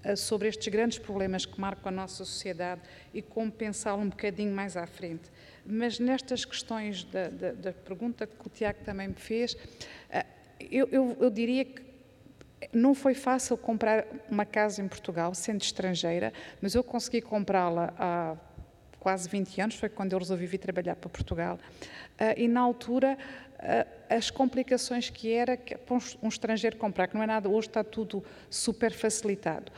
uh, 0.04 0.16
sobre 0.16 0.48
estes 0.48 0.68
grandes 0.68 0.98
problemas 0.98 1.46
que 1.46 1.60
marcam 1.60 1.88
a 1.88 1.92
nossa 1.92 2.24
sociedade 2.24 2.80
e 3.12 3.22
como 3.22 3.50
pensá-lo 3.50 4.02
um 4.02 4.08
bocadinho 4.08 4.54
mais 4.54 4.76
à 4.76 4.86
frente. 4.86 5.30
Mas 5.64 5.98
nestas 5.98 6.44
questões 6.44 7.04
da, 7.04 7.28
da, 7.28 7.52
da 7.52 7.72
pergunta 7.72 8.26
que 8.26 8.46
o 8.46 8.50
Tiago 8.50 8.80
também 8.84 9.08
me 9.08 9.14
fez, 9.14 9.54
uh, 9.54 10.24
eu, 10.70 10.88
eu, 10.90 11.16
eu 11.20 11.30
diria 11.30 11.64
que 11.64 11.82
não 12.72 12.94
foi 12.94 13.14
fácil 13.14 13.56
comprar 13.56 14.06
uma 14.30 14.44
casa 14.44 14.80
em 14.80 14.88
Portugal, 14.88 15.34
sendo 15.34 15.62
estrangeira, 15.62 16.32
mas 16.60 16.74
eu 16.74 16.84
consegui 16.84 17.20
comprá-la 17.20 17.92
há 17.98 18.36
quase 19.00 19.28
20 19.28 19.60
anos, 19.60 19.74
foi 19.74 19.88
quando 19.88 20.12
eu 20.12 20.18
resolvi 20.18 20.46
vir 20.46 20.58
trabalhar 20.58 20.94
para 20.94 21.10
Portugal. 21.10 21.58
Uh, 22.20 22.38
e 22.38 22.46
na 22.46 22.60
altura, 22.60 23.18
as 24.08 24.30
complicações 24.30 25.08
que 25.08 25.32
era 25.32 25.56
para 25.56 25.96
um 26.22 26.28
estrangeiro 26.28 26.76
comprar, 26.76 27.06
que 27.06 27.14
não 27.14 27.22
é 27.22 27.26
nada, 27.26 27.48
hoje 27.48 27.68
está 27.68 27.84
tudo 27.84 28.22
super 28.50 28.92
facilitado. 28.92 29.70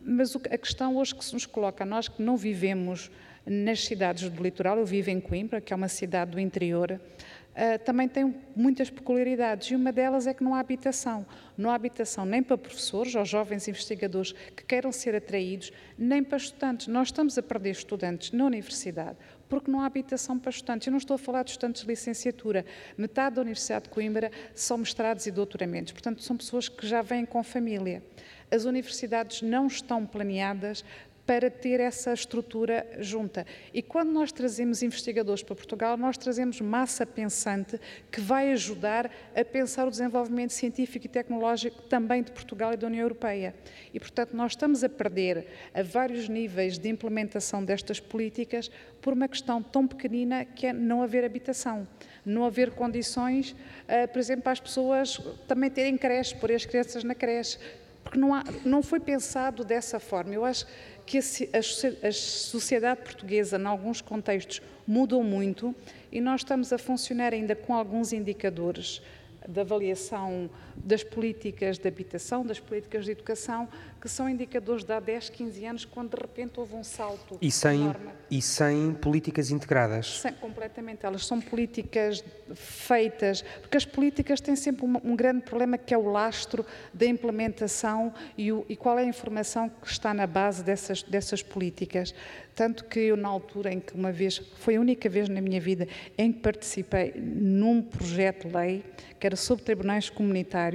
Mas 0.00 0.34
a 0.34 0.58
questão 0.58 0.96
hoje 0.96 1.14
que 1.14 1.24
se 1.24 1.34
nos 1.34 1.44
coloca, 1.44 1.84
nós 1.84 2.08
que 2.08 2.22
não 2.22 2.36
vivemos 2.36 3.10
nas 3.44 3.84
cidades 3.84 4.28
do 4.28 4.42
litoral, 4.42 4.78
eu 4.78 4.86
vivo 4.86 5.10
em 5.10 5.20
Coimbra, 5.20 5.60
que 5.60 5.72
é 5.72 5.76
uma 5.76 5.88
cidade 5.88 6.30
do 6.30 6.40
interior, 6.40 6.92
uh, 6.92 7.84
também 7.84 8.08
tem 8.08 8.34
muitas 8.56 8.88
peculiaridades 8.88 9.70
e 9.70 9.76
uma 9.76 9.92
delas 9.92 10.26
é 10.26 10.32
que 10.32 10.42
não 10.42 10.54
há 10.54 10.60
habitação. 10.60 11.26
Não 11.56 11.70
há 11.70 11.74
habitação 11.74 12.24
nem 12.24 12.42
para 12.42 12.56
professores 12.56 13.14
ou 13.14 13.24
jovens 13.24 13.68
investigadores 13.68 14.32
que 14.32 14.64
queiram 14.64 14.90
ser 14.90 15.14
atraídos, 15.14 15.70
nem 15.98 16.24
para 16.24 16.38
estudantes. 16.38 16.86
Nós 16.86 17.08
estamos 17.08 17.36
a 17.36 17.42
perder 17.42 17.70
estudantes 17.70 18.32
na 18.32 18.44
universidade 18.44 19.16
porque 19.50 19.70
não 19.70 19.80
há 19.80 19.86
habitação 19.86 20.38
para 20.38 20.50
estudantes. 20.50 20.86
Eu 20.86 20.92
não 20.92 20.98
estou 20.98 21.16
a 21.16 21.18
falar 21.18 21.42
de 21.42 21.50
estudantes 21.50 21.82
de 21.82 21.88
licenciatura. 21.88 22.64
Metade 22.96 23.36
da 23.36 23.42
Universidade 23.42 23.84
de 23.84 23.90
Coimbra 23.90 24.30
são 24.54 24.78
mestrados 24.78 25.26
e 25.26 25.30
doutoramentos, 25.30 25.92
portanto, 25.92 26.22
são 26.22 26.36
pessoas 26.36 26.68
que 26.68 26.86
já 26.86 27.02
vêm 27.02 27.26
com 27.26 27.42
família. 27.42 28.02
As 28.50 28.64
universidades 28.64 29.42
não 29.42 29.66
estão 29.66 30.06
planeadas 30.06 30.84
para 31.30 31.48
ter 31.48 31.78
essa 31.78 32.12
estrutura 32.12 32.84
junta. 32.98 33.46
E 33.72 33.80
quando 33.80 34.10
nós 34.10 34.32
trazemos 34.32 34.82
investigadores 34.82 35.44
para 35.44 35.54
Portugal, 35.54 35.96
nós 35.96 36.18
trazemos 36.18 36.60
massa 36.60 37.06
pensante 37.06 37.80
que 38.10 38.20
vai 38.20 38.50
ajudar 38.50 39.08
a 39.32 39.44
pensar 39.44 39.86
o 39.86 39.90
desenvolvimento 39.92 40.52
científico 40.52 41.06
e 41.06 41.08
tecnológico 41.08 41.82
também 41.82 42.24
de 42.24 42.32
Portugal 42.32 42.72
e 42.72 42.76
da 42.76 42.88
União 42.88 43.02
Europeia. 43.02 43.54
E, 43.94 44.00
portanto, 44.00 44.34
nós 44.34 44.52
estamos 44.52 44.82
a 44.82 44.88
perder 44.88 45.46
a 45.72 45.84
vários 45.84 46.28
níveis 46.28 46.78
de 46.78 46.88
implementação 46.88 47.64
destas 47.64 48.00
políticas 48.00 48.68
por 49.00 49.12
uma 49.12 49.28
questão 49.28 49.62
tão 49.62 49.86
pequenina 49.86 50.44
que 50.44 50.66
é 50.66 50.72
não 50.72 51.00
haver 51.00 51.24
habitação 51.24 51.86
não 52.24 52.44
haver 52.44 52.72
condições, 52.72 53.52
uh, 53.52 54.08
por 54.12 54.18
exemplo, 54.18 54.42
para 54.42 54.52
as 54.52 54.60
pessoas 54.60 55.18
também 55.48 55.70
terem 55.70 55.96
creche, 55.96 56.34
pôr 56.36 56.52
as 56.52 56.64
crianças 56.64 57.04
na 57.04 57.14
creche, 57.14 57.58
porque 58.02 58.18
não, 58.18 58.34
há, 58.34 58.44
não 58.64 58.82
foi 58.82 59.00
pensado 59.00 59.64
dessa 59.64 60.00
forma. 60.00 60.34
Eu 60.34 60.44
acho 60.44 60.66
que 61.06 61.18
a, 61.18 62.08
a 62.08 62.12
sociedade 62.12 63.02
portuguesa, 63.02 63.58
em 63.58 63.66
alguns 63.66 64.00
contextos, 64.00 64.62
mudou 64.86 65.22
muito 65.22 65.74
e 66.10 66.20
nós 66.20 66.40
estamos 66.40 66.72
a 66.72 66.78
funcionar 66.78 67.32
ainda 67.32 67.54
com 67.54 67.74
alguns 67.74 68.12
indicadores 68.12 69.02
de 69.46 69.60
avaliação 69.60 70.50
das 70.84 71.04
políticas 71.04 71.78
de 71.78 71.88
habitação, 71.88 72.44
das 72.44 72.58
políticas 72.58 73.04
de 73.04 73.12
educação, 73.12 73.68
que 74.00 74.08
são 74.08 74.28
indicadores 74.28 74.82
de 74.82 74.92
há 74.92 74.98
10, 74.98 75.28
15 75.30 75.64
anos, 75.66 75.84
quando 75.84 76.16
de 76.16 76.20
repente 76.20 76.58
houve 76.58 76.74
um 76.74 76.82
salto 76.82 77.38
e 77.40 77.50
sem, 77.50 77.82
enorme. 77.82 78.10
E 78.30 78.40
sem 78.40 78.94
políticas 78.94 79.50
integradas. 79.50 80.20
Sem, 80.20 80.32
completamente. 80.32 81.04
Elas 81.04 81.26
são 81.26 81.40
políticas 81.40 82.24
feitas, 82.54 83.42
porque 83.60 83.76
as 83.76 83.84
políticas 83.84 84.40
têm 84.40 84.56
sempre 84.56 84.86
um, 84.86 84.96
um 85.04 85.14
grande 85.14 85.42
problema 85.42 85.76
que 85.76 85.92
é 85.92 85.98
o 85.98 86.10
lastro 86.10 86.64
da 86.94 87.04
implementação 87.04 88.12
e, 88.38 88.50
o, 88.50 88.64
e, 88.68 88.76
qual 88.76 88.98
é 88.98 89.02
a 89.02 89.06
informação 89.06 89.68
que 89.68 89.90
está 89.90 90.14
na 90.14 90.26
base 90.26 90.64
dessas, 90.64 91.02
dessas 91.02 91.42
políticas. 91.42 92.14
Tanto 92.54 92.84
que 92.84 93.00
eu, 93.00 93.16
na 93.16 93.28
altura 93.28 93.72
em 93.72 93.80
que 93.80 93.94
uma 93.94 94.12
vez, 94.12 94.38
foi 94.58 94.76
a 94.76 94.80
única 94.80 95.08
vez 95.08 95.28
na 95.28 95.40
minha 95.40 95.60
vida 95.60 95.86
em 96.16 96.32
que 96.32 96.40
participei 96.40 97.12
num 97.16 97.82
projeto 97.82 98.48
de 98.48 98.54
lei, 98.54 98.84
que 99.18 99.26
era 99.26 99.36
sobre 99.36 99.64
tribunais 99.64 100.08
comunitários, 100.10 100.69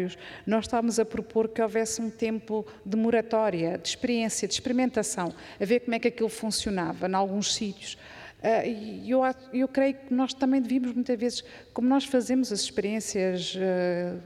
nós 0.46 0.66
estávamos 0.66 1.00
a 1.00 1.06
propor 1.06 1.48
que 1.50 1.62
houvesse 1.62 2.02
um 2.02 2.10
tempo 2.10 2.66
de 2.86 2.98
moratória, 2.98 3.78
de 3.78 3.89
experiência, 3.89 4.48
de 4.48 4.54
experimentação, 4.54 5.34
a 5.60 5.66
ver 5.66 5.82
como 5.82 5.96
é 5.96 6.00
que 6.00 6.08
aquilo 6.08 6.30
funcionava 6.30 7.08
em 7.08 7.14
alguns 7.14 7.54
sítios. 7.54 7.98
Uh, 8.46 8.68
e 8.68 9.10
eu, 9.10 9.22
eu 9.52 9.68
creio 9.68 9.96
que 9.96 10.14
nós 10.14 10.32
também 10.32 10.62
devíamos, 10.62 10.93
muitas 10.93 11.18
vezes, 11.18 11.43
como 11.74 11.88
nós 11.88 12.06
fazemos 12.06 12.52
as 12.52 12.60
experiências 12.60 13.56
uh, 13.56 14.22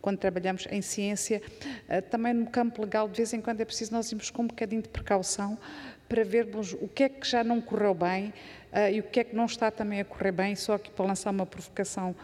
quando 0.00 0.16
trabalhamos 0.16 0.66
em 0.70 0.80
ciência, 0.80 1.42
uh, 1.88 2.00
também 2.08 2.32
no 2.32 2.46
campo 2.46 2.80
legal, 2.80 3.06
de 3.06 3.18
vez 3.18 3.34
em 3.34 3.40
quando 3.42 3.60
é 3.60 3.64
preciso 3.66 3.92
nós 3.92 4.10
irmos 4.10 4.30
com 4.30 4.44
um 4.44 4.46
bocadinho 4.46 4.80
de 4.80 4.88
precaução 4.88 5.58
para 6.08 6.24
vermos 6.24 6.72
o 6.72 6.88
que 6.88 7.02
é 7.02 7.08
que 7.10 7.28
já 7.28 7.44
não 7.44 7.60
correu 7.60 7.94
bem 7.94 8.32
e 8.92 8.98
o 8.98 9.02
que 9.04 9.20
é 9.20 9.24
que 9.24 9.36
não 9.36 9.44
está 9.44 9.70
também 9.70 10.00
a 10.00 10.04
correr 10.04 10.32
bem, 10.32 10.56
só 10.56 10.74
aqui 10.74 10.90
para 10.90 11.04
lançar 11.04 11.30
uma 11.30 11.46
provocação 11.46 12.16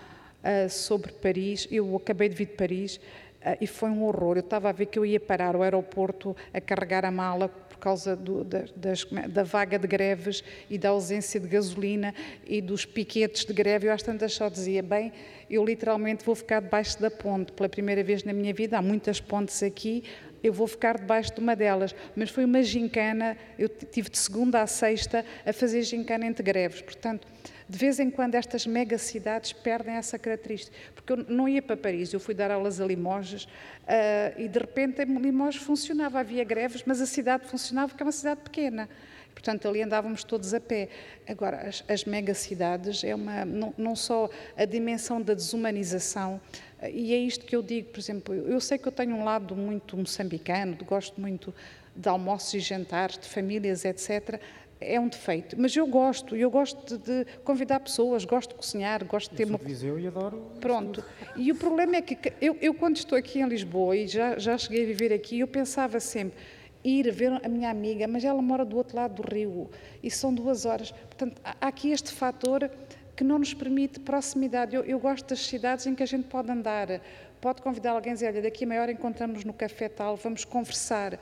uh, 0.42 0.68
sobre 0.68 1.12
Paris. 1.12 1.66
Eu 1.70 1.96
acabei 1.96 2.28
de 2.28 2.34
vir 2.34 2.46
de 2.46 2.52
Paris 2.52 2.96
uh, 2.96 3.56
e 3.60 3.66
foi 3.66 3.90
um 3.90 4.04
horror. 4.04 4.36
Eu 4.36 4.40
estava 4.40 4.68
a 4.68 4.72
ver 4.72 4.86
que 4.86 4.98
eu 4.98 5.06
ia 5.06 5.20
parar 5.20 5.54
ao 5.54 5.62
aeroporto 5.62 6.36
a 6.52 6.60
carregar 6.60 7.04
a 7.04 7.10
mala 7.10 7.48
por 7.76 7.80
causa 7.80 8.16
do, 8.16 8.42
da, 8.42 8.64
das, 8.74 9.04
da, 9.28 9.42
vaga 9.42 9.78
de 9.78 9.86
greves 9.86 10.42
e 10.70 10.78
da 10.78 10.88
ausência 10.88 11.38
de 11.38 11.46
gasolina 11.46 12.14
e 12.46 12.62
dos 12.62 12.86
piquetes 12.86 13.44
de 13.44 13.52
greve. 13.52 13.86
Eu 13.86 13.92
às 13.92 14.02
tantas 14.02 14.32
só 14.32 14.48
dizia, 14.48 14.82
bem, 14.82 15.12
eu 15.48 15.62
literalmente 15.62 16.24
vou 16.24 16.34
ficar 16.34 16.60
debaixo 16.60 17.00
da 17.00 17.10
ponte 17.10 17.52
pela 17.52 17.68
primeira 17.68 18.02
vez 18.02 18.24
na 18.24 18.32
minha 18.32 18.52
vida. 18.54 18.78
Há 18.78 18.82
muitas 18.82 19.20
pontes 19.20 19.62
aqui, 19.62 20.02
eu 20.42 20.52
vou 20.52 20.66
ficar 20.66 20.98
debaixo 20.98 21.34
de 21.34 21.40
uma 21.40 21.54
delas. 21.54 21.94
Mas 22.16 22.30
foi 22.30 22.46
uma 22.46 22.62
gincana, 22.62 23.36
eu 23.58 23.68
tive 23.68 24.08
de 24.08 24.18
segunda 24.18 24.62
a 24.62 24.66
sexta 24.66 25.24
a 25.44 25.52
fazer 25.52 25.82
gincana 25.82 26.24
entre 26.26 26.42
greves. 26.42 26.80
Portanto, 26.80 27.28
de 27.68 27.78
vez 27.78 27.98
em 27.98 28.10
quando 28.10 28.36
estas 28.36 28.66
megacidades 28.66 29.52
perdem 29.52 29.94
essa 29.94 30.18
característica. 30.18 30.76
Porque 30.94 31.12
eu 31.12 31.16
não 31.28 31.48
ia 31.48 31.60
para 31.60 31.76
Paris, 31.76 32.12
eu 32.12 32.20
fui 32.20 32.34
dar 32.34 32.50
aulas 32.50 32.80
a 32.80 32.86
Limoges 32.86 33.44
uh, 33.44 34.38
e 34.38 34.48
de 34.48 34.58
repente 34.58 35.04
Limoges 35.04 35.62
funcionava, 35.62 36.20
havia 36.20 36.44
greves, 36.44 36.84
mas 36.86 37.00
a 37.00 37.06
cidade 37.06 37.46
funcionava 37.46 37.88
porque 37.88 38.02
é 38.02 38.06
uma 38.06 38.12
cidade 38.12 38.40
pequena. 38.40 38.88
Portanto, 39.34 39.68
ali 39.68 39.82
andávamos 39.82 40.24
todos 40.24 40.54
a 40.54 40.60
pé. 40.60 40.88
Agora, 41.28 41.68
as, 41.68 41.84
as 41.86 42.04
megacidades 42.04 43.04
é 43.04 43.14
uma, 43.14 43.44
não, 43.44 43.74
não, 43.76 43.94
só 43.94 44.30
a 44.56 44.64
dimensão 44.64 45.20
da 45.20 45.34
desumanização, 45.34 46.40
uh, 46.80 46.86
e 46.86 47.12
é 47.12 47.18
isto 47.18 47.44
que 47.44 47.56
eu 47.56 47.62
digo, 47.62 47.88
por 47.90 47.98
exemplo, 47.98 48.34
eu 48.34 48.60
sei 48.60 48.78
que 48.78 48.86
eu 48.86 48.92
tenho 48.92 49.14
um 49.16 49.24
lado 49.24 49.56
muito 49.56 49.96
moçambicano, 49.96 50.76
gosto 50.84 51.20
muito 51.20 51.52
de 51.94 52.08
almoços 52.08 52.54
e 52.54 52.60
jantares, 52.60 53.18
de 53.18 53.26
famílias, 53.26 53.84
etc 53.84 54.40
é 54.80 55.00
um 55.00 55.08
defeito, 55.08 55.58
mas 55.58 55.74
eu 55.74 55.86
gosto, 55.86 56.36
eu 56.36 56.50
gosto 56.50 56.98
de, 56.98 57.24
convidar 57.44 57.80
pessoas, 57.80 58.24
gosto 58.24 58.50
de 58.50 58.56
cozinhar, 58.56 59.04
gosto 59.04 59.30
de 59.30 59.36
ter 59.36 59.46
uma. 59.46 59.58
Viseu 59.58 59.98
e 59.98 60.06
adoro. 60.06 60.50
Pronto. 60.60 61.02
E 61.34 61.50
o 61.50 61.54
problema 61.54 61.96
é 61.96 62.02
que 62.02 62.32
eu, 62.40 62.56
eu, 62.60 62.74
quando 62.74 62.96
estou 62.96 63.16
aqui 63.16 63.40
em 63.40 63.48
Lisboa 63.48 63.96
e 63.96 64.06
já, 64.06 64.38
já 64.38 64.56
cheguei 64.58 64.84
a 64.84 64.86
viver 64.86 65.12
aqui, 65.12 65.40
eu 65.40 65.48
pensava 65.48 65.98
sempre 65.98 66.38
ir 66.84 67.10
ver 67.10 67.40
a 67.44 67.48
minha 67.48 67.70
amiga, 67.70 68.06
mas 68.06 68.24
ela 68.24 68.40
mora 68.40 68.64
do 68.64 68.76
outro 68.76 68.96
lado 68.96 69.20
do 69.20 69.34
rio 69.34 69.68
e 70.02 70.10
são 70.10 70.32
duas 70.32 70.64
horas. 70.64 70.92
Portanto, 70.92 71.40
há 71.42 71.66
aqui 71.66 71.90
este 71.90 72.12
fator 72.12 72.70
que 73.16 73.24
não 73.24 73.38
nos 73.38 73.54
permite 73.54 73.98
proximidade. 73.98 74.76
Eu, 74.76 74.84
eu 74.84 74.98
gosto 74.98 75.26
das 75.30 75.40
cidades 75.40 75.86
em 75.86 75.94
que 75.94 76.02
a 76.02 76.06
gente 76.06 76.28
pode 76.28 76.50
andar, 76.50 77.00
pode 77.40 77.62
convidar 77.62 77.92
alguém 77.92 78.12
e 78.12 78.14
dizer: 78.14 78.28
olha, 78.28 78.42
daqui 78.42 78.64
a 78.64 78.66
meia 78.68 78.82
hora 78.82 78.92
encontramos 78.92 79.42
no 79.42 79.52
café 79.52 79.88
tal, 79.88 80.16
vamos 80.16 80.44
conversar. 80.44 81.18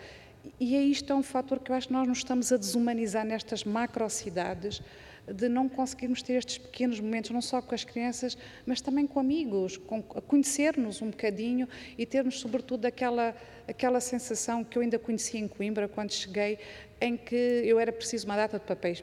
E 0.60 0.76
é 0.76 0.82
isto 0.82 1.12
é 1.12 1.16
um 1.16 1.22
fator 1.22 1.58
que 1.58 1.70
eu 1.70 1.76
acho 1.76 1.88
que 1.88 1.92
nós 1.92 2.06
nos 2.06 2.18
estamos 2.18 2.52
a 2.52 2.56
desumanizar 2.56 3.24
nestas 3.24 3.64
macrocidades, 3.64 4.82
de 5.26 5.48
não 5.48 5.68
conseguirmos 5.68 6.22
ter 6.22 6.34
estes 6.34 6.58
pequenos 6.58 7.00
momentos, 7.00 7.30
não 7.30 7.40
só 7.40 7.62
com 7.62 7.74
as 7.74 7.82
crianças, 7.82 8.36
mas 8.66 8.80
também 8.80 9.06
com 9.06 9.18
amigos, 9.18 9.76
com, 9.76 10.02
conhecer-nos 10.02 11.00
um 11.00 11.10
bocadinho 11.10 11.68
e 11.96 12.04
termos, 12.04 12.40
sobretudo, 12.40 12.84
aquela, 12.84 13.34
aquela 13.66 14.00
sensação 14.00 14.62
que 14.62 14.76
eu 14.76 14.82
ainda 14.82 14.98
conheci 14.98 15.38
em 15.38 15.48
Coimbra, 15.48 15.88
quando 15.88 16.12
cheguei, 16.12 16.58
em 17.00 17.16
que 17.16 17.34
eu 17.34 17.80
era 17.80 17.92
preciso 17.92 18.26
uma 18.26 18.36
data 18.36 18.58
de 18.58 18.66
papéis 18.66 19.00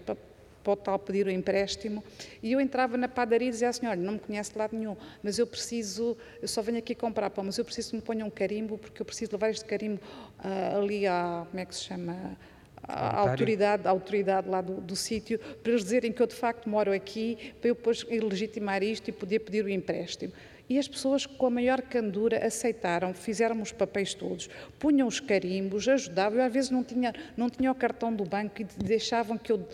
para 0.62 0.76
pode 0.76 0.82
tal 0.82 1.00
pedir 1.00 1.28
o 1.28 1.32
empréstimo. 1.32 2.04
E 2.42 2.52
eu 2.52 2.62
entrava 2.62 2.98
na 2.98 3.08
padaria 3.08 3.48
e 3.48 3.52
dizia 3.52 3.70
assim, 3.70 3.88
olha, 3.88 4.02
não 4.02 4.14
me 4.14 4.20
conhece 4.20 4.52
de 4.52 4.58
lado 4.58 4.76
nenhum, 4.76 4.96
mas 5.22 5.38
eu 5.40 5.48
preciso, 5.48 6.18
eu 6.42 6.48
só 6.48 6.62
venho 6.62 6.78
aqui 6.78 6.96
comprar 6.96 7.30
pão, 7.30 7.44
mas 7.44 7.58
eu 7.58 7.66
preciso 7.66 7.92
que 7.92 7.96
me 7.98 8.02
ponham 8.02 8.28
um 8.28 8.32
carimbo, 8.32 8.78
porque 8.78 9.02
eu 9.02 9.06
preciso 9.06 9.32
levar 9.34 9.50
este 9.50 9.66
carimbo 9.66 10.00
uh, 10.40 10.78
ali 10.80 11.08
à, 11.08 11.46
como 11.50 11.60
é 11.60 11.66
que 11.66 11.76
se 11.76 11.84
chama, 11.84 12.38
à 12.84 13.20
autoridade, 13.20 13.88
à 13.88 13.92
autoridade 13.92 14.50
lá 14.50 14.62
do, 14.62 14.82
do 14.82 14.96
sítio, 14.96 15.40
para 15.62 15.72
eles 15.72 15.84
dizerem 15.84 16.12
que 16.12 16.22
eu 16.22 16.28
de 16.28 16.36
facto 16.36 16.70
moro 16.70 16.92
aqui, 16.92 17.54
para 17.60 17.70
eu 17.70 17.76
depois 17.76 18.04
legitimar 18.04 18.84
isto 18.84 19.08
e 19.10 19.12
poder 19.12 19.40
pedir 19.40 19.66
o 19.66 19.70
empréstimo. 19.70 20.34
E 20.72 20.80
as 20.80 20.88
pessoas, 20.88 21.26
com 21.26 21.48
a 21.48 21.50
maior 21.50 21.82
candura, 21.82 22.48
aceitaram, 22.48 23.14
fizeram 23.14 23.62
os 23.62 23.74
papéis 23.74 24.14
todos, 24.14 24.50
punham 24.80 25.06
os 25.06 25.20
carimbos, 25.20 25.86
ajudavam. 25.86 26.40
Eu, 26.40 26.46
às 26.46 26.54
vezes, 26.54 26.70
não 26.70 26.82
tinha, 26.82 27.14
não 27.36 27.50
tinha 27.50 27.70
o 27.70 27.76
cartão 27.76 28.16
do 28.16 28.24
banco 28.24 28.62
e 28.62 28.64
deixavam 28.64 29.38
que 29.38 29.52
eu 29.52 29.68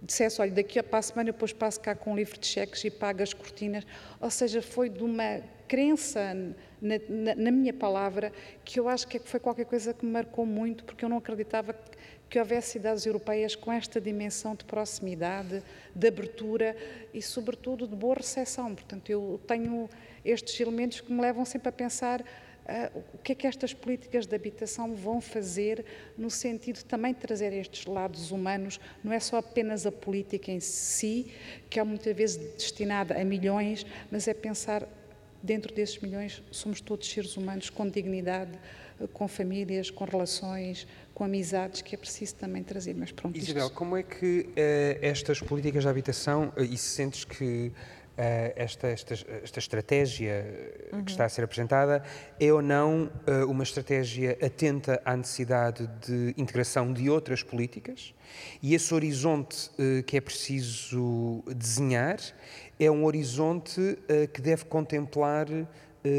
dissesse: 0.00 0.40
olha, 0.40 0.50
daqui 0.50 0.82
para 0.82 1.00
a 1.00 1.02
semana 1.02 1.28
eu 1.28 1.32
depois 1.34 1.52
passo 1.52 1.78
cá 1.78 1.94
com 1.94 2.12
um 2.12 2.16
livro 2.16 2.38
de 2.38 2.46
cheques 2.46 2.82
e 2.82 2.90
pago 2.90 3.22
as 3.22 3.34
cortinas. 3.34 3.84
Ou 4.18 4.30
seja, 4.30 4.62
foi 4.62 4.88
de 4.88 5.04
uma 5.04 5.42
crença 5.68 6.34
na, 6.80 6.94
na, 7.10 7.34
na 7.34 7.50
minha 7.50 7.74
palavra 7.74 8.32
que 8.64 8.80
eu 8.80 8.88
acho 8.88 9.06
que 9.06 9.18
foi 9.18 9.38
qualquer 9.38 9.66
coisa 9.66 9.92
que 9.92 10.06
me 10.06 10.12
marcou 10.12 10.46
muito, 10.46 10.82
porque 10.82 11.04
eu 11.04 11.10
não 11.10 11.18
acreditava 11.18 11.74
que, 11.74 11.98
que 12.30 12.38
houvesse 12.38 12.70
cidades 12.70 13.04
europeias 13.04 13.54
com 13.54 13.70
esta 13.70 14.00
dimensão 14.00 14.54
de 14.54 14.64
proximidade, 14.64 15.62
de 15.94 16.08
abertura 16.08 16.74
e, 17.12 17.20
sobretudo, 17.20 17.86
de 17.86 17.94
boa 17.94 18.14
recepção. 18.14 18.74
Portanto, 18.74 19.10
eu 19.10 19.38
tenho 19.46 19.90
estes 20.30 20.58
elementos 20.60 21.00
que 21.00 21.12
me 21.12 21.20
levam 21.20 21.44
sempre 21.44 21.68
a 21.68 21.72
pensar 21.72 22.20
uh, 22.20 23.04
o 23.14 23.18
que 23.18 23.32
é 23.32 23.34
que 23.34 23.46
estas 23.46 23.72
políticas 23.72 24.26
de 24.26 24.34
habitação 24.34 24.94
vão 24.94 25.20
fazer 25.20 25.84
no 26.16 26.30
sentido 26.30 26.82
também 26.84 27.12
de 27.12 27.20
trazer 27.20 27.52
estes 27.52 27.86
lados 27.86 28.30
humanos, 28.30 28.78
não 29.02 29.12
é 29.12 29.20
só 29.20 29.38
apenas 29.38 29.86
a 29.86 29.92
política 29.92 30.50
em 30.50 30.60
si, 30.60 31.32
que 31.70 31.80
é 31.80 31.84
muitas 31.84 32.14
vezes 32.14 32.36
destinada 32.54 33.20
a 33.20 33.24
milhões, 33.24 33.86
mas 34.10 34.28
é 34.28 34.34
pensar 34.34 34.86
dentro 35.42 35.74
desses 35.74 35.98
milhões 35.98 36.42
somos 36.50 36.80
todos 36.80 37.08
seres 37.08 37.36
humanos 37.36 37.70
com 37.70 37.88
dignidade, 37.88 38.58
com 39.12 39.28
famílias, 39.28 39.90
com 39.90 40.04
relações, 40.04 40.86
com 41.14 41.24
amizades 41.24 41.82
que 41.82 41.94
é 41.94 41.98
preciso 41.98 42.34
também 42.34 42.62
trazer. 42.62 42.94
Mas 42.94 43.12
pronto, 43.12 43.38
Isabel, 43.38 43.66
isto... 43.66 43.74
como 43.74 43.96
é 43.96 44.02
que 44.02 44.40
uh, 44.40 44.54
estas 45.00 45.40
políticas 45.40 45.84
de 45.84 45.88
habitação, 45.88 46.52
uh, 46.56 46.62
e 46.62 46.76
sentes 46.76 47.24
que 47.24 47.72
esta, 48.56 48.88
esta, 48.88 49.14
esta 49.42 49.58
estratégia 49.58 50.44
uhum. 50.92 51.04
que 51.04 51.10
está 51.10 51.24
a 51.24 51.28
ser 51.28 51.44
apresentada 51.44 52.02
é 52.40 52.52
ou 52.52 52.60
não 52.60 53.04
uh, 53.26 53.50
uma 53.50 53.62
estratégia 53.62 54.36
atenta 54.42 55.00
à 55.04 55.16
necessidade 55.16 55.88
de 56.04 56.34
integração 56.36 56.92
de 56.92 57.08
outras 57.08 57.42
políticas 57.42 58.14
e 58.62 58.74
esse 58.74 58.92
horizonte 58.92 59.70
que 60.06 60.16
é 60.16 60.20
preciso 60.20 61.42
desenhar 61.56 62.18
é 62.78 62.90
um 62.90 63.04
horizonte 63.04 63.98
que 64.34 64.42
deve 64.42 64.66
contemplar 64.66 65.46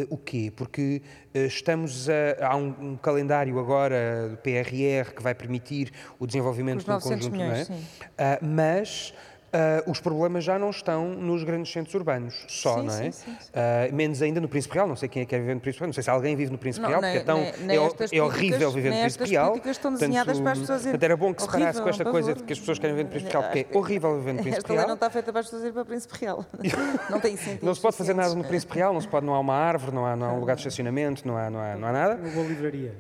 o 0.10 0.18
quê? 0.18 0.52
Porque 0.56 1.02
estamos 1.34 2.10
a, 2.10 2.48
há 2.48 2.56
um, 2.56 2.68
um, 2.82 2.98
calendário 2.98 3.60
agora 3.60 4.30
do 4.30 4.38
PRR 4.38 5.14
que 5.16 5.22
vai 5.22 5.34
permitir 5.34 5.92
o 6.18 6.26
desenvolvimento 6.26 6.84
de 6.84 6.92
um 6.92 7.00
conjunto, 7.00 7.32
milhões, 7.32 7.70
não 7.70 7.78
é? 8.18 8.36
Uh, 8.36 8.46
mas 8.46 9.14
Uh, 9.50 9.90
os 9.90 10.00
problemas 10.00 10.44
já 10.44 10.60
não 10.60 10.70
estão 10.70 11.10
nos 11.10 11.44
grandes 11.44 11.72
centros 11.74 11.96
urbanos 11.96 12.46
só, 12.48 12.80
sim, 12.80 12.86
não 12.86 12.94
é? 12.94 13.12
Sim, 13.12 13.12
sim, 13.12 13.32
uh, 13.32 13.96
menos 13.96 14.22
ainda 14.22 14.40
no 14.40 14.48
Príncipe 14.48 14.76
Real, 14.76 14.88
não 14.88 14.96
sei 14.96 15.10
quem 15.10 15.24
é 15.24 15.26
que 15.26 15.32
quer 15.32 15.40
viver 15.40 15.56
no 15.56 15.60
Príncipe 15.60 15.80
Real, 15.80 15.88
não 15.88 15.94
sei 15.94 16.04
se 16.04 16.10
alguém 16.12 16.36
vive 16.36 16.52
no 16.52 16.58
Príncipe 16.60 16.84
não, 16.84 16.90
Real, 16.90 17.02
porque 17.02 17.18
é, 17.18 17.22
tão, 17.22 17.38
nem, 17.66 17.78
é, 17.78 18.18
é 18.18 18.22
horrível 18.22 18.72
viver 18.72 18.92
no 18.92 19.00
Príncipe 19.00 19.26
Real. 19.26 19.56
As 19.56 19.66
estão 19.66 19.92
desenhadas 19.92 20.38
portanto, 20.38 20.44
para 20.44 20.52
as 20.52 20.60
pessoas 20.60 20.82
portanto, 20.84 21.04
era 21.04 21.18
bom 21.18 21.34
que 21.34 21.42
se 21.42 21.50
parasse 21.50 21.82
com 21.82 21.90
esta 21.90 22.06
coisa 22.06 22.36
de 22.36 22.44
que 22.44 22.54
as 22.54 22.60
pessoas 22.60 22.78
querem 22.78 22.96
viver 22.96 23.06
no 23.06 23.10
Príncipe 23.10 23.32
Real, 23.32 23.44
porque 23.44 23.68
é 23.72 23.78
horrível 23.78 24.18
viver 24.20 24.34
no 24.34 24.44
Príncipe 24.44 24.68
Real. 24.68 24.78
Esta 24.78 24.88
não 24.88 24.96
está 24.96 25.10
feita 25.10 25.32
para 25.32 25.40
as 25.40 25.46
pessoas 25.48 25.62
irem 25.64 25.74
para 25.74 25.82
o 25.82 25.86
Príncipe 25.86 26.14
Real. 26.20 26.46
não 27.10 27.20
tem 27.20 27.36
sentido. 27.36 27.66
Não 27.66 27.74
se 27.74 27.82
pode 27.82 27.96
fazer 27.96 28.14
nada 28.14 28.36
no 28.36 28.44
Príncipe 28.44 28.76
Real, 28.76 28.94
não 28.94 29.02
se 29.02 29.08
pode, 29.08 29.26
não 29.26 29.34
há 29.34 29.40
uma 29.40 29.56
árvore, 29.56 29.96
não 29.96 30.06
há, 30.06 30.16
não 30.16 30.28
há 30.28 30.34
um 30.34 30.40
lugar 30.40 30.56
de 30.56 30.62
estacionamento, 30.62 31.28
não 31.28 31.36
há, 31.36 31.50
não 31.50 31.60
há, 31.60 31.76
não 31.76 31.88
há 31.88 31.92
nada. 31.92 32.16
Uma 32.22 32.30
boa 32.30 32.46
livraria. 32.46 32.96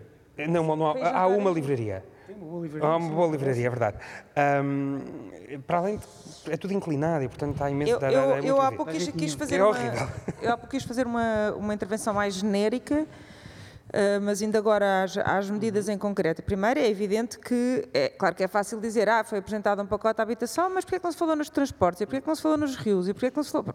Não, 0.48 0.76
não 0.76 0.88
há, 0.88 1.20
há 1.22 1.28
uma 1.28 1.52
livraria. 1.52 2.04
Tem 2.30 2.38
uma 2.38 2.46
boa 2.46 2.62
livraria. 2.62 2.88
Ah, 2.88 2.98
uma 2.98 3.10
boa 3.10 3.28
livraria, 3.32 3.66
é 3.66 3.70
verdade. 3.72 3.98
Um, 4.64 5.00
para 5.66 5.80
além 5.80 5.98
de, 5.98 6.04
é 6.54 6.58
tudo 6.58 6.76
inclinado 6.76 7.24
e 7.24 7.28
portanto 7.28 7.54
está 7.54 7.72
imenso. 7.72 7.94
Eu, 7.94 8.00
eu, 8.02 8.36
é 8.36 8.40
eu 8.44 8.62
há 8.62 8.72
pouco 8.72 8.92
quis, 8.92 9.08
quis 9.08 9.34
fazer 9.34 9.56
É 9.56 9.64
uma, 9.64 9.70
horrível. 9.70 10.08
eu 10.40 10.54
há 10.54 10.58
pouco 10.58 10.70
quis 10.70 10.84
fazer 10.84 11.08
uma, 11.08 11.56
uma 11.58 11.74
intervenção 11.74 12.14
mais 12.14 12.36
genérica, 12.36 13.08
eh, 13.92 14.20
mas 14.20 14.42
ainda 14.42 14.58
agora 14.58 15.04
às, 15.04 15.18
às 15.18 15.50
medidas 15.50 15.90
em 15.90 15.98
concreto. 15.98 16.44
Primeiro, 16.44 16.80
é 16.80 16.88
evidente 16.88 17.40
que, 17.40 17.88
é 17.94 18.10
claro 18.10 18.36
que 18.36 18.44
é 18.44 18.48
fácil 18.48 18.80
dizer, 18.80 19.10
ah, 19.10 19.24
foi 19.24 19.40
apresentado 19.40 19.82
um 19.82 19.86
pacote 19.88 20.18
de 20.18 20.22
habitação, 20.22 20.70
mas 20.70 20.86
porquê 20.86 20.98
é 20.98 21.00
que 21.00 21.06
não 21.06 21.12
se 21.12 21.18
falou 21.18 21.36
nos 21.36 21.50
transportes? 21.50 22.02
E 22.02 22.06
porquê 22.06 22.18
é 22.18 22.22
que 22.22 22.28
não 22.28 22.36
se 22.36 22.42
falou 22.42 22.58
nos 22.58 22.76
rios? 22.76 23.08
E 23.08 23.14
porquê 23.14 23.28
é 23.28 23.32
que 23.32 23.38
não 23.38 23.44
se 23.44 23.52
falou... 23.52 23.68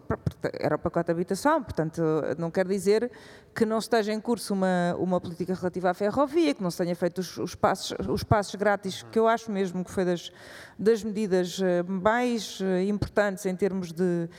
Era 0.53 0.75
o 0.75 0.79
pacote 0.79 1.07
de 1.07 1.11
habitação, 1.11 1.61
portanto, 1.61 2.01
não 2.37 2.49
quer 2.49 2.67
dizer 2.67 3.11
que 3.53 3.65
não 3.65 3.77
esteja 3.77 4.13
em 4.13 4.19
curso 4.19 4.53
uma, 4.53 4.95
uma 4.97 5.19
política 5.19 5.53
relativa 5.53 5.89
à 5.89 5.93
ferrovia, 5.93 6.53
que 6.53 6.63
não 6.63 6.71
se 6.71 6.77
tenha 6.77 6.95
feito 6.95 7.19
os, 7.19 7.37
os, 7.37 7.55
passos, 7.55 7.95
os 8.07 8.23
passos 8.23 8.55
grátis, 8.55 9.03
que 9.11 9.19
eu 9.19 9.27
acho 9.27 9.51
mesmo 9.51 9.83
que 9.83 9.91
foi 9.91 10.05
das, 10.05 10.31
das 10.77 11.03
medidas 11.03 11.59
eh, 11.61 11.83
mais 11.83 12.59
eh, 12.61 12.83
importantes 12.83 13.45
em 13.45 13.55
termos 13.55 13.91
de... 13.91 14.29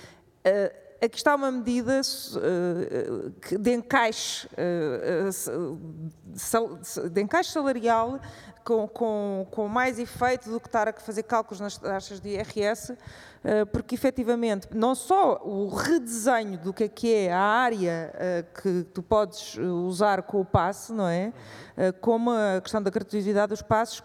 eh, 0.44 0.85
aqui 1.00 1.16
está 1.16 1.34
uma 1.34 1.50
medida 1.50 2.00
eh, 2.00 3.56
de 3.58 3.74
encaixe, 3.74 4.48
eh, 4.56 5.28
eh, 5.28 7.08
de 7.08 7.22
encaixe 7.22 7.52
salarial 7.52 8.20
com, 8.66 8.88
com, 8.88 9.46
com 9.52 9.68
mais 9.68 9.96
efeito 9.96 10.50
do 10.50 10.58
que 10.58 10.66
estar 10.66 10.88
a 10.88 10.92
fazer 10.92 11.22
cálculos 11.22 11.60
nas 11.60 11.78
taxas 11.78 12.18
de 12.18 12.30
IRS, 12.30 12.98
eh, 13.44 13.64
porque 13.64 13.94
efetivamente 13.94 14.66
não 14.74 14.92
só 14.96 15.40
o 15.44 15.68
redesenho 15.68 16.58
do 16.58 16.72
que 16.72 16.82
é 16.82 16.88
que 16.88 17.14
é 17.14 17.32
a 17.32 17.38
área 17.38 18.10
eh, 18.14 18.44
que 18.60 18.82
tu 18.92 19.04
podes 19.04 19.56
eh, 19.56 19.62
usar 19.62 20.20
com 20.24 20.40
o 20.40 20.44
passe, 20.44 20.92
não 20.92 21.06
é? 21.06 21.32
Eh, 21.76 21.92
Como 21.92 22.32
a 22.32 22.60
questão 22.60 22.82
da 22.82 22.90
gratuidade 22.90 23.50
dos 23.50 23.62
passos, 23.62 24.02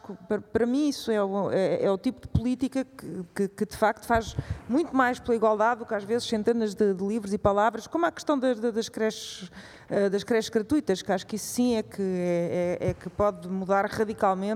para, 0.53 0.66
mim 0.68 0.89
isso 0.89 1.09
é 1.12 1.24
o, 1.24 1.49
é- 1.51 1.84
é 1.86 1.89
o 1.89 1.97
tipo 1.97 2.22
de 2.22 2.28
política 2.28 2.86
que, 2.86 3.24
que- 3.34 3.47
que, 3.47 3.66
de 3.66 3.76
facto 3.76 4.05
faz 4.05 4.36
muito 4.70 4.95
mais 4.95 5.20
pela 5.20 5.36
igualdade 5.36 5.80
do 5.80 5.86
que 5.88 5.95
às 5.95 6.03
vezes 6.03 6.28
centenas 6.28 6.76
de, 6.76 6.93
de 6.93 7.03
livros 7.03 7.34
e 7.34 7.38
palavras, 7.39 7.88
como 7.88 8.05
a 8.05 8.12
questão 8.12 8.38
das, 8.38 8.59
das 8.59 8.89
creches 8.89 9.49
das 10.09 10.24
creches 10.24 10.49
gratuitas, 10.49 11.01
que 11.01 11.12
acho 11.12 11.28
que 11.28 11.36
isso 11.36 11.47
sim 11.47 11.76
é 11.76 11.84
que, 11.84 12.01
é, 12.01 12.78
é- 12.80 12.89
é 12.91 12.93
que 12.93 13.09
pode 13.09 13.49
mudar 13.49 13.86
radicalmente 13.88 14.51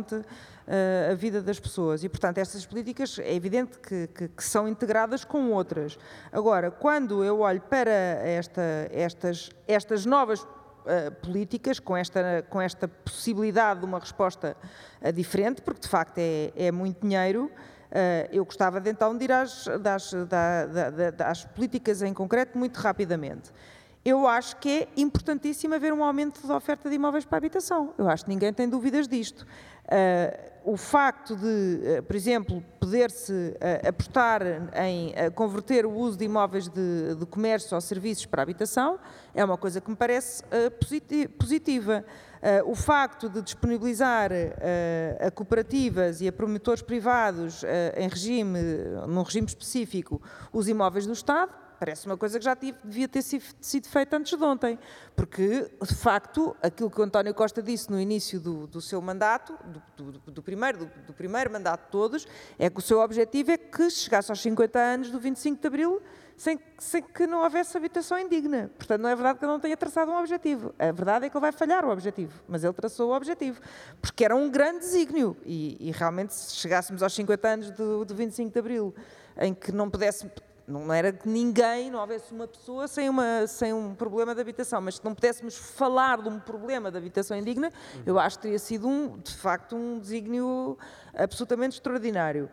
eh, 0.68 1.10
a 1.12 1.16
vida 1.16 1.42
das 1.42 1.60
pessoas. 1.60 2.04
E, 2.04 2.10
portanto, 2.10 2.38
estas 2.40 2.66
políticas 2.66 3.20
é 3.20 3.34
evidente 3.34 3.78
que, 3.80 4.08
que- 4.08 4.28
que 4.30 4.44
são 4.44 4.68
integradas 4.68 5.24
com 5.24 5.52
outras. 5.52 5.98
Agora, 6.32 6.72
quando 6.72 7.24
eu 7.24 7.40
olho 7.42 7.62
para 7.62 7.90
esta- 7.92 8.88
estas, 8.92 9.50
estas 9.68 10.06
novas 10.06 10.46
eh, 10.88 11.10
políticas, 11.10 11.80
com 11.80 11.96
esta, 11.98 12.46
com 12.50 12.62
esta 12.62 12.88
possibilidade 12.88 13.80
de 13.80 13.86
uma 13.86 14.00
resposta 14.00 14.56
eh, 15.02 15.12
diferente, 15.12 15.62
porque 15.62 15.82
de 15.82 15.88
facto 15.88 16.18
é, 16.20 16.52
é 16.56 16.72
muito 16.72 17.02
dinheiro, 17.02 17.52
eu 18.30 18.44
gostava 18.44 18.82
de 18.82 18.90
então 18.90 19.18
de 19.18 19.24
ir 19.24 19.32
às, 19.32 19.66
das, 19.80 20.12
da- 20.28 20.66
da- 20.66 20.90
da- 21.12 21.28
às 21.30 21.46
políticas 21.46 22.02
em 22.02 22.14
concreto 22.14 22.58
muito 22.58 22.78
rapidamente. 22.78 23.52
Eu 24.06 24.28
acho 24.28 24.58
que 24.58 24.70
é 24.70 24.88
importantíssimo 24.96 25.74
haver 25.74 25.92
um 25.92 26.04
aumento 26.04 26.46
da 26.46 26.56
oferta 26.56 26.88
de 26.88 26.96
imóveis 26.96 27.26
para 27.26 27.38
a 27.38 27.40
habitação. 27.40 27.92
Eu 27.98 28.08
acho 28.08 28.24
que 28.24 28.30
ninguém 28.30 28.54
tem 28.54 28.70
dúvidas 28.70 29.08
disto. 29.08 29.48
Eh, 29.88 30.52
o 30.64 30.78
facto 30.78 31.36
de, 31.36 31.80
eh, 31.84 32.02
por 32.04 32.16
exemplo, 32.16 32.64
poder-se 32.80 33.58
eh, 33.60 33.88
apostar 33.88 34.44
em 34.76 35.12
converter 35.34 35.88
o 35.88 35.92
uso 35.92 36.20
de 36.20 36.26
imóveis 36.26 36.68
de, 36.68 37.16
de 37.16 37.26
comércio 37.26 37.74
ou 37.74 37.82
serviços 37.82 38.28
para 38.28 38.44
habitação 38.44 39.00
é 39.34 39.44
uma 39.44 39.58
coisa 39.58 39.82
que 39.82 39.90
me 39.90 39.96
parece 39.96 40.44
positi- 40.80 41.28
positiva. 41.28 42.06
O 42.68 42.76
facto 42.76 43.28
de 43.28 43.42
disponibilizar 43.42 44.30
a 45.20 45.32
cooperativas 45.32 46.22
e 46.22 46.28
a 46.28 46.32
promotores 46.32 46.84
privados 46.84 47.64
em 47.98 48.08
regime, 48.08 48.60
num 49.08 49.24
regime 49.24 49.48
específico, 49.48 50.22
os 50.54 50.68
imóveis 50.68 51.08
do 51.08 51.14
Estado, 51.14 51.65
Parece 51.80 52.06
uma 52.06 52.16
coisa 52.18 52.40
que 52.40 52.46
já 52.46 52.54
devia 52.54 53.08
ter 53.08 53.22
si- 53.22 53.42
sido 53.60 53.88
feita 53.88 54.18
antes 54.18 54.38
de 54.38 54.44
ontem, 54.44 54.80
porque, 55.16 55.70
de 55.82 55.96
facto, 55.96 56.56
aquilo 56.62 56.90
que 56.90 57.00
o 57.00 57.04
António 57.04 57.34
Costa 57.34 57.62
disse 57.62 57.92
no 57.92 58.00
início 58.00 58.40
do, 58.40 58.66
do 58.68 58.82
seu 58.82 59.02
mandato, 59.02 59.58
do, 59.98 60.12
do- 60.12 60.32
do 60.32 60.42
primeiro, 60.44 60.86
do, 61.08 61.14
primeiro 61.14 61.52
mandato 61.52 61.86
de 61.86 61.92
todos, 61.92 62.28
é 62.58 62.70
que 62.70 62.80
o 62.80 62.82
seu 62.82 63.00
objetivo 63.00 63.52
é 63.52 63.58
que 63.58 63.90
chegasse 63.90 64.32
aos 64.32 64.42
50 64.42 64.80
anos 64.80 65.12
do 65.12 65.20
25 65.20 65.62
de 65.62 65.68
Abril 65.68 66.02
sem, 66.38 66.60
sem 66.78 67.02
que 67.02 67.26
não 67.26 67.44
houvesse 67.44 67.78
habitação 67.78 68.20
indigna. 68.20 68.70
Portanto, 68.78 69.02
não 69.02 69.10
é 69.10 69.16
verdade 69.16 69.40
que 69.40 69.46
ele 69.46 69.52
não 69.54 69.60
tenha 69.60 69.78
traçado 69.78 70.12
um 70.12 70.18
objetivo. 70.20 70.74
A 70.78 70.92
verdade 70.92 71.26
é 71.26 71.30
que 71.30 71.36
ele 71.38 71.42
vai 71.42 71.52
falhar 71.54 71.86
o 71.86 71.90
objetivo, 71.90 72.42
mas 72.48 72.64
ele 72.64 72.74
traçou 72.74 73.10
o 73.12 73.16
objetivo, 73.16 73.62
porque 74.02 74.26
era 74.26 74.36
um 74.36 74.50
grande 74.50 74.80
desígnio. 74.80 75.38
E, 75.46 75.78
e 75.80 75.92
realmente, 75.92 76.34
se 76.34 76.56
chegássemos 76.56 77.02
aos 77.02 77.14
50 77.14 77.48
anos 77.48 77.72
do, 77.72 78.04
do 78.04 78.14
25 78.16 78.52
de 78.52 78.60
Abril, 78.60 78.94
em 79.38 79.54
que 79.54 79.72
não 79.72 79.90
pudesse 79.90 80.30
não 80.68 80.92
era 80.92 81.12
que 81.12 81.28
ninguém, 81.28 81.92
não 81.92 82.00
houvesse 82.00 82.34
uma 82.34 82.48
pessoa 82.48 82.88
sem, 82.88 83.08
uma, 83.08 83.46
sem 83.48 83.72
um 83.72 83.94
problema 83.94 84.34
de 84.34 84.42
habitação, 84.42 84.82
mas 84.82 84.96
se 84.96 85.06
não 85.06 85.14
pudéssemos 85.14 85.56
falar 85.56 86.22
de 86.22 86.30
um 86.30 86.40
problema 86.40 86.92
de 86.92 86.98
habitação 86.98 87.38
indigna, 87.38 87.72
eu 88.06 88.20
acho 88.20 88.38
que 88.38 88.44
teria 88.44 88.60
sido, 88.60 88.88
um, 88.88 89.18
de 89.20 89.36
facto, 89.36 89.76
um 89.76 90.00
desígnio 90.00 90.78
absolutamente 91.14 91.76
extraordinário. 91.76 92.50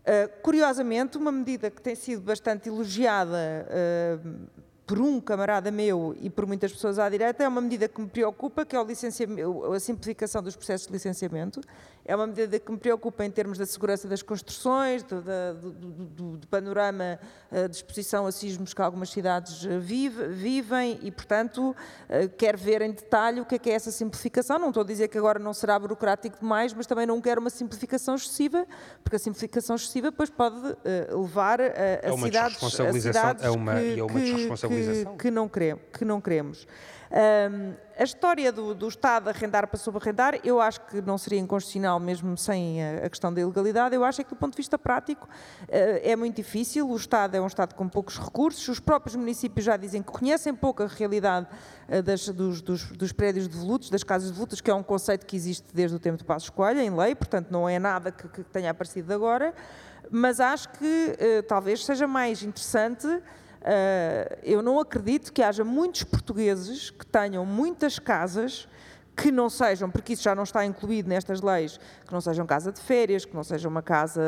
Uh, 0.00 0.40
curiosamente, 0.42 1.16
uma 1.16 1.32
medida 1.32 1.70
que 1.70 1.80
tem 1.80 1.94
sido 1.94 2.22
bastante 2.22 2.68
elogiada 2.68 3.66
uh, 3.68 4.48
por 4.86 5.00
um 5.00 5.20
camarada 5.20 5.68
meu 5.72 6.14
e 6.20 6.30
por 6.30 6.46
muitas 6.46 6.72
pessoas 6.72 6.96
à 6.98 7.08
direita 7.08 7.42
é 7.42 7.48
uma 7.48 7.60
medida 7.60 7.88
que 7.88 8.00
me 8.00 8.06
preocupa, 8.06 8.64
que 8.64 8.76
é 8.76 8.78
a 8.78 9.80
simplificação 9.80 10.40
dos 10.40 10.54
processos 10.54 10.86
de 10.86 10.92
licenciamento. 10.92 11.60
É 12.08 12.14
uma 12.14 12.28
medida 12.28 12.56
que 12.60 12.70
me 12.70 12.78
preocupa 12.78 13.24
em 13.24 13.30
termos 13.32 13.58
da 13.58 13.66
segurança 13.66 14.06
das 14.06 14.22
construções, 14.22 15.02
do, 15.02 15.20
do- 15.20 15.72
do- 15.72 16.36
do- 16.36 16.46
panorama 16.46 17.18
eh, 17.50 17.66
de 17.66 17.74
exposição 17.74 18.26
a 18.28 18.30
sismos 18.30 18.72
que 18.72 18.80
algumas 18.80 19.10
cidades 19.10 19.64
eh, 19.66 19.76
vive- 19.80 20.28
vivem 20.28 21.00
e, 21.02 21.10
portanto, 21.10 21.74
eh, 22.08 22.28
quero 22.28 22.56
ver 22.56 22.80
em 22.82 22.92
detalhe 22.92 23.40
o 23.40 23.44
que 23.44 23.56
é 23.56 23.58
que 23.58 23.68
é 23.68 23.72
essa 23.72 23.90
simplificação. 23.90 24.56
Não 24.56 24.68
estou 24.68 24.84
a 24.84 24.86
dizer 24.86 25.08
que 25.08 25.18
agora 25.18 25.40
não 25.40 25.52
será 25.52 25.76
burocrático 25.80 26.38
demais, 26.38 26.72
mas 26.72 26.86
também 26.86 27.06
não 27.06 27.20
quero 27.20 27.40
uma 27.40 27.50
simplificação 27.50 28.14
excessiva, 28.14 28.64
porque 29.02 29.16
a 29.16 29.18
simplificação 29.18 29.74
excessiva 29.74 30.12
depois 30.12 30.30
pode 30.30 30.54
levar 31.10 31.60
a, 31.60 31.64
a 31.64 31.68
É 32.02 32.12
uma 32.12 32.26
cidades, 32.28 32.36
a 32.36 32.42
desresponsabilização, 32.60 33.20
cidades 33.22 33.44
é 33.44 33.50
uma- 33.50 33.74
que, 33.80 33.98
é 33.98 34.04
uma 34.04 34.20
desresponsabilização. 34.20 34.75
Que- 34.82 35.16
que 35.24 35.30
não 35.30 35.48
queremos. 35.48 35.82
Que 35.92 36.04
não 36.04 36.20
queremos. 36.20 36.66
A 37.98 38.02
história 38.04 38.52
do, 38.52 38.74
do 38.74 38.88
Estado 38.88 39.28
arrendar 39.30 39.66
para 39.68 39.78
subarrendar, 39.78 40.38
eu 40.44 40.60
acho 40.60 40.80
que 40.82 41.00
não 41.00 41.16
seria 41.16 41.38
inconstitucional 41.38 41.98
mesmo 41.98 42.36
sem 42.36 42.82
a, 42.84 43.08
questão 43.08 43.32
da 43.32 43.40
ilegalidade. 43.40 43.94
Eu 43.94 44.04
acho 44.04 44.20
é 44.20 44.24
que, 44.24 44.30
do 44.30 44.36
ponto 44.36 44.52
de 44.52 44.56
vista 44.58 44.76
prático, 44.78 45.26
eh, 45.68 46.02
é 46.12 46.16
muito 46.16 46.36
difícil. 46.36 46.88
O 46.90 46.96
Estado 46.96 47.34
é 47.36 47.40
um 47.40 47.46
Estado 47.46 47.74
com 47.74 47.88
poucos 47.88 48.18
recursos. 48.18 48.66
Os 48.68 48.80
próprios 48.80 49.16
municípios 49.16 49.64
já 49.64 49.76
dizem 49.76 50.02
que 50.02 50.12
conhecem 50.12 50.54
pouco 50.54 50.82
a 50.82 50.86
realidade 50.86 51.46
eh, 51.88 52.02
das- 52.02 52.28
dos, 52.28 52.60
dos- 52.60 52.90
dos 52.92 53.12
prédios 53.12 53.48
devolutos, 53.48 53.88
das 53.88 54.02
casas 54.02 54.30
devolutas, 54.30 54.60
que 54.60 54.70
é 54.70 54.74
um 54.74 54.82
conceito 54.82 55.24
que 55.24 55.36
existe 55.36 55.66
desde 55.72 55.96
o 55.96 56.00
tempo 56.00 56.18
de 56.18 56.24
Passos 56.24 56.50
Coelho, 56.50 56.80
em 56.80 56.90
lei, 56.94 57.14
portanto, 57.14 57.50
não 57.50 57.68
é 57.68 57.78
nada 57.78 58.10
que, 58.12 58.28
que 58.28 58.42
tenha 58.44 58.70
aparecido 58.72 59.14
agora. 59.14 59.54
Mas 60.10 60.38
acho 60.38 60.68
que 60.70 61.16
eh, 61.18 61.42
talvez 61.42 61.84
seja 61.84 62.06
mais 62.06 62.42
interessante 62.42 63.06
eu 64.42 64.62
não 64.62 64.78
acredito 64.78 65.32
que 65.32 65.42
haja 65.42 65.64
muitos 65.64 66.04
portugueses 66.04 66.90
que 66.90 67.04
tenham 67.06 67.44
muitas 67.44 67.98
casas 67.98 68.68
que 69.16 69.32
não 69.32 69.48
sejam, 69.48 69.90
porque 69.90 70.12
isso 70.12 70.22
já 70.22 70.34
não 70.34 70.42
está 70.42 70.62
incluído 70.66 71.08
nestas 71.08 71.40
leis, 71.40 71.80
que 72.06 72.12
não 72.12 72.20
sejam 72.20 72.44
casa 72.44 72.70
de 72.70 72.78
férias, 72.78 73.24
que 73.24 73.34
não 73.34 73.42
seja 73.42 73.66
uma 73.66 73.80
casa 73.80 74.20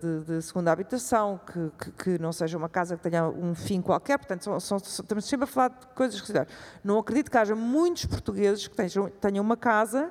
de, 0.00 0.24
de 0.36 0.42
segunda 0.42 0.72
habitação, 0.72 1.38
que, 1.46 1.70
que- 1.78 1.90
que 2.16 2.18
não 2.22 2.32
seja 2.32 2.56
uma 2.56 2.68
casa 2.68 2.96
que 2.96 3.02
tenha 3.02 3.28
um 3.28 3.54
fim 3.54 3.82
qualquer. 3.82 4.16
Portanto, 4.16 4.42
são- 4.44 4.58
são- 4.58 4.78
estamos 4.78 5.26
sempre 5.26 5.44
a 5.44 5.46
falar 5.46 5.68
de 5.68 5.86
coisas 5.94 6.18
residuais. 6.18 6.48
Não 6.82 6.98
acredito 6.98 7.30
que 7.30 7.36
haja 7.36 7.54
muitos 7.54 8.06
portugueses 8.06 8.66
que 8.66 8.74
tenham, 8.74 9.10
tenham 9.20 9.44
uma 9.44 9.58
casa, 9.58 10.10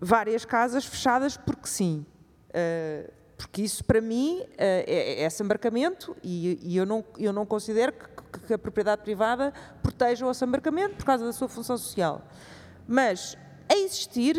várias 0.00 0.44
casas 0.44 0.84
fechadas 0.84 1.36
porque 1.36 1.66
sim. 1.66 2.06
Uh, 2.50 3.10
porque 3.40 3.62
isso, 3.62 3.82
para 3.82 4.02
mim, 4.02 4.40
uh, 4.42 4.46
é, 4.58 5.22
é 5.22 5.26
assambarcamento 5.26 6.14
e, 6.22 6.58
e 6.62 6.76
eu, 6.76 6.84
não, 6.84 7.02
eu 7.18 7.32
não 7.32 7.46
considero 7.46 7.94
que, 8.32 8.40
que 8.40 8.52
a 8.52 8.58
propriedade 8.58 9.02
privada 9.02 9.50
proteja 9.82 10.26
o 10.26 10.28
assambarcamento 10.28 10.96
por 10.96 11.06
causa 11.06 11.24
da 11.24 11.32
sua 11.32 11.48
função 11.48 11.78
social. 11.78 12.22
Mas, 12.86 13.38
a 13.66 13.74
existir, 13.76 14.36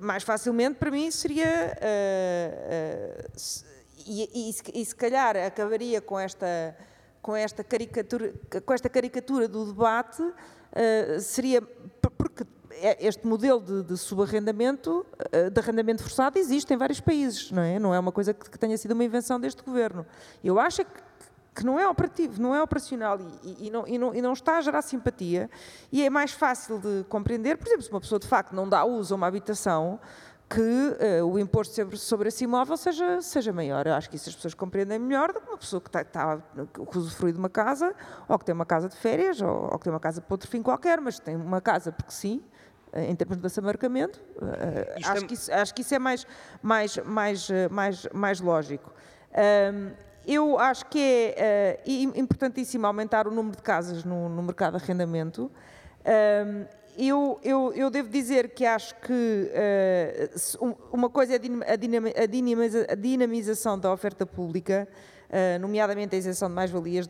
mais 0.00 0.24
facilmente, 0.24 0.76
para 0.78 0.90
mim, 0.90 1.10
seria. 1.12 1.76
uh, 1.78 3.24
uh, 3.24 3.38
se- 3.38 3.64
e, 4.06 4.50
e 4.50 4.80
e 4.80 4.84
se 4.84 4.94
calhar 4.96 5.36
acabaria 5.36 6.00
com 6.00 6.18
esta, 6.18 6.76
com 7.22 7.34
esta, 7.36 7.62
caricatura, 7.64 8.34
com 8.66 8.72
esta 8.74 8.88
caricatura 8.88 9.46
do 9.46 9.64
debate, 9.66 10.20
uh, 10.22 11.20
seria. 11.20 11.62
por- 11.62 12.10
Porque 12.10 12.42
é- 12.42 12.46
este 13.00 13.26
modelo 13.26 13.60
de, 13.60 13.82
de 13.82 13.96
subarrendamento, 13.96 15.06
eh, 15.32 15.50
de 15.50 15.60
arrendamento 15.60 16.02
forçado, 16.02 16.38
existe 16.38 16.72
em 16.72 16.76
vários 16.76 17.00
países, 17.00 17.50
não 17.50 17.62
é? 17.62 17.78
Não 17.78 17.94
é 17.94 17.98
uma 17.98 18.12
coisa 18.12 18.32
que, 18.34 18.58
tenha 18.58 18.76
sido 18.76 18.92
uma 18.92 19.04
invenção 19.04 19.38
deste 19.38 19.62
governo. 19.62 20.06
Eu 20.42 20.58
acho 20.58 20.82
é 20.82 20.84
que, 20.84 20.90
que 21.54 21.64
não 21.64 21.78
é 21.78 21.88
operativo, 21.88 22.40
não 22.42 22.54
é 22.54 22.62
operacional 22.62 23.18
e, 23.42 23.68
e- 23.68 23.70
não, 23.70 23.86
e 23.86 23.96
não- 23.98 24.14
e 24.14 24.20
não 24.20 24.32
está 24.32 24.58
a 24.58 24.60
gerar 24.60 24.82
simpatia 24.82 25.48
e 25.92 26.02
é 26.02 26.10
mais 26.10 26.32
fácil 26.32 26.78
de 26.78 27.04
compreender. 27.08 27.56
Por 27.58 27.66
exemplo, 27.68 27.82
se 27.82 27.90
uma 27.90 28.00
pessoa 28.00 28.18
de 28.18 28.26
facto 28.26 28.52
não 28.54 28.68
dá 28.68 28.84
uso 28.84 29.14
a 29.14 29.16
uma 29.16 29.26
habitação, 29.26 30.00
que 30.48 30.60
uh, 30.60 31.24
o 31.26 31.38
imposto 31.38 31.74
sobre, 31.74 31.96
sobre 31.96 32.28
esse 32.28 32.44
imóvel 32.44 32.76
seja, 32.76 33.20
seja 33.22 33.52
maior. 33.52 33.86
Eu 33.86 33.94
acho 33.94 34.10
que 34.10 34.16
isso 34.16 34.28
as 34.28 34.34
pessoas 34.36 34.52
compreendem 34.54 34.98
melhor 34.98 35.32
do 35.32 35.40
que 35.40 35.48
uma 35.48 35.56
pessoa 35.56 35.80
que 35.80 35.88
está, 35.88 36.02
está 36.02 36.38
que 36.90 36.98
usufrui 36.98 37.32
de 37.32 37.38
uma 37.38 37.48
casa, 37.48 37.94
ou 38.28 38.38
que 38.38 38.44
tem 38.44 38.54
uma 38.54 38.66
casa 38.66 38.88
de 38.88 38.94
férias, 38.94 39.40
ou, 39.40 39.48
ou 39.72 39.78
que 39.78 39.84
tem 39.84 39.92
uma 39.92 39.98
casa 39.98 40.20
para 40.20 40.34
outro 40.34 40.48
fim 40.48 40.62
qualquer, 40.62 41.00
mas 41.00 41.18
tem 41.18 41.34
uma 41.34 41.60
casa 41.62 41.90
porque 41.90 42.12
sim, 42.12 42.42
em 42.96 43.14
termos 43.14 43.36
de 43.36 43.46
assamarcamento, 43.46 44.20
uh, 44.36 45.08
acho, 45.08 45.24
é... 45.24 45.26
que 45.26 45.34
isso, 45.34 45.52
acho 45.52 45.74
que 45.74 45.82
isso 45.82 45.94
é 45.94 45.98
mais, 45.98 46.26
mais, 46.62 46.96
mais, 46.98 47.48
mais, 47.70 48.08
mais 48.12 48.40
lógico. 48.40 48.92
Eu 50.26 50.58
acho 50.58 50.86
que 50.86 51.34
é 51.36 51.80
importantíssimo 51.86 52.86
aumentar 52.86 53.26
o 53.26 53.30
número 53.30 53.56
de 53.56 53.62
casas 53.62 54.04
no, 54.04 54.28
no 54.28 54.42
mercado 54.42 54.78
de 54.78 54.82
arrendamento. 54.82 55.50
Eu, 56.96 57.40
eu, 57.42 57.72
eu, 57.74 57.90
devo 57.90 58.08
dizer 58.08 58.50
que 58.50 58.64
acho 58.64 58.94
que 59.00 59.50
uh, 59.52 60.76
uma 60.92 61.10
coisa 61.10 61.34
é 61.34 61.40
a, 61.72 62.94
dinamização 62.94 63.76
da 63.76 63.92
oferta 63.92 64.24
pública, 64.24 64.86
uh, 65.28 65.58
nomeadamente 65.58 66.14
a 66.14 66.18
isenção 66.18 66.48
de 66.48 66.54
mais-valias 66.54 67.08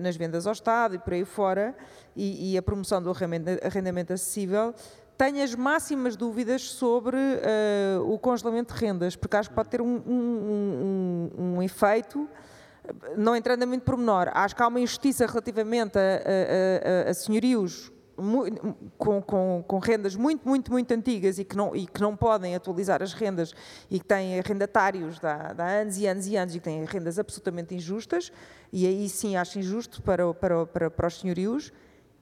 nas 0.00 0.16
vendas 0.16 0.48
ao 0.48 0.52
Estado 0.52 0.96
e 0.96 0.98
por 0.98 1.12
aí 1.12 1.24
fora, 1.24 1.76
e, 2.16 2.52
e 2.52 2.58
a 2.58 2.62
promoção 2.62 3.00
do 3.00 3.10
arrendamento, 3.10 3.64
arrendamento 3.64 4.12
acessível. 4.12 4.74
Tenho 5.20 5.44
as 5.44 5.54
máximas 5.54 6.16
dúvidas 6.16 6.62
sobre 6.62 7.14
uh, 7.18 8.10
o 8.10 8.18
congelamento 8.18 8.72
de 8.72 8.80
rendas, 8.80 9.14
porque 9.14 9.36
acho 9.36 9.50
que 9.50 9.54
pode 9.54 9.68
ter 9.68 9.82
um, 9.82 10.02
um, 10.06 11.30
um, 11.36 11.56
um 11.56 11.62
efeito 11.62 12.26
não 13.18 13.36
entrando 13.36 13.62
em 13.62 13.66
muito 13.66 13.82
pormenor, 13.82 14.30
acho 14.32 14.56
que 14.56 14.62
há 14.62 14.66
uma 14.66 14.80
injustiça 14.80 15.26
relativamente 15.26 15.98
a, 15.98 16.00
a, 16.00 17.08
a, 17.08 17.10
a 17.10 17.14
senhorios 17.14 17.92
com, 18.96 19.20
com, 19.20 19.62
com, 19.68 19.78
rendas 19.78 20.16
muito, 20.16 20.48
muito, 20.48 20.72
muito 20.72 20.90
antigas 20.94 21.38
e 21.38 21.44
que, 21.44 21.54
não, 21.54 21.76
e 21.76 21.86
que 21.86 22.00
não 22.00 22.16
podem 22.16 22.56
atualizar 22.56 23.02
as 23.02 23.12
rendas 23.12 23.52
e 23.90 24.00
que 24.00 24.06
têm 24.06 24.38
arrendatários 24.38 25.22
há, 25.22 25.54
há 25.56 25.66
anos 25.82 25.98
e 25.98 26.06
anos 26.06 26.26
e 26.28 26.36
anos 26.36 26.54
e 26.54 26.58
que 26.58 26.64
têm 26.64 26.82
rendas 26.86 27.18
absolutamente 27.18 27.74
injustas, 27.74 28.32
e 28.72 28.86
aí 28.86 29.06
sim 29.06 29.36
acho 29.36 29.58
injusto 29.58 30.00
para, 30.00 30.32
para, 30.32 30.64
para, 30.64 30.90
para 30.90 31.08
os 31.08 31.20
senhorios. 31.20 31.70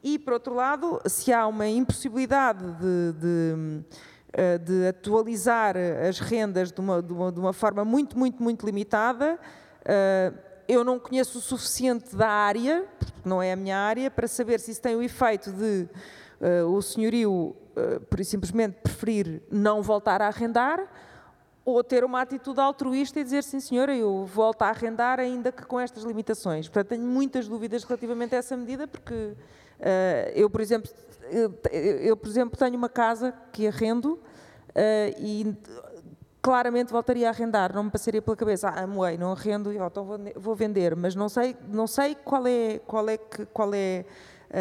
E, 0.02 0.18
por 0.18 0.34
outro 0.34 0.54
lado, 0.54 1.00
se 1.06 1.32
há 1.32 1.46
uma 1.46 1.66
impossibilidade 1.66 2.64
de, 2.72 3.12
de, 3.12 3.84
eh, 4.32 4.58
de 4.58 4.86
atualizar 4.88 5.76
as 6.08 6.20
rendas 6.20 6.70
de 6.70 6.80
uma, 6.80 7.02
de 7.02 7.12
uma, 7.12 7.32
de 7.32 7.40
uma 7.40 7.52
forma 7.52 7.84
muito, 7.84 8.16
muito, 8.16 8.42
muito 8.42 8.64
limitada, 8.64 9.38
uh, 9.82 10.38
eu 10.68 10.84
não 10.84 10.98
conheço 10.98 11.38
o 11.38 11.40
suficiente 11.40 12.14
da 12.14 12.28
área, 12.28 12.86
porque 12.98 13.28
não 13.28 13.42
é 13.42 13.52
a 13.52 13.56
minha 13.56 13.76
área, 13.76 14.10
para 14.10 14.28
saber 14.28 14.60
se 14.60 14.70
isso 14.70 14.82
tem 14.82 14.94
o 14.94 15.02
efeito 15.02 15.50
de 15.50 15.88
uh, 16.40 16.66
o 16.68 16.80
senhorio, 16.80 17.56
por 18.10 18.24
simplesmente, 18.24 18.76
preferir 18.82 19.40
não 19.50 19.82
voltar 19.82 20.20
a 20.20 20.26
arrendar 20.26 20.88
ou 21.64 21.84
ter 21.84 22.02
uma 22.02 22.22
atitude 22.22 22.58
altruísta 22.60 23.20
e 23.20 23.24
dizer 23.24 23.44
sim 23.44 23.60
senhora, 23.60 23.94
eu 23.94 24.24
volto 24.24 24.62
a 24.62 24.68
arrendar 24.68 25.20
ainda 25.20 25.52
que 25.52 25.66
com 25.66 25.78
estas 25.78 26.02
limitações. 26.02 26.66
Portanto, 26.66 26.88
tenho 26.88 27.02
muitas 27.02 27.46
dúvidas 27.46 27.84
relativamente 27.84 28.34
a 28.34 28.38
essa 28.38 28.56
medida, 28.56 28.88
porque 28.88 29.34
eu, 30.34 30.50
por 30.50 30.60
exemplo, 30.60 30.90
eu, 31.30 31.54
eu, 31.72 32.16
por 32.16 32.28
exemplo, 32.28 32.58
tenho 32.58 32.76
uma 32.76 32.88
casa 32.88 33.32
que 33.52 33.66
arrendo 33.66 34.18
e 35.18 35.54
claramente 36.40 36.90
voltaria 36.92 37.26
a 37.28 37.30
arrendar, 37.30 37.74
não 37.74 37.84
me 37.84 37.90
passaria 37.90 38.22
pela 38.22 38.36
cabeça, 38.36 38.68
ah, 38.68 38.84
amoei, 38.84 39.18
não 39.18 39.32
arrendo, 39.32 39.72
então 39.72 40.18
vou, 40.36 40.54
vender, 40.54 40.96
mas 40.96 41.14
não 41.14 41.28
sei, 41.28 41.56
não 41.68 41.86
sei 41.86 42.14
qual 42.14 42.46
é, 42.46 42.78
qual 42.86 43.08
é, 43.08 43.18
qual 43.52 43.74
é 43.74 44.04
uh, 44.48 44.56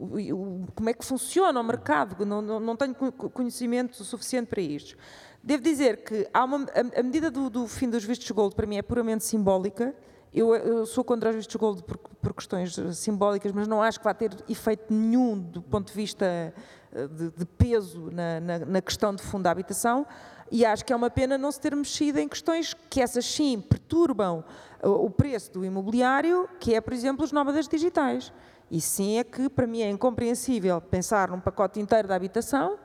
uh, 0.00 0.06
uh, 0.06 0.66
como 0.74 0.88
é 0.88 0.94
que 0.94 1.04
funciona 1.04 1.60
o 1.60 1.64
mercado, 1.64 2.24
não, 2.24 2.40
não, 2.40 2.60
não, 2.60 2.76
tenho 2.76 2.94
conhecimento 2.94 4.02
suficiente 4.04 4.48
para 4.48 4.62
isto. 4.62 4.96
Devo 5.42 5.62
dizer 5.62 5.98
que 5.98 6.26
há 6.32 6.44
uma, 6.44 6.66
a, 6.74 7.00
a 7.00 7.02
medida 7.02 7.30
do, 7.30 7.50
do, 7.50 7.66
fim 7.66 7.90
dos 7.90 8.04
vistos 8.04 8.30
gold 8.30 8.54
para 8.54 8.66
mim 8.66 8.76
é 8.76 8.82
puramente 8.82 9.24
simbólica, 9.24 9.94
eu, 10.32 10.54
eu 10.54 10.86
sou 10.86 11.02
contra 11.02 11.30
os 11.30 11.36
vistos 11.36 11.56
gold 11.56 11.82
por, 11.82 11.96
por, 11.96 12.34
questões 12.34 12.74
simbólicas, 12.94 13.52
mas 13.52 13.66
não 13.66 13.82
acho 13.82 13.98
que 13.98 14.04
vá 14.04 14.14
ter 14.14 14.30
efeito 14.48 14.92
nenhum 14.92 15.38
do 15.38 15.62
ponto 15.62 15.88
de 15.88 15.94
vista 15.94 16.52
de, 16.92 17.30
de 17.30 17.44
peso 17.44 18.10
na, 18.10 18.40
na, 18.40 18.58
na, 18.60 18.82
questão 18.82 19.14
de 19.14 19.22
fundo 19.22 19.44
da 19.44 19.50
habitação 19.50 20.06
e 20.50 20.64
acho 20.64 20.84
que 20.84 20.92
é 20.92 20.96
uma 20.96 21.10
pena 21.10 21.36
não 21.36 21.52
se 21.52 21.60
ter 21.60 21.74
mexido 21.74 22.18
em 22.18 22.28
questões 22.28 22.74
que 22.88 23.00
essas 23.00 23.24
sim 23.26 23.60
perturbam 23.60 24.44
o 24.82 25.10
preço 25.10 25.52
do 25.52 25.64
imobiliário, 25.64 26.48
que 26.58 26.74
é, 26.74 26.80
por 26.80 26.92
exemplo, 26.92 27.24
os 27.24 27.32
nómadas 27.32 27.68
digitais. 27.68 28.32
E 28.70 28.80
sim 28.80 29.18
é 29.18 29.24
que, 29.24 29.48
para 29.48 29.66
mim, 29.66 29.82
é 29.82 29.90
incompreensível 29.90 30.80
pensar 30.80 31.30
num 31.30 31.40
pacote 31.40 31.80
inteiro 31.80 32.08
da 32.08 32.14
habitação 32.14 32.78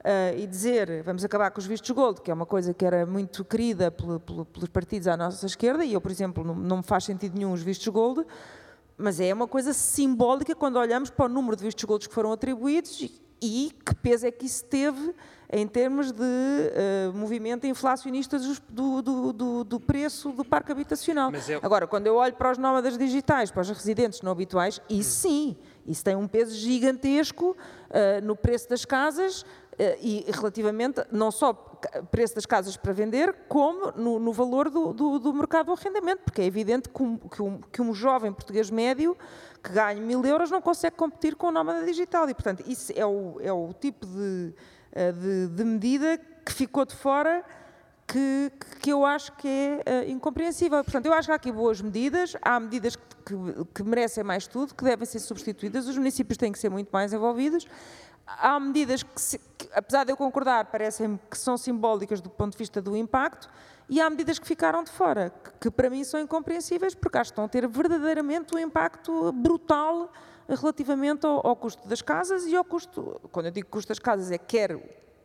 uh, 0.00 0.38
e 0.38 0.46
dizer 0.46 1.02
vamos 1.02 1.24
acabar 1.24 1.50
com 1.50 1.58
os 1.58 1.66
vistos 1.66 1.90
gold, 1.90 2.20
que 2.20 2.30
é 2.30 2.34
uma 2.34 2.46
coisa 2.46 2.74
que 2.74 2.84
era 2.84 3.06
muito 3.06 3.44
querida 3.44 3.90
pelos 3.90 4.68
partidos 4.72 5.08
à 5.08 5.16
nossa 5.16 5.46
esquerda, 5.46 5.84
e 5.84 5.92
eu, 5.92 6.00
por 6.00 6.10
exemplo, 6.10 6.44
não, 6.44 6.54
não 6.54 6.76
me 6.78 6.82
faz 6.82 7.04
sentido 7.04 7.36
nenhum 7.36 7.52
os 7.52 7.62
vistos 7.62 7.88
gold, 7.88 8.24
mas 8.96 9.20
é 9.20 9.32
uma 9.32 9.48
coisa 9.48 9.72
simbólica 9.72 10.54
quando 10.54 10.76
olhamos 10.76 11.10
para 11.10 11.26
o 11.26 11.28
número 11.28 11.56
de 11.56 11.64
vistos 11.64 11.84
gold 11.84 12.08
que 12.08 12.14
foram 12.14 12.32
atribuídos 12.32 13.00
e 13.42 13.72
que 13.84 13.94
peso 13.94 14.26
é 14.26 14.30
que 14.30 14.44
isso 14.44 14.64
teve 14.66 15.14
em 15.52 15.66
termos 15.66 16.12
de 16.12 16.22
uh, 16.22 17.12
movimento 17.12 17.66
inflacionista 17.66 18.38
do, 18.68 19.02
do, 19.02 19.32
do, 19.32 19.64
do, 19.64 19.80
preço 19.80 20.30
do 20.30 20.44
parque 20.44 20.70
habitacional. 20.70 21.32
Eu... 21.48 21.58
É 21.58 21.60
Agora, 21.62 21.86
quando 21.88 22.06
eu 22.06 22.14
olho 22.14 22.34
para 22.34 22.52
os 22.52 22.58
nómadas 22.58 22.96
digitais, 22.96 23.50
para 23.50 23.62
os 23.62 23.68
residentes 23.68 24.22
não 24.22 24.30
habituais, 24.30 24.80
isso 24.88 25.22
sim, 25.22 25.56
isso 25.84 26.04
tem 26.04 26.14
um 26.14 26.28
peso 26.28 26.54
gigantesco 26.54 27.56
uh, 27.56 28.24
no 28.24 28.36
preço 28.36 28.68
das 28.68 28.84
casas 28.84 29.44
e 30.00 30.24
relativamente 30.30 31.02
não 31.10 31.30
só 31.30 31.52
preço 32.10 32.34
das 32.34 32.44
casas 32.44 32.76
para 32.76 32.92
vender, 32.92 33.34
como 33.48 33.92
no, 33.92 34.18
no 34.18 34.32
valor 34.32 34.68
do, 34.68 34.92
do, 34.92 35.32
mercado 35.32 35.66
do 35.66 35.72
arrendamento, 35.72 36.22
porque 36.24 36.42
é 36.42 36.44
evidente 36.44 36.88
que 36.88 37.02
um, 37.02 37.16
que 37.16 37.42
um, 37.42 37.60
que 37.72 37.82
um 37.82 37.94
jovem 37.94 38.32
português 38.32 38.70
médio 38.70 39.16
que 39.62 39.72
ganhe 39.72 40.00
mil 40.00 40.24
euros 40.24 40.50
não 40.50 40.60
consegue 40.60 40.96
competir 40.96 41.34
com 41.34 41.48
o 41.48 41.50
nómada 41.50 41.84
digital. 41.84 42.28
E, 42.28 42.34
portanto, 42.34 42.62
isso 42.66 42.92
é 42.94 43.04
o, 43.04 43.38
é 43.40 43.52
o 43.52 43.72
tipo 43.72 44.06
de, 44.06 44.54
eh, 44.92 45.12
de, 45.12 45.48
de 45.48 45.64
medida 45.64 46.18
que 46.44 46.52
ficou 46.52 46.84
de 46.84 46.94
fora 46.94 47.44
que, 48.06 48.50
que, 48.80 48.90
eu 48.90 49.06
acho 49.06 49.32
que 49.36 49.48
é 49.86 50.00
uh, 50.00 50.10
incompreensível. 50.10 50.82
Portanto, 50.82 51.06
eu 51.06 51.12
acho 51.12 51.28
que 51.28 51.32
há 51.32 51.36
aqui 51.36 51.52
boas 51.52 51.80
medidas, 51.80 52.36
há 52.42 52.58
medidas 52.58 52.96
que, 52.96 53.04
que, 53.24 53.34
que, 53.72 53.82
merecem 53.84 54.24
mais 54.24 54.48
tudo, 54.48 54.74
que 54.74 54.82
devem 54.82 55.06
ser 55.06 55.20
substituídas, 55.20 55.86
os 55.86 55.96
municípios 55.96 56.36
têm 56.36 56.50
que 56.50 56.58
ser 56.58 56.70
muito 56.70 56.88
mais 56.90 57.12
envolvidos. 57.12 57.66
Há 58.38 58.58
medidas 58.60 59.02
que, 59.02 59.20
se, 59.20 59.40
apesar 59.72 60.04
de 60.04 60.12
eu 60.12 60.16
concordar, 60.16 60.66
parecem 60.66 61.18
que 61.30 61.36
são 61.36 61.56
simbólicas 61.56 62.20
do 62.20 62.30
ponto 62.30 62.52
de 62.52 62.58
vista 62.58 62.80
do 62.80 62.96
impacto, 62.96 63.48
e 63.88 64.00
há 64.00 64.08
medidas 64.08 64.38
que 64.38 64.46
ficaram 64.46 64.84
de 64.84 64.90
fora, 64.90 65.32
que, 65.42 65.50
que 65.62 65.70
para 65.70 65.90
mim 65.90 66.04
são 66.04 66.20
incompreensíveis, 66.20 66.94
porque 66.94 67.18
acho 67.18 67.30
que 67.30 67.32
estão 67.32 67.44
a 67.44 67.48
ter 67.48 67.66
verdadeiramente 67.66 68.54
um 68.54 68.58
impacto 68.58 69.32
brutal 69.32 70.12
relativamente 70.48 71.26
ao, 71.26 71.46
ao, 71.46 71.56
custo 71.56 71.86
das 71.88 72.00
casas 72.00 72.44
e 72.46 72.56
ao 72.56 72.64
custo, 72.64 73.20
quando 73.32 73.46
eu 73.46 73.52
digo 73.52 73.68
custo 73.68 73.88
das 73.88 73.98
casas, 73.98 74.30
é 74.30 74.38
quer 74.38 74.78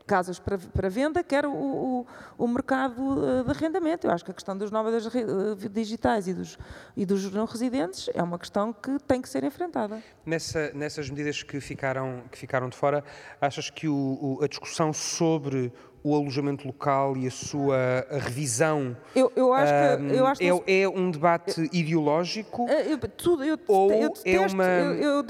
casas 0.05 0.39
para, 0.39 0.57
para 0.57 0.89
venda, 0.89 1.23
quer 1.23 1.45
o, 1.45 1.51
o, 1.51 2.07
o, 2.37 2.47
mercado 2.47 2.95
eh, 3.25 3.43
de 3.43 3.49
arrendamento. 3.51 4.07
Eu 4.07 4.11
acho 4.11 4.23
que 4.23 4.31
a 4.31 4.33
questão 4.33 4.57
dos 4.57 4.71
nómadas 4.71 5.07
eh, 5.07 5.69
digitais 5.69 6.27
e 6.27 6.33
dos, 6.33 6.57
e 6.95 7.05
dos 7.05 7.31
não 7.31 7.45
residentes 7.45 8.09
é 8.13 8.21
uma 8.21 8.37
questão 8.37 8.71
que 8.71 8.99
tem 8.99 9.21
que 9.21 9.27
ser 9.27 9.43
enfrentada. 9.43 10.01
Nessa, 10.25 10.71
nessas 10.73 11.09
medidas 11.09 11.41
que 11.43 11.59
ficaram, 11.59 12.23
que 12.31 12.37
ficaram 12.37 12.69
de 12.69 12.77
fora, 12.77 13.03
achas 13.41 13.69
que 13.69 13.87
o, 13.87 14.39
a 14.41 14.47
discussão 14.47 14.93
sobre 14.93 15.73
o 16.05 16.15
alojamento 16.15 16.67
local 16.67 17.17
e 17.17 17.25
a 17.25 17.31
sua 17.31 18.05
revisão 18.11 18.95
eu, 19.15 19.31
eu 19.35 19.51
acho 19.51 19.73
que, 19.73 20.13
eu 20.13 20.27
acho 20.27 20.43
é, 20.43 20.81
é, 20.81 20.87
um 20.87 21.09
debate 21.09 21.61
eu, 21.61 21.69
ideológico 21.73 22.67
eu, 22.69 22.99
tudo, 23.09 23.43
eu, 23.43 23.57
ou 23.67 23.91
é 24.23 24.39
uma 24.39 24.65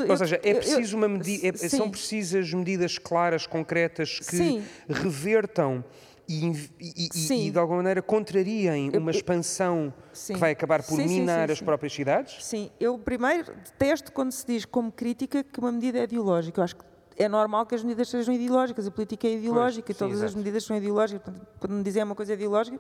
ou 0.10 0.18
seja 0.18 0.40
é 0.44 0.54
preciso 0.54 0.98
uma 0.98 1.08
medida 1.08 1.48
é, 1.48 1.70
são 1.70 1.90
precisas 1.90 2.54
medidas 2.54 2.98
claras 2.98 3.48
concretas 3.48 4.20
que 4.20 4.36
sim. 4.36 4.64
revertam 4.90 5.82
e, 6.28 6.70
e, 6.80 7.48
e, 7.48 7.52
de 7.52 7.58
alguma 7.58 7.78
maneira 7.78 8.02
contrariem 8.02 8.90
uma 8.98 9.12
expansão 9.12 9.94
sim. 10.12 10.34
que 10.34 10.40
vai 10.40 10.52
acabar 10.52 10.82
por 10.84 10.96
sim, 10.96 11.08
minar 11.08 11.52
as 11.52 11.62
próprias 11.62 11.94
cidades? 11.94 12.44
Sim, 12.44 12.72
eu 12.80 12.98
primeiro 12.98 13.54
detesto 13.54 14.12
quando 14.12 14.32
se 14.32 14.46
diz 14.46 14.66
como 14.66 14.92
crítica 14.92 15.44
que 15.44 15.60
uma 15.60 15.72
medida 15.72 16.00
é 16.00 16.04
ideológica. 16.04 16.60
Eu 16.60 16.64
acho 16.64 16.76
que 16.78 16.95
é 17.18 17.30
normal 17.30 17.66
que 17.66 17.76
as 17.76 17.84
medidas 17.84 18.10
sejam 18.10 18.34
ideológicas, 18.34 18.88
a 18.88 18.92
política 18.92 19.28
é 19.28 19.34
ideológica 19.34 19.86
pois, 19.86 19.96
e 19.96 20.00
todas 20.00 20.20
sim, 20.20 20.26
as 20.26 20.36
medidas 20.36 20.64
são 20.64 20.76
ideológicas. 20.76 21.22
Portanto, 21.24 21.48
quando 21.60 21.74
me 21.74 21.84
dizem 21.84 22.04
uma 22.04 22.16
coisa 22.16 22.34
ideológica, 22.34 22.80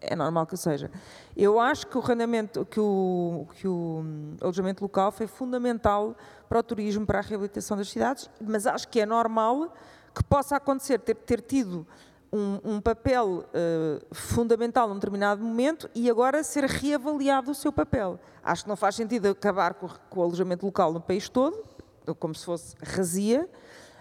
é 0.00 0.16
normal 0.16 0.46
que 0.46 0.56
seja. 0.56 0.90
Eu 1.36 1.60
acho 1.60 1.86
que 1.86 1.96
o 1.96 2.00
arrendamento, 2.00 2.64
que 2.66 2.80
o, 2.80 3.46
que 3.54 3.68
o 3.68 4.04
alojamento 4.40 4.82
local 4.82 5.12
foi 5.12 5.26
fundamental 5.26 6.16
para 6.48 6.58
o 6.58 6.62
turismo, 6.62 7.06
para 7.06 7.18
a 7.18 7.22
reabilitação 7.22 7.76
das 7.76 7.88
cidades, 7.88 8.28
mas 8.40 8.66
acho 8.66 8.88
que 8.88 9.00
é 9.00 9.06
normal 9.06 9.72
que 10.14 10.22
possa 10.22 10.56
acontecer, 10.56 10.98
ter, 10.98 11.14
ter 11.14 11.40
tido 11.40 11.86
um, 12.32 12.76
um 12.76 12.80
papel 12.80 13.44
uh, 13.44 14.14
fundamental 14.14 14.88
num 14.88 14.94
determinado 14.94 15.42
momento 15.42 15.88
e 15.94 16.10
agora 16.10 16.42
ser 16.42 16.64
reavaliado 16.64 17.50
o 17.50 17.54
seu 17.54 17.72
papel. 17.72 18.18
Acho 18.42 18.64
que 18.64 18.68
não 18.68 18.76
faz 18.76 18.96
sentido 18.96 19.28
acabar 19.28 19.74
com, 19.74 19.88
com 20.10 20.20
o 20.20 20.22
alojamento 20.22 20.66
local 20.66 20.92
no 20.92 21.00
país 21.00 21.28
todo, 21.28 21.73
como 22.18 22.34
se 22.34 22.44
fosse 22.44 22.74
razia. 22.82 23.48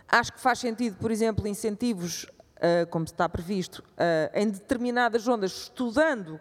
Acho 0.08 0.34
que 0.34 0.40
faz 0.40 0.60
sentido, 0.60 0.98
por 0.98 1.12
exemplo, 1.12 1.48
incentivos, 1.48 2.24
uh, 2.24 2.88
como 2.90 3.06
está 3.06 3.28
previsto, 3.30 3.80
uh, 3.80 4.30
em 4.34 4.50
determinadas 4.50 5.24
zonas, 5.24 5.52
estudando 5.52 6.40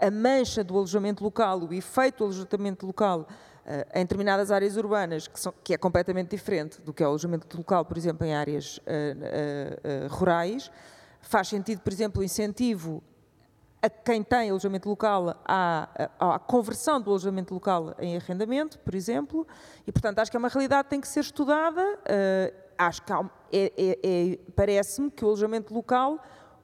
a 0.00 0.10
mancha 0.10 0.64
do 0.64 0.76
alojamento 0.76 1.22
local, 1.22 1.60
o 1.60 1.74
efeito 1.74 2.18
do 2.18 2.24
alojamento 2.24 2.86
local 2.86 3.26
em 3.94 4.02
determinadas 4.02 4.50
áreas 4.50 4.76
urbanas, 4.76 5.28
que, 5.28 5.38
são, 5.38 5.54
que, 5.62 5.72
é 5.72 5.78
completamente 5.78 6.30
diferente 6.30 6.80
do 6.80 6.92
que 6.92 7.00
é 7.00 7.06
o 7.06 7.10
alojamento 7.10 7.56
local, 7.56 7.84
por 7.84 7.96
exemplo, 7.96 8.26
em 8.26 8.34
áreas 8.34 8.80
rurais. 10.10 10.68
Faz 11.20 11.46
sentido, 11.46 11.80
por 11.80 11.92
exemplo, 11.92 12.22
o 12.22 12.24
incentivo 12.24 13.00
a 13.82 13.90
quem 13.90 14.22
tem 14.22 14.48
alojamento 14.48 14.88
local 14.88 15.34
à, 15.44 15.88
à, 16.18 16.38
conversão 16.38 17.00
do 17.00 17.10
alojamento 17.10 17.52
local 17.52 17.94
em 17.98 18.16
arrendamento, 18.16 18.78
por 18.78 18.94
exemplo, 18.94 19.46
e 19.84 19.90
portanto 19.90 20.20
acho 20.20 20.30
que 20.30 20.36
é 20.36 20.38
uma 20.38 20.48
realidade 20.48 20.84
que 20.84 20.90
tem 20.90 21.00
que 21.00 21.08
ser 21.08 21.20
estudada. 21.20 21.82
Uh, 21.82 22.62
acho 22.78 23.02
que 23.02 23.12
é, 23.12 23.18
é, 23.52 23.98
é, 24.02 24.38
parece-me 24.54 25.10
que 25.10 25.24
o 25.24 25.28
alojamento 25.28 25.74
local 25.74 26.20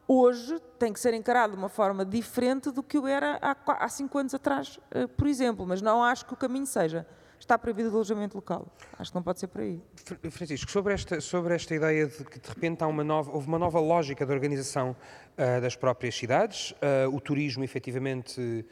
hoje 0.06 0.58
tem 0.78 0.92
que 0.92 1.00
ser 1.00 1.12
encarado 1.12 1.54
de 1.54 1.58
uma 1.58 1.68
forma 1.68 2.04
diferente 2.04 2.70
do 2.70 2.82
que 2.82 2.98
o 2.98 3.06
era 3.06 3.38
há, 3.42 3.84
há 3.84 3.88
cinco 3.88 4.16
anos 4.16 4.32
atrás, 4.32 4.78
uh, 4.94 5.08
por 5.08 5.26
exemplo, 5.26 5.66
mas 5.66 5.82
não 5.82 6.02
acho 6.02 6.24
que 6.24 6.32
o 6.32 6.36
caminho 6.36 6.66
seja 6.66 7.04
está 7.38 7.58
proibido 7.58 7.90
o 7.90 7.94
alojamento 7.94 8.36
local. 8.36 8.66
Acho 8.98 9.10
que 9.10 9.14
não 9.14 9.22
pode 9.22 9.40
ser 9.40 9.46
por 9.46 9.60
aí. 9.60 9.80
Francisco, 10.30 10.70
sobre 10.70 10.94
esta, 10.94 11.20
sobre 11.20 11.54
esta 11.54 11.74
ideia 11.74 12.06
de 12.06 12.24
que 12.24 12.38
de 12.38 12.48
repente 12.48 12.82
há 12.82 12.86
uma 12.86 13.04
nova, 13.04 13.30
houve 13.30 13.46
uma 13.46 13.58
nova 13.58 13.80
lógica 13.80 14.26
de 14.26 14.32
organização 14.32 14.90
uh, 14.90 15.60
das 15.60 15.76
próprias 15.76 16.16
cidades, 16.16 16.72
uh, 16.72 17.14
o 17.14 17.20
turismo 17.20 17.64
efetivamente 17.64 18.64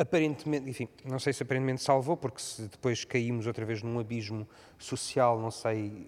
aparentemente, 0.00 0.70
enfim, 0.70 0.88
não 1.04 1.18
sei 1.18 1.30
se 1.30 1.42
aparentemente 1.42 1.82
salvou, 1.82 2.16
porque 2.16 2.40
se 2.40 2.62
depois 2.62 3.04
caímos 3.04 3.46
outra 3.46 3.66
vez 3.66 3.82
num 3.82 3.98
abismo 3.98 4.48
social, 4.78 5.38
não 5.38 5.50
sei 5.50 6.06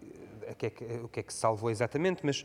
o 0.51 0.55
que 0.55 0.67
é 0.67 0.71
que, 0.71 0.85
o 1.05 1.09
que, 1.09 1.21
é 1.21 1.23
que 1.23 1.33
salvou 1.33 1.71
exatamente, 1.71 2.25
mas 2.25 2.43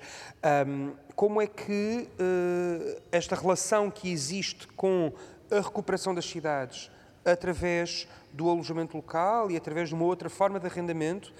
um, 0.67 0.93
como 1.15 1.41
é 1.41 1.47
que 1.47 2.09
uh, 2.19 3.01
esta 3.11 3.35
relação 3.35 3.89
que 3.89 4.11
existe 4.11 4.67
com 4.67 5.13
a 5.49 5.61
recuperação 5.61 6.13
das 6.13 6.25
cidades 6.25 6.91
através 7.31 8.07
do 8.33 8.49
alojamento 8.49 8.95
local 8.95 9.49
e 9.51 9.57
através 9.57 9.89
de 9.89 9.95
uma 9.95 10.05
outra 10.05 10.29
forma 10.29 10.59
de 10.59 10.67
arrendamento, 10.67 11.33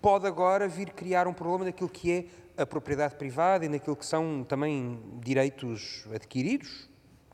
pode 0.00 0.26
agora 0.26 0.68
vir 0.68 0.90
criar 0.90 1.26
um 1.26 1.32
problema 1.32 1.64
naquilo 1.64 1.88
que 1.88 2.12
é 2.12 2.62
a 2.62 2.66
propriedade 2.66 3.16
privada 3.16 3.64
e 3.64 3.68
naquilo 3.68 3.96
que 3.96 4.06
são 4.06 4.44
também 4.44 5.00
direitos 5.22 6.06
adquiridos, 6.14 6.88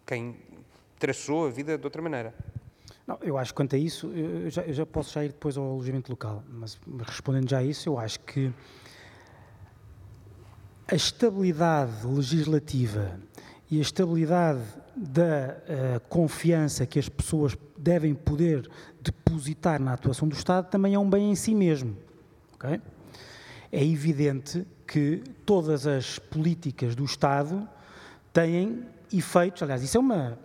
quem 0.07 0.37
traçou 0.99 1.47
a 1.47 1.51
vida 1.51 1.77
de 1.77 1.85
outra 1.85 2.01
maneira. 2.01 2.35
Não, 3.07 3.19
eu 3.23 3.37
acho 3.37 3.53
que 3.53 3.57
quanto 3.57 3.75
a 3.75 3.79
isso, 3.79 4.07
eu 4.13 4.49
já, 4.51 4.63
eu 4.63 4.73
já 4.73 4.87
posso 4.87 5.13
já 5.13 5.25
ir 5.25 5.29
depois 5.29 5.57
ao 5.57 5.65
alojamento 5.65 6.13
local, 6.13 6.45
mas 6.49 6.79
respondendo 7.07 7.51
já 7.51 7.59
a 7.59 7.65
isso, 7.65 7.89
eu 7.89 7.99
acho 7.99 8.21
que 8.21 8.53
a 10.87 10.95
estabilidade 10.95 12.07
legislativa 12.07 13.21
e 13.71 13.79
a 13.79 13.83
estabilidade 13.83 14.61
da 14.97 15.57
uh, 15.97 16.01
confiança 16.09 16.85
que 16.85 16.99
as 16.99 17.09
pessoas 17.09 17.57
devem 17.79 18.15
poder 18.15 18.69
depositar 19.01 19.81
na 19.81 19.93
atuação 19.93 20.27
do 20.27 20.35
Estado 20.35 20.69
também 20.69 20.95
é 20.95 20.99
um 20.99 21.09
bem 21.09 21.31
em 21.31 21.37
si 21.37 21.55
mesmo. 21.55 21.97
Okay? 22.55 22.81
É 23.71 23.85
evidente 23.85 24.67
que 24.87 25.23
todas 25.47 25.87
as 25.87 26.19
políticas 26.19 26.97
do 26.97 27.05
Estado 27.05 27.69
têm 28.33 28.85
efeitos, 29.13 29.63
aliás, 29.63 29.85
isso 29.85 29.97
é 29.97 30.01
uma, 30.01 30.37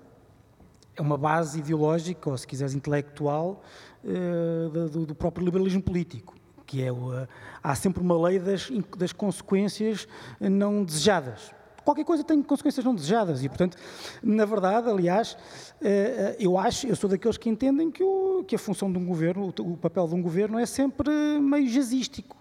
é 0.95 1.01
uma 1.01 1.17
base 1.17 1.57
ideológica, 1.57 2.30
ou 2.30 2.38
se 2.38 2.45
quiseres 2.45 2.76
intelectual, 2.76 3.63
uh, 4.03 4.88
do, 4.88 5.07
do, 5.07 5.15
próprio 5.15 5.43
liberalismo 5.43 5.82
político, 5.82 6.36
que 6.63 6.84
é 6.84 6.91
uh, 6.91 7.28
há 7.63 7.73
sempre 7.73 8.03
uma 8.03 8.21
lei 8.28 8.38
das, 8.38 8.71
das 8.95 9.11
consequências 9.11 10.07
não 10.39 10.84
desejadas 10.84 11.55
qualquer 11.86 12.03
coisa 12.03 12.23
tem 12.23 12.41
consequências 12.41 12.83
não 12.83 12.95
desejadas. 12.95 13.43
E, 13.43 13.47
portanto, 13.47 13.77
na 14.21 14.43
verdade, 14.43 14.89
aliás, 14.89 15.38
eh, 15.79 15.88
eh, 15.88 16.36
eu 16.39 16.57
acho, 16.57 16.88
eu 16.88 16.95
sou 16.95 17.09
daqueles 17.09 17.38
que 17.38 17.47
entendem 17.47 17.91
que, 17.91 18.03
o, 18.03 18.43
que 18.43 18.55
a 18.55 18.59
função 18.59 18.91
de 18.91 18.97
um 18.97 19.05
governo, 19.05 19.53
o 19.59 19.77
papel 19.77 20.07
de 20.07 20.15
um 20.15 20.21
governo 20.21 20.57
é 20.57 20.65
sempre 20.65 21.09
meio 21.39 21.67
jazzístico. 21.69 22.36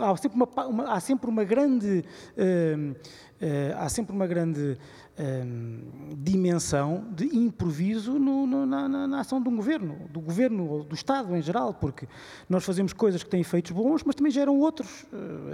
Há 0.00 0.16
sempre 0.16 0.36
uma, 0.36 0.66
uma 0.66 0.92
há 0.94 1.00
sempre 1.00 1.28
uma 1.28 1.44
grande, 1.44 2.02
uh, 2.32 2.96
há 3.76 3.88
sempre 3.90 4.14
uma 4.14 4.26
grande 4.26 4.78
uh, 4.78 6.16
dimensão 6.16 7.04
de 7.14 7.26
improviso 7.36 8.18
no, 8.18 8.46
no, 8.46 8.64
na, 8.64 8.88
na, 8.88 9.20
ação 9.20 9.42
de 9.42 9.50
um 9.50 9.56
governo, 9.56 10.08
do 10.08 10.20
governo 10.20 10.66
ou 10.66 10.84
do 10.84 10.94
Estado 10.94 11.36
em 11.36 11.42
geral, 11.42 11.74
porque 11.74 12.08
nós 12.48 12.64
fazemos 12.64 12.94
coisas 12.94 13.22
que 13.22 13.28
têm 13.28 13.40
efeitos 13.40 13.72
bons, 13.72 14.02
mas 14.02 14.14
também 14.14 14.32
geram 14.32 14.58
outros, 14.60 15.04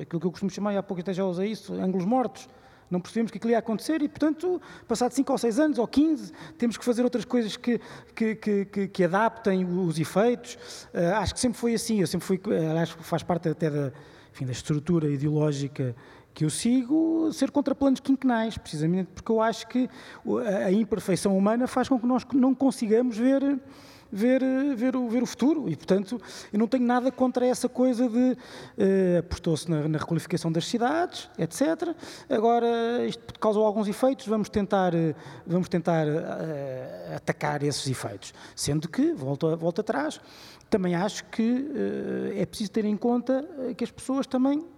aquilo 0.00 0.20
que 0.20 0.26
eu 0.26 0.30
costumo 0.30 0.50
chamar, 0.50 0.74
e 0.74 0.76
há 0.76 0.82
pouco 0.84 1.00
até 1.00 1.12
já 1.12 1.24
usei 1.24 1.50
isso, 1.50 1.74
ângulos 1.74 2.04
mortos 2.04 2.48
não 2.90 3.00
percebemos 3.00 3.30
que 3.30 3.38
aquilo 3.38 3.52
ia 3.52 3.58
acontecer 3.58 4.02
e, 4.02 4.08
portanto, 4.08 4.60
passado 4.86 5.12
5 5.12 5.30
ou 5.32 5.38
6 5.38 5.58
anos 5.58 5.78
ou 5.78 5.86
15, 5.86 6.32
temos 6.56 6.76
que 6.76 6.84
fazer 6.84 7.02
outras 7.04 7.24
coisas 7.24 7.56
que, 7.56 7.80
que, 8.14 8.34
que, 8.34 8.88
que 8.88 9.04
adaptem 9.04 9.64
os 9.64 9.98
efeitos. 9.98 10.54
Uh, 10.94 11.14
acho 11.16 11.34
que 11.34 11.40
sempre 11.40 11.58
foi 11.58 11.74
assim, 11.74 12.00
eu 12.00 12.06
sempre 12.06 12.26
fui, 12.26 12.40
acho 12.80 12.96
que 12.96 13.04
faz 13.04 13.22
parte 13.22 13.48
até 13.48 13.70
da, 13.70 13.92
enfim, 14.32 14.46
da 14.46 14.52
estrutura 14.52 15.08
ideológica 15.08 15.94
que 16.38 16.44
eu 16.44 16.50
sigo, 16.50 17.32
ser 17.32 17.50
contra 17.50 17.74
planos 17.74 17.98
quinquenais, 17.98 18.56
precisamente 18.56 19.08
porque 19.12 19.32
eu 19.32 19.42
acho 19.42 19.66
que 19.66 19.90
a 20.64 20.70
imperfeição 20.70 21.36
humana 21.36 21.66
faz 21.66 21.88
com 21.88 21.98
que 21.98 22.06
nós 22.06 22.24
não 22.32 22.54
consigamos 22.54 23.16
ver 23.16 23.58
ver, 24.10 24.42
ver, 24.74 24.96
o, 24.96 25.08
ver 25.08 25.22
o 25.22 25.26
futuro. 25.26 25.68
E, 25.68 25.76
portanto, 25.76 26.20
eu 26.52 26.58
não 26.58 26.66
tenho 26.66 26.84
nada 26.84 27.10
contra 27.10 27.46
essa 27.46 27.68
coisa 27.68 28.08
de 28.08 28.32
uh, 28.32 29.18
apostou-se 29.20 29.70
na, 29.70 29.88
na, 29.88 29.98
requalificação 29.98 30.50
das 30.50 30.66
cidades, 30.66 31.28
etc. 31.38 31.94
Agora, 32.28 33.06
isto 33.06 33.38
causou 33.38 33.64
alguns 33.64 33.88
efeitos, 33.88 34.26
vamos 34.26 34.48
tentar, 34.48 34.94
uh, 34.94 35.14
vamos 35.46 35.68
tentar 35.68 36.06
uh, 36.06 37.16
atacar 37.16 37.62
esses 37.62 37.86
efeitos. 37.86 38.32
Sendo 38.54 38.88
que, 38.88 39.12
volto, 39.12 39.56
volto 39.56 39.80
atrás, 39.80 40.20
também 40.70 40.94
acho 40.94 41.24
que 41.26 41.66
é 42.36 42.44
preciso 42.44 42.70
ter 42.70 42.84
em 42.84 42.96
conta 42.96 43.48
que 43.74 43.82
as 43.82 43.90
pessoas 43.90 44.26
também 44.26 44.58
Uh, 44.58 44.77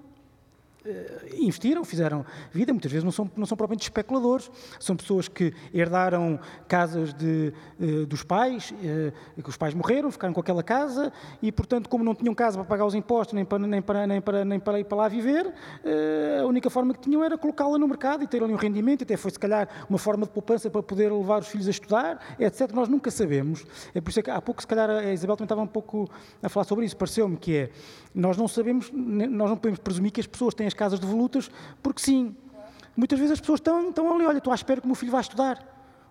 investiram, 1.37 1.85
fizeram 1.85 2.25
vida, 2.53 2.73
muitas 2.73 2.91
vezes 2.91 3.05
não 3.05 3.13
são, 3.13 3.31
não 3.37 3.47
são 3.47 3.57
propriamente 3.57 3.85
especuladores, 3.85 4.51
são 4.79 4.97
pessoas 4.97 5.29
que 5.29 5.53
herdaram 5.73 6.39
casas 6.69 7.13
de, 7.15 7.53
uh, 7.79 8.07
dos 8.07 8.23
pais, 8.23 8.73
uh, 8.73 9.43
que 9.43 9.49
os 9.49 9.57
pais 9.57 9.75
morreram, 9.75 10.11
ficaram 10.11 10.35
com 10.35 10.41
aquela 10.41 10.63
casa 10.63 11.13
e, 11.43 11.51
portanto, 11.51 11.89
como 11.89 12.05
não 12.05 12.15
tinham 12.15 12.35
casa 12.35 12.59
para 12.59 12.67
pagar 12.67 12.87
os 12.87 12.95
impostos 12.95 13.35
nem 13.35 13.45
para, 13.45 13.59
nem 13.59 13.83
para, 13.83 14.07
nem 14.07 14.21
para, 14.21 14.45
nem 14.45 14.61
para 14.61 14.81
ir 14.81 14.85
para 14.85 14.99
lá 14.99 15.09
viver, 15.09 15.53
a 16.41 16.47
única 16.47 16.69
forma 16.71 16.95
que 16.95 17.01
tinham 17.01 17.23
era 17.23 17.37
colocá-la 17.39 17.79
no 17.79 17.87
mercado 17.87 18.23
e 18.25 18.27
ter 18.27 18.43
ali 18.43 18.53
um 18.53 18.57
rendimento, 18.57 19.05
até 19.05 19.17
foi 19.17 19.31
se 19.31 19.39
calhar 19.39 19.69
uma 19.89 19.99
forma 19.99 20.27
de 20.27 20.33
poupança 20.33 20.71
para 20.71 20.83
poder 20.83 21.13
levar 21.13 21.41
os 21.41 21.49
filhos 21.49 21.67
a 21.67 21.71
estudar, 21.71 22.37
etc. 22.39 22.73
Nós 22.73 22.89
nunca 22.89 23.11
sabemos. 23.11 23.65
É 23.95 24.01
por 24.01 24.11
isso 24.11 24.23
que 24.23 24.31
há 24.31 24.41
pouco, 24.41 24.61
se 24.61 24.67
calhar, 24.67 24.91
a 24.91 25.13
Isabel 25.13 25.37
também 25.37 25.47
estava 25.47 25.63
um 25.63 25.67
pouco 25.67 26.09
a 26.43 26.49
falar 26.49 26.65
sobre 26.65 26.85
isso, 26.85 26.97
pareceu-me 26.97 27.37
que 27.37 27.57
é, 27.57 27.71
nós 28.15 28.37
não 28.37 28.49
sabemos, 28.49 28.91
nós 28.93 29.51
não 29.51 29.57
podemos 29.57 29.79
presumir 29.79 30.13
que 30.13 30.21
as 30.21 30.27
pessoas 30.27 30.55
têm 30.55 30.67
as 30.67 30.75
casas 30.81 30.99
devolutas, 30.99 31.51
porque 31.83 32.01
sim. 32.01 32.35
Muitas 32.97 33.19
vezes 33.19 33.33
as 33.33 33.41
pessoas 33.41 33.61
estão, 33.61 33.91
estão 33.91 34.13
ali, 34.13 34.25
olha, 34.25 34.39
estou 34.39 34.51
à 34.51 34.57
espera 34.57 34.81
que 34.81 34.87
o 34.87 34.89
meu 34.89 34.97
filho 34.97 35.13
vá 35.13 35.21
estudar. 35.21 35.57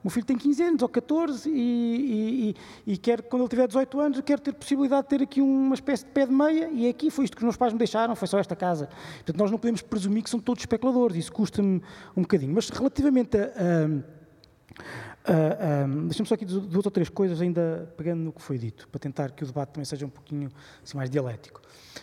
O 0.02 0.08
meu 0.08 0.12
filho 0.12 0.26
tem 0.26 0.38
15 0.38 0.64
anos 0.64 0.82
ou 0.82 0.88
14 0.88 1.50
e, 1.50 1.54
e, 1.54 2.56
e, 2.88 2.94
e 2.94 2.98
quer, 2.98 3.22
quando 3.24 3.42
ele 3.42 3.50
tiver 3.50 3.68
18 3.68 4.00
anos, 4.00 4.22
quer 4.22 4.40
ter 4.40 4.54
possibilidade 4.54 5.04
de 5.04 5.10
ter 5.10 5.22
aqui 5.24 5.42
uma 5.42 5.76
espécie 5.76 6.06
de 6.06 6.12
pé 6.12 6.26
de 6.26 6.32
meia 6.32 6.70
e 6.72 6.86
é 6.86 6.90
aqui 6.90 7.10
foi 7.12 7.26
isto 7.26 7.36
que 7.36 7.42
os 7.42 7.44
meus 7.44 7.58
pais 7.58 7.74
me 7.74 7.80
deixaram, 7.80 8.16
foi 8.16 8.28
só 8.28 8.40
esta 8.40 8.56
casa. 8.56 8.88
Portanto, 9.16 9.38
nós 9.38 9.52
não 9.52 9.58
podemos 9.58 9.82
presumir 9.82 10.24
que 10.24 10.30
são 10.30 10.40
todos 10.40 10.62
especuladores, 10.62 11.18
isso 11.18 11.34
custa-me 11.34 11.82
um 12.16 12.22
bocadinho. 12.22 12.54
Mas 12.54 12.70
relativamente 12.70 13.38
a... 13.38 13.44
a 13.44 15.09
Uh, 15.28 15.86
um, 15.86 16.08
Deixa-me 16.08 16.28
só 16.28 16.36
aqui 16.36 16.46
duas 16.46 16.86
ou 16.86 16.92
três 16.92 17.10
coisas, 17.10 17.42
ainda 17.42 17.94
pegando 17.98 18.22
no 18.22 18.32
que 18.32 18.42
foi 18.42 18.58
dito, 18.58 18.88
para 18.88 19.00
tentar 19.00 19.32
que 19.32 19.44
o 19.44 19.48
debate 19.48 19.74
também 19.74 19.86
seja 19.86 20.06
um 20.06 20.10
pouquinho 20.10 20.50
assim, 20.84 20.98
mais 20.98 21.10
dialético. 21.10 21.62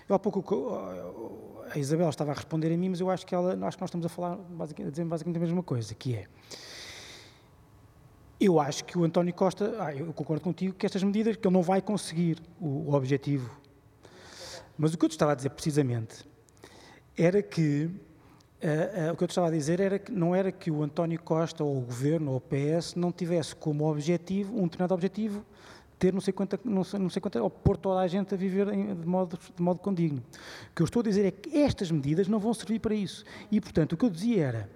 Eu 0.08 0.14
há 0.14 0.18
pouco 0.18 0.44
a 1.70 1.78
Isabel 1.78 2.08
estava 2.08 2.30
a 2.30 2.34
responder 2.34 2.72
a 2.72 2.76
mim, 2.76 2.90
mas 2.90 3.00
eu 3.00 3.10
acho 3.10 3.26
que, 3.26 3.34
ela, 3.34 3.52
acho 3.66 3.76
que 3.76 3.82
nós 3.82 3.88
estamos 3.88 4.06
a 4.06 4.08
falar, 4.08 4.36
basicamente, 4.36 4.88
a 4.88 4.90
dizer 4.90 5.04
basicamente 5.04 5.38
a 5.38 5.40
mesma 5.40 5.62
coisa, 5.62 5.94
que 5.94 6.14
é, 6.14 6.26
eu 8.40 8.60
acho 8.60 8.84
que 8.84 8.98
o 8.98 9.04
António 9.04 9.32
Costa, 9.32 9.76
ah, 9.80 9.94
eu 9.94 10.12
concordo 10.12 10.42
contigo, 10.42 10.74
que 10.74 10.84
estas 10.84 11.02
medidas, 11.02 11.36
que 11.36 11.46
ele 11.46 11.54
não 11.54 11.62
vai 11.62 11.80
conseguir 11.80 12.40
o, 12.60 12.90
o 12.90 12.94
objetivo. 12.94 13.50
Mas 14.76 14.92
o 14.92 14.98
que 14.98 15.04
eu 15.04 15.08
te 15.08 15.12
estava 15.12 15.32
a 15.32 15.34
dizer 15.34 15.50
precisamente 15.50 16.24
era 17.16 17.42
que 17.42 17.90
Uh, 18.66 19.12
o 19.12 19.16
que 19.16 19.22
eu 19.22 19.26
estava 19.26 19.46
a 19.46 19.50
dizer 19.50 19.78
era 19.78 19.96
que 19.96 20.10
não 20.10 20.34
era 20.34 20.50
que 20.50 20.72
o 20.72 20.82
António 20.82 21.22
Costa 21.22 21.62
ou 21.62 21.78
o 21.78 21.80
Governo 21.82 22.32
ou 22.32 22.38
o 22.38 22.40
PS 22.40 22.96
não 22.96 23.12
tivesse 23.12 23.54
como 23.54 23.88
objetivo, 23.88 24.58
um 24.58 24.64
determinado 24.64 24.92
objetivo, 24.92 25.44
ter 26.00 26.12
não 26.12 26.20
sei 26.20 26.32
quanta, 26.32 26.58
não 26.64 26.82
sei, 26.82 26.98
não 26.98 27.08
sei 27.08 27.22
quanta, 27.22 27.40
ou 27.40 27.48
pôr 27.48 27.76
toda 27.76 28.00
a 28.00 28.08
gente 28.08 28.34
a 28.34 28.36
viver 28.36 28.66
em, 28.72 28.92
de, 28.92 29.06
modo, 29.06 29.38
de 29.38 29.62
modo 29.62 29.78
condigno. 29.78 30.18
O 30.18 30.74
que 30.74 30.82
eu 30.82 30.84
estou 30.84 30.98
a 30.98 31.04
dizer 31.04 31.26
é 31.26 31.30
que 31.30 31.56
estas 31.56 31.92
medidas 31.92 32.26
não 32.26 32.40
vão 32.40 32.52
servir 32.52 32.80
para 32.80 32.92
isso. 32.92 33.24
E, 33.52 33.60
portanto, 33.60 33.92
o 33.92 33.96
que 33.96 34.04
eu 34.04 34.10
dizia 34.10 34.44
era, 34.44 34.70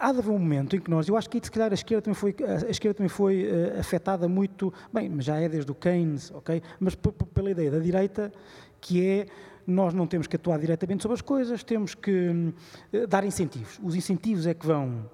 há 0.00 0.10
de 0.10 0.18
haver 0.18 0.30
um 0.30 0.38
momento 0.38 0.74
em 0.74 0.80
que 0.80 0.90
nós, 0.90 1.06
eu 1.06 1.16
acho 1.16 1.30
que 1.30 1.40
se 1.40 1.52
calhar 1.52 1.70
a 1.70 1.74
esquerda 1.74 2.02
também 2.02 2.14
foi, 2.14 2.34
a 2.66 2.68
esquerda 2.68 2.96
também 2.96 3.08
foi 3.08 3.44
uh, 3.44 3.78
afetada 3.78 4.26
muito, 4.26 4.74
bem, 4.92 5.08
mas 5.08 5.24
já 5.24 5.36
é 5.38 5.48
desde 5.48 5.70
o 5.70 5.74
Keynes, 5.74 6.32
ok? 6.32 6.60
Mas 6.80 6.96
pela 6.96 7.50
ideia 7.50 7.70
da 7.70 7.78
direita, 7.78 8.32
que 8.80 9.06
é 9.06 9.26
nós 9.66 9.94
não 9.94 10.06
temos 10.06 10.26
que 10.26 10.36
atuar 10.36 10.58
diretamente 10.58 11.02
sobre 11.02 11.14
as 11.14 11.22
coisas, 11.22 11.62
temos 11.62 11.94
que 11.94 12.30
uh, 12.92 13.06
dar 13.06 13.24
incentivos. 13.24 13.78
Os 13.82 13.94
incentivos 13.94 14.46
é 14.46 14.54
que 14.54 14.66
vão 14.66 15.04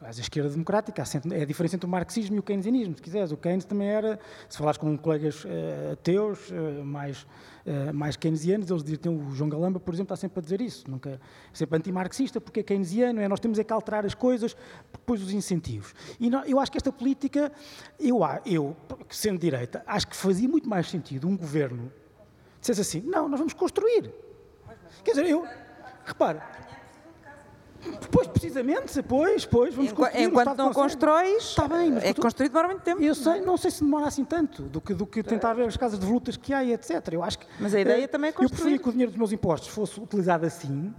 a 0.00 0.10
esquerda 0.10 0.50
democrática 0.50 1.02
é 1.32 1.42
a 1.42 1.44
diferença 1.44 1.74
entre 1.74 1.86
o 1.86 1.90
marxismo 1.90 2.36
e 2.36 2.38
o 2.38 2.42
keynesianismo, 2.42 2.94
se 2.94 3.02
quiseres. 3.02 3.32
O 3.32 3.36
Keynes 3.36 3.64
também 3.64 3.88
era, 3.88 4.20
se 4.48 4.58
falares 4.58 4.78
com 4.78 4.96
colegas 4.96 5.44
uh, 5.44 5.48
ateus, 5.94 6.50
uh, 6.50 6.84
mais, 6.84 7.22
uh, 7.22 7.94
mais 7.94 8.14
keynesianos, 8.14 8.70
eles 8.70 8.84
dizem, 8.84 9.10
o 9.10 9.30
João 9.32 9.48
Galamba, 9.48 9.80
por 9.80 9.94
exemplo, 9.94 10.14
está 10.14 10.16
sempre 10.16 10.38
a 10.38 10.42
dizer 10.42 10.60
isso, 10.60 10.88
nunca, 10.88 11.18
sempre 11.52 11.78
anti-marxista, 11.78 12.40
porque 12.40 12.60
é 12.60 12.62
keynesiano, 12.62 13.20
é, 13.20 13.26
nós 13.26 13.40
temos 13.40 13.58
é 13.58 13.64
que 13.64 13.72
alterar 13.72 14.04
as 14.04 14.14
coisas, 14.14 14.54
depois 14.92 15.22
os 15.22 15.32
incentivos. 15.32 15.94
E 16.20 16.28
não, 16.28 16.44
eu 16.44 16.60
acho 16.60 16.70
que 16.70 16.78
esta 16.78 16.92
política, 16.92 17.50
eu, 17.98 18.20
eu, 18.44 18.76
sendo 19.08 19.40
direita, 19.40 19.82
acho 19.86 20.08
que 20.08 20.16
fazia 20.16 20.48
muito 20.48 20.68
mais 20.68 20.90
sentido 20.90 21.26
um 21.26 21.36
governo 21.36 21.90
dissesse 22.70 22.98
assim, 22.98 23.08
não, 23.08 23.28
nós 23.28 23.38
vamos 23.38 23.54
construir. 23.54 24.12
Quer 25.04 25.12
dizer, 25.12 25.26
eu, 25.26 25.46
repara, 26.04 26.42
Pois, 28.10 28.26
precisamente, 28.26 29.02
pois, 29.02 29.44
pois, 29.44 29.74
vamos 29.74 29.92
Enqu 29.92 30.02
construir. 30.02 30.24
Enquanto 30.24 30.56
não 30.56 30.72
constróis, 30.72 31.44
está 31.44 31.68
bem, 31.68 31.92
mas 31.92 32.04
é 32.04 32.12
que 32.12 32.20
construir 32.20 32.48
demora 32.48 32.68
muito 32.68 32.82
tempo. 32.82 33.02
Eu 33.02 33.14
sei, 33.14 33.40
não 33.40 33.56
sei 33.56 33.70
se 33.70 33.84
demora 33.84 34.06
assim 34.06 34.24
tanto 34.24 34.62
do 34.62 34.80
que, 34.80 34.94
do 34.94 35.06
que 35.06 35.22
tentar 35.22 35.54
ver 35.54 35.66
as 35.66 35.76
casas 35.76 35.98
de 35.98 36.04
volutas 36.04 36.36
que 36.36 36.52
há 36.52 36.64
e 36.64 36.72
etc. 36.72 37.08
Eu 37.12 37.22
acho 37.22 37.38
que, 37.38 37.46
mas 37.60 37.74
a 37.74 37.80
ideia 37.80 38.04
é, 38.04 38.06
também 38.06 38.30
é 38.30 38.32
construir. 38.32 38.46
Eu 38.46 38.56
preferia 38.56 38.78
que 38.78 38.88
o 38.88 38.92
dinheiro 38.92 39.12
dos 39.12 39.18
meus 39.18 39.32
impostos 39.32 39.68
fosse 39.68 40.00
utilizado 40.00 40.44
assim 40.46 40.92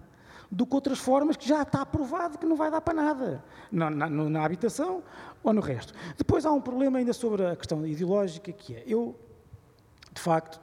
do 0.49 0.65
que 0.65 0.75
outras 0.75 0.97
formas 0.97 1.35
que 1.35 1.47
já 1.47 1.61
está 1.61 1.85
provado 1.85 2.37
que 2.37 2.45
não 2.45 2.55
vai 2.55 2.71
dar 2.71 2.79
para 2.79 2.93
nada, 2.93 3.43
na, 3.69 3.89
na, 3.89 4.09
na 4.09 4.45
habitação 4.45 5.03
ou 5.43 5.51
no 5.51 5.59
resto. 5.59 5.93
Depois 6.17 6.45
há 6.45 6.51
um 6.51 6.61
problema 6.61 6.99
ainda 6.99 7.11
sobre 7.11 7.45
a 7.45 7.55
questão 7.55 7.85
ideológica, 7.85 8.51
que 8.53 8.75
é, 8.75 8.83
eu, 8.87 9.13
de 10.13 10.21
facto, 10.21 10.59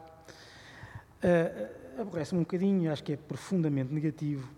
uh, 1.25 2.01
aborrece-me 2.01 2.41
um 2.41 2.45
bocadinho, 2.45 2.93
acho 2.93 3.03
que 3.03 3.13
é 3.13 3.17
profundamente 3.17 3.93
negativo, 3.93 4.49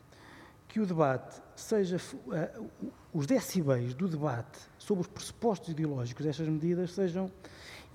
que 0.69 0.81
o 0.81 0.87
debate 0.87 1.41
seja 1.55 1.97
uh, 1.97 2.91
os 3.13 3.27
decibéis 3.27 3.95
do 3.95 4.09
debate 4.09 4.59
sobre 4.79 5.03
os 5.03 5.07
pressupostos 5.07 5.71
ideológicos 5.71 6.27
destas 6.27 6.49
medidas 6.49 6.93
sejam 6.93 7.31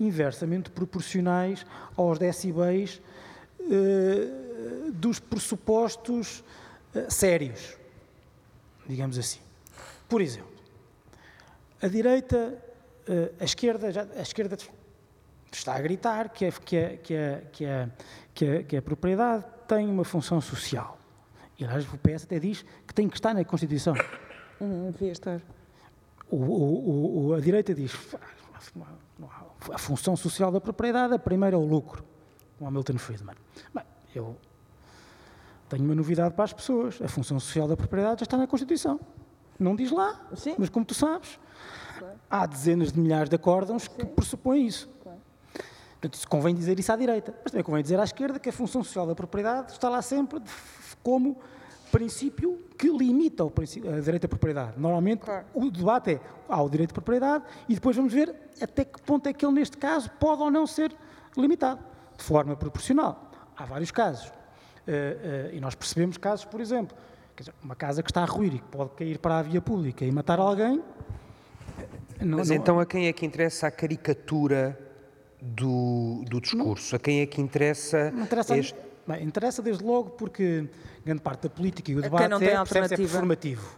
inversamente 0.00 0.70
proporcionais 0.70 1.66
aos 1.96 2.18
decibéis 2.18 3.00
uh, 3.60 4.90
dos 4.92 5.20
pressupostos 5.20 6.42
sérios, 7.08 7.78
digamos 8.86 9.16
assim. 9.16 9.40
Por 10.08 10.20
exemplo, 10.20 10.52
a 11.80 11.88
direita, 11.88 12.62
a 13.40 13.44
esquerda, 13.44 13.90
já, 13.90 14.06
a 14.14 14.20
esquerda 14.20 14.58
está 15.56 15.74
a 15.74 15.80
gritar 15.80 16.30
que, 16.30 16.46
é, 16.46 16.50
que, 16.50 16.76
é, 16.76 16.96
que, 16.96 17.14
é, 17.14 17.42
que, 17.52 17.64
é, 17.64 17.88
que, 18.34 18.44
é, 18.44 18.62
que 18.62 18.76
a 18.76 18.82
propriedade 18.82 19.44
tem 19.66 19.88
uma 19.88 20.04
função 20.04 20.40
social. 20.40 20.98
E, 21.58 21.64
aliás, 21.64 21.86
o 21.92 21.98
PS 21.98 22.24
até 22.24 22.38
diz 22.38 22.64
que 22.86 22.94
tem 22.94 23.08
que 23.08 23.16
estar 23.16 23.34
na 23.34 23.44
Constituição. 23.44 23.94
Não 24.60 24.90
devia 24.90 25.12
estar. 25.12 25.40
O, 26.30 26.36
o, 26.36 27.26
o, 27.26 27.34
a 27.34 27.40
direita 27.40 27.74
diz 27.74 27.92
a 29.72 29.78
função 29.78 30.16
social 30.16 30.50
da 30.50 30.60
propriedade, 30.60 31.14
a 31.14 31.18
primeira 31.18 31.56
é 31.56 31.58
o 31.58 31.64
lucro, 31.64 32.04
o 32.58 32.66
Hamilton 32.66 32.98
Friedman. 32.98 33.36
Bem, 33.74 33.84
eu 34.14 34.36
tenho 35.68 35.84
uma 35.84 35.94
novidade 35.94 36.34
para 36.34 36.44
as 36.44 36.52
pessoas. 36.52 37.00
A 37.02 37.08
função 37.08 37.38
social 37.38 37.68
da 37.68 37.76
propriedade 37.76 38.20
já 38.20 38.24
está 38.24 38.36
na 38.36 38.46
Constituição. 38.46 38.98
Não 39.58 39.76
diz 39.76 39.90
lá, 39.90 40.20
Sim. 40.34 40.54
mas 40.58 40.68
como 40.68 40.84
tu 40.84 40.94
sabes, 40.94 41.38
há 42.28 42.46
dezenas 42.46 42.92
de 42.92 42.98
milhares 42.98 43.28
de 43.28 43.36
acórdãos 43.36 43.86
que 43.86 44.04
pressupõem 44.04 44.66
isso. 44.66 44.90
Portanto, 46.02 46.28
convém 46.28 46.52
dizer 46.52 46.80
isso 46.80 46.90
à 46.90 46.96
direita, 46.96 47.32
mas 47.44 47.52
também 47.52 47.62
convém 47.62 47.80
dizer 47.80 48.00
à 48.00 48.02
esquerda 48.02 48.40
que 48.40 48.48
a 48.48 48.52
função 48.52 48.82
social 48.82 49.06
da 49.06 49.14
propriedade 49.14 49.70
está 49.70 49.88
lá 49.88 50.02
sempre 50.02 50.42
como 51.00 51.38
princípio 51.92 52.58
que 52.76 52.88
limita 52.88 53.44
a 53.44 54.00
direito 54.00 54.24
à 54.24 54.28
propriedade. 54.28 54.72
Normalmente, 54.76 55.20
claro. 55.20 55.46
o 55.54 55.70
debate 55.70 56.14
é 56.14 56.20
há 56.48 56.60
o 56.60 56.68
direito 56.68 56.88
de 56.88 56.94
propriedade 56.94 57.44
e 57.68 57.74
depois 57.74 57.94
vamos 57.94 58.12
ver 58.12 58.34
até 58.60 58.84
que 58.84 59.00
ponto 59.02 59.28
é 59.28 59.32
que 59.32 59.46
ele, 59.46 59.54
neste 59.54 59.76
caso, 59.76 60.10
pode 60.18 60.42
ou 60.42 60.50
não 60.50 60.66
ser 60.66 60.92
limitado, 61.36 61.80
de 62.16 62.24
forma 62.24 62.56
proporcional. 62.56 63.30
Há 63.56 63.64
vários 63.64 63.92
casos. 63.92 64.26
Uh, 64.26 65.52
uh, 65.52 65.54
e 65.54 65.60
nós 65.60 65.76
percebemos 65.76 66.16
casos, 66.16 66.44
por 66.44 66.60
exemplo, 66.60 66.96
dizer, 67.36 67.54
uma 67.62 67.76
casa 67.76 68.02
que 68.02 68.10
está 68.10 68.22
a 68.22 68.26
ruir 68.26 68.56
e 68.56 68.58
que 68.58 68.68
pode 68.68 68.90
cair 68.90 69.18
para 69.18 69.38
a 69.38 69.42
via 69.42 69.60
pública 69.60 70.04
e 70.04 70.10
matar 70.10 70.40
alguém. 70.40 70.82
Não, 72.20 72.38
Mas 72.38 72.48
não... 72.48 72.56
então 72.56 72.80
a 72.80 72.86
quem 72.86 73.06
é 73.06 73.12
que 73.12 73.24
interessa 73.24 73.68
a 73.68 73.70
caricatura 73.70 74.81
do, 75.42 76.24
do 76.28 76.40
discurso? 76.40 76.92
Não. 76.92 76.96
A 76.96 77.00
quem 77.00 77.20
é 77.20 77.26
que 77.26 77.40
interessa, 77.40 78.12
interessa 78.16 78.56
este 78.56 78.92
Bem, 79.06 79.24
interessa 79.24 79.60
desde 79.60 79.82
logo 79.82 80.10
porque 80.10 80.68
grande 81.04 81.20
parte 81.20 81.42
da 81.42 81.50
política 81.50 81.90
e 81.90 81.96
o 81.96 82.02
debate 82.02 82.28
não 82.28 82.38
é, 82.38 82.52
é 82.52 82.96
performativo. 82.96 83.76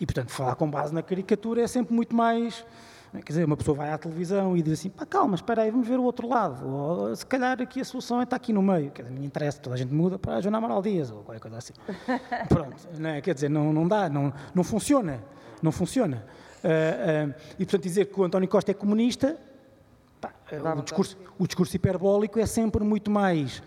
E, 0.00 0.06
portanto, 0.06 0.30
falar 0.30 0.54
com 0.54 0.70
base 0.70 0.94
na 0.94 1.02
caricatura 1.02 1.62
é 1.62 1.66
sempre 1.66 1.92
muito 1.92 2.14
mais... 2.14 2.64
Quer 3.10 3.32
dizer, 3.32 3.44
uma 3.44 3.56
pessoa 3.56 3.74
vai 3.74 3.90
à 3.90 3.96
televisão 3.96 4.54
e 4.54 4.62
diz 4.62 4.74
assim, 4.74 4.90
pá, 4.90 5.06
calma, 5.06 5.34
espera 5.34 5.62
aí, 5.62 5.70
vamos 5.70 5.88
ver 5.88 5.98
o 5.98 6.02
outro 6.02 6.28
lado. 6.28 6.68
Ou, 6.68 7.16
se 7.16 7.24
calhar 7.24 7.60
aqui 7.60 7.80
a 7.80 7.84
solução 7.84 8.22
está 8.22 8.36
aqui 8.36 8.52
no 8.52 8.62
meio. 8.62 8.90
Quer 8.90 9.02
dizer, 9.02 9.18
me 9.18 9.26
interessa, 9.26 9.58
toda 9.58 9.74
a 9.74 9.78
gente 9.78 9.92
muda 9.92 10.18
para 10.18 10.36
a 10.36 10.40
Joana 10.42 10.58
Amaral 10.58 10.82
Dias 10.82 11.10
ou 11.10 11.22
qualquer 11.22 11.40
coisa 11.40 11.56
assim. 11.56 11.72
Pronto, 12.48 12.76
não 12.98 13.10
é? 13.10 13.20
quer 13.22 13.34
dizer, 13.34 13.48
não, 13.48 13.72
não 13.72 13.88
dá, 13.88 14.10
não, 14.10 14.32
não 14.54 14.62
funciona. 14.62 15.24
Não 15.62 15.72
funciona. 15.72 16.24
Uh, 16.62 17.30
uh, 17.30 17.34
e, 17.58 17.64
portanto, 17.64 17.82
dizer 17.82 18.04
que 18.04 18.20
o 18.20 18.24
António 18.24 18.48
Costa 18.48 18.70
é 18.72 18.74
comunista, 18.74 19.36
o, 20.76 20.82
discurso, 20.82 21.16
o 21.38 21.46
discurso 21.46 21.76
hiperbólico 21.76 22.38
é 22.38 22.46
sempre 22.46 22.84
muito 22.84 23.10
mais 23.10 23.62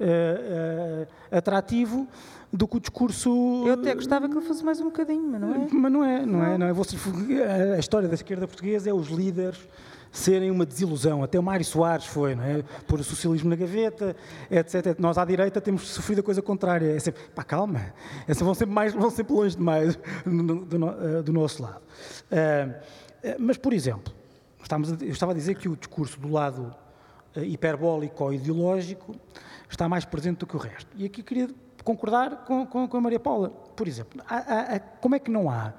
uh, 0.00 1.06
atrativo 1.30 2.06
do 2.52 2.68
que 2.68 2.76
o 2.76 2.80
discurso. 2.80 3.64
Eu 3.66 3.74
até 3.74 3.94
gostava 3.94 4.28
que 4.28 4.36
ele 4.36 4.44
fosse 4.44 4.64
mais 4.64 4.80
um 4.80 4.84
bocadinho, 4.84 5.26
mas 5.26 5.40
não 5.40 5.54
é? 5.54 5.68
Mas 5.70 5.92
não 5.92 6.04
é, 6.04 6.26
não, 6.26 6.38
não. 6.38 6.44
é. 6.44 6.58
Não 6.58 6.66
é. 6.66 7.76
A 7.76 7.78
história 7.78 8.08
da 8.08 8.14
esquerda 8.14 8.46
portuguesa 8.46 8.90
é 8.90 8.92
os 8.92 9.08
líderes 9.08 9.58
serem 10.10 10.50
uma 10.50 10.66
desilusão. 10.66 11.22
Até 11.22 11.38
o 11.38 11.42
Mário 11.42 11.64
Soares 11.64 12.04
foi, 12.04 12.34
não 12.34 12.44
é? 12.44 12.62
Pôr 12.86 13.00
o 13.00 13.04
socialismo 13.04 13.48
na 13.48 13.56
gaveta, 13.56 14.14
etc. 14.50 14.98
Nós 14.98 15.16
à 15.16 15.24
direita 15.24 15.60
temos 15.60 15.88
sofrido 15.88 16.18
a 16.18 16.22
coisa 16.22 16.42
contrária. 16.42 16.94
É 16.94 16.98
sempre, 16.98 17.22
pá, 17.34 17.42
calma, 17.42 17.94
é 18.28 18.34
sempre, 18.34 18.44
vão, 18.44 18.54
sempre 18.54 18.74
mais, 18.74 18.92
vão 18.92 19.10
sempre 19.10 19.32
longe 19.32 19.56
demais 19.56 19.98
do, 20.26 20.64
do, 20.64 21.22
do 21.22 21.32
nosso 21.32 21.62
lado. 21.62 21.80
Uh, 22.30 22.92
mas, 23.38 23.56
por 23.56 23.72
exemplo, 23.72 24.12
eu 25.00 25.10
estava 25.10 25.32
a 25.32 25.34
dizer 25.34 25.56
que 25.56 25.68
o 25.68 25.76
discurso 25.76 26.18
do 26.20 26.30
lado 26.30 26.74
hiperbólico 27.36 28.24
ou 28.24 28.32
ideológico 28.32 29.14
está 29.68 29.88
mais 29.88 30.04
presente 30.04 30.38
do 30.38 30.46
que 30.46 30.56
o 30.56 30.58
resto. 30.58 30.88
E 30.96 31.04
aqui 31.04 31.22
queria 31.22 31.48
concordar 31.82 32.44
com, 32.44 32.66
com, 32.66 32.86
com 32.86 32.96
a 32.96 33.00
Maria 33.00 33.20
Paula. 33.20 33.50
Por 33.50 33.88
exemplo, 33.88 34.22
há, 34.28 34.74
há, 34.76 34.80
como 34.80 35.14
é 35.14 35.18
que 35.18 35.30
não 35.30 35.50
há? 35.50 35.72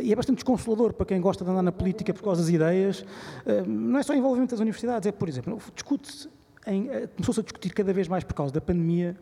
E 0.00 0.12
é 0.12 0.16
bastante 0.16 0.36
desconsolador 0.36 0.92
para 0.92 1.06
quem 1.06 1.20
gosta 1.20 1.44
de 1.44 1.50
andar 1.50 1.62
na 1.62 1.72
política 1.72 2.12
por 2.12 2.22
causa 2.22 2.42
das 2.42 2.50
ideias. 2.50 3.04
Eh, 3.46 3.62
não 3.66 3.98
é 3.98 4.02
só 4.02 4.14
envolvimento 4.14 4.50
das 4.50 4.60
universidades, 4.60 5.06
é, 5.06 5.12
por 5.12 5.28
exemplo, 5.28 5.58
discute-se, 5.74 6.28
eh, 6.66 7.08
começou-se 7.16 7.40
a 7.40 7.42
discutir 7.42 7.72
cada 7.72 7.92
vez 7.92 8.06
mais 8.06 8.22
por 8.22 8.34
causa 8.34 8.52
da 8.52 8.60
pandemia, 8.60 9.16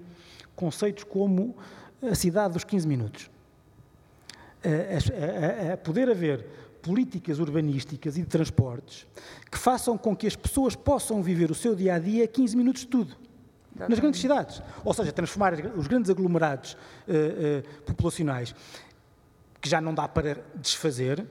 conceitos 0.57 1.05
como 1.05 1.57
a 2.03 2.15
cidade 2.15 2.55
dos 2.55 2.65
15 2.65 2.89
minutos. 2.89 3.31
A, 4.65 5.71
a, 5.71 5.75
a 5.75 5.77
poder 5.77 6.11
haver 6.11 6.47
políticas 6.85 7.39
urbanísticas 7.39 8.19
e 8.19 8.21
de 8.21 8.27
transportes 8.27 9.07
que 9.51 9.57
façam 9.57 9.97
com 9.97 10.15
que 10.15 10.27
as 10.27 10.37
pessoas 10.37 10.77
possam 10.77 11.23
viver 11.23 11.51
o 11.51 11.55
seu 11.55 11.75
dia 11.75 11.95
a 11.95 11.99
dia 11.99 12.29
15 12.29 12.55
minutos 12.55 12.83
de 12.83 12.89
tudo 12.89 13.17
nas 13.75 13.99
grandes 13.99 14.21
cidades. 14.21 14.63
Ou 14.85 14.95
seja, 14.95 15.11
transformar 15.11 15.55
os 15.77 15.87
grandes 15.87 16.11
aglomerados 16.11 16.75
uh, 16.75 16.77
uh, 17.09 17.85
populacionais, 17.85 18.55
que 19.61 19.69
já 19.69 19.81
não 19.81 19.93
dá 19.93 20.07
para 20.07 20.45
desfazer, 20.55 21.27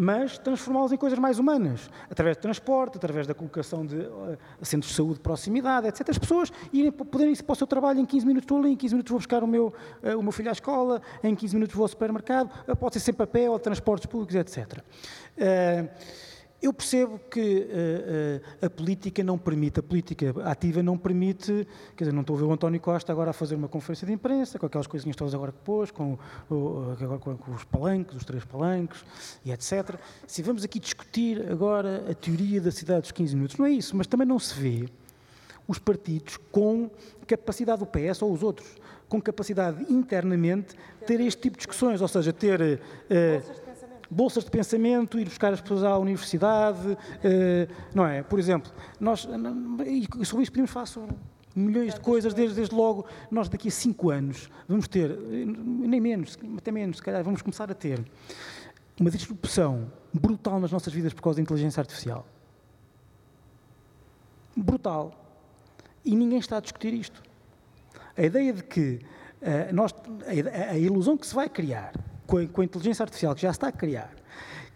mas 0.00 0.38
transformá-los 0.38 0.92
em 0.92 0.96
coisas 0.96 1.18
mais 1.18 1.40
humanas, 1.40 1.90
através 2.08 2.36
de 2.36 2.42
transporte, 2.42 2.96
através 2.98 3.26
da 3.26 3.34
colocação 3.34 3.84
de 3.84 3.96
uh, 3.96 4.38
centros 4.62 4.92
de 4.92 4.96
saúde 4.96 5.14
de 5.14 5.20
proximidade, 5.20 5.88
etc. 5.88 6.08
As 6.10 6.18
pessoas 6.18 6.52
irem, 6.72 6.92
poderem 6.92 7.32
ir 7.32 7.42
para 7.42 7.52
o 7.52 7.56
seu 7.56 7.66
trabalho 7.66 7.98
em 7.98 8.06
15 8.06 8.24
minutos 8.24 8.44
estou 8.44 8.58
ali, 8.58 8.70
em 8.70 8.76
15 8.76 8.94
minutos 8.94 9.10
vou 9.10 9.18
buscar 9.18 9.42
o 9.42 9.46
meu, 9.48 9.74
uh, 10.04 10.16
o 10.16 10.22
meu 10.22 10.30
filho 10.30 10.50
à 10.50 10.52
escola, 10.52 11.02
em 11.20 11.34
15 11.34 11.52
minutos 11.56 11.74
vou 11.74 11.82
ao 11.82 11.88
supermercado, 11.88 12.48
uh, 12.68 12.76
pode 12.76 12.94
ser 12.94 13.00
sempre 13.00 13.24
a 13.24 13.26
pé 13.26 13.50
ou 13.50 13.58
transportes 13.58 14.06
públicos, 14.06 14.36
etc. 14.36 14.84
Eu 16.60 16.72
percebo 16.72 17.20
que 17.30 17.40
uh, 17.40 18.62
uh, 18.62 18.66
a 18.66 18.70
política 18.70 19.22
não 19.22 19.38
permite, 19.38 19.78
a 19.78 19.82
política 19.82 20.34
ativa 20.44 20.82
não 20.82 20.98
permite, 20.98 21.66
quer 21.96 22.04
dizer, 22.04 22.12
não 22.12 22.22
estou 22.22 22.34
a 22.34 22.38
ver 22.40 22.44
o 22.46 22.52
António 22.52 22.80
Costa 22.80 23.12
agora 23.12 23.30
a 23.30 23.32
fazer 23.32 23.54
uma 23.54 23.68
conferência 23.68 24.04
de 24.04 24.12
imprensa, 24.12 24.58
com 24.58 24.66
aquelas 24.66 24.88
coisinhas 24.88 25.14
todas 25.14 25.34
agora 25.34 25.52
que 25.52 25.60
pôs, 25.60 25.92
com, 25.92 26.18
agora 27.00 27.18
com, 27.20 27.36
com 27.36 27.52
os 27.52 27.62
palanques, 27.62 28.16
os 28.16 28.24
três 28.24 28.44
palanques 28.44 29.04
e 29.44 29.52
etc. 29.52 30.00
Se 30.26 30.42
vamos 30.42 30.64
aqui 30.64 30.80
discutir 30.80 31.48
agora 31.48 32.04
a 32.10 32.14
teoria 32.14 32.60
da 32.60 32.72
cidade 32.72 33.02
dos 33.02 33.12
15 33.12 33.36
minutos, 33.36 33.56
não 33.56 33.66
é 33.66 33.70
isso, 33.70 33.96
mas 33.96 34.08
também 34.08 34.26
não 34.26 34.40
se 34.40 34.58
vê 34.60 34.88
os 35.68 35.78
partidos 35.78 36.38
com 36.50 36.90
capacidade, 37.24 37.80
do 37.80 37.86
PS 37.86 38.22
ou 38.22 38.32
os 38.32 38.42
outros, 38.42 38.66
com 39.08 39.20
capacidade 39.20 39.84
internamente 39.92 40.74
ter 41.06 41.20
este 41.20 41.40
tipo 41.42 41.56
de 41.56 41.58
discussões, 41.58 42.00
ou 42.00 42.08
seja, 42.08 42.32
ter... 42.32 42.60
Uh, 42.60 43.67
bolsas 44.10 44.44
de 44.44 44.50
pensamento, 44.50 45.18
ir 45.18 45.24
buscar 45.24 45.52
as 45.52 45.60
pessoas 45.60 45.84
à 45.84 45.98
universidade, 45.98 46.92
uh, 46.92 47.74
não 47.94 48.06
é? 48.06 48.22
Por 48.22 48.38
exemplo, 48.38 48.72
nós, 48.98 49.28
e 49.86 50.24
sobre 50.24 50.42
isso 50.42 50.52
podemos 50.52 50.70
falar 50.70 50.86
sobre 50.86 51.14
milhões 51.54 51.94
de 51.94 52.00
coisas, 52.00 52.32
desde, 52.32 52.54
desde 52.54 52.74
logo, 52.74 53.06
nós 53.30 53.48
daqui 53.48 53.68
a 53.68 53.70
cinco 53.70 54.10
anos 54.10 54.48
vamos 54.68 54.86
ter, 54.86 55.10
nem 55.18 56.00
menos, 56.00 56.38
até 56.56 56.70
menos, 56.70 56.98
se 56.98 57.02
calhar, 57.02 57.22
vamos 57.22 57.42
começar 57.42 57.70
a 57.70 57.74
ter 57.74 58.02
uma 59.00 59.10
disrupção 59.10 59.90
brutal 60.12 60.58
nas 60.60 60.72
nossas 60.72 60.92
vidas 60.92 61.12
por 61.12 61.22
causa 61.22 61.36
da 61.36 61.42
inteligência 61.42 61.80
artificial. 61.80 62.26
Brutal. 64.56 65.12
E 66.04 66.14
ninguém 66.16 66.38
está 66.38 66.56
a 66.56 66.60
discutir 66.60 66.92
isto. 66.94 67.22
A 68.16 68.22
ideia 68.22 68.52
de 68.52 68.62
que 68.62 69.00
uh, 69.40 69.72
nós, 69.74 69.94
a, 70.26 70.72
a, 70.72 70.78
ilusão 70.78 71.16
que 71.16 71.26
se 71.26 71.34
vai 71.34 71.48
criar 71.48 71.92
com 72.28 72.36
a, 72.36 72.46
com 72.46 72.60
a 72.60 72.64
inteligência 72.64 73.02
artificial 73.02 73.34
que 73.34 73.40
já 73.40 73.50
está 73.50 73.68
a 73.68 73.72
criar, 73.72 74.12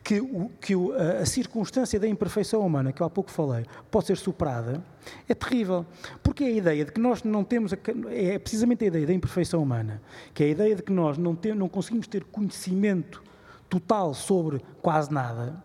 que, 0.03 0.21
o, 0.21 0.51
que 0.61 0.75
o, 0.75 0.93
a 0.95 1.25
circunstância 1.27 2.01
da 2.01 2.09
imperfeição 2.09 2.67
humana, 2.67 2.93
que 2.93 3.01
eu 3.01 3.07
há 3.07 3.11
pouco 3.11 3.31
falei, 3.31 3.65
pode 3.91 4.07
ser 4.07 4.17
superada, 4.17 4.83
é 5.29 5.35
terrível. 5.35 5.87
Porque 6.23 6.43
é 6.43 6.47
a 6.49 6.51
ideia 6.51 6.85
de 6.85 6.91
que 6.91 7.01
nós 7.01 7.23
não 7.23 7.45
temos. 7.45 7.73
A, 7.73 7.77
é 8.11 8.39
precisamente 8.39 8.85
a 8.85 8.89
ideia 8.89 9.07
da 9.07 9.13
imperfeição 9.13 9.63
humana, 9.63 10.03
que 10.35 10.43
é 10.43 10.47
a 10.47 10.49
ideia 10.49 10.75
de 10.75 10.83
que 10.83 10.91
nós 10.91 11.19
não, 11.19 11.37
tem, 11.37 11.55
não 11.55 11.69
conseguimos 11.69 12.09
ter 12.09 12.25
conhecimento 12.25 13.23
total 13.69 14.13
sobre 14.13 14.61
quase 14.81 15.13
nada, 15.13 15.63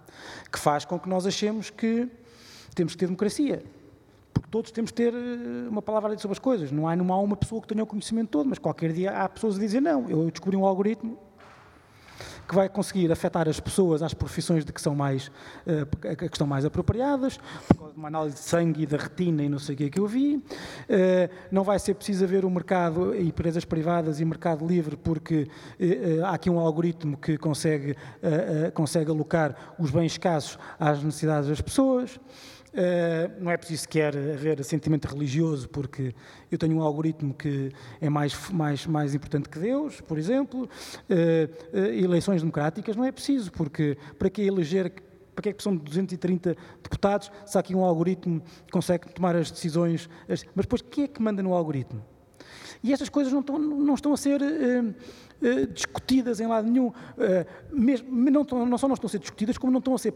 que 0.52 0.60
faz 0.60 0.86
com 0.86 1.00
que 1.00 1.10
nós 1.10 1.26
achemos 1.26 1.70
que 1.70 2.08
temos 2.76 2.94
que 2.94 3.00
ter 3.00 3.06
democracia. 3.06 3.64
Porque 4.34 4.50
todos 4.52 4.70
temos 4.70 4.92
que 4.92 4.98
ter 4.98 5.14
eh, 5.14 5.68
uma 5.68 5.82
palavra 5.82 6.16
sobre 6.20 6.34
as 6.34 6.40
coisas. 6.40 6.72
Não 6.72 6.88
há, 6.88 6.96
não 6.96 7.12
há 7.12 7.20
uma 7.20 7.36
pessoa 7.36 7.60
que 7.60 7.68
tenha 7.68 7.84
o 7.84 7.88
conhecimento 7.88 8.30
todo, 8.30 8.48
mas 8.48 8.60
qualquer 8.60 8.94
dia 8.94 9.12
há 9.12 9.28
pessoas 9.28 9.56
a 9.56 9.60
dizer: 9.60 9.82
não, 9.82 10.08
eu 10.08 10.30
descobri 10.30 10.56
um 10.56 10.66
algoritmo 10.66 11.18
que 12.48 12.56
vai 12.56 12.70
conseguir 12.70 13.12
afetar 13.12 13.48
as 13.48 13.60
pessoas 13.60 14.02
às 14.02 14.14
profissões 14.14 14.64
de 14.64 14.72
que 14.72 14.82
são 14.82 14.96
mais, 14.96 15.28
uh, 15.66 16.16
que 16.16 16.26
estão 16.26 16.48
mais 16.48 16.66
apropriadas, 16.66 17.38
por 17.68 17.78
causa 17.78 17.94
de 17.94 18.00
uma 18.00 18.08
análise 18.08 18.36
de 18.36 18.42
sangue 18.42 18.84
e 18.84 18.86
da 18.86 18.98
retina 18.98 19.44
e 19.44 19.50
não 19.50 19.60
sei 19.60 19.76
o 19.76 19.78
que 19.78 19.84
é 19.86 19.90
que 19.90 20.00
eu 20.00 20.08
vi. 20.08 20.36
Uh, 20.36 20.44
não 21.52 21.64
vai 21.64 21.78
ser 21.80 21.94
preciso 21.96 22.24
haver 22.24 22.46
o 22.46 22.48
um 22.48 22.52
mercado, 22.52 23.16
empresas 23.16 23.66
privadas 23.66 24.20
e 24.20 24.26
mercado 24.26 24.66
livre, 24.66 24.96
porque 24.96 25.48
há 26.24 26.32
aqui 26.32 26.50
um 26.50 26.60
algoritmo 26.60 27.18
que 27.18 27.38
consegue, 27.38 27.96
consegue 28.74 29.12
alocar 29.12 29.76
os 29.78 29.92
bens 29.92 30.14
escassos 30.14 30.58
às 30.80 31.04
necessidades 31.04 31.50
das 31.50 31.62
pessoas. 31.62 32.20
Uh, 32.74 33.42
não 33.42 33.50
é 33.50 33.58
preciso 33.58 33.84
sequer 33.84 34.16
haver 34.16 34.64
sentimento 34.64 35.06
religioso, 35.08 35.70
porque 35.70 36.14
eu 36.52 36.58
tenho 36.58 36.78
um 36.78 36.82
algoritmo 36.82 37.34
que 37.34 37.72
é 38.02 38.10
mais, 38.10 38.50
mais, 38.50 38.86
mais 38.86 39.16
importante 39.16 39.50
que 39.50 39.58
Deus, 39.58 40.02
por 40.02 40.18
exemplo. 40.18 40.64
Uh, 41.10 41.78
uh, 41.78 41.86
eleições 41.94 42.42
democráticas 42.42 42.96
não 42.96 43.06
é 43.06 43.12
preciso, 43.12 43.52
porque 43.52 43.98
para 44.20 44.30
que 44.30 44.42
eleger 44.42 44.94
para 45.34 45.44
que 45.44 45.50
é 45.50 45.54
que 45.54 45.62
são 45.62 45.76
230 45.76 46.58
deputados 46.82 47.32
se 47.46 47.56
há 47.58 47.62
aqui 47.62 47.76
um 47.76 47.86
algoritmo 47.86 48.42
que 48.66 48.72
consegue 48.72 49.08
tomar 49.14 49.36
as 49.36 49.52
decisões? 49.52 50.10
As... 50.28 50.44
Mas 50.56 50.66
depois, 50.66 50.82
quem 50.82 51.04
é 51.04 51.08
que 51.08 51.22
manda 51.22 51.44
no 51.44 51.54
algoritmo? 51.54 52.04
E 52.84 52.92
estas 52.92 53.08
coisas 53.08 53.32
não 53.32 53.42
estão, 53.42 53.60
não 53.60 53.94
estão 53.94 54.14
a 54.14 54.18
ser 54.18 54.42
discutidas 55.72 56.40
em 56.40 56.48
lado 56.48 56.68
nenhum. 56.68 56.92
Mesmo, 57.72 58.10
não, 58.32 58.44
não 58.66 58.78
só 58.80 58.88
não 58.88 58.96
estão 58.96 59.08
a 59.08 59.12
ser 59.12 59.20
discutidas, 59.20 59.60
como 59.60 59.72
não 59.72 59.80
estão 59.80 59.94
a 59.94 59.98
ser 60.00 60.14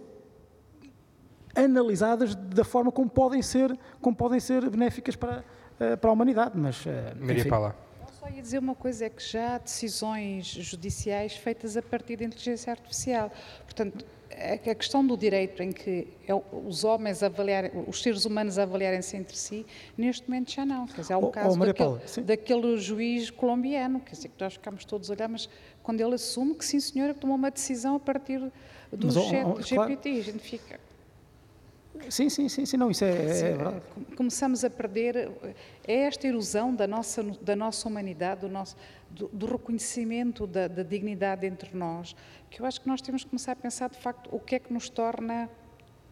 analisadas 1.55 2.35
da 2.35 2.63
forma 2.63 2.91
como 2.91 3.09
podem 3.09 3.41
ser, 3.41 3.77
como 4.01 4.15
podem 4.15 4.39
ser 4.39 4.69
benéficas 4.69 5.15
para, 5.15 5.43
eh, 5.79 5.95
para 5.95 6.09
a 6.09 6.13
humanidade. 6.13 6.51
Mas, 6.55 6.85
eh, 6.85 7.13
Maria 7.19 7.47
Paula. 7.47 7.75
Só 8.19 8.29
ia 8.29 8.41
dizer 8.41 8.59
uma 8.59 8.75
coisa, 8.75 9.05
é 9.05 9.09
que 9.09 9.23
já 9.23 9.55
há 9.55 9.57
decisões 9.57 10.45
judiciais 10.45 11.35
feitas 11.35 11.75
a 11.75 11.81
partir 11.81 12.17
da 12.17 12.25
inteligência 12.25 12.71
artificial. 12.71 13.31
Portanto, 13.65 14.05
a 14.31 14.75
questão 14.75 15.05
do 15.05 15.17
direito 15.17 15.61
em 15.61 15.71
que 15.71 16.07
é 16.27 16.33
os 16.33 16.83
homens 16.83 17.21
avaliarem, 17.21 17.71
os 17.87 18.01
seres 18.01 18.25
humanos 18.25 18.57
avaliarem-se 18.57 19.17
entre 19.17 19.37
si, 19.37 19.65
neste 19.97 20.29
momento 20.29 20.51
já 20.51 20.65
não. 20.65 20.85
Quer 20.87 21.01
dizer, 21.01 21.13
há 21.13 21.17
um 21.17 21.25
oh, 21.25 21.31
caso 21.31 21.59
oh, 21.59 21.65
daquele, 21.65 21.73
Paula, 21.73 22.01
daquele, 22.25 22.77
juiz 22.77 23.29
colombiano, 23.29 23.99
quer 23.99 24.11
dizer, 24.11 24.29
que 24.29 24.43
nós 24.43 24.53
ficamos 24.53 24.85
todos 24.85 25.09
a 25.09 25.13
olhar, 25.13 25.29
mas 25.29 25.49
quando 25.83 26.01
ele 26.01 26.15
assume 26.15 26.55
que 26.55 26.65
sim 26.65 26.79
senhora 26.79 27.13
tomou 27.13 27.35
uma 27.35 27.51
decisão 27.51 27.95
a 27.95 27.99
partir 27.99 28.39
do 28.91 29.07
mas, 29.07 29.15
GPT, 29.15 29.43
oh, 29.45 29.51
oh, 29.51 29.75
claro. 29.75 29.93
a 29.93 30.21
gente 30.21 30.39
fica... 30.39 30.90
Sim, 32.09 32.29
sim, 32.29 32.49
sim, 32.49 32.65
sim, 32.65 32.77
não, 32.77 32.91
isso 32.91 33.03
é, 33.03 33.09
é, 33.09 33.55
verdade. 33.55 33.81
Começamos 34.15 34.63
a 34.63 34.69
perder, 34.69 35.31
é 35.87 35.93
esta 36.03 36.27
erosão 36.27 36.73
da 36.73 36.87
nossa, 36.87 37.23
da 37.41 37.55
nossa 37.55 37.87
humanidade, 37.87 38.41
do, 38.41 38.49
nosso, 38.49 38.75
do, 39.09 39.27
do 39.27 39.45
reconhecimento 39.45 40.47
da, 40.47 40.67
da, 40.67 40.83
dignidade 40.83 41.45
entre 41.45 41.75
nós, 41.75 42.15
que 42.49 42.61
eu 42.61 42.65
acho 42.65 42.81
que 42.81 42.87
nós 42.87 43.01
temos 43.01 43.23
que 43.23 43.29
começar 43.29 43.53
a 43.53 43.55
pensar, 43.55 43.89
de 43.89 43.97
facto, 43.97 44.29
o 44.31 44.39
que 44.39 44.55
é 44.55 44.59
que 44.59 44.73
nos 44.73 44.89
torna, 44.89 45.49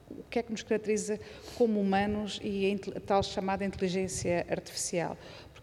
o 0.09 0.23
que 0.29 0.39
é 0.39 0.43
que 0.43 0.51
nos 0.51 0.63
caracteriza 0.63 1.19
como 1.57 1.79
humanos 1.79 2.39
e 2.43 2.79
a 2.95 2.99
tal 2.99 3.21
chamada 3.21 3.65
inteligência 3.65 4.45
artificial. 4.49 5.17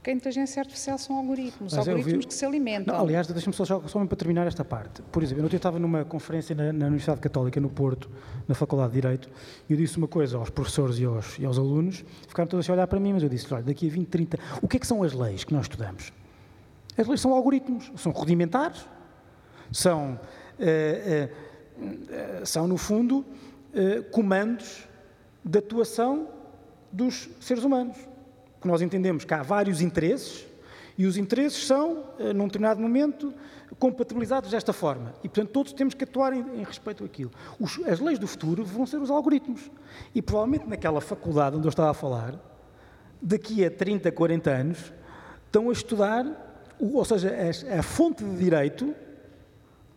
Porque 0.06 0.12
a 0.12 0.14
inteligência 0.14 0.60
artificial 0.60 0.98
são 0.98 1.16
algoritmos, 1.16 1.74
Mas 1.74 1.88
algoritmos 1.88 2.24
vi... 2.26 2.28
que 2.28 2.34
se 2.34 2.46
alimentam. 2.46 2.94
Não, 2.94 3.02
aliás, 3.02 3.26
deixa-me 3.26 3.52
só, 3.52 3.64
só 3.64 4.06
para 4.06 4.16
terminar 4.16 4.46
esta 4.46 4.64
parte. 4.64 5.02
Por 5.02 5.20
exemplo, 5.20 5.44
eu 5.44 5.48
estava 5.48 5.80
numa 5.80 6.04
conferência 6.04 6.54
na, 6.54 6.72
na, 6.72 6.86
Universidade 6.86 7.20
Católica, 7.20 7.60
no 7.60 7.68
Porto, 7.68 8.08
na 8.46 8.54
Faculdade 8.54 8.92
de 8.92 9.00
Direito, 9.00 9.28
e 9.68 9.72
eu 9.72 9.76
disse 9.76 9.98
uma 9.98 10.06
coisa 10.06 10.36
aos 10.36 10.48
professores 10.48 11.00
e 11.00 11.04
aos, 11.04 11.36
e 11.40 11.44
aos 11.44 11.58
alunos, 11.58 12.04
ficaram 12.28 12.48
todos 12.48 12.70
a 12.70 12.72
olhar 12.72 12.86
para 12.86 13.00
mim, 13.00 13.14
mas 13.14 13.24
eu 13.24 13.28
disse, 13.28 13.52
olha, 13.52 13.64
daqui 13.64 13.88
a 13.88 13.90
20, 13.90 14.06
30... 14.06 14.38
O 14.62 14.68
que 14.68 14.76
é 14.76 14.78
que 14.78 14.86
são 14.86 15.02
as 15.02 15.12
leis 15.12 15.42
que 15.42 15.52
nós 15.52 15.64
estudamos? 15.64 16.12
As 16.96 17.08
leis 17.08 17.20
são 17.20 17.34
algoritmos, 17.34 17.90
são 17.96 18.12
rudimentares, 18.12 18.86
são, 19.72 20.20
eh, 20.60 21.30
eh, 22.12 22.42
são 22.44 22.68
no 22.68 22.76
fundo, 22.76 23.24
eh, 23.74 24.02
comandos 24.12 24.86
de 25.44 25.58
atuação 25.58 26.28
dos 26.92 27.28
seres 27.40 27.64
humanos 27.64 27.96
que 28.66 28.72
nós 28.72 28.82
entendemos 28.82 29.24
que 29.24 29.32
há 29.32 29.42
vários 29.42 29.80
interesses 29.80 30.44
e 30.98 31.06
os 31.06 31.16
interesses 31.16 31.66
são, 31.66 32.04
eh, 32.18 32.32
num 32.32 32.46
determinado 32.46 32.80
momento, 32.80 33.32
compatibilizados 33.78 34.50
desta 34.50 34.72
forma. 34.72 35.14
E, 35.22 35.28
portanto, 35.28 35.50
todos 35.50 35.72
temos 35.72 35.94
que 35.94 36.02
atuar 36.02 36.32
em, 36.32 36.40
em 36.60 36.64
respeito 36.64 37.04
àquilo. 37.04 37.30
Os, 37.60 37.78
as 37.86 38.00
leis 38.00 38.18
do 38.18 38.26
futuro 38.26 38.64
vão 38.64 38.84
ser 38.86 38.96
os 38.96 39.10
algoritmos. 39.10 39.70
E, 40.14 40.20
provavelmente, 40.20 40.66
naquela 40.66 41.00
faculdade 41.00 41.56
onde 41.56 41.66
eu 41.66 41.70
estava 41.70 41.90
a 41.90 41.94
falar, 41.94 42.34
daqui 43.22 43.64
a 43.64 43.70
30, 43.70 44.10
40 44.10 44.50
anos, 44.50 44.92
estão 45.44 45.70
a 45.70 45.72
estudar, 45.72 46.74
ou 46.80 47.04
seja, 47.04 47.32
a, 47.32 47.78
a 47.78 47.82
fonte 47.82 48.24
de 48.24 48.36
direito 48.36 48.94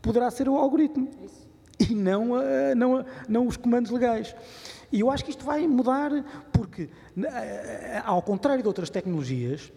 poderá 0.01 0.29
ser 0.29 0.47
o 0.47 0.55
algoritmo. 0.55 1.09
Isso. 1.25 1.48
E 1.79 1.95
não, 1.95 2.35
a, 2.35 2.75
não, 2.75 3.05
não 3.27 3.47
os 3.47 3.55
comandos 3.55 3.89
legais. 3.89 4.35
E 4.91 4.99
eu 4.99 5.09
acho 5.09 5.23
que 5.23 5.29
isto 5.29 5.45
vai 5.45 5.67
mudar 5.67 6.11
porque, 6.51 6.89
ao 8.03 8.21
contrário 8.21 8.61
de 8.61 8.67
outras 8.67 8.89
tecnologias 8.89 9.71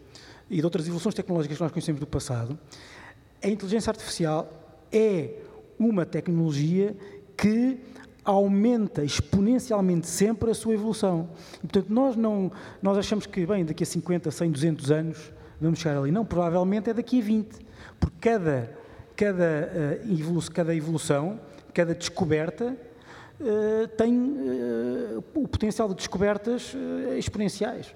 e 0.51 0.57
de 0.57 0.65
outras 0.65 0.87
evoluções 0.87 1.15
tecnológicas 1.15 1.57
que 1.57 1.63
nós 1.63 1.73
conhecemos 1.73 2.01
do 2.01 2.07
passado, 2.07 2.59
a 3.43 3.49
inteligência 3.49 3.91
artificial 3.91 4.51
é 4.91 5.35
uma 5.79 6.07
tecnologia 6.07 6.97
que 7.37 7.79
aumenta 8.25 9.05
exponencialmente 9.05 10.07
sempre 10.07 10.51
a 10.51 10.55
sua 10.55 10.75
evolução. 10.75 11.29
E, 11.57 11.67
portanto, 11.67 11.91
nós 11.91 12.17
não 12.17 12.51
nós 12.81 12.97
achamos 12.97 13.27
que, 13.27 13.45
bem, 13.45 13.65
daqui 13.65 13.83
a 13.83 13.87
50, 13.87 14.31
100, 14.31 14.51
200 14.51 14.91
anos 14.91 15.33
vamos 15.61 15.79
chegar 15.79 15.99
ali. 15.99 16.11
Não, 16.11 16.25
provavelmente 16.25 16.91
é 16.91 16.95
daqui 16.95 17.21
a 17.21 17.25
20. 17.25 17.59
Porque 17.99 18.17
cada, 18.21 18.77
cada, 19.17 20.01
evolu 20.09 20.43
cada 20.53 20.75
evolução, 20.75 21.41
cada 21.73 21.95
descoberta 21.95 22.77
eh, 23.45 23.87
tem 23.97 24.15
uh, 24.15 25.25
o 25.35 25.49
potencial 25.49 25.89
de 25.89 25.97
descobertas 25.97 26.73
uh, 26.75 27.15
exponenciais. 27.19 27.93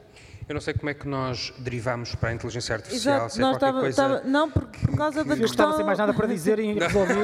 Eu 0.48 0.54
não 0.54 0.60
sei 0.60 0.74
como 0.74 0.90
é 0.90 0.94
que 0.94 1.06
nós 1.06 1.52
derivamos 1.58 2.14
para 2.16 2.30
a 2.30 2.32
inteligência 2.32 2.74
artificial. 2.74 3.16
Exato, 3.16 3.32
se 3.34 3.38
é 3.38 3.42
nós 3.42 3.56
estava, 3.56 3.80
coisa... 3.80 3.90
estava, 3.90 4.22
não, 4.24 4.50
por, 4.50 4.66
por 4.66 4.96
causa 4.96 5.24
da 5.24 5.34
eu 5.34 5.38
questão... 5.38 5.66
estava 5.66 5.76
sem 5.76 5.84
mais 5.84 5.98
nada 5.98 6.14
para 6.14 6.26
dizer 6.26 6.58
e 6.58 6.72
resolvi... 6.78 7.14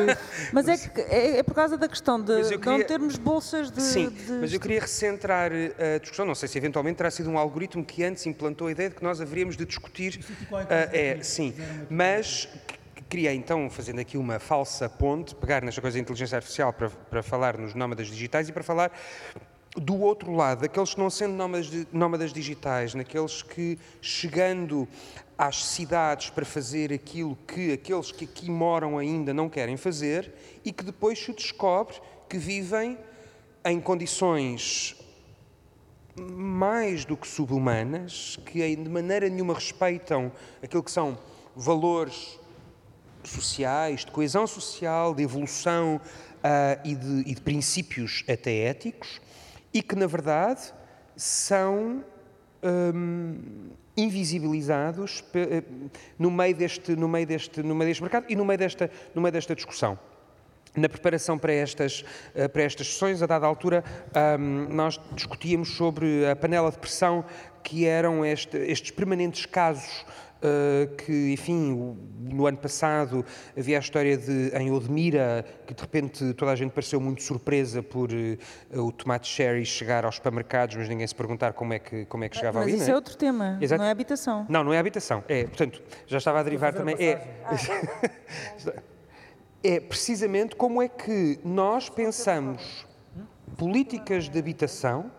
mas 0.52 0.68
é, 0.68 0.76
que, 0.76 1.00
é, 1.00 1.38
é, 1.38 1.42
por 1.42 1.54
causa 1.54 1.76
da 1.76 1.88
questão 1.88 2.20
de 2.20 2.42
queria... 2.42 2.78
não 2.78 2.82
termos 2.82 3.16
bolsas 3.16 3.70
de... 3.70 3.80
Sim, 3.80 4.08
de... 4.10 4.32
mas 4.32 4.52
eu 4.52 4.58
queria 4.58 4.80
recentrar 4.80 5.52
a 5.52 5.98
discussão, 5.98 6.26
não 6.26 6.34
sei 6.34 6.48
se 6.48 6.58
eventualmente 6.58 6.96
terá 6.96 7.10
sido 7.12 7.30
um 7.30 7.38
algoritmo 7.38 7.84
que 7.84 8.02
antes 8.02 8.26
implantou 8.26 8.66
a 8.66 8.72
ideia 8.72 8.88
de 8.88 8.96
que 8.96 9.04
nós 9.04 9.20
haveríamos 9.20 9.56
de 9.56 9.64
discutir... 9.64 10.20
é, 10.92 11.18
sim, 11.22 11.54
mas 11.88 12.48
Queria 13.12 13.34
então, 13.34 13.68
fazendo 13.68 14.00
aqui 14.00 14.16
uma 14.16 14.38
falsa 14.38 14.88
ponte, 14.88 15.34
pegar 15.34 15.62
nesta 15.62 15.82
coisa 15.82 15.98
da 15.98 16.00
inteligência 16.00 16.36
artificial 16.36 16.72
para, 16.72 16.88
para 16.88 17.22
falar 17.22 17.58
nos 17.58 17.74
nómadas 17.74 18.06
digitais 18.06 18.48
e 18.48 18.52
para 18.52 18.62
falar 18.62 18.90
do 19.76 20.00
outro 20.00 20.32
lado, 20.32 20.62
daqueles 20.62 20.94
que 20.94 20.98
não 20.98 21.10
sendo 21.10 21.34
nómadas, 21.34 21.70
nómadas 21.92 22.32
digitais, 22.32 22.94
naqueles 22.94 23.42
que 23.42 23.78
chegando 24.00 24.88
às 25.36 25.62
cidades 25.62 26.30
para 26.30 26.46
fazer 26.46 26.90
aquilo 26.90 27.36
que 27.46 27.74
aqueles 27.74 28.10
que 28.10 28.24
aqui 28.24 28.50
moram 28.50 28.96
ainda 28.96 29.34
não 29.34 29.46
querem 29.46 29.76
fazer 29.76 30.32
e 30.64 30.72
que 30.72 30.82
depois 30.82 31.22
se 31.22 31.34
descobre 31.34 32.00
que 32.30 32.38
vivem 32.38 32.96
em 33.62 33.78
condições 33.78 34.96
mais 36.16 37.04
do 37.04 37.14
que 37.14 37.28
subhumanas, 37.28 38.38
que 38.46 38.74
de 38.74 38.88
maneira 38.88 39.28
nenhuma 39.28 39.52
respeitam 39.52 40.32
aquilo 40.62 40.82
que 40.82 40.90
são 40.90 41.18
valores 41.54 42.40
sociais, 43.30 44.04
de 44.04 44.10
coesão 44.10 44.46
social, 44.46 45.14
de 45.14 45.22
evolução 45.22 45.96
uh, 45.96 46.80
e, 46.84 46.94
de, 46.94 47.30
e 47.30 47.34
de 47.34 47.40
princípios 47.40 48.24
até 48.28 48.64
éticos, 48.64 49.20
e 49.72 49.82
que, 49.82 49.96
na 49.96 50.06
verdade, 50.06 50.72
são 51.16 52.04
hum, 52.62 53.70
invisibilizados 53.96 55.24
eh, 55.34 55.62
no 56.18 56.30
meio, 56.30 56.54
deste, 56.54 56.96
no, 56.96 57.08
meio 57.08 57.26
deste, 57.26 57.62
no 57.62 57.74
meio 57.74 57.90
deste 57.90 58.02
mercado 58.02 58.26
e 58.28 58.36
no 58.36 58.44
meio 58.44 58.58
desta, 58.58 58.90
no 59.14 59.20
meio 59.20 59.32
desta 59.32 59.54
discussão. 59.54 59.98
Na 60.74 60.88
preparação 60.88 61.38
para 61.38 61.52
estas, 61.52 62.02
eh, 62.34 62.48
para 62.48 62.62
estas 62.62 62.86
sessões, 62.86 63.22
a 63.22 63.26
dada 63.26 63.46
altura, 63.46 63.84
um, 64.38 64.74
nós 64.74 64.98
discutíamos 65.12 65.76
sobre 65.76 66.26
a 66.26 66.34
panela 66.34 66.70
de 66.70 66.78
pressão 66.78 67.24
que 67.62 67.84
eram 67.86 68.24
este, 68.24 68.56
estes 68.56 68.90
permanentes 68.90 69.44
casos 69.44 70.06
que, 70.96 71.32
enfim, 71.32 71.96
no 72.18 72.46
ano 72.46 72.58
passado 72.58 73.24
havia 73.56 73.76
a 73.76 73.80
história 73.80 74.16
de, 74.16 74.50
em 74.56 74.70
Odmira, 74.70 75.44
que 75.66 75.74
de 75.74 75.80
repente 75.80 76.34
toda 76.34 76.50
a 76.52 76.56
gente 76.56 76.72
pareceu 76.72 77.00
muito 77.00 77.22
surpresa 77.22 77.82
por 77.82 78.10
uh, 78.10 78.80
o 78.80 78.90
tomate 78.92 79.28
cherry 79.28 79.64
chegar 79.64 80.04
aos 80.04 80.16
supermercados, 80.16 80.76
mas 80.76 80.88
ninguém 80.88 81.06
se 81.06 81.14
perguntar 81.14 81.52
como 81.52 81.72
é 81.72 81.78
que, 81.78 82.04
como 82.06 82.24
é 82.24 82.28
que 82.28 82.36
chegava 82.36 82.58
mas 82.58 82.68
ali. 82.68 82.72
Mas 82.72 82.82
isso 82.82 82.90
é? 82.90 82.92
é 82.92 82.96
outro 82.96 83.16
tema, 83.16 83.58
Exato. 83.60 83.80
não 83.80 83.88
é 83.88 83.90
habitação. 83.90 84.46
Não, 84.48 84.64
não 84.64 84.72
é 84.72 84.78
habitação. 84.78 85.24
É, 85.28 85.44
portanto, 85.44 85.82
já 86.06 86.18
estava 86.18 86.40
a 86.40 86.42
derivar 86.42 86.74
também. 86.74 86.96
É, 86.98 87.22
é 89.62 89.80
precisamente 89.80 90.56
como 90.56 90.82
é 90.82 90.88
que 90.88 91.38
nós 91.44 91.88
pensamos 91.88 92.86
políticas 93.56 94.28
de 94.28 94.38
habitação 94.38 95.10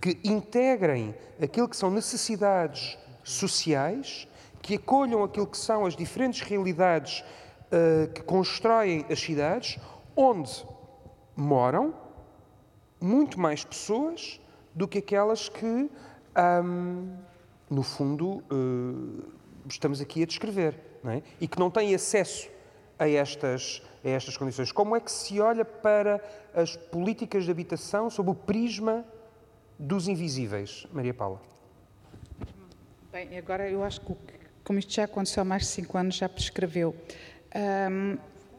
que 0.00 0.18
integrem 0.24 1.14
aquilo 1.40 1.68
que 1.68 1.76
são 1.76 1.90
necessidades 1.90 2.98
sociais 3.22 4.28
que 4.66 4.74
acolham 4.74 5.22
aquilo 5.22 5.46
que 5.46 5.56
são 5.56 5.86
as 5.86 5.94
diferentes 5.94 6.40
realidades 6.40 7.20
uh, 7.20 8.12
que 8.12 8.20
constroem 8.24 9.06
as 9.08 9.20
cidades, 9.20 9.78
onde 10.16 10.66
moram 11.36 11.94
muito 13.00 13.38
mais 13.38 13.64
pessoas 13.64 14.40
do 14.74 14.88
que 14.88 14.98
aquelas 14.98 15.48
que, 15.48 15.88
um, 16.64 17.16
no 17.70 17.84
fundo, 17.84 18.42
uh, 18.50 19.32
estamos 19.68 20.00
aqui 20.00 20.24
a 20.24 20.26
descrever, 20.26 20.80
é? 21.04 21.22
e 21.40 21.46
que 21.46 21.60
não 21.60 21.70
têm 21.70 21.94
acesso 21.94 22.48
a 22.98 23.08
estas, 23.08 23.80
a 24.04 24.08
estas 24.08 24.36
condições. 24.36 24.72
Como 24.72 24.96
é 24.96 25.00
que 25.00 25.12
se 25.12 25.40
olha 25.40 25.64
para 25.64 26.20
as 26.52 26.74
políticas 26.76 27.44
de 27.44 27.52
habitação 27.52 28.10
sob 28.10 28.30
o 28.30 28.34
prisma 28.34 29.04
dos 29.78 30.08
invisíveis, 30.08 30.88
Maria 30.92 31.14
Paula? 31.14 31.40
Bem, 33.12 33.38
agora 33.38 33.70
eu 33.70 33.84
acho 33.84 34.00
que 34.00 34.06
como 34.66 34.80
isto 34.80 34.92
já 34.92 35.04
aconteceu 35.04 35.42
há 35.42 35.44
mais 35.44 35.62
de 35.62 35.68
cinco 35.68 35.96
anos, 35.96 36.16
já 36.16 36.28
prescreveu. 36.28 36.92
Um, 37.88 38.18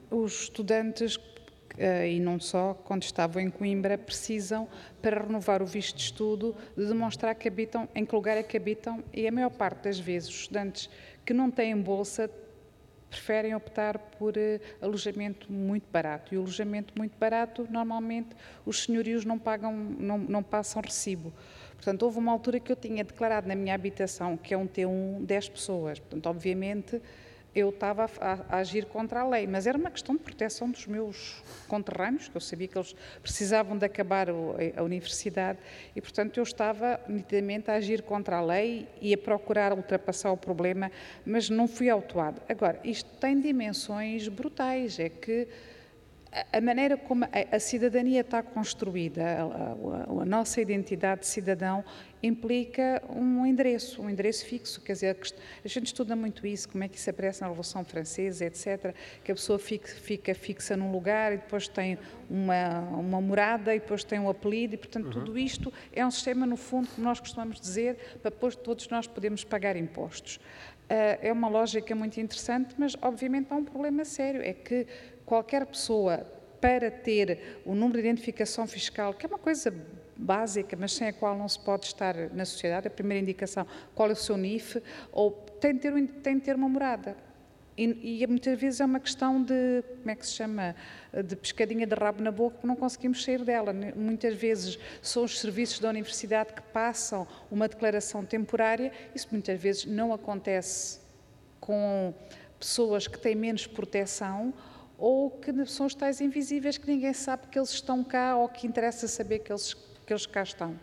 os 0.10 0.44
estudantes, 0.44 1.18
uh, 1.18 2.06
e 2.10 2.18
não 2.18 2.40
só, 2.40 2.74
quando 2.74 3.04
estavam 3.04 3.42
em 3.42 3.50
Coimbra, 3.50 3.98
precisam, 3.98 4.70
para 5.02 5.22
renovar 5.22 5.62
o 5.62 5.66
visto 5.66 5.98
de 5.98 6.04
estudo, 6.04 6.56
de 6.78 6.86
demonstrar 6.86 7.36
que 7.36 7.50
habitam, 7.50 7.90
em 7.94 8.06
que 8.06 8.16
lugar 8.16 8.38
é 8.38 8.44
que 8.44 8.56
habitam, 8.56 9.04
e 9.14 9.28
a 9.28 9.32
maior 9.34 9.50
parte 9.50 9.84
das 9.84 10.00
vezes 10.00 10.30
os 10.30 10.36
estudantes 10.36 10.90
que 11.26 11.34
não 11.34 11.52
têm 11.52 11.76
bolsa 11.76 12.32
preferem 13.10 13.54
optar 13.54 13.98
por 13.98 14.38
uh, 14.38 14.62
alojamento 14.82 15.52
muito 15.52 15.92
barato. 15.92 16.34
E 16.34 16.38
o 16.38 16.42
alojamento 16.42 16.94
muito 16.98 17.18
barato, 17.18 17.68
normalmente, 17.70 18.30
os 18.66 18.84
senhorios 18.84 19.26
não 19.26 19.38
pagam, 19.38 19.74
não, 19.74 20.18
não 20.18 20.42
passam 20.42 20.82
recibo. 20.82 21.34
Portanto, 21.78 22.04
houve 22.04 22.18
uma 22.20 22.32
altura 22.32 22.60
que 22.60 22.72
eu 22.72 22.76
tinha 22.76 23.04
declarado 23.04 23.48
na 23.48 23.56
minha 23.56 23.74
habitação 23.74 24.36
que 24.36 24.54
é 24.54 24.58
um 24.58 24.68
T1 24.68 25.26
10 25.26 25.50
pessoas. 25.50 26.00
Portanto, 26.00 26.28
obviamente, 26.28 27.02
eu 27.56 27.70
estava 27.70 28.10
a, 28.20 28.34
a, 28.50 28.58
agir 28.58 28.86
contra 28.86 29.22
a 29.22 29.28
lei, 29.28 29.48
mas 29.48 29.66
era 29.66 29.78
uma 29.78 29.90
questão 29.90 30.16
de 30.16 30.22
proteção 30.22 30.70
dos 30.70 30.86
meus 30.86 31.42
conterrâneos, 31.68 32.28
que 32.28 32.38
eu 32.38 32.42
sabia 32.42 32.68
que 32.68 32.78
eles 32.78 32.96
precisavam 33.22 33.78
de 33.78 33.86
acabar 33.86 34.30
o, 34.30 34.56
a, 34.76 34.82
a 34.82 34.84
universidade 34.84 35.58
e, 35.96 36.02
portanto, 36.02 36.38
eu 36.38 36.44
estava 36.44 37.00
nitidamente 37.08 37.72
a 37.72 37.76
agir 37.76 38.04
contra 38.04 38.38
a 38.38 38.42
lei 38.42 38.88
e 39.02 39.14
a 39.14 39.18
procurar 39.18 39.74
ultrapassar 39.74 40.32
o 40.32 40.38
problema, 40.38 40.92
mas 41.26 41.50
não 41.50 41.68
fui 41.68 41.90
autuado. 41.90 42.42
Agora, 42.48 42.80
isto 42.84 43.10
tem 43.18 43.40
dimensões 43.40 44.28
brutais, 44.28 45.00
é 45.00 45.10
que 45.10 45.48
a 46.52 46.62
maneira 46.62 46.98
como 46.98 47.26
a, 47.26 47.60
cidadania 47.60 48.22
está 48.22 48.42
construída, 48.44 49.24
a, 49.24 49.42
a, 49.42 50.22
a, 50.22 50.26
nossa 50.26 50.62
identidade 50.62 51.22
de 51.22 51.28
cidadão, 51.28 51.84
implica 52.22 53.02
um 53.10 53.46
endereço, 53.46 54.02
um 54.02 54.10
endereço 54.10 54.46
fixo. 54.46 54.82
Quer 54.82 54.94
dizer, 54.94 55.18
a 55.64 55.68
gente 55.68 55.88
estuda 55.88 56.16
muito 56.16 56.46
isso, 56.46 56.70
como 56.70 56.84
é 56.84 56.88
que 56.88 56.98
isso 56.98 57.10
aparece 57.10 57.42
na 57.42 57.48
Revolução 57.48 57.84
Francesa, 57.84 58.46
etc. 58.46 58.94
Que 59.24 59.32
a 59.32 59.36
pessoa 59.36 59.60
fica, 59.60 59.88
fica 59.88 60.34
fixa 60.34 60.76
num 60.76 60.92
lugar 60.92 61.34
e 61.34 61.38
depois 61.38 61.68
tem 61.68 61.98
uma, 62.30 62.80
uma 62.82 63.22
morada 63.22 63.74
e 63.76 63.80
depois 63.80 64.04
tem 64.04 64.20
um 64.20 64.30
apelido, 64.30 64.76
e 64.76 64.78
portanto 64.78 65.06
uhum. 65.06 65.12
tudo 65.12 65.38
isto 65.38 65.72
é 65.94 66.06
um 66.06 66.12
sistema, 66.12 66.46
no 66.46 66.58
fundo, 66.58 66.88
como 66.96 67.08
nós 67.08 67.20
costumamos 67.20 67.60
dizer, 67.60 67.98
para 68.22 68.32
depois 68.32 68.56
todos 68.56 68.88
nós 68.90 69.08
podemos 69.08 69.44
pagar 69.44 69.76
impostos. 69.76 70.40
Uh, 70.88 71.20
é 71.22 71.34
uma 71.34 71.50
lógica 71.50 71.94
muito 71.94 72.18
interessante, 72.20 72.74
mas 72.78 72.96
obviamente 73.02 73.48
há 73.50 73.56
um 73.56 73.64
problema 73.66 74.06
sério, 74.06 74.42
é 74.42 74.54
que 74.54 74.88
qualquer 75.28 75.66
pessoa, 75.66 76.26
para 76.60 76.90
ter 76.90 77.62
o 77.66 77.76
número 77.76 78.02
de 78.02 78.08
identificação 78.08 78.66
fiscal, 78.66 79.14
que 79.14 79.26
é 79.26 79.30
uma 79.30 79.38
coisa 79.38 79.72
básica, 80.16 80.76
mas 80.80 80.94
sem 80.94 81.10
a 81.10 81.14
qual 81.14 81.38
não 81.38 81.48
se 81.48 81.60
pode 81.60 81.86
estar 81.86 82.16
na 82.34 82.46
sociedade, 82.46 82.88
a 82.88 82.90
primeira 82.90 83.22
indicação, 83.22 83.68
qual 83.94 84.10
é 84.10 84.14
o 84.14 84.16
seu 84.16 84.38
NIF, 84.38 84.82
ou 85.12 85.32
tem 85.60 85.74
de 85.74 85.82
ter, 85.82 86.08
tem 86.24 86.36
de 86.38 86.42
ter 86.46 86.56
uma 86.56 86.70
morada. 86.70 87.16
E, 87.78 88.24
e, 88.24 88.26
muitas 88.26 88.60
vezes 88.60 88.80
é 88.80 88.86
uma 88.86 89.00
questão 89.00 89.44
de, 89.44 89.84
como 89.98 90.10
é 90.10 90.16
que 90.16 90.26
se 90.26 90.34
chama, 90.34 90.76
de 91.26 91.36
pescadinha 91.36 91.86
de 91.86 91.94
rabo 91.94 92.24
na 92.24 92.32
boca, 92.32 92.58
que 92.62 92.66
não 92.66 92.76
conseguimos 92.76 93.24
sair 93.24 93.44
dela. 93.44 93.72
Muitas 93.96 94.34
vezes 94.34 94.80
são 95.00 95.26
os 95.26 95.40
serviços 95.40 95.78
da 95.78 95.90
universidade 95.90 96.54
que 96.54 96.62
passam 96.62 97.28
uma 97.52 97.68
declaração 97.68 98.26
temporária, 98.26 98.92
isso 99.14 99.28
muitas 99.30 99.62
vezes 99.62 99.86
não 99.86 100.12
acontece 100.12 101.02
com 101.60 102.16
pessoas 102.60 103.08
que 103.08 103.20
têm 103.20 103.36
menos 103.36 103.68
proteção 103.68 104.52
ou 104.98 105.30
que 105.30 105.66
são 105.66 105.86
os 105.86 105.94
tais 105.94 106.22
invisíveis 106.22 106.78
que 106.78 106.88
ninguém 106.88 107.14
sabe 107.14 107.48
que 107.48 107.58
eles 107.58 107.70
estão 107.70 108.04
cá 108.04 108.36
ou 108.36 108.50
que 108.50 108.66
interessa 108.66 109.08
saber 109.08 109.40
que 109.40 109.52
eles, 109.52 109.74
que 109.74 110.12
eles 110.12 110.26
cá 110.26 110.44
estão. 110.44 110.78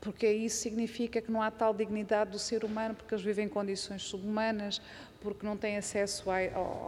Porque 0.00 0.30
isso 0.30 0.58
significa 0.58 1.20
que 1.20 1.32
não 1.32 1.42
há 1.42 1.50
tal 1.50 1.74
dignidade 1.74 2.30
do 2.30 2.38
ser 2.38 2.64
humano, 2.64 2.94
porque 2.94 3.12
eles 3.12 3.24
vivem 3.24 3.46
em 3.46 3.48
condições 3.48 4.02
subhumanas, 4.02 4.80
porque 5.20 5.44
não 5.44 5.56
têm 5.56 5.76
acesso 5.76 6.30
à, 6.30 6.36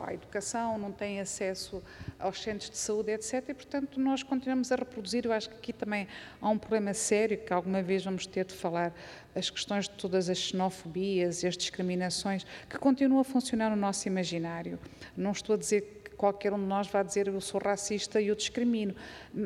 à, 0.06 0.14
educação, 0.14 0.78
não 0.78 0.92
têm 0.92 1.18
acesso 1.18 1.82
aos 2.18 2.40
centros 2.40 2.70
de 2.70 2.78
saúde, 2.78 3.10
etc. 3.10 3.48
E, 3.48 3.54
portanto, 3.54 3.98
nós 3.98 4.22
continuamos 4.22 4.70
a 4.70 4.76
reproduzir. 4.76 5.24
Eu 5.24 5.32
acho 5.32 5.50
que 5.50 5.56
aqui 5.56 5.72
também 5.72 6.06
há 6.40 6.48
um 6.48 6.58
problema 6.58 6.94
sério, 6.94 7.38
que 7.38 7.52
alguma 7.52 7.82
vez 7.82 8.04
vamos 8.04 8.26
ter 8.26 8.44
de 8.44 8.54
falar, 8.54 8.94
as 9.34 9.50
questões 9.50 9.88
de 9.88 9.96
todas 9.96 10.28
as 10.30 10.38
xenofobias 10.38 11.42
e 11.42 11.48
as 11.48 11.56
discriminações, 11.56 12.46
que 12.68 12.78
continuam 12.78 13.20
a 13.20 13.24
funcionar 13.24 13.70
no 13.70 13.76
nosso 13.76 14.06
imaginário. 14.06 14.78
Não 15.16 15.32
estou 15.32 15.54
a 15.54 15.58
dizer 15.58 15.97
qualquer 16.18 16.52
um 16.52 16.58
de 16.58 16.66
nós 16.66 16.88
vai 16.88 17.04
dizer 17.04 17.28
eu 17.28 17.40
sou 17.40 17.60
racista 17.60 18.20
e 18.20 18.26
eu 18.26 18.34
discrimino. 18.34 18.94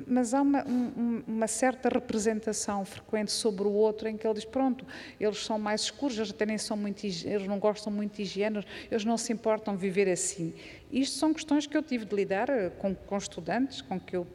Mas 0.07 0.33
há 0.33 0.41
uma, 0.41 0.66
um, 0.66 1.23
uma, 1.29 1.47
certa 1.47 1.91
representação 1.91 2.85
frequente 2.85 3.31
sobre 3.31 3.64
o 3.64 3.70
outro 3.70 4.09
em 4.09 4.16
que 4.16 4.27
ele 4.27 4.35
diz, 4.35 4.47
pronto, 4.47 4.85
eles 5.20 5.45
são 5.45 5.59
mais 5.59 5.83
escuros, 5.83 6.16
eles 6.16 6.31
até 6.31 6.47
nem 6.47 6.57
são 6.57 6.77
muito, 6.77 7.05
eles 7.05 7.47
não 7.47 7.59
gostam 7.59 7.93
muito 7.93 8.16
de 8.16 8.23
higiene, 8.23 8.64
eles 8.91 9.05
não 9.05 9.18
se 9.18 9.33
importam 9.33 9.77
viver 9.77 10.09
assim. 10.09 10.55
Isto 10.91 11.18
são 11.18 11.35
questões 11.35 11.66
que 11.66 11.77
eu 11.77 11.83
tive 11.83 12.07
de 12.07 12.16
lidar 12.16 12.49
eh, 12.49 12.70
com, 12.70 12.95
com 12.95 13.16
estudantes, 13.16 13.83
com 13.83 14.01
que 14.01 14.16
eu, 14.16 14.27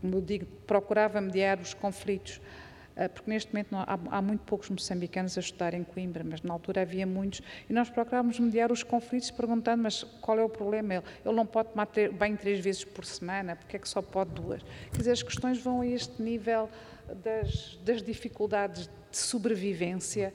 como 0.00 0.16
eu 0.16 0.20
digo, 0.20 0.46
procurava 0.66 1.20
mediar 1.20 1.58
os 1.58 1.72
conflitos 1.72 2.40
porque 3.06 3.30
neste 3.30 3.52
momento 3.52 3.70
não, 3.70 3.80
há, 3.80 3.98
há, 4.10 4.20
muito 4.20 4.40
poucos 4.44 4.68
moçambicanos 4.68 5.36
a 5.36 5.40
estudar 5.40 5.74
em 5.74 5.84
Coimbra, 5.84 6.24
mas 6.24 6.42
na 6.42 6.52
altura 6.52 6.82
havia 6.82 7.06
muitos, 7.06 7.40
e 7.70 7.72
nós 7.72 7.88
procurávamos 7.88 8.40
mediar 8.40 8.72
os 8.72 8.82
conflitos 8.82 9.30
perguntando, 9.30 9.84
mas 9.84 10.02
qual 10.02 10.38
é 10.38 10.42
o 10.42 10.48
problema? 10.48 10.94
Ele, 10.94 11.04
ele 11.24 11.34
não 11.34 11.46
pode 11.46 11.68
tomar 11.68 11.88
bem 12.18 12.34
três 12.34 12.58
vezes 12.58 12.84
por 12.84 13.04
semana, 13.04 13.54
porque 13.54 13.76
é 13.76 13.78
que 13.78 13.88
só 13.88 14.02
pode 14.02 14.30
duas? 14.30 14.62
Quer 14.90 14.98
dizer, 14.98 15.12
as 15.12 15.22
questões 15.22 15.58
vão 15.62 15.82
a 15.82 15.86
este 15.86 16.20
nível 16.20 16.68
das, 17.22 17.78
das 17.84 18.02
dificuldades 18.02 18.88
de 19.10 19.16
sobrevivência 19.16 20.32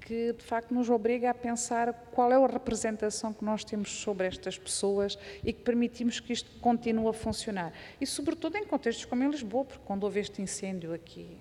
que 0.00 0.32
de 0.32 0.42
facto 0.42 0.74
nos 0.74 0.90
obriga 0.90 1.30
a 1.30 1.34
pensar 1.34 1.92
qual 2.10 2.32
é 2.32 2.34
a 2.34 2.46
representação 2.46 3.32
que 3.32 3.44
nós 3.44 3.62
temos 3.62 3.90
sobre 3.90 4.26
estas 4.26 4.58
pessoas 4.58 5.16
e 5.44 5.52
que 5.52 5.62
permitimos 5.62 6.18
que 6.18 6.32
isto 6.32 6.50
continue 6.58 7.06
a 7.06 7.12
funcionar. 7.12 7.72
E 8.00 8.06
sobretudo 8.06 8.56
em 8.56 8.64
contextos 8.64 9.04
como 9.04 9.22
em 9.22 9.30
Lisboa, 9.30 9.64
porque 9.64 9.84
quando 9.84 10.02
houve 10.02 10.18
este 10.18 10.42
incêndio 10.42 10.92
aqui 10.92 11.38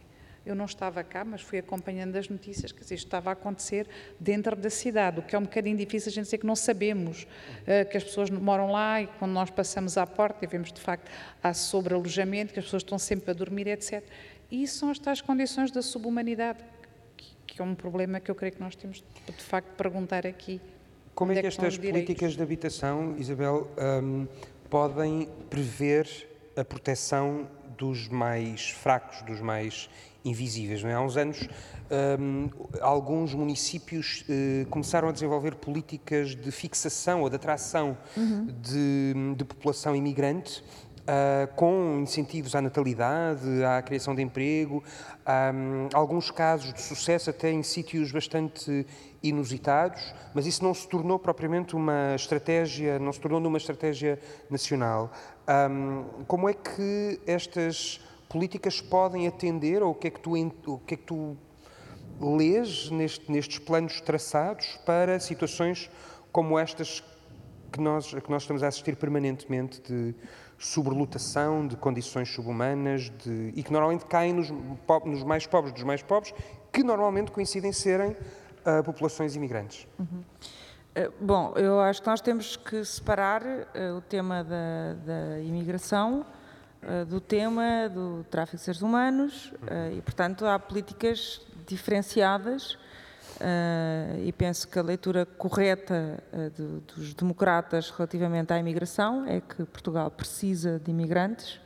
eu 0.49 0.55
não 0.55 0.65
estava 0.65 1.03
cá, 1.03 1.23
mas 1.23 1.41
fui 1.41 1.59
acompanhando 1.59 2.15
as 2.15 2.27
notícias, 2.29 2.71
que 2.71 2.81
isto 2.81 2.93
estava 2.93 3.29
a 3.29 3.33
acontecer 3.33 3.87
dentro 4.19 4.55
da 4.55 4.69
cidade, 4.69 5.19
o 5.19 5.23
que 5.23 5.35
é 5.35 5.39
um 5.39 5.43
bocadinho 5.43 5.77
difícil 5.77 6.09
a 6.09 6.13
gente 6.13 6.25
dizer 6.25 6.37
que 6.37 6.45
não 6.45 6.55
sabemos, 6.55 7.23
uh, 7.23 7.89
que 7.89 7.97
as 7.97 8.03
pessoas 8.03 8.29
moram 8.29 8.71
lá 8.71 9.01
e 9.01 9.07
quando 9.19 9.31
nós 9.31 9.49
passamos 9.49 9.97
à 9.97 10.05
porta 10.05 10.43
e 10.43 10.47
vemos 10.47 10.71
de 10.71 10.81
facto 10.81 11.09
há 11.41 11.53
sobralojamento, 11.53 12.53
que 12.53 12.59
as 12.59 12.65
pessoas 12.65 12.83
estão 12.83 12.97
sempre 12.97 13.31
a 13.31 13.33
dormir, 13.33 13.67
etc. 13.67 14.03
E 14.51 14.63
isso 14.63 14.79
são 14.79 14.89
as 14.89 14.99
tais 14.99 15.21
condições 15.21 15.71
da 15.71 15.81
subhumanidade, 15.81 16.63
que, 17.15 17.35
que 17.45 17.61
é 17.61 17.65
um 17.65 17.75
problema 17.75 18.19
que 18.19 18.31
eu 18.31 18.35
creio 18.35 18.53
que 18.53 18.61
nós 18.61 18.75
temos 18.75 19.03
de 19.25 19.43
facto 19.43 19.69
de 19.69 19.75
perguntar 19.75 20.25
aqui. 20.25 20.59
Como 21.13 21.31
é, 21.31 21.37
é 21.37 21.41
que 21.41 21.47
estas 21.47 21.77
políticas 21.77 22.33
de 22.33 22.41
habitação, 22.41 23.15
Isabel, 23.17 23.69
um, 24.01 24.25
podem 24.69 25.27
prever 25.49 26.07
a 26.55 26.63
proteção 26.63 27.47
dos 27.77 28.07
mais 28.07 28.69
fracos, 28.69 29.21
dos 29.21 29.39
mais 29.39 29.89
invisíveis. 30.23 30.83
Não 30.83 30.89
é? 30.89 30.93
Há 30.93 31.01
uns 31.01 31.17
anos, 31.17 31.47
um, 32.19 32.49
alguns 32.81 33.33
municípios 33.33 34.23
uh, 34.23 34.67
começaram 34.69 35.09
a 35.09 35.11
desenvolver 35.11 35.55
políticas 35.55 36.35
de 36.35 36.51
fixação 36.51 37.21
ou 37.21 37.29
de 37.29 37.35
atração 37.35 37.97
uhum. 38.15 38.47
de, 38.61 39.35
de 39.35 39.45
população 39.45 39.95
imigrante 39.95 40.63
Uh, 40.99 41.51
com 41.55 42.01
incentivos 42.03 42.53
à 42.53 42.61
natalidade, 42.61 43.63
à 43.63 43.81
criação 43.81 44.13
de 44.13 44.21
emprego, 44.21 44.83
um, 45.27 45.89
alguns 45.91 46.29
casos 46.29 46.71
de 46.71 46.79
sucesso 46.79 47.31
até 47.31 47.49
em 47.49 47.63
sítios 47.63 48.11
bastante 48.11 48.85
inusitados, 49.23 50.13
mas 50.35 50.45
isso 50.45 50.63
não 50.63 50.71
se 50.71 50.87
tornou 50.87 51.17
propriamente 51.17 51.75
uma 51.75 52.13
estratégia, 52.13 52.99
não 52.99 53.11
se 53.11 53.19
tornou 53.19 53.39
numa 53.39 53.57
estratégia 53.57 54.19
nacional. 54.51 55.11
Um, 55.49 56.03
como 56.27 56.47
é 56.47 56.53
que 56.53 57.19
estas 57.25 57.99
políticas 58.29 58.79
podem 58.79 59.27
atender, 59.27 59.81
ou 59.81 59.91
o 59.91 59.95
que 59.95 60.07
é 60.07 60.11
que 60.11 60.19
tu, 60.19 60.33
o 60.67 60.77
que 60.79 60.93
é 60.93 60.97
que 60.97 61.03
tu 61.03 61.35
lês 62.21 62.89
neste, 62.91 63.29
nestes 63.31 63.57
planos 63.57 63.99
traçados 64.01 64.79
para 64.85 65.19
situações 65.19 65.89
como 66.31 66.57
estas 66.59 67.03
que 67.71 67.81
nós, 67.81 68.13
que 68.13 68.29
nós 68.29 68.43
estamos 68.43 68.63
a 68.63 68.67
assistir 68.67 68.95
permanentemente 68.95 69.81
de 69.81 70.15
sobrelotação, 70.57 71.65
de 71.67 71.77
condições 71.77 72.29
subhumanas 72.29 73.11
de, 73.23 73.53
e 73.55 73.63
que 73.63 73.71
normalmente 73.71 74.05
caem 74.05 74.33
nos, 74.33 74.49
nos, 74.49 75.23
mais 75.23 75.47
pobres 75.47 75.73
dos 75.73 75.83
mais 75.83 76.01
pobres, 76.01 76.33
que 76.71 76.83
normalmente 76.83 77.31
coincidem 77.31 77.71
serem 77.71 78.11
uh, 78.11 78.83
populações 78.83 79.35
imigrantes. 79.35 79.87
Uhum. 79.97 80.05
Uh, 80.17 81.13
bom, 81.21 81.53
eu 81.55 81.79
acho 81.79 82.01
que 82.01 82.07
nós 82.07 82.19
temos 82.21 82.57
que 82.57 82.83
separar 82.83 83.41
uh, 83.43 83.97
o 83.97 84.01
tema 84.01 84.43
da, 84.43 84.93
da 85.05 85.39
imigração 85.39 86.25
do 87.07 87.19
tema 87.19 87.89
do 87.93 88.25
tráfico 88.31 88.57
de 88.57 88.63
seres 88.63 88.81
humanos 88.81 89.51
uhum. 89.61 89.97
e, 89.97 90.01
portanto, 90.01 90.45
há 90.45 90.57
políticas 90.57 91.41
diferenciadas 91.67 92.77
Uh, 93.39 94.25
e 94.25 94.33
penso 94.33 94.67
que 94.67 94.77
a 94.77 94.81
leitura 94.81 95.25
correta 95.25 96.21
uh, 96.33 96.49
de, 96.49 96.81
dos 96.93 97.13
democratas 97.13 97.89
relativamente 97.89 98.51
à 98.51 98.59
imigração 98.59 99.25
é 99.25 99.39
que 99.39 99.63
Portugal 99.63 100.11
precisa 100.11 100.77
de 100.77 100.91
imigrantes, 100.91 101.57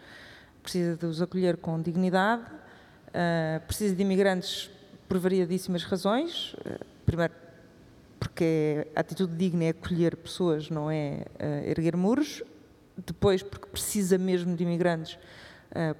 precisa 0.61 0.95
de 0.95 1.06
os 1.07 1.19
acolher 1.19 1.57
com 1.57 1.81
dignidade, 1.81 2.44
uh, 2.44 3.60
precisa 3.65 3.95
de 3.95 4.02
imigrantes 4.03 4.69
por 5.07 5.18
variadíssimas 5.18 5.84
razões. 5.84 6.56
primeiro, 7.07 7.34
porque 8.19 8.88
a 8.95 8.99
atitude 8.99 9.35
digna 9.35 9.64
é 9.64 9.69
acolher 9.69 10.15
pessoas, 10.15 10.69
não 10.69 10.90
é 10.90 11.26
erguer 11.65 11.98
muros. 11.98 12.41
Depois, 12.98 13.41
porque 13.41 13.68
precisa 13.68 14.18
mesmo 14.18 14.56
de 14.56 14.64
imigrantes 14.64 15.18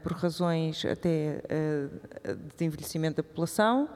por 0.04 0.12
razões 0.14 0.86
até 0.86 1.42
de 2.56 2.66
envelhecimento 2.66 3.18
da 3.18 3.24
população 3.24 3.90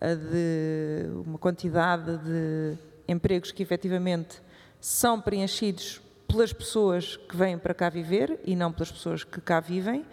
de 0.00 1.08
uma 1.24 1.38
quantidade 1.38 2.18
de 2.18 2.76
empregos 3.06 3.52
que 3.52 3.62
efetivamente 3.62 4.42
são 4.80 5.20
preenchidos 5.20 6.00
pelas 6.26 6.52
pessoas 6.52 7.16
que 7.16 7.36
vêm 7.36 7.58
para 7.58 7.72
cá 7.74 7.88
viver 7.88 8.40
e 8.44 8.56
não 8.56 8.72
pelas 8.72 8.90
pessoas 8.90 9.22
que 9.22 9.40
cá 9.40 9.60
vivem, 9.60 10.04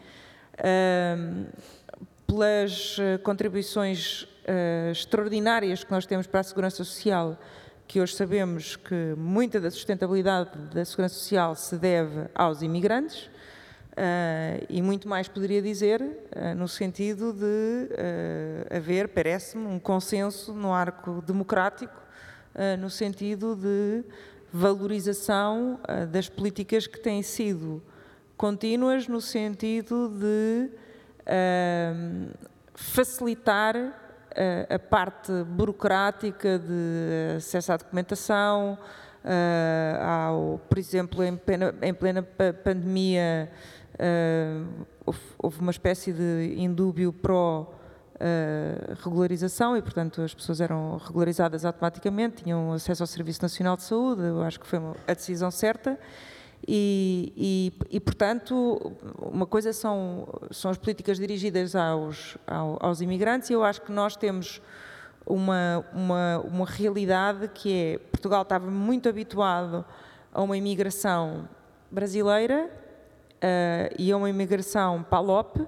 pelas 2.27 2.97
eh, 2.99 3.17
contribuições 3.19 4.27
eh, 4.45 4.89
extraordinárias 4.91 5.83
que 5.83 5.91
nós 5.91 6.05
temos 6.05 6.27
para 6.27 6.41
a 6.41 6.43
segurança 6.43 6.83
social, 6.83 7.39
que 7.89 7.99
hoje 7.99 8.15
sabemos 8.15 8.75
que 8.75 9.15
muita 9.17 9.59
da 9.59 9.71
sustentabilidade 9.71 10.51
da 10.71 10.85
segurança 10.85 11.15
social 11.15 11.55
se 11.55 11.75
deve 11.75 12.29
aos 12.35 12.61
imigrantes. 12.61 13.23
Uh, 13.23 14.63
e 14.69 14.79
muito 14.79 15.09
mais 15.09 15.27
poderia 15.27 15.59
dizer, 15.59 15.99
uh, 15.99 16.55
no 16.55 16.67
sentido 16.67 17.33
de 17.33 17.43
uh, 17.43 18.77
haver, 18.77 19.07
parece-me, 19.07 19.65
um 19.65 19.79
consenso 19.79 20.53
no 20.53 20.71
arco 20.71 21.23
democrático, 21.25 21.99
no 22.79 22.89
sentido 22.89 23.55
de 23.55 24.03
valorização 24.51 25.79
das 26.11 26.27
políticas 26.27 26.87
que 26.87 26.99
têm 26.99 27.21
sido 27.21 27.81
contínuas, 28.35 29.07
no 29.07 29.21
sentido 29.21 30.09
de 30.09 30.69
facilitar 32.73 34.08
a 34.69 34.79
parte 34.79 35.31
burocrática 35.43 36.59
de 36.59 37.35
acesso 37.37 37.73
à 37.73 37.77
documentação, 37.77 38.77
ao, 40.01 40.61
por 40.69 40.77
exemplo, 40.77 41.23
em 41.23 41.35
plena, 41.35 41.75
em 41.81 41.93
plena 41.93 42.23
pandemia 42.63 43.49
uh, 43.99 44.85
houve, 45.37 45.59
uma 45.59 45.71
espécie 45.71 46.13
de 46.13 46.55
indúbio 46.57 47.11
pró 47.11 47.73
uh, 48.15 48.95
regularização 49.03 49.75
e, 49.75 49.81
portanto, 49.81 50.21
as 50.21 50.33
pessoas 50.33 50.61
eram 50.61 50.97
regularizadas 50.97 51.65
automaticamente, 51.65 52.43
tinham 52.43 52.73
acesso 52.73 53.03
ao 53.03 53.07
Serviço 53.07 53.41
Nacional 53.41 53.75
de 53.75 53.83
Saúde, 53.83 54.23
eu 54.23 54.41
acho 54.41 54.59
que 54.59 54.67
foi 54.67 54.79
a 55.07 55.13
decisão 55.13 55.51
certa. 55.51 55.99
E, 56.71 57.33
e, 57.35 57.97
e, 57.97 57.99
portanto, 57.99 58.95
uma 59.19 59.47
coisa 59.47 59.73
são, 59.73 60.27
são 60.51 60.69
as 60.69 60.77
políticas 60.77 61.17
dirigidas 61.17 61.75
aos, 61.75 62.37
aos 62.79 63.01
imigrantes, 63.01 63.49
e 63.49 63.53
eu 63.53 63.63
acho 63.63 63.81
que 63.81 63.91
nós 63.91 64.15
temos 64.15 64.61
uma, 65.25 65.83
uma, 65.91 66.39
uma 66.45 66.65
realidade 66.67 67.47
que 67.47 67.73
é: 67.73 67.97
Portugal 67.97 68.43
estava 68.43 68.69
muito 68.69 69.09
habituado 69.09 69.83
a 70.31 70.43
uma 70.43 70.55
imigração 70.55 71.49
brasileira 71.89 72.69
uh, 72.69 73.95
e 73.97 74.11
a 74.11 74.17
uma 74.17 74.29
imigração 74.29 75.01
PALOP, 75.01 75.67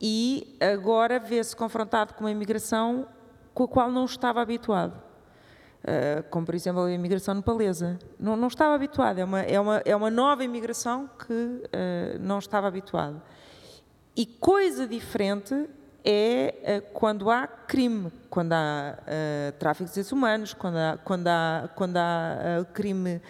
e 0.00 0.56
agora 0.60 1.18
vê-se 1.18 1.56
confrontado 1.56 2.14
com 2.14 2.22
uma 2.22 2.30
imigração 2.30 3.08
com 3.52 3.64
a 3.64 3.68
qual 3.68 3.90
não 3.90 4.04
estava 4.04 4.40
habituado. 4.40 5.05
Uh, 5.86 6.24
como, 6.30 6.44
por 6.44 6.52
exemplo, 6.52 6.82
a 6.82 6.90
imigração 6.90 7.32
nepalesa. 7.32 7.96
Não, 8.18 8.36
não 8.36 8.48
estava 8.48 8.74
habituado, 8.74 9.20
é 9.20 9.24
uma, 9.24 9.40
é, 9.42 9.60
uma, 9.60 9.82
é 9.84 9.94
uma 9.94 10.10
nova 10.10 10.42
imigração 10.42 11.08
que 11.16 11.32
uh, 11.32 12.18
não 12.18 12.40
estava 12.40 12.66
habituado. 12.66 13.22
E 14.16 14.26
coisa 14.26 14.84
diferente 14.84 15.54
é 16.04 16.82
uh, 16.82 16.92
quando 16.92 17.30
há 17.30 17.46
crime, 17.46 18.10
quando 18.28 18.52
há 18.52 18.98
tráfico 19.60 19.84
de 19.88 19.94
seres 19.94 20.10
humanos, 20.10 20.52
quando 20.52 20.76
há, 20.76 20.98
quando 21.04 21.28
há, 21.28 21.70
quando 21.76 21.96
há 21.98 22.66
crime 22.74 23.22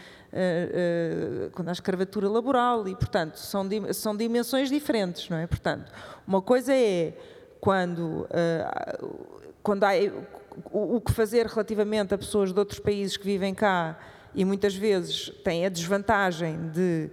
quando 1.53 1.69
há 1.71 1.73
escravatura 1.73 2.29
laboral 2.29 2.87
e, 2.87 2.95
portanto, 2.95 3.37
são, 3.37 3.67
são 3.95 4.15
dimensões 4.15 4.69
diferentes, 4.69 5.31
não 5.31 5.39
é? 5.39 5.47
Portanto, 5.47 5.91
uma 6.27 6.43
coisa 6.43 6.75
é 6.75 7.15
quando, 7.59 8.29
quando 9.63 9.85
há 9.85 9.93
o, 10.71 10.97
o 10.97 11.01
que 11.01 11.13
fazer 11.13 11.47
relativamente 11.47 12.15
a 12.15 12.19
pessoas 12.19 12.53
de 12.53 12.59
outros 12.59 12.79
países 12.79 13.17
que 13.17 13.25
vivem 13.25 13.55
cá 13.55 13.99
e 14.35 14.45
muitas 14.45 14.75
vezes 14.75 15.31
têm 15.43 15.65
a 15.65 15.69
desvantagem 15.69 16.71
de 16.71 17.11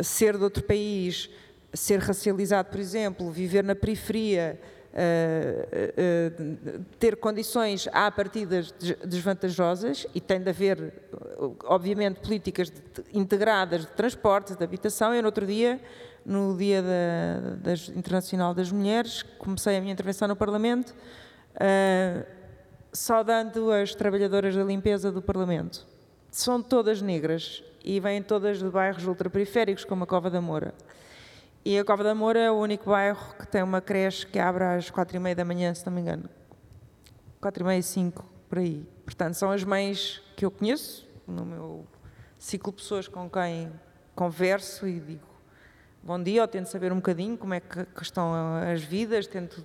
ser 0.00 0.36
de 0.36 0.44
outro 0.44 0.62
país, 0.62 1.30
ser 1.72 1.98
racializado, 1.98 2.68
por 2.70 2.78
exemplo, 2.78 3.30
viver 3.30 3.64
na 3.64 3.74
periferia, 3.74 4.60
uh, 4.92 6.78
uh, 6.78 6.84
ter 6.98 7.16
condições 7.16 7.88
à 7.92 8.10
partida 8.10 8.62
desvantajosas 9.04 10.06
e 10.14 10.20
tem 10.20 10.40
de 10.40 10.50
haver, 10.50 10.92
obviamente, 11.64 12.20
políticas 12.20 12.70
de, 12.70 12.82
integradas 13.12 13.82
de 13.82 13.92
transporte, 13.92 14.54
de 14.54 14.62
habitação. 14.62 15.14
Eu, 15.14 15.22
no 15.22 15.28
outro 15.28 15.46
dia, 15.46 15.80
no 16.24 16.56
Dia 16.56 16.82
da, 16.82 17.72
Internacional 17.96 18.52
das 18.52 18.70
Mulheres, 18.70 19.22
comecei 19.38 19.76
a 19.76 19.80
minha 19.80 19.92
intervenção 19.92 20.28
no 20.28 20.36
Parlamento, 20.36 20.90
uh, 21.54 22.37
saudando 22.92 23.70
as 23.70 23.94
trabalhadoras 23.94 24.54
da 24.54 24.64
limpeza 24.64 25.12
do 25.12 25.22
Parlamento. 25.22 25.86
São 26.30 26.62
todas 26.62 27.00
negras 27.02 27.62
e 27.84 27.98
vêm 28.00 28.22
todas 28.22 28.58
de 28.58 28.68
bairros 28.68 29.06
ultraperiféricos, 29.06 29.84
como 29.84 30.04
a 30.04 30.06
Cova 30.06 30.30
da 30.30 30.40
Moura. 30.40 30.74
E 31.64 31.78
a 31.78 31.84
Cova 31.84 32.04
da 32.04 32.14
Moura 32.14 32.38
é 32.38 32.50
o 32.50 32.54
único 32.54 32.90
bairro 32.90 33.34
que 33.38 33.46
tem 33.46 33.62
uma 33.62 33.80
creche 33.80 34.26
que 34.26 34.38
abre 34.38 34.64
às 34.64 34.90
quatro 34.90 35.16
e 35.16 35.20
meia 35.20 35.34
da 35.34 35.44
manhã, 35.44 35.74
se 35.74 35.84
não 35.86 35.92
me 35.92 36.00
engano. 36.00 36.28
Quatro 37.40 37.62
e 37.62 37.66
meia, 37.66 37.82
cinco, 37.82 38.24
por 38.48 38.58
aí. 38.58 38.86
Portanto, 39.04 39.34
são 39.34 39.50
as 39.50 39.64
mães 39.64 40.22
que 40.36 40.44
eu 40.44 40.50
conheço, 40.50 41.08
no 41.26 41.44
meu 41.44 41.86
ciclo 42.38 42.72
de 42.72 42.78
pessoas 42.78 43.08
com 43.08 43.28
quem 43.28 43.72
converso 44.14 44.86
e 44.86 44.98
digo 44.98 45.28
bom 46.08 46.22
dia, 46.22 46.40
ou 46.42 46.48
tento 46.48 46.66
saber 46.66 46.90
um 46.92 46.96
bocadinho 46.96 47.36
como 47.36 47.54
é 47.54 47.60
que 47.60 47.86
estão 48.00 48.32
as 48.56 48.82
vidas, 48.82 49.26
tento 49.26 49.62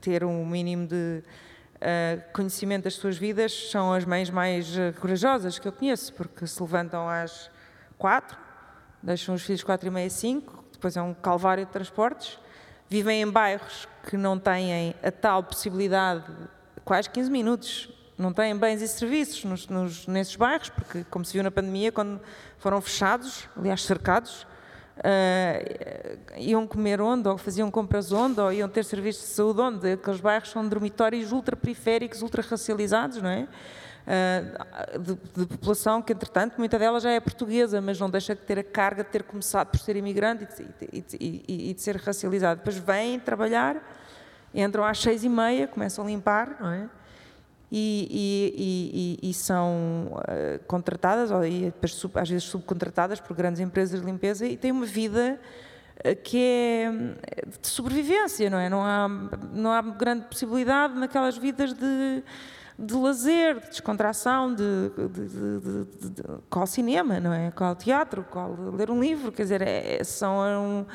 ter 0.00 0.22
um 0.22 0.44
mínimo 0.44 0.86
de 0.86 1.22
conhecimento 2.32 2.84
das 2.84 2.94
suas 2.94 3.16
vidas, 3.16 3.70
são 3.70 3.92
as 3.92 4.04
mães 4.04 4.30
mais 4.30 4.76
uh, 4.76 4.92
corajosas 5.00 5.58
que 5.58 5.68
eu 5.68 5.72
conheço, 5.72 6.12
porque 6.14 6.46
se 6.46 6.60
levantam 6.62 7.08
às 7.08 7.50
quatro, 7.98 8.38
deixam 9.02 9.34
os 9.34 9.42
filhos 9.42 9.62
quatro 9.62 9.88
e 9.88 9.90
meia, 9.90 10.08
cinco, 10.08 10.64
depois 10.72 10.96
é 10.96 11.02
um 11.02 11.12
calvário 11.12 11.64
de 11.66 11.72
transportes, 11.72 12.38
vivem 12.88 13.22
em 13.22 13.30
bairros 13.30 13.86
que 14.08 14.16
não 14.16 14.38
têm 14.38 14.94
a 15.02 15.10
tal 15.10 15.42
possibilidade, 15.42 16.24
quase 16.84 17.10
15 17.10 17.30
minutos, 17.30 17.88
não 18.16 18.32
têm 18.32 18.56
bens 18.56 18.80
e 18.80 18.88
serviços 18.88 19.44
nos, 19.44 19.68
nos, 19.68 20.06
nesses 20.06 20.36
bairros, 20.36 20.68
porque, 20.70 21.04
como 21.10 21.24
se 21.24 21.32
viu 21.32 21.42
na 21.42 21.50
pandemia, 21.50 21.90
quando 21.90 22.20
foram 22.58 22.80
fechados, 22.80 23.48
aliás, 23.56 23.82
cercados, 23.82 24.46
Uh, 24.96 26.38
iam 26.38 26.66
comer 26.68 27.00
onde, 27.00 27.28
ou 27.28 27.36
faziam 27.36 27.68
compras 27.68 28.12
onde, 28.12 28.40
ou 28.40 28.52
iam 28.52 28.68
ter 28.68 28.84
serviços 28.84 29.24
de 29.24 29.28
saúde 29.30 29.60
onde. 29.60 29.92
Aqueles 29.92 30.20
bairros 30.20 30.50
são 30.50 30.66
dormitórios 30.68 31.32
ultra-periféricos, 31.32 32.22
ultra-racializados, 32.22 33.20
não 33.20 33.28
é? 33.28 33.48
Uh, 34.04 34.98
de, 34.98 35.14
de, 35.14 35.46
população 35.46 36.00
que, 36.00 36.12
entretanto, 36.12 36.56
muita 36.58 36.78
delas 36.78 37.02
já 37.02 37.10
é 37.10 37.18
portuguesa, 37.18 37.80
mas 37.80 37.98
não 37.98 38.08
deixa 38.08 38.34
de 38.34 38.42
ter 38.42 38.58
a 38.58 38.64
carga 38.64 39.02
de 39.02 39.10
ter 39.10 39.24
começado 39.24 39.68
por 39.68 39.80
ser 39.80 39.96
imigrante 39.96 40.46
e, 40.92 40.98
e, 40.98 41.44
e, 41.48 41.70
e 41.70 41.74
de 41.74 41.80
ser 41.80 41.96
racializado. 41.96 42.58
Depois 42.58 42.76
vêm 42.76 43.18
trabalhar, 43.18 43.76
entram 44.54 44.84
às 44.84 44.98
seis 44.98 45.24
e 45.24 45.28
meia, 45.28 45.66
começam 45.66 46.04
a 46.04 46.08
limpar, 46.08 46.56
não 46.60 46.70
é? 46.70 46.88
E, 47.76 49.18
e, 49.18 49.18
e, 49.24 49.30
e 49.30 49.34
são 49.34 50.12
uh, 50.12 50.64
contratadas, 50.68 51.32
ou 51.32 51.40
às 51.40 52.30
vezes 52.30 52.44
subcontratadas 52.44 53.18
por 53.18 53.36
grandes 53.36 53.60
empresas 53.60 54.00
de 54.00 54.06
limpeza 54.06 54.46
e 54.46 54.56
têm 54.56 54.70
uma 54.70 54.86
vida 54.86 55.40
uh, 55.98 56.22
que 56.22 56.38
é 56.38 56.92
de 57.60 57.66
sobrevivência, 57.66 58.48
não 58.48 58.58
é? 58.58 58.68
Não 58.68 58.84
há, 58.84 59.08
não 59.52 59.72
há 59.72 59.82
grande 59.82 60.26
possibilidade 60.26 60.94
naquelas 60.94 61.36
vidas 61.36 61.72
de, 61.72 62.22
de 62.78 62.94
lazer, 62.94 63.58
de 63.58 63.70
descontração, 63.70 64.54
de, 64.54 64.90
de, 64.90 65.28
de, 65.28 66.10
de, 66.10 66.22
qual 66.48 66.68
cinema, 66.68 67.18
não 67.18 67.32
é? 67.32 67.50
Qual 67.50 67.74
teatro, 67.74 68.24
qual 68.30 68.54
ler 68.72 68.88
um 68.88 69.00
livro, 69.00 69.32
quer 69.32 69.42
dizer, 69.42 69.62
é, 69.62 70.04
são 70.04 70.38
um, 70.38 70.86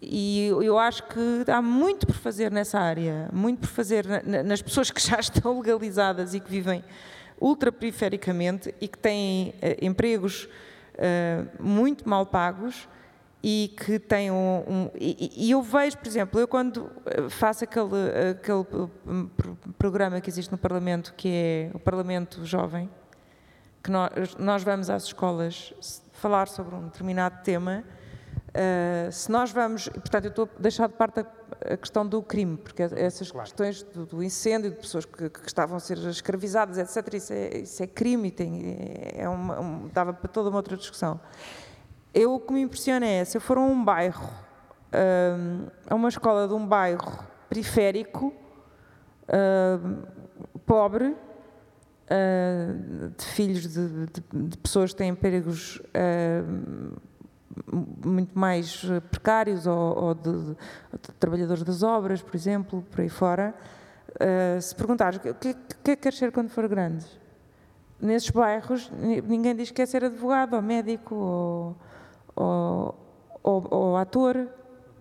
e 0.00 0.48
eu 0.48 0.78
acho 0.78 1.02
que 1.04 1.50
há 1.50 1.62
muito 1.62 2.06
por 2.06 2.16
fazer 2.16 2.50
nessa 2.50 2.78
área, 2.78 3.28
muito 3.32 3.60
por 3.60 3.68
fazer 3.68 4.06
nas 4.24 4.60
pessoas 4.60 4.90
que 4.90 5.00
já 5.00 5.18
estão 5.20 5.58
legalizadas 5.60 6.34
e 6.34 6.40
que 6.40 6.50
vivem 6.50 6.84
ultraperifericamente 7.40 8.74
e 8.80 8.88
que 8.88 8.98
têm 8.98 9.50
uh, 9.50 9.84
empregos 9.84 10.44
uh, 10.94 11.62
muito 11.62 12.08
mal 12.08 12.26
pagos 12.26 12.88
e 13.42 13.72
que 13.76 13.98
têm 13.98 14.30
um, 14.30 14.64
um 14.66 14.90
e, 14.94 15.46
e, 15.46 15.50
eu 15.50 15.62
vejo, 15.62 15.98
por 15.98 16.08
exemplo, 16.08 16.40
eu 16.40 16.48
quando 16.48 16.90
eh, 17.04 17.28
faço 17.28 17.62
aquele, 17.62 18.30
aquele 18.30 18.64
programa 19.78 20.20
que 20.20 20.28
existe 20.28 20.50
no 20.50 20.58
Parlamento, 20.58 21.14
que 21.16 21.28
é 21.28 21.70
o 21.72 21.78
Parlamento 21.78 22.44
Jovem, 22.44 22.90
que 23.84 23.90
nós, 23.90 24.10
nós 24.36 24.64
vamos 24.64 24.90
às 24.90 25.04
escolas 25.04 25.72
falar 26.14 26.48
sobre 26.48 26.74
um 26.74 26.86
determinado 26.86 27.40
tema, 27.44 27.84
Uh, 28.56 29.12
se 29.12 29.30
nós 29.30 29.50
vamos, 29.50 29.86
portanto, 29.86 30.24
eu 30.24 30.30
estou 30.30 30.48
a 30.56 30.62
deixar 30.62 30.88
de 30.88 30.94
parte 30.94 31.20
a, 31.20 31.26
a 31.74 31.76
questão 31.76 32.06
do 32.06 32.22
crime, 32.22 32.56
porque 32.56 32.82
essas 32.82 33.30
claro. 33.30 33.46
questões 33.46 33.82
do, 33.82 34.06
do, 34.06 34.22
incêndio, 34.22 34.70
de 34.70 34.76
pessoas 34.76 35.04
que, 35.04 35.28
que, 35.28 35.46
estavam 35.46 35.76
a 35.76 35.80
ser 35.80 35.98
escravizadas, 35.98 36.78
etc., 36.78 37.14
isso 37.14 37.32
é, 37.34 37.58
isso 37.58 37.82
é 37.82 37.86
crime 37.86 38.28
e 38.28 38.30
tem, 38.30 38.76
é 39.14 39.28
uma, 39.28 39.60
um, 39.60 39.88
dava 39.92 40.14
para 40.14 40.28
toda 40.28 40.48
uma 40.48 40.56
outra 40.56 40.74
discussão. 40.74 41.20
Eu, 42.14 42.34
o 42.34 42.40
que 42.40 42.50
me 42.50 42.62
impressiona 42.62 43.04
é, 43.04 43.24
se 43.26 43.36
eu 43.36 43.42
for 43.42 43.58
a 43.58 43.60
um 43.60 43.84
bairro, 43.84 44.24
uh, 44.24 45.70
a 45.86 45.94
uma 45.94 46.08
escola 46.08 46.48
de 46.48 46.54
um 46.54 46.66
bairro 46.66 47.26
periférico, 47.50 48.32
uh, 49.28 50.06
pobre, 50.64 51.14
de 53.18 53.24
filhos 53.24 53.62
de, 53.62 54.06
de, 54.06 54.22
de, 54.32 54.58
pessoas 54.58 54.92
que 54.92 54.98
têm 54.98 55.08
empregos 55.08 55.82
muito 58.04 58.38
mais 58.38 58.82
eh, 58.84 59.00
precários 59.00 59.66
ou, 59.66 60.04
ou 60.04 60.14
de, 60.14 60.32
de, 60.32 60.56
trabalhadores 61.18 61.62
das 61.62 61.82
obras, 61.82 62.22
por 62.22 62.34
exemplo, 62.36 62.84
por 62.90 63.00
aí 63.00 63.08
fora, 63.08 63.54
uh, 64.10 64.60
se 64.60 64.74
perguntares 64.74 65.18
o 65.18 65.20
que, 65.20 65.34
que, 65.34 65.54
que 65.54 65.90
é 65.90 65.96
que 65.96 66.02
queres 66.02 66.18
ser 66.18 66.32
quando 66.32 66.50
for 66.50 66.68
grande? 66.68 67.04
Nesses 68.00 68.30
bairros 68.30 68.90
ninguém 69.26 69.56
diz 69.56 69.70
que 69.70 69.76
quer 69.76 69.86
ser 69.86 70.04
advogado 70.04 70.54
ou 70.54 70.62
médico 70.62 71.14
ou, 71.14 71.76
ou, 72.34 72.94
ou, 73.42 73.68
ou 73.70 73.96
ator, 73.96 74.48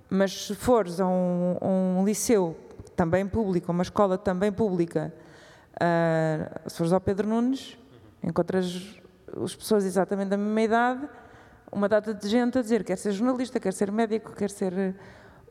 mas 0.10 0.48
se 0.48 0.56
fores 0.56 1.00
a 1.02 1.06
um, 1.06 1.58
um, 1.62 2.06
liceu 2.06 2.56
também 2.96 3.28
público, 3.28 3.72
uma 3.72 3.84
escola 3.84 4.18
também 4.18 4.52
pública, 4.52 5.14
uh, 5.74 6.70
se 6.70 6.78
fores 6.78 6.94
ao 6.94 7.02
Pedro 7.02 7.28
Nunes, 7.28 7.78
encontras 8.24 8.98
as 9.44 9.54
pessoas 9.54 9.84
exatamente 9.84 10.30
da 10.30 10.38
mesma 10.38 10.62
idade 10.62 11.10
uma 11.76 11.90
data 11.90 12.14
de 12.14 12.28
gente 12.30 12.58
a 12.58 12.62
dizer 12.62 12.86
quer 12.86 12.98
ser 12.98 13.12
jornalista, 13.12 13.60
quer 13.60 13.74
ser 13.74 13.92
médico, 13.92 14.34
quer 14.34 14.50
ser. 14.50 14.74
Eh, 14.74 14.94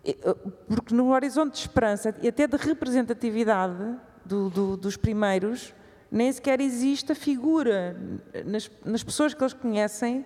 eh, 0.06 0.34
porque 0.66 0.94
no 0.94 1.12
horizonte 1.12 1.52
de 1.52 1.58
esperança 1.58 2.14
e 2.22 2.28
até 2.28 2.46
de 2.46 2.56
representatividade 2.56 3.94
do, 4.24 4.48
do, 4.48 4.76
dos 4.76 4.96
primeiros, 4.96 5.74
nem 6.10 6.32
sequer 6.32 6.62
existe 6.62 7.12
a 7.12 7.14
figura 7.14 7.94
nas, 8.46 8.70
nas 8.82 9.04
pessoas 9.04 9.34
que 9.34 9.42
eles 9.42 9.52
conhecem 9.52 10.24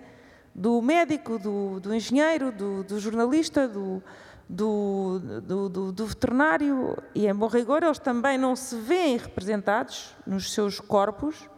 do 0.54 0.80
médico, 0.80 1.36
do, 1.36 1.80
do 1.80 1.92
engenheiro, 1.92 2.52
do, 2.52 2.84
do 2.84 3.00
jornalista, 3.00 3.66
do, 3.66 4.00
do, 4.48 6.06
veterinário, 6.06 6.96
e 7.12 7.26
em 7.26 7.34
bom 7.34 7.48
rigor 7.48 7.82
eles 7.82 7.98
também 7.98 8.38
não 8.38 8.54
se 8.54 8.76
veem 8.76 9.16
representados 9.16 10.14
nos 10.24 10.52
seus 10.52 10.78
corpos 10.78 11.50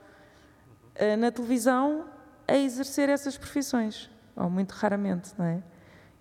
eh, 0.95 1.15
na 1.17 1.31
televisão 1.31 2.07
a 2.49 2.57
exercer 2.57 3.11
essas 3.11 3.37
profissões 3.37 4.11
ou 4.41 4.51
muito 4.51 4.73
raramente, 4.73 5.33
não 5.39 5.45
é? 5.45 5.63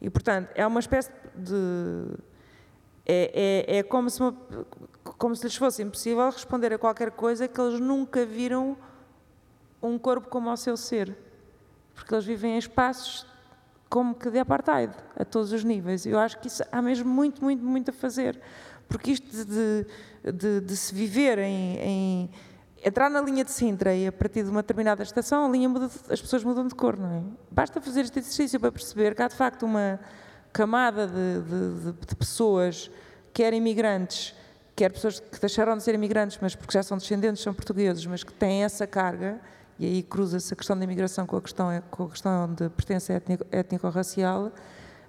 E, 0.01 0.09
portanto, 0.09 0.49
é 0.55 0.65
uma 0.67 0.79
espécie 0.79 1.11
de. 1.35 2.17
É, 3.05 3.65
é, 3.67 3.77
é 3.77 3.83
como, 3.83 4.09
se 4.09 4.21
uma, 4.21 4.33
como 5.17 5.35
se 5.35 5.43
lhes 5.43 5.55
fosse 5.55 5.81
impossível 5.81 6.29
responder 6.29 6.73
a 6.73 6.77
qualquer 6.77 7.11
coisa 7.11 7.47
que 7.47 7.59
eles 7.59 7.79
nunca 7.79 8.25
viram 8.25 8.77
um 9.81 9.97
corpo 9.97 10.27
como 10.27 10.51
o 10.51 10.57
seu 10.57 10.77
ser. 10.77 11.17
Porque 11.95 12.13
eles 12.13 12.25
vivem 12.25 12.55
em 12.55 12.57
espaços 12.57 13.25
como 13.89 14.13
que 14.13 14.29
de 14.29 14.37
apartheid, 14.37 14.93
a 15.17 15.25
todos 15.25 15.51
os 15.51 15.63
níveis. 15.63 16.05
Eu 16.05 16.19
acho 16.19 16.39
que 16.39 16.47
isso 16.47 16.63
há 16.71 16.81
mesmo 16.81 17.09
muito, 17.09 17.43
muito, 17.43 17.63
muito 17.63 17.89
a 17.89 17.93
fazer. 17.93 18.39
Porque 18.87 19.11
isto 19.11 19.45
de, 19.45 19.85
de, 20.31 20.61
de 20.61 20.77
se 20.77 20.93
viver 20.93 21.39
em, 21.39 21.79
em 21.79 22.29
entrar 22.83 23.09
na 23.09 23.21
linha 23.21 23.43
de 23.43 23.51
Sintra 23.51 23.93
e 23.95 24.07
a 24.07 24.11
partir 24.11 24.43
de 24.43 24.49
uma 24.49 24.61
determinada 24.61 25.03
estação, 25.03 25.45
a 25.45 25.49
linha 25.49 25.67
muda, 25.67 25.89
as 26.09 26.21
pessoas 26.21 26.43
mudam 26.43 26.67
de 26.67 26.75
cor, 26.75 26.97
não 26.97 27.11
é? 27.11 27.21
Basta 27.51 27.81
fazer 27.81 28.01
este 28.01 28.19
exercício 28.19 28.59
para 28.59 28.71
perceber 28.71 29.15
que 29.15 29.21
há 29.21 29.27
de 29.27 29.35
facto 29.35 29.65
uma 29.65 29.99
camada 30.51 31.07
de, 31.07 31.91
de, 31.91 31.91
de 32.07 32.15
pessoas, 32.15 32.89
quer 33.33 33.53
imigrantes, 33.53 34.35
quer 34.75 34.91
pessoas 34.91 35.19
que 35.19 35.39
deixaram 35.39 35.75
de 35.77 35.83
ser 35.83 35.93
imigrantes, 35.93 36.39
mas 36.41 36.55
porque 36.55 36.73
já 36.73 36.83
são 36.83 36.97
descendentes, 36.97 37.43
são 37.43 37.53
portugueses, 37.53 38.05
mas 38.05 38.23
que 38.23 38.33
têm 38.33 38.63
essa 38.63 38.87
carga, 38.87 39.39
e 39.77 39.85
aí 39.85 40.03
cruza-se 40.03 40.53
a 40.53 40.57
questão 40.57 40.77
da 40.77 40.83
imigração 40.83 41.25
com 41.25 41.37
a 41.37 41.41
questão, 41.41 41.69
com 41.89 42.03
a 42.03 42.09
questão 42.09 42.53
de 42.53 42.69
pertença 42.69 43.21
étnico-racial, 43.51 44.51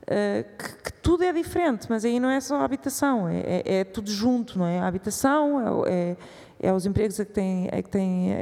eh, 0.06 0.44
que, 0.58 0.90
que, 0.90 0.92
tudo 0.94 1.24
é 1.24 1.32
diferente, 1.32 1.86
mas 1.88 2.04
aí 2.04 2.18
não 2.18 2.30
é 2.30 2.40
só 2.40 2.56
a 2.56 2.64
habitação, 2.64 3.28
é, 3.28 3.40
é, 3.40 3.78
é 3.80 3.84
tudo 3.84 4.10
junto, 4.10 4.58
não 4.58 4.66
é? 4.66 4.80
A 4.80 4.86
habitação 4.86 5.84
é, 5.86 6.16
é 6.60 6.72
os 6.72 6.84
empregos 6.84 7.18
a 7.18 7.24
que, 7.24 7.32
têm, 7.32 7.68
a 7.68 7.82
que, 7.82 7.88
têm, 7.88 8.32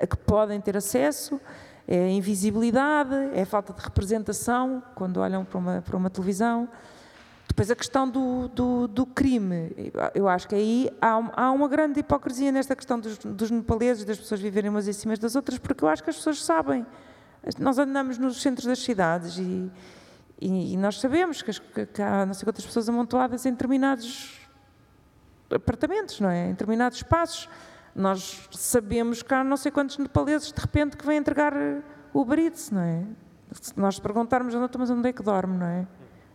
a 0.00 0.06
que 0.06 0.16
podem 0.16 0.60
ter 0.60 0.76
acesso, 0.76 1.40
é 1.86 2.04
a 2.04 2.08
invisibilidade, 2.08 3.14
é 3.34 3.42
a 3.42 3.46
falta 3.46 3.72
de 3.72 3.82
representação 3.82 4.80
quando 4.94 5.18
olham 5.18 5.44
para 5.44 5.58
uma, 5.58 5.82
para 5.82 5.96
uma 5.96 6.08
televisão. 6.08 6.68
Depois 7.48 7.68
a 7.68 7.74
questão 7.74 8.08
do, 8.08 8.46
do, 8.46 8.86
do, 8.86 9.04
crime, 9.04 9.74
eu 10.14 10.28
acho 10.28 10.46
que 10.46 10.54
aí 10.54 10.88
há, 11.00 11.20
há 11.34 11.50
uma 11.50 11.66
grande 11.66 11.98
hipocrisia 11.98 12.52
nesta 12.52 12.76
questão 12.76 13.00
dos, 13.00 13.18
dos 13.18 13.50
nepaleses, 13.50 14.04
das 14.04 14.18
pessoas 14.18 14.40
viverem 14.40 14.70
umas 14.70 14.86
em 14.86 14.92
cima 14.92 15.16
das 15.16 15.34
outras, 15.34 15.58
porque 15.58 15.82
eu 15.82 15.88
acho 15.88 16.04
que 16.04 16.10
as 16.10 16.16
pessoas 16.16 16.44
sabem. 16.44 16.86
Nós 17.58 17.76
andamos 17.78 18.18
nos 18.18 18.40
centros 18.40 18.66
das 18.66 18.78
cidades 18.78 19.36
e, 19.38 19.68
e, 20.40 20.74
e 20.74 20.76
nós 20.76 21.00
sabemos 21.00 21.42
que, 21.42 21.52
que, 21.86 22.00
há 22.00 22.24
não 22.24 22.34
sei 22.34 22.44
quantas 22.44 22.64
pessoas 22.64 22.88
amontoadas 22.88 23.44
em 23.44 23.50
determinados 23.50 24.39
apartamentos, 25.54 26.20
não 26.20 26.30
é? 26.30 26.46
Em 26.46 26.50
determinados 26.50 26.98
espaços. 26.98 27.48
Nós 27.94 28.48
sabemos 28.52 29.22
que 29.22 29.34
há 29.34 29.42
não 29.42 29.56
sei 29.56 29.70
quantos 29.72 29.98
nepaleses 29.98 30.52
de 30.52 30.60
repente 30.60 30.96
que 30.96 31.04
vêm 31.04 31.18
entregar 31.18 31.54
o 32.12 32.20
Uber 32.20 32.38
Eats, 32.38 32.70
não 32.70 32.82
é? 32.82 33.04
Se 33.52 33.78
nós 33.78 33.98
perguntarmos, 33.98 34.54
mas 34.54 34.90
onde 34.90 35.08
é 35.08 35.12
que 35.12 35.22
dorme, 35.22 35.58
não 35.58 35.66
é? 35.66 35.86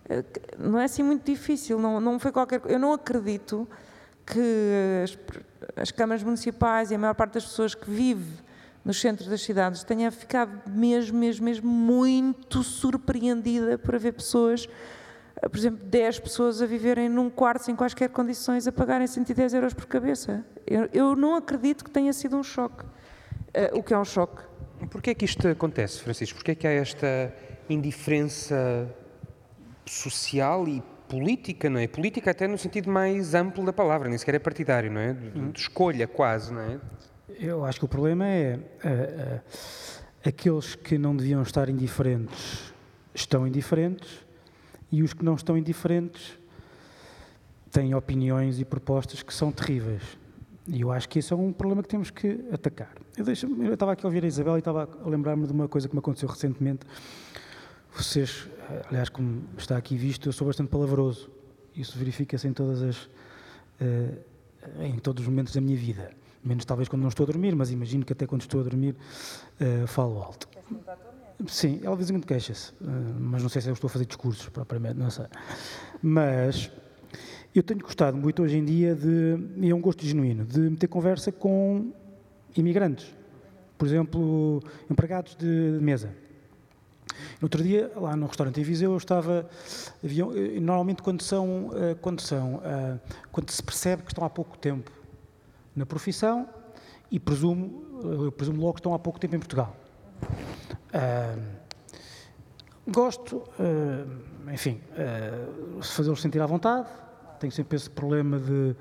Eh, 0.09 0.23
não 0.59 0.79
é 0.79 0.85
assim 0.85 1.01
muito 1.01 1.25
difícil, 1.25 1.79
não, 1.79 1.99
não 1.99 2.19
foi 2.19 2.31
qualquer 2.31 2.61
Eu 2.65 2.77
não 2.77 2.93
acredito 2.93 3.67
que 4.25 5.01
as, 5.03 5.17
as 5.75 5.91
câmaras 5.91 6.23
municipais 6.23 6.91
e 6.91 6.95
a 6.95 6.97
maior 6.97 7.13
parte 7.13 7.35
das 7.35 7.45
pessoas 7.45 7.73
que 7.73 7.89
vive 7.89 8.43
nos 8.83 8.99
centros 8.99 9.27
das 9.27 9.41
cidades 9.41 9.83
tenha 9.83 10.11
ficado 10.11 10.69
mesmo, 10.69 11.17
mesmo, 11.17 11.45
mesmo 11.45 11.69
muito 11.69 12.61
surpreendida 12.63 13.77
por 13.77 13.95
haver 13.95 14.13
pessoas 14.13 14.67
por 15.41 15.57
exemplo, 15.57 15.86
10 15.86 16.20
pessoas 16.20 16.62
a 16.62 16.66
viverem 16.66 17.10
num 17.10 17.30
quarto 17.30 17.64
sem 17.64 17.76
quaisquer 17.76 18.10
condições 18.10 18.68
a 18.68 18.72
pagarem 18.72 19.06
110 19.06 19.53
euros 19.53 19.74
por 19.74 19.86
cabeça. 19.86 20.45
Eu, 20.66 20.90
eu 20.94 21.16
não 21.16 21.36
acredito 21.36 21.84
que 21.84 21.91
tenha 21.91 22.14
sido 22.14 22.38
um 22.38 22.44
choque. 22.44 22.84
Uh, 22.84 23.78
o 23.78 23.84
que 23.84 23.94
é 23.94 23.98
um 23.98 24.06
choque. 24.06 24.41
Porquê 24.90 25.12
é 25.12 25.14
que 25.14 25.26
isto 25.26 25.48
acontece, 25.48 26.02
Francisco? 26.02 26.38
Porquê 26.38 26.52
é 26.52 26.56
que 26.56 26.68
há 26.68 26.72
esta 26.72 27.34
indiferença 27.70 28.90
social 29.86 30.68
e 30.68 30.82
política, 31.07 31.70
não 31.70 31.80
é? 31.80 31.88
Política 31.88 32.32
até 32.32 32.48
no 32.48 32.57
sentido 32.57 32.90
mais 32.90 33.34
amplo 33.34 33.66
da 33.66 33.74
palavra, 33.74 34.10
nem 34.10 34.18
sequer 34.18 34.36
é 34.36 34.40
partidário, 34.40 34.91
não 34.91 35.02
é? 35.02 35.14
De, 35.14 35.52
de 35.52 35.60
escolha 35.60 36.07
quase, 36.07 36.53
não 36.53 36.62
é? 36.62 36.80
Eu 37.40 37.66
acho 37.66 37.80
que 37.80 37.86
o 37.86 37.88
problema 37.88 38.26
é 38.26 38.56
uh, 38.56 39.38
uh, 39.38 39.41
aqueles 40.26 40.76
que 40.76 40.98
não 40.98 41.16
deviam 41.16 41.41
estar 41.41 41.70
indiferentes 41.70 42.74
estão 43.14 43.48
indiferentes 43.48 44.24
e 44.95 45.03
os 45.03 45.13
que 45.13 45.26
não 45.26 45.35
estão 45.35 45.57
indiferentes 45.57 46.39
têm 47.69 47.93
opiniões 47.93 48.61
e 48.61 48.63
propostas 48.63 49.22
que 49.22 49.34
são 49.34 49.51
terríveis. 49.51 50.01
E 50.65 50.80
eu 50.80 50.89
acho 50.89 51.09
que 51.09 51.19
esse 51.19 51.34
é 51.34 51.35
um 51.35 51.51
problema 51.51 51.84
que 51.84 51.89
temos 51.89 52.09
que 52.09 52.39
atacar. 52.49 52.95
Eu, 53.17 53.26
deixo, 53.26 53.45
eu 53.45 53.73
estava 53.73 53.91
aqui 53.91 54.05
a 54.05 54.07
ouvir 54.07 54.23
a 54.23 54.27
Isabel 54.27 54.55
e 54.55 54.59
estava 54.59 54.88
a 55.03 55.09
lembrar-me 55.09 55.45
de 55.45 55.51
uma 55.51 55.67
coisa 55.67 55.89
que 55.89 55.93
me 55.93 55.99
aconteceu 55.99 56.30
recentemente. 56.30 56.85
Vocês, 57.93 58.47
aliás, 58.88 59.09
como 59.09 59.43
está 59.57 59.76
aqui 59.76 59.97
visto, 59.97 60.30
eu 60.30 60.34
sou 60.34 60.47
bastante 60.47 60.69
palavroso. 60.69 61.30
Isso 61.76 61.99
verifica-se 61.99 62.47
em 62.47 62.53
todas 62.53 62.81
as, 62.81 63.03
uh, 63.03 64.17
em 64.80 64.97
todos 64.99 65.23
os 65.23 65.27
momentos 65.27 65.53
da 65.53 65.59
minha 65.59 65.76
vida. 65.76 66.09
Menos 66.41 66.63
talvez 66.63 66.88
quando 66.88 67.01
não 67.01 67.09
estou 67.09 67.26
a 67.26 67.27
dormir, 67.27 67.53
mas 67.53 67.69
imagino 67.69 68.05
que 68.05 68.13
até 68.13 68.26
quando 68.26 68.43
estou 68.43 68.61
a 68.61 68.63
dormir 68.63 68.95
uh, 69.59 69.85
falo 69.88 70.23
alto. 70.23 70.47
Sim, 71.48 71.82
ela 71.84 71.95
vez 71.95 72.10
em 72.10 72.14
quando 72.14 72.26
queixa-se, 72.26 72.72
uh, 72.82 73.20
mas 73.20 73.41
não 73.41 73.49
sei 73.49 73.62
se 73.62 73.68
eu 73.68 73.74
estou 73.74 73.88
a 73.88 73.91
fazer 73.91 74.06
discursos 74.06 74.48
propriamente, 74.49 74.95
não 74.98 75.10
sei. 75.10 75.26
Mas 76.02 76.72
eu 77.53 77.62
tenho 77.62 77.82
gostado 77.82 78.18
muito 78.18 78.41
hoje 78.41 78.57
em 78.57 78.64
dia 78.64 78.95
de, 78.95 79.38
e 79.57 79.70
é 79.70 79.76
um 79.76 79.82
gosto 79.82 80.06
genuíno, 80.06 80.45
de 80.45 80.60
meter 80.60 80.88
conversa 80.88 81.32
com 81.32 81.91
imigrantes. 82.56 83.14
Por 83.78 83.88
exemplo, 83.88 84.64
empregados 84.90 85.36
de 85.36 85.78
mesa. 85.82 86.10
No 87.41 87.45
outro 87.45 87.62
dia, 87.62 87.91
lá 87.95 88.16
no 88.16 88.28
restaurante 88.28 88.60
em 88.60 88.64
Viseu, 88.64 88.91
eu 88.91 88.98
estava. 88.98 89.49
Havia, 90.03 90.26
normalmente, 90.60 91.02
quando 91.02 91.22
são, 91.22 91.72
eh, 91.76 91.95
quando 92.02 92.22
são. 92.22 92.62
Eh, 92.64 92.98
quando 93.32 93.49
se 93.52 93.62
percebe 93.62 94.03
que 94.03 94.12
estão 94.12 94.24
há 94.26 94.30
pouco 94.30 94.57
tempo 94.57 94.91
na 95.76 95.86
profissão, 95.86 96.48
e 97.12 97.20
presumo, 97.20 98.02
eu 98.24 98.32
presumo 98.32 98.62
logo 98.62 98.74
que 98.74 98.80
estão 98.80 98.94
há 98.94 98.99
pouco 98.99 99.20
tempo 99.20 99.36
em 99.36 99.40
Portugal. 99.40 99.76
Gosto, 102.88 103.43
enfim, 104.53 104.80
uh, 104.91 105.81
fazê-los 105.81 106.22
sentir 106.22 106.39
à 106.39 106.45
vontade, 106.45 106.88
tenho 107.39 107.51
sempre 107.51 107.76
esse 107.76 107.89
problema 107.89 108.39
de, 108.39 108.76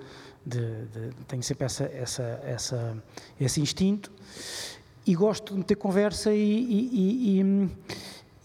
de, 0.44 0.86
de 0.86 1.14
tenho 1.26 1.42
sempre 1.42 1.64
essa, 1.64 1.84
essa, 1.84 2.22
essa, 2.44 3.02
esse 3.40 3.60
instinto 3.60 4.12
e 5.06 5.14
gosto 5.14 5.54
de 5.54 5.64
ter 5.64 5.76
conversa 5.76 6.32
e, 6.32 6.38
e, 6.38 7.40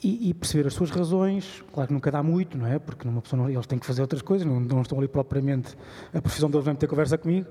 e, 0.01 0.29
e, 0.29 0.33
perceber 0.33 0.67
as 0.67 0.73
suas 0.73 0.89
razões. 0.89 1.63
Claro 1.73 1.87
que 1.87 1.93
nunca 1.93 2.11
dá 2.11 2.23
muito, 2.23 2.57
não 2.57 2.67
é? 2.67 2.79
Porque 2.79 3.07
numa 3.07 3.21
pessoa 3.21 3.43
não, 3.43 3.49
eles 3.49 3.65
têm 3.65 3.79
que 3.79 3.85
fazer 3.85 4.01
outras 4.01 4.21
coisas, 4.21 4.47
não, 4.47 4.59
não 4.59 4.81
estão 4.81 4.97
ali 4.97 5.07
propriamente 5.07 5.77
a 6.13 6.21
profissão 6.21 6.49
deles 6.49 6.65
não 6.65 6.75
ter 6.75 6.87
conversa 6.87 7.17
comigo. 7.17 7.47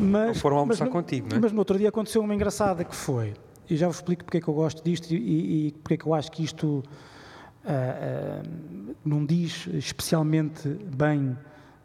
Mas, 0.00 0.26
não 0.28 0.34
foram 0.34 0.58
almoçar 0.58 0.84
mas, 0.84 0.92
contigo, 0.92 1.28
não 1.30 1.36
é? 1.36 1.40
Mas 1.40 1.52
no 1.52 1.58
outro 1.58 1.78
dia 1.78 1.88
aconteceu 1.88 2.22
uma 2.22 2.34
engraçada 2.34 2.84
que 2.84 2.94
foi, 2.94 3.34
e 3.68 3.76
já 3.76 3.86
vos 3.86 3.96
explico 3.96 4.24
porque 4.24 4.38
é 4.38 4.40
que 4.40 4.48
eu 4.48 4.54
gosto 4.54 4.84
disto 4.84 5.12
e, 5.12 5.68
e 5.68 5.72
porque 5.72 5.94
é 5.94 5.96
que 5.96 6.06
eu 6.06 6.14
acho 6.14 6.30
que 6.30 6.42
isto 6.42 6.66
uh, 6.66 6.82
uh, 6.82 8.94
não 9.04 9.24
diz 9.24 9.66
especialmente 9.68 10.68
bem 10.68 11.36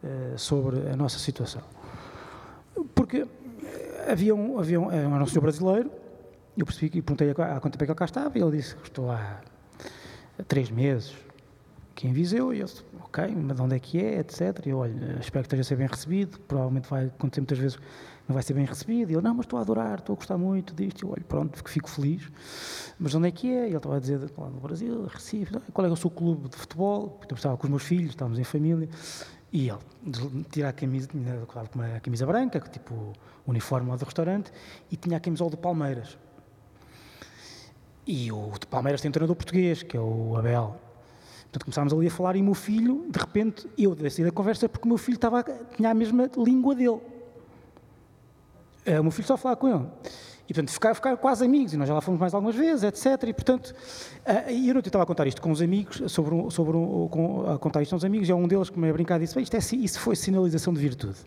eh, 0.02 0.38
sobre 0.38 0.90
a 0.90 0.96
nossa 0.96 1.20
situação. 1.20 1.62
Porque 2.96 3.28
havia 4.10 4.34
um, 4.34 4.58
havia 4.58 4.80
um, 4.80 4.88
um 4.88 5.26
senhor 5.26 5.42
brasileiro, 5.42 5.92
eu 6.58 6.66
percebi 6.66 6.98
e 6.98 7.02
perguntei 7.02 7.32
há 7.32 7.60
quanto 7.60 7.74
tempo 7.74 7.84
é 7.84 7.86
que 7.86 7.92
ele 7.92 8.00
cá 8.00 8.06
estava, 8.06 8.38
e 8.38 8.42
ele 8.42 8.56
disse 8.56 8.78
que 8.78 8.88
estou 8.88 9.12
há 9.12 9.42
três 10.48 10.72
meses 10.72 11.14
aqui 11.92 12.08
em 12.08 12.14
Viseu, 12.14 12.54
e 12.54 12.62
eu 12.62 12.66
disse, 12.66 12.82
ok, 13.04 13.36
mas 13.36 13.58
de 13.58 13.62
onde 13.62 13.76
é 13.76 13.80
que 13.80 14.02
é, 14.02 14.20
etc. 14.20 14.66
E 14.66 14.70
eu, 14.70 14.78
olha, 14.78 15.18
espero 15.20 15.44
que 15.44 15.48
esteja 15.48 15.62
a 15.62 15.66
ser 15.66 15.76
bem 15.76 15.88
recebido, 15.88 16.40
provavelmente 16.48 16.90
vai 16.90 17.08
acontecer 17.08 17.42
muitas 17.42 17.58
vezes 17.58 17.80
não 18.30 18.36
vai 18.36 18.44
ser 18.44 18.54
bem 18.54 18.64
recebido. 18.64 19.10
E 19.12 19.16
ele, 19.16 19.24
não, 19.24 19.34
mas 19.34 19.48
estou 19.48 19.58
a 19.58 19.64
adorar, 19.64 19.98
estou 19.98 20.14
a 20.14 20.16
gostar 20.16 20.38
muito 20.38 20.76
disto. 20.76 21.04
Eu, 21.04 21.12
olha, 21.12 21.24
pronto, 21.28 21.58
fico 21.68 21.90
feliz. 21.90 22.30
Mas 23.00 23.16
onde 23.16 23.28
é 23.28 23.32
que 23.32 23.50
é? 23.50 23.64
E 23.64 23.70
ele 23.70 23.78
estava 23.78 23.98
a 23.98 24.00
dizer, 24.00 24.20
lá 24.38 24.50
no 24.50 24.60
Brasil, 24.60 25.08
Recife, 25.08 25.60
qual 25.74 25.88
é 25.88 25.90
o 25.90 25.96
seu 25.96 26.12
clube 26.12 26.48
de 26.48 26.56
futebol? 26.56 27.20
Então, 27.26 27.36
estava 27.36 27.58
com 27.58 27.64
os 27.64 27.70
meus 27.72 27.84
filhos, 27.84 28.12
estávamos 28.12 28.38
em 28.38 28.44
família. 28.44 28.88
E 29.52 29.68
ele 29.68 29.80
tira 30.52 30.70
a 30.70 30.74
camisa, 30.74 31.10
com 31.48 31.80
uma 31.80 32.00
camisa 32.00 32.24
branca, 32.28 32.60
tipo 32.60 33.14
uniforme 33.48 33.90
lá 33.90 33.96
do 33.96 34.06
restaurante, 34.06 34.52
e 34.92 34.96
tinha 34.96 35.18
a 35.18 35.20
camisola 35.20 35.50
do 35.50 35.58
Palmeiras. 35.58 36.16
E 38.06 38.32
o 38.32 38.52
de 38.60 38.68
Palmeiras 38.68 39.02
tem 39.02 39.10
um 39.10 39.12
treinador 39.12 39.36
português, 39.36 39.82
que 39.82 39.98
é 39.98 40.00
o 40.00 40.38
Abel. 40.38 40.80
Portanto, 41.46 41.64
começámos 41.64 41.94
ali 41.94 42.06
a 42.06 42.12
falar 42.12 42.36
e 42.36 42.42
o 42.42 42.44
meu 42.44 42.54
filho, 42.54 43.08
de 43.10 43.18
repente, 43.18 43.68
eu 43.76 43.96
decidi 43.96 44.30
a 44.30 44.32
conversa 44.32 44.70
porque 44.70 44.86
o 44.86 44.88
meu 44.88 45.00
filho 45.00 45.16
estava, 45.16 45.44
tinha 45.76 45.90
a 45.90 45.96
mesma 45.96 46.30
língua 46.38 46.76
dele. 46.76 47.02
Eh, 48.86 49.00
o 49.00 49.04
meu 49.04 49.12
filho 49.12 49.28
só 49.28 49.38
falava 49.38 49.60
com 49.60 49.68
ele. 49.68 49.86
E, 50.50 50.54
portanto, 50.54 50.72
ficar, 50.72 50.96
ficar 50.96 51.16
quase 51.18 51.46
amigos, 51.46 51.74
e 51.74 51.78
nós 51.78 51.88
já 51.88 51.94
lá 51.94 52.02
fomos 52.02 52.20
mais 52.20 52.34
algumas 52.34 52.56
vezes, 52.56 52.84
etc. 52.84 53.30
E, 53.30 53.34
portanto, 53.34 53.68
uh, 53.68 54.50
eu 54.50 54.74
não 54.74 54.80
estava 54.80 55.04
a 55.04 55.06
contar 55.06 55.28
isto 55.28 55.40
com 55.44 55.52
os 55.52 55.62
amigos, 55.62 56.12
sobre 56.12 56.34
um, 56.34 56.50
sobre 56.50 56.76
um, 56.76 57.08
com, 57.08 57.52
a 57.52 57.60
contar 57.60 57.84
isto 57.84 57.92
com 57.92 57.98
os 57.98 58.06
amigos, 58.06 58.28
e 58.28 58.32
é 58.32 58.36
um 58.36 58.48
deles 58.48 58.68
que 58.72 58.80
me 58.80 58.90
a 58.90 58.94
brincar 58.94 59.20
disse, 59.20 59.40
isto 59.40 59.56
é, 59.56 59.60
isso 59.60 60.00
foi 60.00 60.16
sinalização 60.16 60.74
de 60.74 60.80
virtude, 60.80 61.20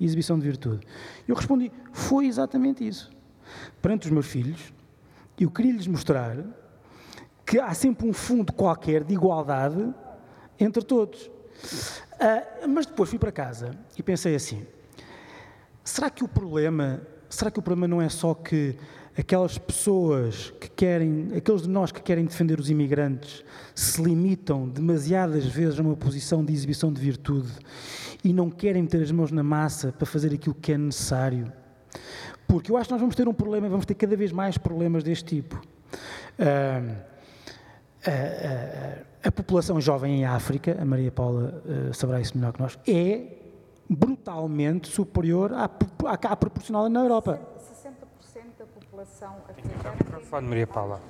exibição 0.00 0.38
de 0.38 0.44
virtude. 0.44 0.86
Eu 1.26 1.34
respondi, 1.34 1.72
foi 1.92 2.26
exatamente 2.26 2.86
isso. 2.86 3.10
Perante 3.82 4.06
os 4.06 4.12
meus 4.12 4.26
filhos, 4.26 4.72
eu 5.40 5.50
queria-lhes 5.50 5.88
mostrar 5.88 6.36
que 7.44 7.58
há 7.58 7.74
sempre 7.74 8.08
um 8.08 8.12
fundo 8.12 8.52
qualquer 8.52 9.02
de 9.02 9.12
igualdade 9.12 9.92
entre 10.60 10.84
todos. 10.84 11.26
Uh, 11.26 12.68
mas 12.68 12.86
depois 12.86 13.10
fui 13.10 13.18
para 13.18 13.32
casa 13.32 13.72
e 13.96 14.04
pensei 14.04 14.36
assim, 14.36 14.64
será 15.88 16.10
que 16.10 16.24
o 16.24 16.28
problema 16.28 17.00
será 17.28 17.50
que 17.50 17.58
o 17.58 17.62
problema 17.62 17.86
não 17.86 18.00
é 18.00 18.08
só 18.08 18.34
que 18.34 18.76
aquelas 19.16 19.58
pessoas 19.58 20.52
que 20.60 20.70
querem, 20.70 21.30
aqueles 21.36 21.62
de 21.62 21.68
nós 21.68 21.90
que 21.90 22.00
querem 22.00 22.24
defender 22.24 22.58
os 22.58 22.70
imigrantes, 22.70 23.44
se 23.74 24.00
limitam 24.02 24.68
demasiadas 24.68 25.44
vezes 25.44 25.78
a 25.78 25.82
uma 25.82 25.96
posição 25.96 26.44
de 26.44 26.52
exibição 26.52 26.92
de 26.92 27.00
virtude 27.00 27.50
e 28.24 28.32
não 28.32 28.50
querem 28.50 28.82
meter 28.82 29.02
as 29.02 29.10
mãos 29.10 29.30
na 29.30 29.42
massa 29.42 29.92
para 29.92 30.06
fazer 30.06 30.32
aquilo 30.32 30.54
que 30.54 30.72
é 30.72 30.78
necessário? 30.78 31.52
Porque 32.46 32.70
eu 32.70 32.76
acho 32.76 32.86
que 32.86 32.92
nós 32.92 33.00
vamos 33.00 33.16
ter 33.16 33.28
um 33.28 33.34
problema, 33.34 33.68
vamos 33.68 33.84
ter 33.84 33.94
cada 33.94 34.16
vez 34.16 34.32
mais 34.32 34.56
problemas 34.56 35.02
deste 35.02 35.36
tipo. 35.36 35.60
Uh, 36.38 36.96
a, 38.06 39.28
a, 39.28 39.32
população 39.32 39.80
jovem 39.80 40.20
em 40.20 40.24
África, 40.24 40.78
a 40.80 40.84
Maria 40.84 41.10
Paula 41.10 41.62
uh, 41.66 41.92
saberá 41.92 42.20
isso 42.20 42.38
melhor 42.38 42.52
que 42.52 42.60
nós, 42.60 42.78
é 42.86 43.37
brutalmente 43.88 44.88
superior 44.88 45.52
à, 45.52 45.64
à, 45.64 46.32
à 46.32 46.36
proporcional 46.36 46.88
na 46.88 47.00
Europa. 47.00 47.40
60% 47.82 48.58
da 48.58 48.66
população 48.66 49.34
africana. 49.48 50.40
Maria 50.42 50.66
Paula. 50.66 51.00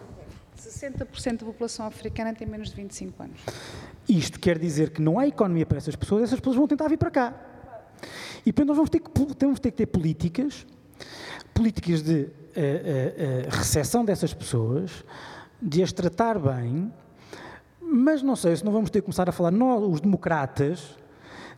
60% 0.57 1.39
da 1.39 1.47
população 1.47 1.87
africana 1.87 2.35
tem 2.35 2.47
menos 2.47 2.71
de 2.71 2.77
25 2.77 3.23
anos. 3.23 3.41
Isto 4.09 4.39
quer 4.39 4.59
dizer 4.59 4.91
que 4.91 5.01
não 5.01 5.19
há 5.19 5.27
economia 5.27 5.65
para 5.65 5.79
essas 5.79 5.97
pessoas, 5.97 6.25
essas 6.25 6.41
pessoas 6.41 6.57
vão 6.57 6.67
tentar 6.67 6.89
vir 6.89 6.99
para 6.99 7.11
cá. 7.11 7.35
E 8.43 8.47
depois 8.47 8.67
nós 8.67 8.77
vamos 8.77 8.91
ter 8.91 9.01
que, 9.01 9.11
temos 9.35 9.61
ter, 9.61 9.71
que 9.71 9.77
ter 9.77 9.87
políticas, 9.87 10.67
políticas 11.53 12.03
de 12.03 12.15
uh, 12.15 12.25
uh, 12.25 12.27
uh, 12.27 13.51
recepção 13.51 14.05
dessas 14.05 14.33
pessoas, 14.33 15.05
de 15.61 15.83
as 15.83 15.93
tratar 15.93 16.39
bem, 16.39 16.93
mas 17.81 18.23
não 18.23 18.37
sei 18.37 18.57
se 18.57 18.65
não 18.65 18.73
vamos 18.73 18.91
ter 18.91 19.01
que 19.01 19.07
começar 19.07 19.29
a 19.29 19.33
falar, 19.33 19.51
nós, 19.51 19.83
os 19.83 20.01
democratas, 20.01 20.97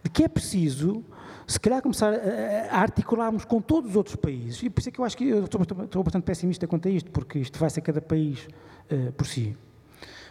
de 0.02 0.10
que 0.10 0.24
é 0.24 0.28
preciso, 0.28 1.04
se 1.50 1.58
calhar, 1.58 1.82
começar 1.82 2.12
a, 2.12 2.76
a 2.76 2.80
articularmos 2.80 3.44
com 3.44 3.60
todos 3.60 3.90
os 3.90 3.96
outros 3.96 4.14
países. 4.14 4.62
E 4.62 4.70
por 4.70 4.80
isso 4.80 4.88
é 4.88 4.92
que 4.92 5.00
eu 5.00 5.04
acho 5.04 5.16
que 5.16 5.28
eu 5.28 5.44
estou, 5.44 5.60
estou 5.62 6.02
bastante 6.04 6.22
pessimista 6.22 6.66
quanto 6.66 6.86
a 6.86 6.90
isto, 6.90 7.10
porque 7.10 7.40
isto 7.40 7.58
vai 7.58 7.68
ser 7.68 7.80
cada 7.80 8.00
país 8.00 8.46
uh, 8.90 9.12
por 9.12 9.26
si. 9.26 9.56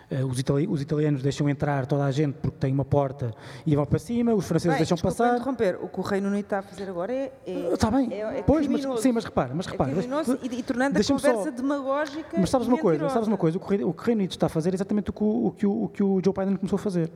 Uh, 0.10 0.26
os, 0.26 0.40
itali 0.40 0.66
os, 0.66 0.82
italianos 0.82 1.22
deixam 1.22 1.48
entrar 1.50 1.86
toda 1.86 2.06
a 2.06 2.10
gente 2.10 2.36
porque 2.36 2.58
tem 2.58 2.74
uma 2.74 2.86
porta 2.86 3.32
e 3.64 3.76
vão 3.76 3.86
para 3.86 4.00
cima, 4.00 4.34
os 4.34 4.48
franceses 4.48 4.72
bem, 4.72 4.78
deixam 4.78 4.98
passar. 4.98 5.36
interromper, 5.36 5.78
o 5.80 5.88
que 5.88 6.00
o 6.00 6.02
Reino 6.02 6.30
Unido 6.30 6.46
está 6.46 6.60
a 6.60 6.62
fazer 6.64 6.90
agora 6.90 7.14
é. 7.14 7.32
é 7.46 7.74
está 7.74 7.92
bem, 7.92 8.12
é, 8.12 8.40
é 8.40 8.42
pois, 8.42 8.66
mas, 8.66 9.02
sim, 9.02 9.12
mas 9.12 9.26
repara, 9.26 9.54
mas 9.54 9.68
é 9.68 9.72
repara. 9.72 9.92
E, 9.92 10.56
e 10.58 10.64
tornando 10.64 10.98
a 10.98 11.04
conversa 11.04 11.44
só, 11.44 11.52
demagógica. 11.52 12.38
Mas 12.40 12.50
sabes 12.50 12.68
uma 12.68 12.80
coisa, 12.80 13.10
sabes 13.10 13.28
uma 13.28 13.38
coisa, 13.38 13.58
o 13.58 13.62
que 13.62 13.84
o 13.84 13.92
Reino 13.92 14.22
Unido 14.22 14.32
está 14.32 14.48
a 14.48 14.50
fazer 14.50 14.72
é 14.72 14.76
exatamente 14.76 15.12
o 15.12 15.14
que 15.14 15.24
o, 15.24 15.46
o, 15.46 15.52
que 15.52 15.66
o, 15.68 15.84
o 15.84 15.90
que 15.90 16.02
o 16.02 16.22
Joe 16.24 16.34
Biden 16.34 16.56
começou 16.56 16.78
a 16.78 16.82
fazer 16.82 17.12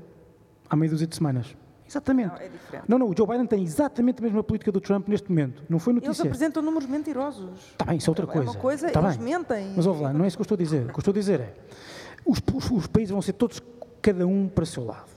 há 0.70 0.76
meio 0.76 0.92
dúzia 0.92 1.08
de 1.08 1.16
semanas. 1.16 1.56
Exatamente. 1.94 2.30
Não, 2.30 2.38
é 2.38 2.50
diferente. 2.50 2.84
Não, 2.88 2.98
não, 2.98 3.10
o 3.10 3.16
Joe 3.16 3.28
Biden 3.28 3.46
tem 3.46 3.64
exatamente 3.64 4.20
a 4.20 4.24
mesma 4.24 4.44
política 4.44 4.72
do 4.72 4.82
Trump 4.82 5.08
neste 5.08 5.30
momento. 5.30 5.64
Não 5.70 5.78
foi 5.78 5.94
notícia. 5.94 6.12
Eles 6.12 6.22
apresentam 6.22 6.64
números 6.64 6.90
mentirosos. 6.90 7.72
Está 7.72 7.86
bem, 7.86 7.98
isso 7.98 8.10
é 8.10 8.12
outra 8.12 8.26
coisa. 8.26 8.50
É 8.50 8.52
uma 8.52 8.60
coisa, 8.60 8.90
tá 8.90 9.00
eles 9.02 9.18
bem. 9.18 9.26
mentem. 9.26 9.74
Mas 9.76 9.86
ouve 9.86 10.02
lá, 10.02 10.12
não 10.12 10.26
é 10.26 10.28
isso 10.28 10.38
que 10.38 10.42
eu 10.42 10.46
estou 10.46 10.56
a 10.56 10.58
dizer. 10.58 10.86
O 10.86 10.88
que 10.90 10.96
eu 10.96 11.00
estou 11.00 11.12
a 11.12 11.16
dizer 11.16 11.40
é, 11.40 11.54
os, 12.26 12.42
os, 12.54 12.72
os 12.72 12.88
países 12.88 13.12
vão 13.12 13.22
ser 13.22 13.34
todos, 13.34 13.62
cada 14.02 14.26
um 14.26 14.48
para 14.48 14.64
o 14.64 14.66
seu 14.66 14.84
lado. 14.84 15.12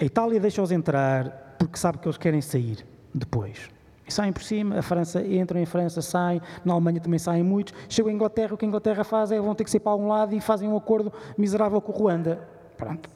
A 0.00 0.04
Itália 0.04 0.38
deixa-os 0.38 0.70
entrar 0.70 1.56
porque 1.58 1.78
sabe 1.78 1.98
que 1.98 2.06
eles 2.06 2.18
querem 2.18 2.40
sair 2.40 2.86
depois. 3.12 3.68
E 4.06 4.12
saem 4.12 4.32
por 4.32 4.42
cima, 4.42 4.78
a 4.78 4.82
França 4.82 5.24
entram 5.24 5.60
em 5.60 5.66
França, 5.66 6.02
saem, 6.02 6.40
na 6.64 6.72
Alemanha 6.72 7.00
também 7.00 7.18
saem 7.18 7.42
muitos. 7.42 7.74
Chegam 7.88 8.10
à 8.10 8.14
Inglaterra, 8.14 8.54
o 8.54 8.56
que 8.56 8.64
a 8.64 8.68
Inglaterra 8.68 9.04
faz 9.04 9.30
é 9.30 9.40
vão 9.40 9.54
ter 9.54 9.64
que 9.64 9.70
sair 9.70 9.80
para 9.80 9.92
algum 9.92 10.08
lado 10.08 10.34
e 10.34 10.40
fazem 10.40 10.68
um 10.68 10.76
acordo 10.76 11.12
miserável 11.36 11.80
com 11.80 11.92
o 11.92 11.94
Ruanda. 11.94 12.40
Pronto. 12.76 13.08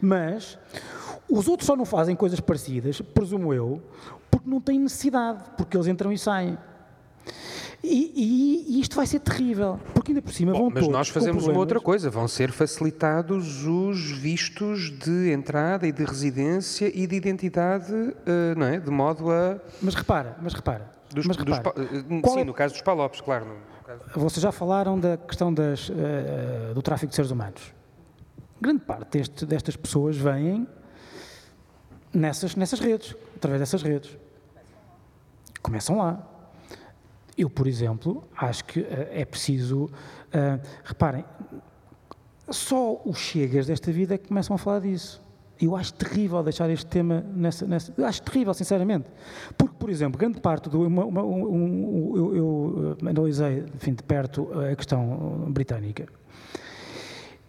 Mas 0.00 0.58
os 1.38 1.48
outros 1.48 1.66
só 1.66 1.74
não 1.76 1.84
fazem 1.84 2.14
coisas 2.16 2.40
parecidas, 2.40 3.00
presumo 3.00 3.52
eu, 3.54 3.82
porque 4.30 4.48
não 4.48 4.60
têm 4.60 4.78
necessidade, 4.78 5.42
porque 5.56 5.76
eles 5.76 5.86
entram 5.86 6.12
e 6.12 6.18
saem. 6.18 6.56
E, 7.84 8.12
e, 8.68 8.76
e 8.76 8.80
isto 8.80 8.94
vai 8.94 9.06
ser 9.06 9.18
terrível, 9.18 9.78
Porque 9.92 10.12
ainda 10.12 10.22
por 10.22 10.32
cima 10.32 10.52
Bom, 10.52 10.58
vão 10.60 10.70
mas 10.70 10.86
nós 10.88 11.08
fazemos 11.08 11.46
uma 11.48 11.58
outra 11.58 11.80
coisa, 11.80 12.08
vão 12.10 12.28
ser 12.28 12.52
facilitados 12.52 13.64
os 13.66 14.10
vistos 14.12 14.90
de 14.98 15.32
entrada 15.32 15.84
e 15.86 15.90
de 15.92 16.04
residência 16.04 16.90
e 16.96 17.06
de 17.08 17.16
identidade, 17.16 17.92
eh, 18.24 18.54
não 18.56 18.66
é? 18.66 18.78
De 18.78 18.90
modo 18.90 19.30
a... 19.32 19.58
Mas 19.80 19.94
repara, 19.96 20.36
mas 20.40 20.54
repara. 20.54 20.90
Dos, 21.12 21.26
mas 21.26 21.36
dos 21.36 21.56
repara 21.56 21.74
pa- 21.74 21.82
eh, 21.82 22.20
qual 22.20 22.34
sim, 22.34 22.40
é- 22.40 22.44
no 22.44 22.54
caso 22.54 22.74
dos 22.74 22.82
palopes, 22.82 23.20
claro. 23.20 23.46
caso- 23.84 24.00
Vocês 24.14 24.40
já 24.42 24.52
falaram 24.52 24.98
da 24.98 25.16
questão 25.16 25.52
das, 25.52 25.90
eh, 25.90 26.72
do 26.74 26.82
tráfico 26.82 27.10
de 27.10 27.16
seres 27.16 27.32
humanos. 27.32 27.74
Grande 28.60 28.84
parte 28.84 29.18
deste- 29.18 29.44
destas 29.44 29.74
pessoas 29.76 30.16
vêm 30.16 30.68
nessas, 32.12 32.54
nessas 32.56 32.80
redes, 32.80 33.14
através 33.36 33.60
dessas 33.60 33.82
redes. 33.82 34.16
Começam 35.62 35.98
lá. 35.98 36.28
Eu, 37.36 37.48
por 37.48 37.66
exemplo, 37.66 38.22
acho 38.36 38.64
que 38.64 38.80
eh, 38.80 39.08
é 39.20 39.24
preciso. 39.24 39.90
eh, 40.32 40.58
reparem, 40.84 41.24
só 42.50 43.00
os 43.04 43.18
chegas 43.18 43.66
desta 43.66 43.90
vida 43.90 44.14
é 44.14 44.18
que 44.18 44.28
começam 44.28 44.54
a 44.54 44.58
falar 44.58 44.80
disso. 44.80 45.22
Eu 45.60 45.76
acho 45.76 45.94
terrível 45.94 46.42
deixar 46.42 46.68
este 46.70 46.84
tema 46.86 47.24
nessa. 47.34 47.64
nessa 47.66 47.92
acho 48.04 48.22
terrível, 48.22 48.52
sinceramente. 48.52 49.06
Porque, 49.56 49.74
por 49.78 49.88
exemplo, 49.88 50.18
grande 50.18 50.40
parte 50.40 50.68
do. 50.68 50.82
uma- 50.86 51.04
uma- 51.04 51.22
um- 51.22 51.46
um- 51.54 52.16
eu, 52.16 52.36
eu, 52.36 52.96
eh, 53.00 53.10
analisei 53.10 53.64
enfim, 53.74 53.94
de 53.94 54.02
perto 54.02 54.48
a 54.58 54.74
questão 54.74 55.46
britânica. 55.48 56.06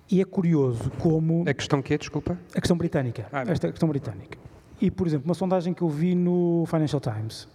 E 0.09 0.21
é 0.21 0.25
curioso 0.25 0.91
como. 0.99 1.43
A 1.49 1.53
questão 1.53 1.81
que 1.81 1.93
é, 1.93 1.97
desculpa? 1.97 2.37
A 2.55 2.61
questão 2.61 2.77
britânica. 2.77 3.25
Ah, 3.31 3.41
esta 3.47 3.69
questão 3.69 3.89
britânica. 3.89 4.37
E, 4.83 4.91
por 4.91 5.07
exemplo, 5.07 5.29
uma 5.29 5.33
sondagem 5.33 5.73
que 5.73 5.81
eu 5.81 5.87
vi 5.87 6.13
no 6.13 6.65
Financial 6.67 6.99
Times. 6.99 7.47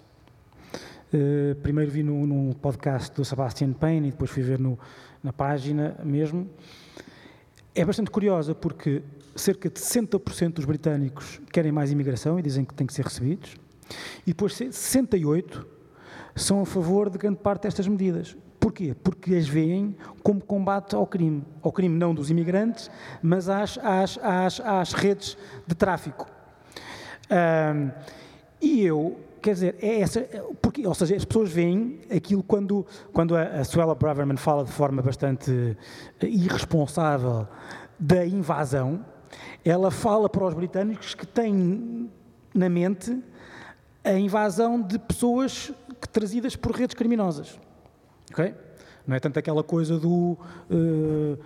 eh, 1.12 1.55
primeiro 1.62 1.90
vi 1.90 2.02
no, 2.02 2.26
num 2.26 2.55
podcast 2.55 3.14
do 3.14 3.22
Sebastian 3.22 3.74
Payne 3.74 4.09
e 4.09 4.10
depois 4.12 4.30
fui 4.30 4.42
ver 4.42 4.59
no, 4.59 4.78
na 5.22 5.30
página 5.30 5.94
mesmo. 6.02 6.48
É 7.74 7.84
bastante 7.84 8.10
curiosa 8.10 8.55
porque 8.55 9.02
cerca 9.36 9.68
de 9.68 9.78
60% 9.78 10.55
dos 10.55 10.64
britânicos 10.64 11.38
querem 11.52 11.70
mais 11.70 11.92
imigração 11.92 12.38
e 12.38 12.42
dizem 12.42 12.64
que 12.64 12.72
têm 12.72 12.86
que 12.86 12.94
ser 12.94 13.05
recebidos. 13.05 13.56
E 14.26 14.30
depois 14.30 14.55
68% 14.55 15.66
são 16.34 16.62
a 16.62 16.64
favor 16.64 17.10
de 17.10 17.18
grande 17.18 17.40
parte 17.40 17.64
destas 17.64 17.86
medidas. 17.86 18.34
Porquê? 18.59 18.94
Porque 18.94 19.34
as 19.34 19.46
veem 19.46 19.94
como 20.22 20.40
combate 20.40 20.94
ao 20.94 21.06
crime. 21.06 21.44
Ao 21.60 21.70
crime 21.70 21.94
não 21.94 22.14
dos 22.14 22.30
imigrantes, 22.30 22.90
mas 23.22 23.50
às, 23.50 23.76
às, 23.82 24.18
às, 24.22 24.60
às 24.60 24.92
redes 24.94 25.36
de 25.66 25.74
tráfico. 25.74 26.38
Ahm, 27.30 27.90
e 28.60 28.84
eu, 28.84 29.18
quer 29.40 29.55
dizer, 29.55 29.76
é 29.80 30.00
essa, 30.00 30.20
porque, 30.60 30.86
ou 30.86 30.94
seja, 30.94 31.14
as 31.14 31.24
pessoas 31.24 31.50
veem 31.50 32.00
aquilo 32.14 32.42
quando, 32.42 32.86
quando 33.12 33.36
a, 33.36 33.42
a 33.42 33.64
Suella 33.64 33.94
Braverman 33.94 34.36
fala 34.36 34.64
de 34.64 34.72
forma 34.72 35.00
bastante 35.00 35.76
eh, 36.20 36.26
irresponsável 36.26 37.46
da 37.98 38.26
invasão, 38.26 39.05
ela 39.64 39.90
fala 39.90 40.28
para 40.28 40.44
os 40.44 40.55
britânicos 40.55 41.14
que 41.14 41.26
têm 41.26 42.10
na 42.55 42.68
mente 42.68 43.22
a 44.02 44.12
invasão 44.12 44.80
de 44.80 44.98
pessoas 44.98 45.72
que, 46.00 46.09
trazidas 46.09 46.56
por 46.56 46.72
redes 46.72 46.94
criminosas. 46.94 47.59
Ok? 48.30 48.55
Não 49.06 49.16
é 49.16 49.20
tanto 49.20 49.38
aquela 49.38 49.62
coisa 49.62 49.98
do 49.98 50.36
eh, 50.70 51.38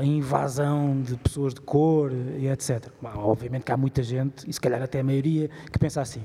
a 0.00 0.04
invasão 0.04 1.00
de 1.00 1.16
pessoas 1.16 1.52
de 1.54 1.60
cor 1.60 2.10
e 2.38 2.46
etc. 2.48 2.88
Obviamente 3.16 3.64
que 3.64 3.72
há 3.72 3.76
muita 3.76 4.02
gente, 4.02 4.48
e 4.48 4.52
se 4.52 4.60
calhar 4.60 4.82
até 4.82 5.00
a 5.00 5.04
maioria, 5.04 5.48
que 5.70 5.78
pensa 5.78 6.00
assim. 6.00 6.22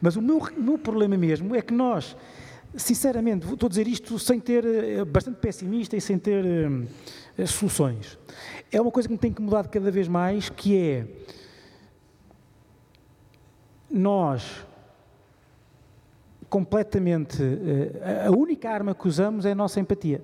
Mas 0.00 0.16
o 0.16 0.22
meu, 0.22 0.40
meu 0.56 0.78
problema 0.78 1.16
mesmo 1.16 1.54
é 1.54 1.62
que 1.62 1.72
nós, 1.72 2.16
sinceramente, 2.74 3.44
vou- 3.44 3.54
estou 3.54 3.66
a 3.66 3.70
dizer 3.70 3.86
isto 3.88 4.18
sem 4.18 4.38
ter, 4.40 4.64
eh, 4.64 5.04
bastante 5.04 5.36
pessimista 5.38 5.96
e 5.96 6.00
sem 6.00 6.18
ter 6.18 6.44
eh, 7.38 7.46
soluções. 7.46 8.18
É 8.70 8.80
uma 8.80 8.90
coisa 8.90 9.08
que 9.08 9.12
me 9.14 9.18
tem 9.18 9.32
que 9.32 9.40
mudar 9.42 9.66
cada 9.68 9.90
vez 9.90 10.06
mais, 10.08 10.48
que 10.50 10.76
é 10.76 11.06
nós 13.90 14.66
completamente. 16.48 17.42
eh, 17.42 18.26
a 18.26 18.30
única 18.30 18.70
arma 18.70 18.94
que 18.94 19.06
usamos 19.08 19.44
é 19.44 19.52
a 19.52 19.54
nossa 19.54 19.80
empatia. 19.80 20.20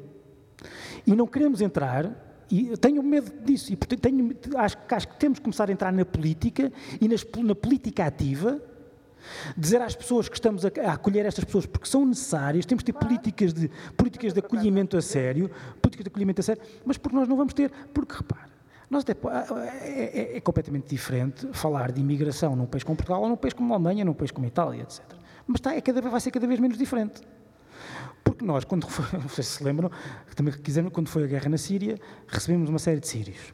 E 1.06 1.14
não 1.14 1.26
queremos 1.26 1.60
entrar, 1.60 2.23
e 2.50 2.68
eu 2.68 2.76
tenho 2.76 3.02
medo 3.02 3.30
disso, 3.44 3.72
e 3.72 3.76
portanto 3.76 4.00
tenho, 4.00 4.36
acho, 4.56 4.76
que- 4.78 4.94
acho 4.94 5.08
que 5.08 5.16
temos 5.16 5.38
que 5.38 5.44
começar 5.44 5.68
a 5.68 5.72
entrar 5.72 5.92
na 5.92 6.04
política 6.04 6.72
e 7.00 7.08
nas- 7.08 7.26
na 7.38 7.54
política 7.54 8.04
ativa, 8.06 8.60
dizer 9.56 9.80
às 9.80 9.94
pessoas 9.96 10.28
que 10.28 10.34
estamos 10.36 10.64
a, 10.64 10.68
a 10.86 10.92
acolher 10.92 11.24
estas 11.24 11.44
pessoas 11.44 11.64
porque 11.66 11.88
são 11.88 12.04
necessárias, 12.04 12.66
temos 12.66 12.84
de 12.84 12.92
ter 12.92 12.98
políticas 12.98 13.52
de, 13.54 13.70
políticas 13.96 14.32
de 14.34 14.40
acolhimento 14.40 14.96
a 14.96 15.02
sério, 15.02 15.50
políticas 15.80 16.04
de 16.04 16.08
acolhimento 16.10 16.40
a 16.40 16.44
sério, 16.44 16.62
mas 16.84 16.98
porque 16.98 17.16
nós 17.16 17.26
não 17.28 17.36
vamos 17.36 17.54
ter, 17.54 17.70
porque 17.92 18.14
repare, 18.16 18.50
nós 18.90 19.02
até 19.08 19.12
é, 19.82 20.34
é- 20.34 20.36
é 20.36 20.40
completamente 20.40 20.88
diferente 20.88 21.48
falar 21.52 21.90
de 21.90 22.00
imigração 22.00 22.54
num 22.54 22.66
país 22.66 22.84
como 22.84 22.96
Portugal 22.96 23.22
ou 23.22 23.28
num 23.28 23.36
país 23.36 23.54
como 23.54 23.72
a 23.72 23.76
Alemanha, 23.76 24.04
num 24.04 24.12
país 24.12 24.30
como 24.30 24.44
a 24.44 24.48
Itália, 24.48 24.82
etc. 24.82 25.00
Mas 25.46 25.56
está, 25.58 25.74
é 25.74 25.80
cada 25.80 26.00
vai 26.02 26.20
ser 26.20 26.30
cada 26.30 26.46
vez 26.46 26.60
menos 26.60 26.76
diferente. 26.76 27.22
Porque 28.24 28.44
nós, 28.44 28.64
quando 28.64 28.86
foi, 28.88 29.05
sei 29.28 29.44
se 29.44 29.62
lembram, 29.62 29.90
também 30.34 30.52
quiseram, 30.55 30.88
quando 30.90 31.09
foi 31.09 31.24
a 31.24 31.26
guerra 31.26 31.48
na 31.51 31.59
Síria, 31.59 32.01
recebemos 32.26 32.68
uma 32.70 32.78
série 32.78 32.98
de 32.98 33.06
sírios. 33.06 33.52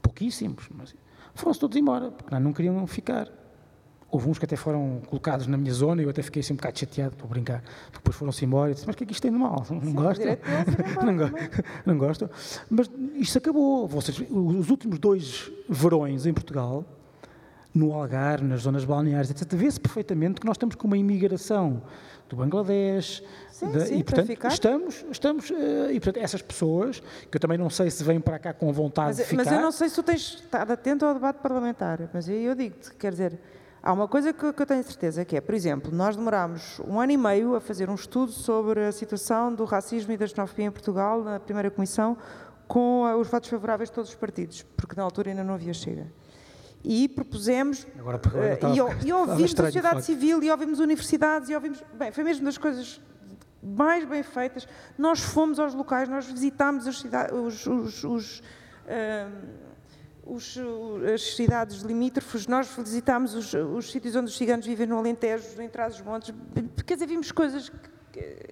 Pouquíssimos, 0.00 0.68
mas 0.74 0.94
foram-se 1.34 1.60
todos 1.60 1.76
embora, 1.76 2.10
porque 2.10 2.34
não 2.38 2.52
queriam 2.52 2.86
ficar. 2.86 3.28
Houve 4.10 4.28
uns 4.28 4.38
que 4.38 4.44
até 4.44 4.56
foram 4.56 5.00
colocados 5.06 5.46
na 5.46 5.56
minha 5.56 5.72
zona 5.72 6.02
e 6.02 6.04
eu 6.04 6.10
até 6.10 6.22
fiquei 6.22 6.40
assim 6.40 6.52
um 6.52 6.56
bocado 6.56 6.78
chateado, 6.78 7.12
estou 7.14 7.26
a 7.26 7.30
brincar. 7.30 7.62
Depois 7.92 8.14
foram-se 8.14 8.44
embora 8.44 8.70
e 8.70 8.74
disse, 8.74 8.86
mas 8.86 8.94
o 8.94 8.98
que 8.98 9.04
é 9.04 9.06
que 9.06 9.12
isto 9.14 9.22
tem 9.22 9.32
de 9.32 9.38
mal? 9.38 9.64
Não 9.70 9.78
deles 9.94 10.18
de 10.18 10.24
ir 10.24 10.38
embora 10.38 11.04
não, 11.06 11.16
go- 11.16 11.38
não 11.86 11.96
gostam? 11.98 12.28
Mas 12.68 12.90
isto 13.14 13.38
acabou. 13.38 13.88
Vocês, 13.88 14.18
os 14.28 14.68
últimos 14.68 14.98
dois 14.98 15.50
verões 15.66 16.26
em 16.26 16.34
Portugal, 16.34 16.84
no 17.74 17.94
Algarve, 17.94 18.44
nas 18.44 18.60
zonas 18.62 18.84
balneares, 18.84 19.30
etc., 19.30 19.50
vê-se 19.56 19.80
perfeitamente 19.80 20.42
que 20.42 20.46
nós 20.46 20.56
estamos 20.56 20.74
com 20.74 20.86
uma 20.86 20.98
imigração 20.98 21.82
do 22.32 22.36
Bangladesh. 22.36 23.22
Sim, 23.50 23.70
da- 23.70 23.86
sim, 23.86 23.98
e, 23.98 24.04
portanto, 24.04 24.26
ficar. 24.26 24.48
estamos, 24.48 25.04
estamos 25.10 25.50
eh, 25.50 25.92
e, 25.92 26.00
portanto, 26.00 26.16
essas 26.24 26.40
pessoas, 26.42 27.00
que 27.30 27.36
eu 27.36 27.40
também 27.40 27.58
não 27.58 27.68
sei 27.70 27.90
se 27.90 28.02
vêm 28.02 28.18
para 28.20 28.38
cá 28.38 28.52
com 28.54 28.72
vontade 28.72 29.08
Mas, 29.08 29.16
de 29.18 29.24
ficar. 29.24 29.44
mas 29.44 29.52
eu 29.52 29.60
não 29.60 29.70
sei 29.70 29.88
se 29.88 29.94
tu 29.94 30.02
tens 30.02 30.20
estado 30.20 30.70
atento 30.72 31.04
ao 31.04 31.14
debate 31.14 31.36
parlamentar, 31.40 32.08
mas 32.12 32.28
eu, 32.28 32.34
eu 32.36 32.54
digo-te, 32.54 32.92
quer 32.94 33.12
dizer, 33.12 33.38
há 33.82 33.92
uma 33.92 34.08
coisa 34.08 34.32
que, 34.32 34.52
que 34.52 34.62
eu 34.62 34.66
tenho 34.66 34.82
certeza, 34.82 35.24
que 35.24 35.36
é, 35.36 35.40
por 35.40 35.54
exemplo, 35.54 35.94
nós 35.94 36.16
demorámos 36.16 36.80
um 36.88 36.98
ano 36.98 37.12
e 37.12 37.16
meio 37.16 37.54
a 37.54 37.60
fazer 37.60 37.88
um 37.90 37.94
estudo 37.94 38.32
sobre 38.32 38.80
a 38.86 38.92
situação 38.92 39.54
do 39.54 39.64
racismo 39.64 40.12
e 40.12 40.16
da 40.16 40.26
xenofobia 40.26 40.66
em 40.66 40.70
Portugal, 40.70 41.22
na 41.22 41.38
primeira 41.38 41.70
comissão, 41.70 42.16
com 42.66 43.04
ah, 43.04 43.16
os 43.16 43.28
votos 43.28 43.50
favoráveis 43.50 43.90
de 43.90 43.94
todos 43.94 44.10
os 44.10 44.16
partidos, 44.16 44.62
porque 44.76 44.94
na 44.96 45.02
altura 45.02 45.30
ainda 45.30 45.44
não 45.44 45.54
havia 45.54 45.74
Chega. 45.74 46.06
E 46.84 47.08
propusemos, 47.08 47.86
Agora, 47.98 48.20
eh, 48.34 48.50
e, 48.50 48.54
estava 48.54 48.74
e 48.74 49.12
ouvimos 49.12 49.30
a 49.30 49.64
sociedade 49.66 49.94
civil, 50.04 50.42
e 50.42 50.50
ouvimos 50.50 50.80
universidades, 50.80 51.48
e 51.48 51.54
ouvimos... 51.54 51.82
Bem, 51.94 52.10
foi 52.10 52.24
mesmo 52.24 52.44
das 52.44 52.58
coisas 52.58 53.00
mais 53.62 54.04
bem 54.04 54.22
feitas. 54.24 54.66
Nós 54.98 55.20
fomos 55.20 55.60
aos 55.60 55.74
locais, 55.74 56.08
nós 56.08 56.26
visitámos 56.26 56.86
as, 56.88 56.98
cida- 57.00 57.32
os, 57.32 57.64
os- 57.66 58.02
os, 58.04 58.42
ahm, 58.88 59.30
os- 60.26 60.58
as 61.14 61.36
cidades 61.36 61.82
limítrofes, 61.82 62.48
nós 62.48 62.68
visitámos 62.76 63.34
os, 63.34 63.52
os 63.54 63.90
sítios 63.92 64.16
onde 64.16 64.26
os 64.30 64.36
ciganos 64.36 64.66
vivem 64.66 64.86
no 64.88 64.98
Alentejo, 64.98 65.62
em 65.62 65.68
Trás-os-Montes. 65.68 66.34
Quer 66.84 66.94
dizer, 66.94 67.06
vimos 67.06 67.30
coisas 67.30 67.68
que 67.68 67.76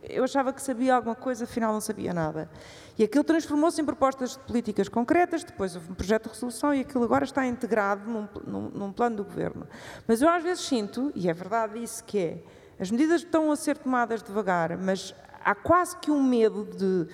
eu 0.03 0.25
achava 0.25 0.53
que 0.53 0.63
sabia 0.63 0.95
alguma 0.95 1.15
coisa, 1.15 1.45
afinal 1.45 1.73
não 1.73 1.81
sabia 1.81 2.13
nada. 2.15 2.51
E 2.99 3.05
aquilo 3.05 3.25
transformou-se 3.25 3.81
em 3.81 3.85
propostas 3.85 4.33
de 4.33 4.39
políticas 4.41 4.89
concretas, 4.89 5.43
depois 5.45 5.75
houve 5.75 5.91
um 5.91 5.95
projeto 5.95 6.25
de 6.25 6.29
resolução 6.31 6.75
e 6.75 6.81
aquilo 6.81 7.05
agora 7.05 7.25
está 7.25 7.47
integrado 7.47 8.09
num, 8.11 8.29
num- 8.47 8.71
num 8.71 8.93
plano 8.93 9.17
do 9.17 9.25
governo. 9.25 9.67
Mas 10.07 10.21
eu 10.23 10.29
às 10.29 10.43
vezes 10.43 10.65
sinto, 10.65 11.11
e 11.15 11.29
é 11.29 11.33
verdade 11.33 11.83
isso 11.83 12.05
que 12.05 12.19
é, 12.19 12.43
as 12.79 12.91
medidas 12.91 13.23
estão 13.23 13.51
a 13.53 13.57
ser 13.57 13.77
tomadas 13.79 14.23
devagar, 14.23 14.77
mas 14.79 15.15
há 15.45 15.55
quase 15.55 15.97
que 15.99 16.11
um 16.11 16.23
medo 16.23 16.65
de. 16.65 17.07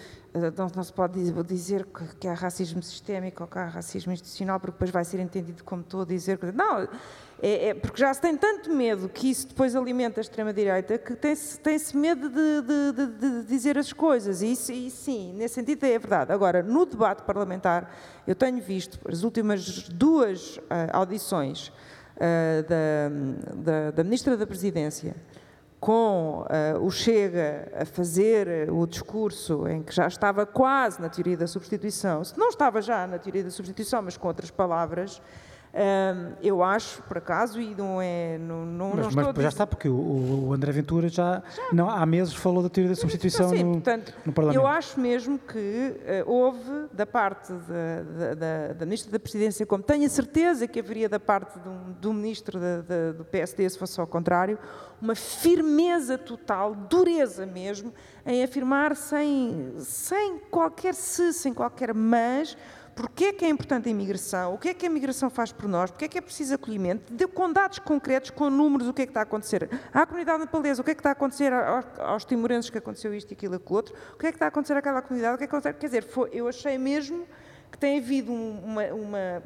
Não, 0.57 0.69
não 0.75 0.83
se 0.85 0.93
pode 0.93 1.19
dizer- 1.45 1.87
que, 2.21 2.29
há 2.29 2.35
racismo 2.35 2.83
sistémico 2.83 3.43
ou 3.43 3.49
que 3.49 3.59
há 3.59 3.67
racismo 3.67 4.13
institucional, 4.13 4.61
porque 4.61 4.73
depois 4.73 4.91
vai 4.91 5.05
ser 5.05 5.19
entendido 5.21 5.65
como 5.65 5.81
estou 5.83 6.03
a 6.03 6.05
dizer. 6.05 6.39
Não, 6.53 6.81
é, 7.43 7.69
é 7.69 7.75
porque 7.75 7.99
já 8.01 8.13
se 8.13 8.21
tem 8.21 8.37
tanto 8.37 8.73
medo 8.75 9.09
que 9.09 9.31
isso 9.31 9.49
depois 9.49 9.75
alimenta 9.75 10.21
a 10.21 10.23
extrema-direita 10.23 10.99
que 10.99 11.15
tem-se 11.17 11.59
tem-se 11.61 11.97
medo 11.97 12.29
de, 12.29 12.63
de- 12.63 12.93
de- 12.93 13.41
de 13.43 13.45
dizer 13.47 13.79
as 13.79 13.93
coisas. 13.93 14.43
E, 14.43 14.53
isso, 14.53 14.73
e 14.73 14.91
sim, 14.91 15.33
nesse 15.35 15.55
sentido 15.55 15.85
é 15.85 15.99
verdade. 15.99 16.33
Agora, 16.33 16.63
no 16.63 16.85
debate 16.85 17.23
parlamentar, 17.23 17.91
eu 18.27 18.35
tenho 18.35 18.61
visto 18.61 18.99
as 19.11 19.23
últimas 19.23 19.89
duas 19.89 20.59
ah, 20.69 20.89
audições 20.99 21.73
ah, 22.19 22.63
da, 22.69 23.55
da, 23.55 23.91
da 23.93 24.05
Ministra 24.05 24.37
da 24.37 24.47
Presidência 24.47 25.15
com 25.81 26.45
ah, 26.49 26.79
o 26.81 26.91
Chega 26.91 27.71
a 27.79 27.85
fazer 27.85 28.49
eh, 28.49 28.67
o 28.71 28.87
discurso 28.87 29.69
em 29.69 29.83
que 29.83 29.95
já 29.95 30.07
estava 30.07 30.47
quase 30.47 31.01
na 31.01 31.09
teoria 31.09 31.37
da 31.37 31.47
substituição, 31.47 32.25
se 32.25 32.39
não 32.39 32.49
estava 32.49 32.81
já 32.81 33.07
na 33.07 33.19
teoria 33.19 33.45
da 33.45 33.51
substituição, 33.51 34.03
mas 34.03 34.17
com 34.17 34.27
outras 34.29 34.51
palavras, 34.51 35.21
eu 36.43 36.63
acho, 36.63 37.03
por 37.03 37.19
acaso, 37.19 37.61
e 37.61 37.75
não 37.75 38.01
é. 38.01 38.39
Não, 38.39 38.65
não, 38.65 38.95
mas, 38.95 39.15
não 39.15 39.25
mas 39.35 39.43
já 39.43 39.49
está, 39.49 39.67
porque 39.67 39.89
o, 39.89 40.47
o 40.49 40.53
André 40.53 40.73
Ventura 40.73 41.09
já, 41.09 41.43
já, 41.55 41.63
Não, 41.73 41.91
há 41.91 42.05
meses 42.07 42.33
falou 42.35 42.63
da 42.63 42.69
teoria 42.69 42.95
da 42.95 43.01
substituição 43.01 43.51
sim, 43.51 43.63
no, 43.63 43.73
portanto, 43.73 44.15
no 44.25 44.33
Parlamento. 44.33 44.63
Eu 44.63 44.67
acho 44.67 44.99
mesmo 44.99 45.39
que 45.39 45.59
uh, 46.27 46.31
houve, 46.31 46.89
da 46.93 47.05
parte 47.05 47.53
da, 47.53 48.35
da, 48.35 48.73
da, 48.73 48.87
Ministra 48.87 49.13
da 49.13 49.19
Presidência, 49.19 49.67
como 49.67 49.83
tenho 49.83 50.07
a 50.07 50.09
certeza 50.09 50.67
que 50.67 50.81
haveria 50.81 51.09
da 51.09 51.21
parte 51.21 51.59
do, 51.59 51.93
do 52.01 52.13
Ministro 52.15 52.59
do 53.17 53.25
PSD, 53.25 53.69
se 53.69 53.79
fosse 53.79 54.01
ao 54.01 54.07
contrário, 54.07 54.59
uma 55.01 55.15
firmeza 55.15 56.17
total, 56.17 56.75
dureza 56.75 57.45
mesmo, 57.45 57.93
em 58.25 58.43
afirmar 58.43 58.97
sem, 58.97 59.75
sem 59.79 60.39
qualquer 60.51 60.95
se, 60.95 61.33
sem 61.33 61.53
qualquer 61.53 61.93
mas 61.93 62.57
Porquê 62.97 63.27
é 63.27 63.33
que 63.35 63.45
é 63.45 63.49
importante 63.51 63.89
a 63.89 63.93
imigração? 63.93 64.55
O 64.55 64.59
que 64.59 64.71
é 64.71 64.75
que 64.75 64.87
a 64.87 64.89
imigração 64.89 65.29
faz 65.29 65.53
por 65.53 65.69
nós? 65.69 65.91
Porquê 65.91 66.07
é 66.07 66.09
que 66.09 66.17
é 66.17 66.21
preciso 66.23 66.55
acolhimento? 66.55 67.13
De, 67.13 67.27
com 67.29 67.53
dados 67.53 67.79
concretos, 67.79 68.31
com 68.31 68.49
números, 68.49 68.89
o 68.89 68.95
que 68.95 69.03
é 69.03 69.05
que 69.05 69.11
está 69.11 69.21
a 69.21 69.23
acontecer? 69.25 69.69
À 69.93 70.07
comunidade 70.07 70.41
nepalesa, 70.41 70.81
o 70.81 70.85
que 70.85 70.93
é 70.93 70.95
que 70.95 71.01
está 71.01 71.11
a 71.11 71.13
acontecer 71.13 71.53
aos, 71.53 71.85
aos 71.99 72.25
timorenses 72.25 72.71
que 72.71 72.79
aconteceu 72.79 73.15
isto 73.15 73.31
e 73.31 73.35
aquilo 73.35 73.57
aquilo 73.57 73.77
outro? 73.77 73.95
O 74.15 74.19
que 74.19 74.27
é 74.27 74.33
que 74.33 74.37
está 74.37 74.47
a 74.47 74.49
acontecer 74.49 74.79
àquela 74.79 75.03
comunidade? 75.03 75.35
O 75.35 75.39
que 75.39 75.45
é 75.45 75.47
que 75.47 75.55
acontece? 75.55 75.79
Quer 75.79 75.87
dizer, 75.87 76.05
foi, 76.05 76.31
eu 76.33 76.49
achei 76.49 76.79
mesmo 76.79 77.27
que 77.71 77.77
tem 77.77 77.99
havido 77.99 78.33
uma, 78.33 78.85
uma 78.87 79.43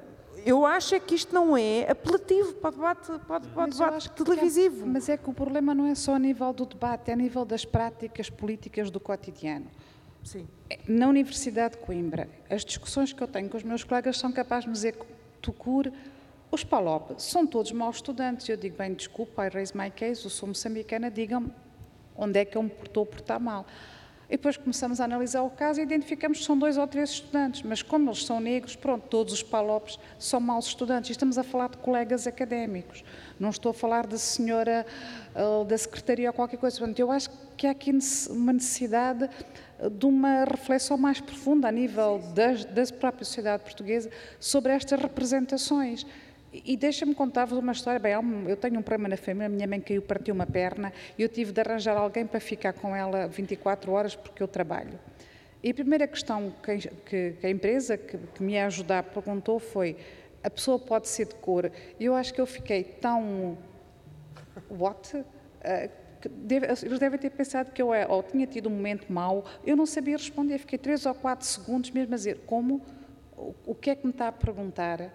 eu 0.46 0.64
acho 0.64 0.94
é 0.94 1.00
que 1.00 1.16
isto 1.16 1.34
não 1.34 1.56
é 1.56 1.90
apelativo 1.90 2.54
para 2.54 2.68
o 2.68 2.72
debate, 2.72 3.18
para 3.26 3.64
o 3.64 3.66
debate 3.68 4.10
televisivo. 4.12 4.84
É, 4.84 4.86
mas 4.86 5.08
é 5.08 5.16
que 5.16 5.28
o 5.28 5.32
problema 5.32 5.74
não 5.74 5.86
é 5.86 5.94
só 5.96 6.14
a 6.14 6.18
nível 6.18 6.52
do 6.52 6.64
debate, 6.64 7.10
é 7.10 7.14
a 7.14 7.16
nível 7.16 7.44
das 7.44 7.64
práticas 7.64 8.30
políticas 8.30 8.90
do 8.90 9.00
cotidiano. 9.00 9.66
Sim. 10.22 10.46
Na 10.86 11.08
Universidade 11.08 11.76
de 11.76 11.80
Coimbra, 11.80 12.28
as 12.48 12.64
discussões 12.64 13.12
que 13.12 13.22
eu 13.22 13.28
tenho 13.28 13.48
com 13.48 13.56
os 13.56 13.62
meus 13.62 13.84
colegas 13.84 14.18
são 14.18 14.30
capazes 14.30 14.66
de 14.66 14.72
dizer 14.72 14.92
que 14.92 15.06
os 16.50 16.64
PALOP, 16.64 17.14
são 17.18 17.46
todos 17.46 17.70
maus 17.72 17.96
estudantes. 17.96 18.48
Eu 18.48 18.56
digo, 18.56 18.76
bem, 18.76 18.92
desculpa, 18.92 19.46
I 19.46 19.48
raise 19.48 19.76
my 19.76 19.90
case, 19.90 20.24
eu 20.24 20.30
sou 20.30 20.48
moçambicana, 20.48 21.10
digam-me 21.10 21.52
onde 22.16 22.38
é 22.38 22.44
que 22.44 22.56
eu 22.56 22.62
me 22.62 22.72
estou 22.84 23.04
a 23.04 23.06
portar 23.06 23.40
mal. 23.40 23.64
E 24.28 24.36
depois 24.36 24.56
começamos 24.56 25.00
a 25.00 25.04
analisar 25.04 25.42
o 25.42 25.50
caso 25.50 25.80
e 25.80 25.82
identificamos 25.82 26.38
que 26.38 26.44
são 26.44 26.56
dois 26.56 26.78
ou 26.78 26.86
três 26.86 27.10
estudantes, 27.10 27.62
mas 27.62 27.82
como 27.82 28.10
eles 28.10 28.24
são 28.24 28.38
negros, 28.38 28.76
pronto, 28.76 29.08
todos 29.08 29.32
os 29.32 29.42
palopes 29.42 29.98
são 30.20 30.38
maus 30.38 30.66
estudantes. 30.66 31.08
E 31.10 31.12
estamos 31.12 31.36
a 31.36 31.42
falar 31.42 31.68
de 31.68 31.78
colegas 31.78 32.28
académicos, 32.28 33.02
não 33.40 33.50
estou 33.50 33.70
a 33.70 33.74
falar 33.74 34.06
da 34.06 34.18
senhora 34.18 34.86
uh, 35.34 35.64
da 35.64 35.76
secretaria 35.76 36.28
ou 36.28 36.32
qualquer 36.32 36.58
coisa. 36.58 36.78
Portanto, 36.78 37.00
eu 37.00 37.10
acho 37.10 37.28
que 37.56 37.66
há 37.66 37.72
aqui 37.72 37.90
uma 38.28 38.52
necessidade 38.52 39.28
de 39.88 40.06
uma 40.06 40.44
reflexão 40.44 40.98
mais 40.98 41.20
profunda 41.20 41.68
a 41.68 41.72
nível 41.72 42.18
da, 42.34 42.52
da 42.52 42.84
própria 42.98 43.24
sociedade 43.24 43.62
portuguesa 43.62 44.10
sobre 44.38 44.72
estas 44.72 45.00
representações. 45.00 46.04
E 46.52 46.76
deixa-me 46.76 47.14
contar-vos 47.14 47.56
uma 47.56 47.70
história. 47.70 48.00
Bem, 48.00 48.12
eu 48.48 48.56
tenho 48.56 48.80
um 48.80 48.82
problema 48.82 49.08
na 49.08 49.16
família, 49.16 49.48
minha 49.48 49.68
mãe 49.68 49.80
caiu, 49.80 50.02
partiu 50.02 50.34
uma 50.34 50.46
perna, 50.46 50.92
e 51.16 51.22
eu 51.22 51.28
tive 51.28 51.52
de 51.52 51.60
arranjar 51.60 51.96
alguém 51.96 52.26
para 52.26 52.40
ficar 52.40 52.72
com 52.72 52.94
ela 52.94 53.28
24 53.28 53.92
horas 53.92 54.16
porque 54.16 54.42
eu 54.42 54.48
trabalho. 54.48 54.98
E 55.62 55.70
a 55.70 55.74
primeira 55.74 56.08
questão 56.08 56.52
que, 57.06 57.36
a 57.42 57.50
empresa 57.50 57.96
que, 57.96 58.42
me 58.42 58.54
ia 58.54 58.66
ajudar 58.66 59.04
perguntou 59.04 59.60
foi: 59.60 59.96
a 60.42 60.50
pessoa 60.50 60.78
pode 60.78 61.06
ser 61.08 61.26
de 61.26 61.34
cor? 61.36 61.70
Eu 62.00 62.14
acho 62.14 62.34
que 62.34 62.40
eu 62.40 62.46
fiquei 62.46 62.82
tão. 62.82 63.56
What? 64.68 65.24
Deve, 66.28 66.66
eles 66.66 66.98
devem 66.98 67.18
ter 67.18 67.30
pensado 67.30 67.72
que 67.72 67.80
eu 67.80 67.94
é, 67.94 68.06
ou 68.06 68.22
tinha 68.22 68.46
tido 68.46 68.68
um 68.68 68.72
momento 68.72 69.10
mau, 69.10 69.44
eu 69.64 69.76
não 69.76 69.86
sabia 69.86 70.16
responder, 70.16 70.58
fiquei 70.58 70.78
três 70.78 71.06
ou 71.06 71.14
quatro 71.14 71.46
segundos 71.46 71.90
mesmo 71.90 72.12
a 72.12 72.16
dizer 72.16 72.42
como, 72.46 72.82
o, 73.36 73.54
o 73.66 73.74
que 73.74 73.90
é 73.90 73.94
que 73.94 74.04
me 74.04 74.12
está 74.12 74.28
a 74.28 74.32
perguntar, 74.32 75.10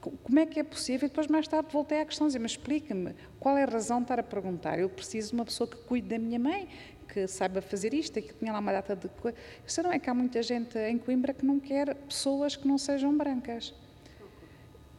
como 0.00 0.38
é 0.38 0.46
que 0.46 0.58
é 0.58 0.64
possível? 0.64 1.06
E 1.06 1.08
depois 1.08 1.26
mais 1.26 1.46
tarde 1.46 1.68
voltei 1.72 2.00
à 2.00 2.06
questão, 2.06 2.26
dizer, 2.26 2.38
mas 2.38 2.52
explica-me, 2.52 3.14
qual 3.38 3.56
é 3.58 3.64
a 3.64 3.66
razão 3.66 3.98
de 3.98 4.04
estar 4.04 4.18
a 4.18 4.22
perguntar? 4.22 4.78
Eu 4.78 4.88
preciso 4.88 5.30
de 5.30 5.34
uma 5.34 5.44
pessoa 5.44 5.68
que 5.68 5.76
cuide 5.76 6.08
da 6.08 6.18
minha 6.18 6.38
mãe, 6.38 6.68
que 7.06 7.26
saiba 7.26 7.60
fazer 7.60 7.92
isto, 7.92 8.20
que 8.22 8.32
tinha 8.34 8.52
lá 8.52 8.60
uma 8.60 8.72
data 8.72 8.96
de. 8.96 9.10
Isso 9.66 9.82
não 9.82 9.92
é 9.92 9.98
que 9.98 10.08
há 10.08 10.14
muita 10.14 10.42
gente 10.42 10.78
em 10.78 10.96
Coimbra 10.96 11.34
que 11.34 11.44
não 11.44 11.58
quer 11.60 11.94
pessoas 11.94 12.56
que 12.56 12.66
não 12.66 12.78
sejam 12.78 13.16
brancas. 13.16 13.74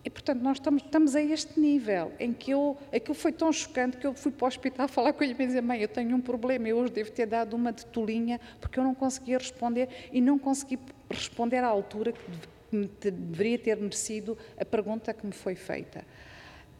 E, 0.03 0.09
portanto, 0.09 0.41
nós 0.41 0.57
estamos, 0.57 0.83
estamos 0.83 1.15
a 1.15 1.21
este 1.21 1.59
nível 1.59 2.11
em 2.19 2.33
que 2.33 2.51
eu, 2.51 2.75
aquilo 2.93 3.13
foi 3.13 3.31
tão 3.31 3.51
chocante 3.53 3.97
que 3.97 4.07
eu 4.07 4.13
fui 4.13 4.31
para 4.31 4.45
o 4.45 4.47
hospital 4.47 4.87
falar 4.89 5.13
com 5.13 5.23
ele 5.23 5.35
e 5.37 5.47
dizer, 5.47 5.61
mãe, 5.61 5.79
eu 5.79 5.87
tenho 5.87 6.15
um 6.15 6.21
problema, 6.21 6.67
eu 6.67 6.77
hoje 6.77 6.91
devo 6.91 7.11
ter 7.11 7.27
dado 7.27 7.53
uma 7.55 7.71
de 7.71 7.85
tolinha 7.85 8.39
porque 8.59 8.79
eu 8.79 8.83
não 8.83 8.95
conseguia 8.95 9.37
responder 9.37 9.89
e 10.11 10.19
não 10.19 10.39
consegui 10.39 10.79
responder 11.09 11.63
à 11.63 11.67
altura 11.67 12.13
que 12.13 13.11
deveria 13.11 13.59
ter 13.59 13.77
merecido 13.77 14.37
a 14.57 14.65
pergunta 14.65 15.13
que 15.13 15.25
me 15.25 15.33
foi 15.33 15.55
feita. 15.55 16.03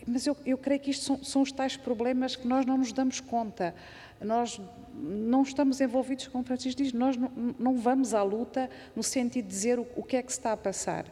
Mas 0.08 0.26
eu, 0.26 0.36
eu 0.46 0.58
creio 0.58 0.80
que 0.80 0.90
isto 0.90 1.06
são, 1.06 1.24
são, 1.24 1.42
os 1.44 1.52
tais 1.52 1.78
problemas 1.78 2.36
que 2.36 2.48
nós 2.48 2.66
não 2.66 2.78
nos 2.78 2.92
damos 2.92 3.20
conta. 3.20 3.76
Nós 4.20 4.60
não 4.94 5.44
estamos 5.44 5.80
envolvidos, 5.80 6.28
como 6.28 6.44
Francisco 6.44 6.82
diz, 6.82 6.92
nós 6.94 7.16
não, 7.18 7.32
não 7.60 7.78
vamos 7.78 8.14
à 8.14 8.24
luta 8.24 8.70
no 8.96 9.04
sentido 9.04 9.46
de 9.46 9.52
dizer 9.52 9.80
o, 9.80 9.88
o 9.96 10.04
que 10.04 10.16
é 10.16 10.24
que 10.24 10.32
se 10.32 10.40
está 10.40 10.54
a 10.54 10.58
passar. 10.58 11.06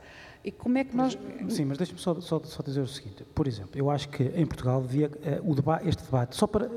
E 0.44 0.52
como 0.52 0.78
é 0.78 0.84
que 0.84 0.96
nós. 0.96 1.18
Sim, 1.50 1.66
mas 1.66 1.78
deixe-me 1.78 2.00
só, 2.00 2.20
só, 2.22 2.42
só, 2.44 2.64
dizer 2.64 2.80
o 2.80 2.88
seguinte. 2.88 3.26
Por 3.36 3.46
exemplo, 3.46 3.72
eu 3.76 3.90
acho 3.90 4.08
que 4.10 4.24
em 4.24 4.46
Portugal 4.46 4.82
devia, 4.82 5.08
uh, 5.08 5.52
o 5.52 5.54
debate, 5.54 5.90
este 5.90 6.04
debate, 6.04 6.36
só 6.36 6.48
para. 6.48 6.70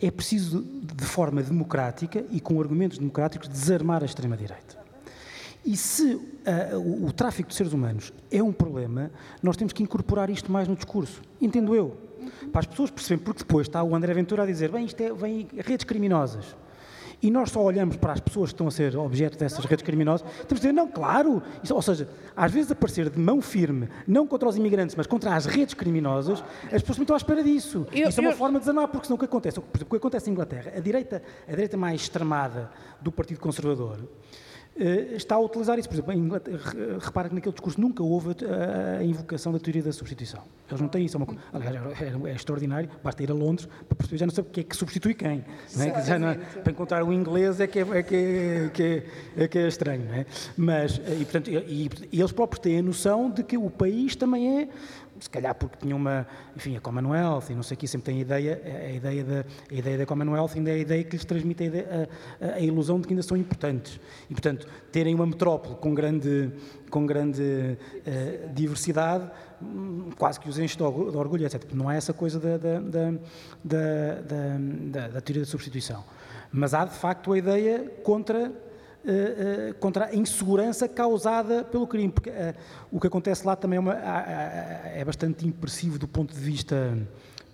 É 0.00 0.10
preciso, 0.10 0.62
de 0.62 1.04
forma 1.04 1.42
democrática 1.42 2.24
e 2.30 2.40
com 2.40 2.58
argumentos 2.60 2.98
democráticos, 2.98 3.48
desarmar 3.48 4.02
a 4.02 4.06
extrema-direita. 4.06 4.80
E 5.64 5.76
se 5.76 6.14
uh, 6.14 6.22
o, 6.78 7.06
o, 7.06 7.12
tráfico 7.12 7.50
de 7.50 7.54
seres 7.54 7.72
humanos 7.72 8.12
é 8.30 8.42
um 8.42 8.52
problema, 8.52 9.10
nós 9.42 9.56
temos 9.56 9.72
que 9.72 9.82
incorporar 9.82 10.30
isto 10.30 10.50
mais 10.50 10.66
no 10.66 10.74
discurso. 10.74 11.20
Entendo 11.40 11.74
eu. 11.74 11.96
Para 12.50 12.60
as 12.60 12.66
pessoas 12.66 12.90
perceberem, 12.90 13.24
porque 13.24 13.40
depois 13.40 13.66
está 13.66 13.82
o 13.82 13.94
André 13.94 14.14
Ventura 14.14 14.44
a 14.44 14.46
dizer: 14.46 14.70
bem, 14.70 14.86
isto 14.86 15.00
é, 15.02 15.12
vem 15.12 15.48
redes 15.58 15.84
criminosas 15.84 16.56
e 17.22 17.30
nós 17.30 17.50
só 17.50 17.62
olhamos 17.62 17.96
para 17.96 18.12
as 18.12 18.20
pessoas 18.20 18.50
que 18.50 18.54
estão 18.54 18.66
a 18.66 18.70
ser 18.70 18.96
objeto 18.96 19.38
dessas 19.38 19.64
redes 19.64 19.84
criminosas, 19.84 20.26
temos 20.48 20.60
de 20.60 20.68
dizer, 20.68 20.72
não, 20.72 20.88
claro, 20.88 21.40
isso, 21.62 21.74
ou 21.74 21.80
seja, 21.80 22.08
às 22.36 22.50
vezes 22.50 22.72
aparecer 22.72 23.08
de 23.08 23.18
mão 23.18 23.40
firme, 23.40 23.88
não 24.06 24.26
contra 24.26 24.48
os 24.48 24.56
imigrantes, 24.56 24.96
mas 24.96 25.06
contra 25.06 25.34
as 25.34 25.46
redes 25.46 25.74
criminosas, 25.74 26.42
as 26.64 26.82
pessoas 26.82 26.98
estão 26.98 27.14
à 27.14 27.16
espera 27.16 27.44
disso. 27.44 27.86
Eu, 27.92 28.08
isso 28.08 28.20
é 28.20 28.24
uma 28.24 28.32
forma 28.32 28.58
de 28.58 28.66
desanar, 28.66 28.88
porque 28.88 29.06
senão 29.06 29.16
o 29.16 29.18
que 29.18 29.24
acontece? 29.24 29.60
Por 29.60 29.76
exemplo, 29.76 29.86
o 29.86 29.90
que 29.90 29.96
acontece 29.96 30.28
em 30.28 30.32
Inglaterra, 30.32 30.72
a 30.76 30.80
direita, 30.80 31.22
a 31.46 31.50
direita 31.50 31.76
mais 31.76 32.00
extremada 32.00 32.70
do 33.00 33.12
Partido 33.12 33.38
Conservador, 33.38 33.98
está 34.76 35.34
a 35.34 35.38
utilizar 35.38 35.78
isso. 35.78 35.88
Por 35.88 35.94
exemplo, 35.94 36.40
repara 37.00 37.28
que 37.28 37.34
naquele 37.34 37.52
discurso 37.52 37.80
nunca 37.80 38.02
houve 38.02 38.30
a, 38.46 39.02
invocação 39.02 39.52
da 39.52 39.58
teoria 39.58 39.82
da 39.82 39.92
substituição. 39.92 40.42
Eles 40.68 40.80
não 40.80 40.88
têm 40.88 41.04
isso. 41.04 41.16
É 41.16 41.18
uma, 41.18 41.36
aliás, 41.52 42.00
é, 42.00 42.30
é, 42.30 42.34
extraordinário. 42.34 42.88
Basta 43.02 43.22
ir 43.22 43.30
a 43.30 43.34
Londres 43.34 43.68
para 43.88 43.96
perceber, 43.96 44.18
já 44.18 44.26
não 44.26 44.34
sabe 44.34 44.48
o 44.48 44.50
que 44.50 44.60
é 44.60 44.62
que 44.62 44.76
substitui 44.76 45.14
quem. 45.14 45.44
É? 45.78 46.18
não, 46.18 46.34
para 46.62 46.72
encontrar 46.72 47.04
o 47.04 47.12
inglês 47.12 47.60
é 47.60 47.66
que 47.66 47.78
é, 47.78 47.82
é, 47.82 48.02
que 48.02 49.04
é, 49.36 49.48
que 49.48 49.58
é, 49.58 49.62
é 49.62 49.68
estranho. 49.68 50.10
É? 50.12 50.26
Mas, 50.56 51.00
eh, 51.04 51.18
e, 51.20 51.24
portanto, 51.24 51.50
e, 51.50 51.90
e 52.10 52.20
eles 52.20 52.32
próprios 52.32 52.60
têm 52.60 52.78
a 52.78 52.82
noção 52.82 53.30
de 53.30 53.42
que 53.42 53.58
o 53.58 53.68
país 53.68 54.16
também 54.16 54.62
é 54.62 54.68
se 55.22 55.30
calhar 55.30 55.54
porque 55.54 55.76
tinha 55.76 55.94
uma, 55.94 56.26
enfim, 56.56 56.76
a 56.76 56.80
Commonwealth 56.80 57.44
e 57.50 57.54
não 57.54 57.62
sei 57.62 57.76
o 57.76 57.78
que, 57.78 57.86
sempre 57.86 58.06
tem 58.06 58.18
a 58.18 58.20
ideia, 58.22 58.60
a 58.64 58.90
ideia, 58.90 59.24
da, 59.24 59.44
a 59.70 59.74
ideia 59.74 59.98
da 59.98 60.06
Commonwealth 60.06 60.50
ainda 60.56 60.70
é 60.70 60.74
a 60.74 60.78
ideia 60.78 61.04
que 61.04 61.12
lhes 61.12 61.24
transmite 61.24 61.62
a, 61.62 61.66
ideia, 61.66 62.08
a, 62.40 62.46
a, 62.54 62.60
ilusão 62.60 63.00
de 63.00 63.06
que 63.06 63.12
ainda 63.12 63.22
são 63.22 63.36
importantes. 63.36 64.00
E, 64.28 64.34
portanto, 64.34 64.66
terem 64.90 65.14
uma 65.14 65.24
metrópole 65.24 65.76
com 65.76 65.94
grande, 65.94 66.50
com 66.90 67.06
grande 67.06 67.40
uh, 67.40 68.52
diversidade 68.52 69.30
hum, 69.62 70.10
quase 70.18 70.40
que 70.40 70.48
os 70.48 70.58
enche 70.58 70.76
de 70.76 70.82
orgulho, 70.82 71.46
etc. 71.46 71.62
Não 71.72 71.88
há 71.88 71.94
essa 71.94 72.12
coisa 72.12 72.40
da, 72.40 72.56
da, 72.56 72.80
da, 72.80 73.12
da, 73.64 75.08
da 75.08 75.20
teoria 75.20 75.44
da 75.44 75.48
substituição. 75.48 76.02
Mas 76.50 76.74
há, 76.74 76.84
de 76.84 76.94
facto, 76.94 77.32
a 77.32 77.38
ideia 77.38 77.90
contra 78.02 78.52
contra 79.80 80.06
a 80.06 80.14
insegurança 80.14 80.88
causada 80.88 81.64
pelo 81.64 81.86
crime, 81.86 82.12
porque 82.12 82.30
uh, 82.30 82.54
o 82.90 83.00
que 83.00 83.06
acontece 83.06 83.46
lá 83.46 83.56
também 83.56 83.76
é, 83.76 83.80
uma, 83.80 83.94
é, 83.94 85.02
bastante 85.04 85.46
impressivo 85.46 85.98
do 85.98 86.06
ponto 86.06 86.32
de 86.32 86.40
vista 86.40 86.96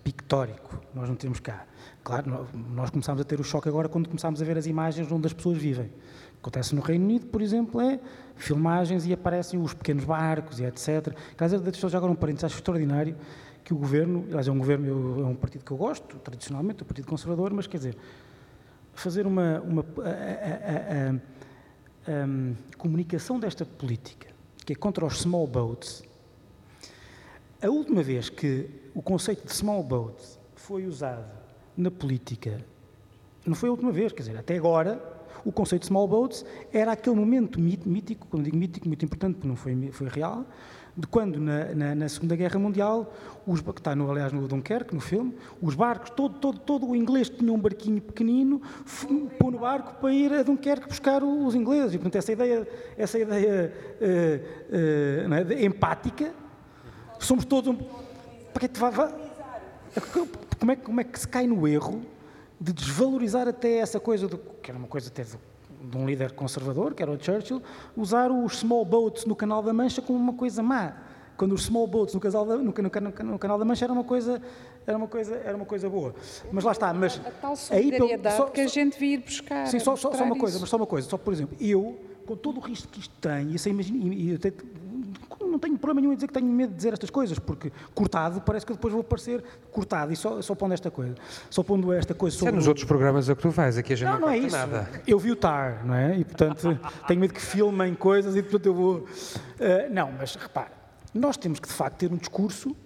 pictórico, 0.05 0.81
nós 0.95 1.09
não 1.09 1.17
temos 1.17 1.41
cá. 1.41 1.67
Claro, 2.03 2.47
nós 2.75 2.91
começamos 2.91 3.21
a 3.21 3.25
ter 3.25 3.41
o 3.41 3.45
choque 3.45 3.69
agora 3.69 3.89
quando 3.89 4.09
começamos 4.09 4.41
a 4.41 4.45
ver 4.45 4.57
as 4.57 4.67
imagens 4.67 5.11
onde 5.11 5.27
as 5.27 5.33
pessoas 5.33 5.59
vivem. 5.59 5.91
Acontece 6.41 6.75
no 6.75 6.81
Reino 6.81 7.05
Unido, 7.05 7.27
por 7.27 7.43
exemplo, 7.43 7.81
é 7.81 7.99
filmagens 8.37 9.05
e 9.07 9.13
aparecem 9.13 9.61
os 9.61 9.75
pequenos 9.75 10.05
barcos 10.05 10.61
e 10.61 10.65
etc. 10.65 11.15
Quer 11.37 11.45
dizer, 11.45 11.61
deixa 11.61 11.87
agora 11.97 12.13
um 12.13 12.15
parênteses, 12.15 12.45
acho 12.45 12.57
extraordinário 12.57 13.17
que 13.65 13.75
o 13.75 13.77
governo, 13.77 14.25
aliás, 14.29 14.49
é 14.49 14.53
um 14.53 14.59
governo, 14.59 15.21
é 15.21 15.27
um 15.27 15.35
partido 15.35 15.63
que 15.63 15.71
eu 15.71 15.77
gosto, 15.77 16.17
tradicionalmente, 16.21 16.83
o 16.83 16.87
Partido 16.87 17.07
Conservador, 17.07 17.53
mas 17.53 17.67
quer 17.67 17.77
dizer, 17.77 17.99
fazer 18.95 19.27
uma, 19.27 19.61
uma 19.61 19.85
a, 19.99 20.09
a, 20.09 21.11
a, 21.11 21.21
um, 22.09 22.55
comunicação 22.77 23.39
desta 23.39 23.65
política, 23.65 24.29
que 24.65 24.73
é 24.73 24.77
contra 24.77 25.05
os 25.05 25.21
small 25.21 25.47
boats, 25.47 26.03
a 27.63 27.69
última 27.69 28.03
vez 28.03 28.29
que 28.29 28.69
o 28.95 29.03
conceito 29.03 29.45
de 29.45 29.53
small 29.53 29.83
boat 29.83 30.23
foi 30.55 30.87
usado 30.87 31.31
na 31.77 31.91
política 31.91 32.65
não 33.49 33.55
foi 33.55 33.69
a 33.69 33.73
última 33.73 33.91
vez, 33.91 34.13
quer 34.13 34.23
dizer, 34.23 34.37
até 34.37 34.57
agora 34.57 35.01
o 35.45 35.53
conceito 35.53 35.83
de 35.83 35.89
small 35.89 36.07
boats 36.07 36.45
era 36.73 36.93
aquele 36.93 37.17
momento 37.17 37.61
mítico, 37.61 38.27
quando 38.29 38.45
digo 38.45 38.57
mítico, 38.57 38.87
muito 38.87 39.05
importante, 39.05 39.35
porque 39.35 39.49
não 39.49 39.57
foi, 39.57 39.91
foi 39.93 40.09
real, 40.09 40.45
de 40.99 41.07
quando 41.07 41.39
na, 41.39 41.67
na, 41.77 41.95
na, 41.95 42.09
Segunda 42.09 42.35
Guerra 42.35 42.59
Mundial, 42.59 43.15
os, 43.47 43.61
que 43.61 43.71
está 43.71 43.95
no, 43.95 44.11
aliás 44.11 44.33
no 44.33 44.49
Dunkerque, 44.49 44.93
no 44.93 45.01
filme, 45.01 45.33
os 45.63 45.77
barcos, 45.77 46.11
todo, 46.11 46.41
todo, 46.41 46.59
todo 46.59 46.89
o 46.89 46.97
inglês 46.97 47.31
tinha 47.31 47.53
um 47.53 47.59
barquinho 47.59 48.03
pequenino, 48.03 48.61
pôr 49.39 49.53
no 49.53 49.61
barco 49.61 50.01
para 50.01 50.13
ir 50.13 50.33
a 50.33 50.43
Dunkerque 50.43 50.89
buscar 50.89 51.23
os 51.23 51.55
ingleses. 51.55 51.95
E, 51.95 51.99
portanto, 51.99 52.17
essa 52.17 52.33
ideia, 52.33 52.69
essa 52.97 53.17
ideia 53.17 53.73
uh, 54.01 55.29
uh, 55.29 55.53
é, 55.53 55.65
empática, 55.65 56.35
somos 57.21 57.45
todos 57.45 57.73
um... 57.73 57.79
Para 58.53 58.67
que 58.67 58.81
vai, 58.81 58.91
vai, 58.91 59.15
como, 60.59 60.73
é, 60.73 60.77
como 60.77 61.01
é 61.01 61.05
que 61.05 61.21
se 61.21 61.29
cai 61.29 61.47
no 61.47 61.69
erro 61.69 62.03
de 62.61 62.73
desvalorizar 62.73 63.47
até 63.47 63.77
essa 63.77 64.01
coisa, 64.01 64.27
do, 64.27 64.37
que 64.37 64.69
era 64.69 64.77
uma 64.77 64.89
coisa 64.89 65.09
até 65.11 65.23
do, 65.23 65.39
de 65.83 65.97
um 65.97 66.07
líder 66.07 66.33
conservador, 66.33 66.95
que 66.95 67.03
era 67.03 67.11
o 67.11 67.23
Churchill, 67.23 67.63
usar 67.97 68.31
os 68.31 68.59
small 68.59 68.85
boats 68.85 69.25
no 69.25 69.35
Canal 69.37 69.63
da 69.63 69.73
Mancha 69.73 70.03
como 70.03 70.19
uma 70.19 70.35
coisa 70.35 70.63
má. 70.63 70.95
Quando 71.37 71.53
os 71.53 71.65
small 71.65 71.87
boats 71.87 72.15
no, 72.15 72.21
da, 72.21 72.57
no, 72.57 72.65
no, 72.65 72.73
no, 72.73 73.39
Canal 73.39 73.59
da 73.59 73.65
Mancha 73.65 73.85
era 73.85 73.93
uma 73.93 74.03
coisa 74.03 74.43
era 74.85 74.99
uma 74.99 75.07
coisa 75.07 75.37
era 75.37 75.57
uma 75.57 75.67
coisa 75.67 75.89
boa. 75.89 76.15
Mas 76.51 76.65
lá 76.65 76.73
está, 76.73 76.93
mas 76.93 77.21
a, 77.25 77.29
a 77.29 77.33
tal 77.33 77.57
solidariedade 77.57 78.37
só, 78.37 78.47
que 78.47 78.61
a 78.61 78.67
gente 78.67 78.99
vir 78.99 79.19
buscar. 79.19 79.67
Sim, 79.67 79.79
só, 79.79 79.95
só, 79.95 80.13
só 80.13 80.25
uma 80.25 80.37
coisa, 80.37 80.59
mas 80.59 80.69
só 80.69 80.77
uma 80.77 80.87
coisa, 80.87 81.09
só 81.09 81.17
por 81.17 81.33
exemplo, 81.33 81.57
eu 81.61 81.97
com 82.27 82.37
todo 82.37 82.59
o 82.59 82.61
risco 82.61 82.89
que 82.89 83.01
isto 83.01 83.15
tem, 83.21 83.55
e, 83.55 83.69
imagina, 83.71 84.15
e, 84.15 84.33
e 84.33 84.39
não 85.49 85.59
tenho 85.59 85.77
problema 85.79 86.01
nenhum 86.01 86.13
em 86.13 86.17
dizer 86.17 86.29
que 86.29 86.33
tenho 86.33 86.47
medo 86.47 86.71
de 86.71 86.77
dizer 86.77 86.93
estas 86.93 87.11
coisas, 87.11 87.39
porque 87.39 87.73
cortado 87.95 88.41
parece 88.41 88.67
que 88.67 88.73
depois 88.73 88.93
vou 88.93 89.03
parecer 89.03 89.43
cortado, 89.73 90.13
e 90.13 90.17
só, 90.17 90.41
só 90.43 90.55
pondo 90.55 90.75
esta 90.75 90.91
coisa. 90.91 91.15
Só 91.51 91.63
pondo 91.63 91.93
esta 91.93 92.15
coisa 92.15 92.37
sobre... 92.37 92.51
Isso 92.51 92.55
é 92.55 92.59
nos 92.59 92.69
outros 92.69 92.85
programas 92.85 93.29
a 93.29 93.35
que 93.35 93.43
tu 93.43 93.51
vais, 93.51 93.77
aqui 93.77 93.93
a 93.93 93.97
gente 93.97 94.09
não, 94.09 94.15
não, 94.15 94.21
não 94.27 94.31
é 94.31 94.39
isso. 94.39 94.57
nada. 94.57 94.91
Eu 95.07 95.19
vi 95.19 95.33
o 95.33 95.37
TAR, 95.37 95.87
não 95.87 95.95
é? 95.95 96.19
E, 96.19 96.25
portanto, 96.25 96.79
tenho 97.07 97.21
medo 97.21 97.35
que 97.35 97.41
filmem 97.41 97.95
coisas 97.95 98.37
e, 98.37 98.43
portanto, 98.43 98.67
eu 98.67 98.75
vou... 98.75 98.97
Uh, 98.99 99.07
não, 99.91 100.13
mas 100.13 100.35
repare, 100.35 100.71
nós 101.15 101.37
temos 101.37 101.59
que, 101.59 101.69
de 101.69 101.75
facto, 101.75 101.97
ter 101.97 102.13
um 102.13 102.17
discurso 102.17 102.77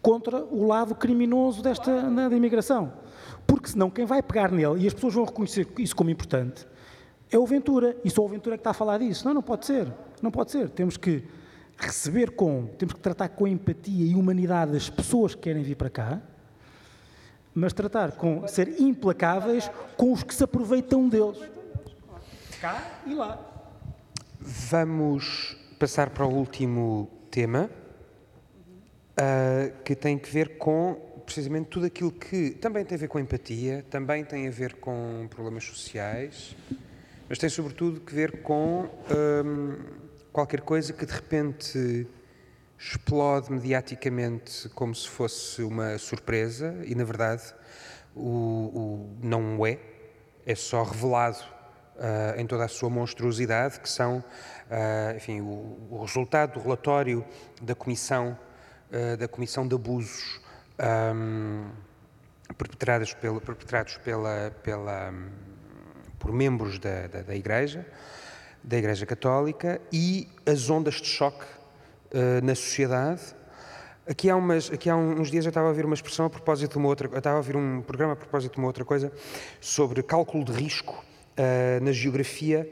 contra 0.00 0.44
o 0.44 0.66
lado 0.66 0.94
criminoso 0.94 1.62
desta 1.62 2.10
da 2.10 2.36
imigração. 2.36 2.92
Porque 3.46 3.68
senão 3.68 3.90
quem 3.90 4.04
vai 4.04 4.22
pegar 4.22 4.50
nele, 4.50 4.82
e 4.82 4.86
as 4.86 4.94
pessoas 4.94 5.14
vão 5.14 5.24
reconhecer 5.24 5.68
isso 5.78 5.94
como 5.94 6.10
importante, 6.10 6.66
é 7.30 7.38
o 7.38 7.46
Ventura. 7.46 7.96
E 8.04 8.10
só 8.10 8.22
o 8.22 8.28
Ventura 8.28 8.54
é 8.54 8.58
que 8.58 8.60
está 8.60 8.70
a 8.70 8.74
falar 8.74 8.98
disso. 8.98 9.24
Não, 9.24 9.34
não 9.34 9.42
pode 9.42 9.64
ser. 9.64 9.90
Não 10.20 10.30
pode 10.30 10.50
ser. 10.50 10.68
Temos 10.70 10.96
que 10.96 11.24
receber 11.86 12.30
com, 12.30 12.66
temos 12.78 12.94
que 12.94 13.00
tratar 13.00 13.28
com 13.30 13.46
empatia 13.46 14.06
e 14.06 14.14
humanidade 14.14 14.76
as 14.76 14.88
pessoas 14.88 15.34
que 15.34 15.42
querem 15.42 15.62
vir 15.62 15.76
para 15.76 15.90
cá, 15.90 16.22
mas 17.54 17.72
tratar 17.72 18.12
com, 18.12 18.46
ser 18.48 18.80
implacáveis 18.80 19.70
com 19.96 20.12
os 20.12 20.22
que 20.22 20.34
se 20.34 20.44
aproveitam 20.44 21.08
deles. 21.08 21.38
Cá 22.60 23.00
e 23.06 23.14
lá. 23.14 23.38
Vamos 24.40 25.56
passar 25.78 26.10
para 26.10 26.24
o 26.24 26.32
último 26.32 27.10
tema, 27.30 27.68
uh, 29.12 29.82
que 29.82 29.94
tem 29.94 30.18
que 30.18 30.30
ver 30.30 30.56
com 30.58 30.96
precisamente 31.24 31.68
tudo 31.68 31.86
aquilo 31.86 32.10
que 32.10 32.50
também 32.50 32.84
tem 32.84 32.96
a 32.96 32.98
ver 32.98 33.08
com 33.08 33.18
empatia, 33.18 33.84
também 33.90 34.24
tem 34.24 34.48
a 34.48 34.50
ver 34.50 34.74
com 34.74 35.26
problemas 35.30 35.64
sociais, 35.64 36.56
mas 37.28 37.38
tem 37.38 37.48
sobretudo 37.48 38.00
que 38.00 38.14
ver 38.14 38.42
com. 38.42 38.88
Um, 39.10 40.02
qualquer 40.32 40.62
coisa 40.62 40.92
que 40.92 41.04
de 41.04 41.12
repente 41.12 42.06
explode 42.78 43.52
mediaticamente 43.52 44.68
como 44.70 44.94
se 44.94 45.08
fosse 45.08 45.62
uma 45.62 45.98
surpresa 45.98 46.74
e 46.84 46.94
na 46.94 47.04
verdade 47.04 47.42
o, 48.14 48.20
o 48.20 49.16
não 49.22 49.64
é, 49.64 49.78
é 50.44 50.54
só 50.54 50.82
revelado 50.82 51.38
uh, 51.96 52.40
em 52.40 52.46
toda 52.46 52.64
a 52.64 52.68
sua 52.68 52.90
monstruosidade, 52.90 53.80
que 53.80 53.88
são, 53.88 54.18
uh, 54.18 55.16
enfim, 55.16 55.40
o, 55.40 55.88
o, 55.90 55.98
resultado 56.00 56.54
do 56.54 56.60
relatório 56.60 57.24
da 57.60 57.74
Comissão, 57.74 58.38
uh, 58.90 59.16
da 59.16 59.28
comissão 59.28 59.66
de 59.66 59.74
Abusos 59.74 60.40
um, 61.14 61.70
perpetrados, 62.58 63.14
pela, 63.14 63.40
perpetrados 63.40 63.96
pela, 63.98 64.50
pela, 64.62 65.14
por 66.18 66.32
membros 66.32 66.78
da, 66.78 67.06
da, 67.06 67.22
da 67.22 67.34
Igreja, 67.34 67.86
da 68.62 68.78
Igreja 68.78 69.04
Católica 69.04 69.80
e 69.92 70.28
as 70.46 70.70
ondas 70.70 70.94
de 70.94 71.06
choque 71.06 71.44
uh, 71.44 72.44
na 72.44 72.54
sociedade. 72.54 73.20
Aqui 74.06 74.28
há, 74.28 74.36
umas, 74.36 74.70
aqui 74.70 74.90
há 74.90 74.96
uns 74.96 75.30
dias 75.30 75.44
eu 75.44 75.50
estava 75.50 75.66
a 75.66 75.70
ouvir 75.70 75.84
uma 75.84 75.94
expressão 75.94 76.26
a 76.26 76.30
propósito 76.30 76.72
de 76.72 76.78
uma 76.78 76.88
outra, 76.88 77.08
eu 77.10 77.18
estava 77.18 77.36
a 77.36 77.38
ouvir 77.38 77.56
um 77.56 77.82
programa 77.82 78.14
a 78.14 78.16
propósito 78.16 78.54
de 78.54 78.58
uma 78.58 78.66
outra 78.66 78.84
coisa 78.84 79.12
sobre 79.60 80.02
cálculo 80.02 80.44
de 80.44 80.52
risco 80.52 81.04
uh, 81.38 81.84
na 81.84 81.92
geografia 81.92 82.68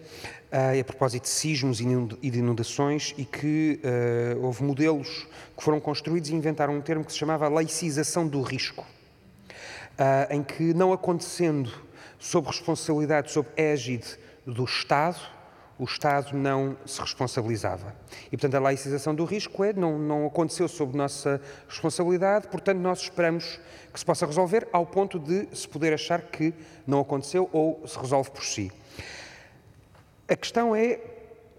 uh, 0.52 0.80
a 0.80 0.84
propósito 0.84 1.24
de 1.24 1.28
sismos 1.28 1.80
e 1.80 2.30
de 2.30 2.38
inundações 2.38 3.14
e 3.16 3.24
que 3.24 3.80
houve 4.40 4.62
modelos 4.62 5.26
que 5.56 5.62
foram 5.62 5.80
construídos 5.80 6.30
e 6.30 6.34
inventaram 6.34 6.74
um 6.74 6.80
termo 6.80 7.04
que 7.04 7.12
se 7.12 7.18
chamava 7.18 7.48
laicização 7.48 8.26
do 8.26 8.42
risco, 8.42 8.86
em 10.30 10.42
que 10.42 10.74
não 10.74 10.92
acontecendo 10.92 11.70
sob 12.18 12.48
responsabilidade, 12.48 13.30
sob 13.30 13.48
égide 13.56 14.18
do 14.46 14.64
Estado, 14.64 15.20
o 15.80 15.84
Estado 15.84 16.36
não 16.36 16.76
se 16.84 17.00
responsabilizava. 17.00 17.96
E, 18.26 18.36
portanto, 18.36 18.54
a 18.54 18.60
laicização 18.60 19.14
do 19.14 19.24
risco 19.24 19.64
é, 19.64 19.72
não, 19.72 19.98
não 19.98 20.26
aconteceu 20.26 20.68
sob 20.68 20.94
nossa 20.94 21.40
responsabilidade, 21.66 22.48
portanto, 22.48 22.78
nós 22.78 23.00
esperamos 23.00 23.58
que 23.90 23.98
se 23.98 24.04
possa 24.04 24.26
resolver 24.26 24.68
ao 24.74 24.84
ponto 24.84 25.18
de 25.18 25.48
se 25.56 25.66
poder 25.66 25.94
achar 25.94 26.20
que 26.20 26.52
não 26.86 27.00
aconteceu 27.00 27.48
ou 27.50 27.82
se 27.86 27.98
resolve 27.98 28.30
por 28.30 28.44
si. 28.44 28.70
A 30.28 30.36
questão 30.36 30.76
é 30.76 31.00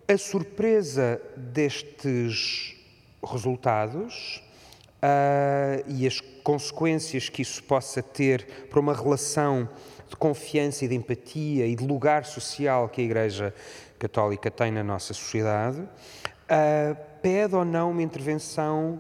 a 0.08 0.16
surpresa 0.20 1.20
destes 1.36 2.76
resultados 3.26 4.44
uh, 4.98 5.84
e 5.88 6.06
as 6.06 6.22
consequências 6.44 7.28
que 7.28 7.42
isso 7.42 7.64
possa 7.64 8.04
ter 8.04 8.68
para 8.70 8.80
uma 8.80 8.94
relação 8.94 9.68
de 10.08 10.16
confiança 10.16 10.86
e 10.86 10.88
de 10.88 10.96
empatia 10.96 11.66
e 11.66 11.76
de 11.76 11.86
lugar 11.86 12.26
social 12.26 12.88
que 12.90 13.02
a 13.02 13.04
Igreja 13.04 13.54
católica 14.02 14.50
tem 14.50 14.72
na 14.72 14.84
nossa 14.84 15.14
sociedade, 15.14 15.80
uh, 15.82 16.98
pede 17.22 17.56
ou 17.56 17.64
não 17.64 17.92
uma 17.92 18.02
intervenção 18.02 19.00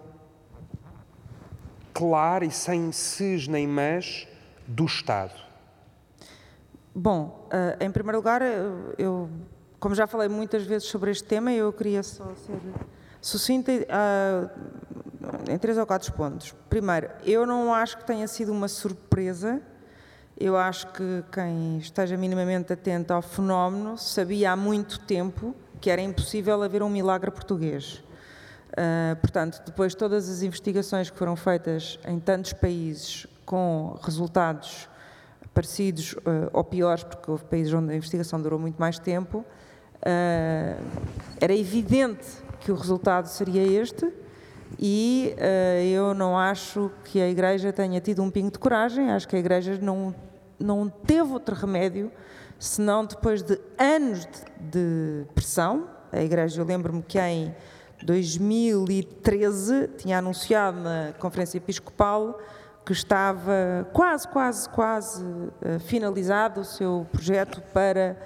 clara 1.92 2.46
e 2.46 2.52
sem 2.52 2.92
ses 2.92 3.48
nem 3.48 3.68
mas 3.68 4.28
do 4.68 4.86
Estado? 4.86 5.34
Bom, 6.94 7.48
uh, 7.48 7.84
em 7.84 7.90
primeiro 7.90 8.20
lugar, 8.20 8.44
eu, 8.96 9.28
como 9.80 9.96
já 9.96 10.06
falei 10.06 10.30
muitas 10.30 10.64
vezes 10.66 10.88
sobre 10.88 11.10
este 11.10 11.24
tema, 11.24 11.52
eu 11.52 11.74
queria 11.74 12.04
só 12.04 12.26
ser 12.36 12.60
sucinta 13.20 13.72
uh, 13.72 15.52
em 15.52 15.58
três 15.58 15.80
ou 15.80 15.86
quatro 15.88 16.14
pontos. 16.14 16.54
Primeiro, 16.70 17.10
eu 17.26 17.48
não 17.48 17.74
acho 17.74 17.98
que 17.98 18.06
tenha 18.06 18.28
sido 18.28 18.52
uma 18.52 18.68
surpresa 18.68 19.62
eu 20.44 20.58
acho 20.58 20.88
que 20.88 21.24
quem 21.32 21.78
esteja 21.78 22.18
minimamente 22.18 22.74
atento 22.74 23.14
ao 23.14 23.22
fenómeno 23.22 23.98
sabia 23.98 24.52
há 24.52 24.56
muito 24.56 25.00
tempo 25.00 25.56
que 25.80 25.90
era 25.90 26.02
impossível 26.02 26.62
haver 26.62 26.84
um 26.84 26.90
milagre 26.90 27.32
português. 27.32 28.04
Uh, 28.72 29.16
portanto, 29.20 29.62
depois 29.66 29.92
de 29.92 29.98
todas 29.98 30.30
as 30.30 30.44
investigações 30.44 31.10
que 31.10 31.18
foram 31.18 31.36
feitas 31.36 32.00
em 32.06 32.20
tantos 32.20 32.54
países 32.54 33.28
com 33.46 34.00
resultados 34.02 34.88
parecidos 35.54 36.14
uh, 36.14 36.50
ou 36.54 36.64
piores, 36.64 37.04
porque 37.04 37.30
houve 37.30 37.44
países 37.46 37.74
onde 37.74 37.92
a 37.92 37.96
investigação 37.96 38.42
durou 38.42 38.58
muito 38.58 38.78
mais 38.78 38.98
tempo, 38.98 39.40
uh, 39.40 40.84
era 41.42 41.54
evidente 41.54 42.26
que 42.62 42.72
o 42.72 42.76
resultado 42.76 43.26
seria 43.28 43.64
este 43.64 44.08
e 44.80 45.36
eu 45.94 46.14
não 46.14 46.38
acho 46.38 46.90
que 47.04 47.20
a 47.20 47.28
Igreja 47.28 47.74
tenha 47.74 48.00
tido 48.00 48.24
um 48.24 48.32
pingo 48.32 48.52
de 48.52 48.58
coragem, 48.58 49.12
acho 49.12 49.28
que 49.28 49.36
a 49.36 49.40
Igreja 49.40 49.78
não 49.82 50.16
não 50.62 50.88
teve 50.90 51.32
outro 51.34 51.56
remédio 51.56 52.12
senão 52.60 53.06
depois 53.06 53.42
de 53.42 53.60
anos 53.78 54.26
de, 54.26 54.42
de 54.60 55.26
pressão. 55.34 55.90
A 56.12 56.22
Igreja, 56.22 56.62
eu 56.62 56.66
lembro-me 56.66 57.02
que 57.02 57.20
em 57.20 57.54
2013 58.04 59.90
tinha 59.98 60.20
anunciado 60.20 60.80
na 60.80 61.14
Conferência 61.20 61.58
Episcopal 61.58 62.40
que 62.86 62.94
estava 62.94 63.88
quase, 63.94 64.28
quase, 64.28 64.70
quase 64.70 65.24
uh, 65.24 65.80
finalizado 65.80 66.62
o 66.62 66.66
seu 66.66 67.08
projeto 67.12 67.62
para 67.74 68.18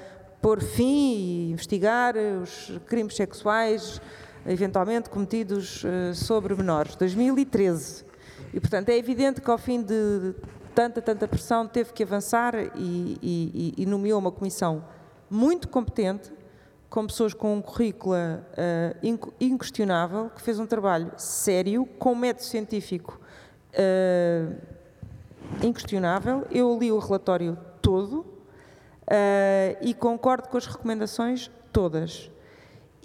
pôr 0.42 0.62
fim 0.62 1.16
e 1.16 1.52
investigar 1.52 2.16
os 2.18 2.80
crimes 2.88 3.16
sexuais 3.16 4.02
eventualmente 4.46 5.10
cometidos 5.10 5.84
uh, 5.84 6.14
sobre 6.14 6.56
menores. 6.56 6.96
2013. 6.96 8.06
E, 8.54 8.60
portanto, 8.60 8.90
é 8.90 8.98
evidente 8.98 9.42
que 9.42 9.50
ao 9.50 9.58
fim 9.58 9.82
de 9.82 10.34
tanta, 10.76 11.02
tanta 11.02 11.28
pressão, 11.28 11.66
teve 11.66 11.94
que 11.94 12.04
avançar 12.04 12.54
e, 12.76 13.18
e, 13.24 13.74
e 13.78 13.86
nomeou 13.86 14.20
uma 14.20 14.32
comissão 14.32 14.84
muito 15.30 15.70
competente, 15.70 16.32
com 16.90 17.08
pessoas 17.08 17.34
com 17.34 17.56
um 17.56 17.62
currículo 17.62 18.16
uh, 18.16 19.32
inquestionável, 19.40 20.30
que 20.30 20.42
fez 20.42 20.60
um 20.60 20.66
trabalho 20.66 21.12
sério, 21.18 21.86
com 21.98 22.14
método 22.14 22.46
científico 22.46 23.20
uh, 23.74 24.56
inquestionável. 25.64 26.46
Eu 26.52 26.78
li 26.78 26.92
o 26.92 27.00
relatório 27.00 27.58
todo 27.82 28.20
uh, 28.20 29.78
e 29.82 29.94
concordo 29.94 30.48
com 30.50 30.58
as 30.58 30.68
recomendações 30.68 31.50
todas. 31.72 32.30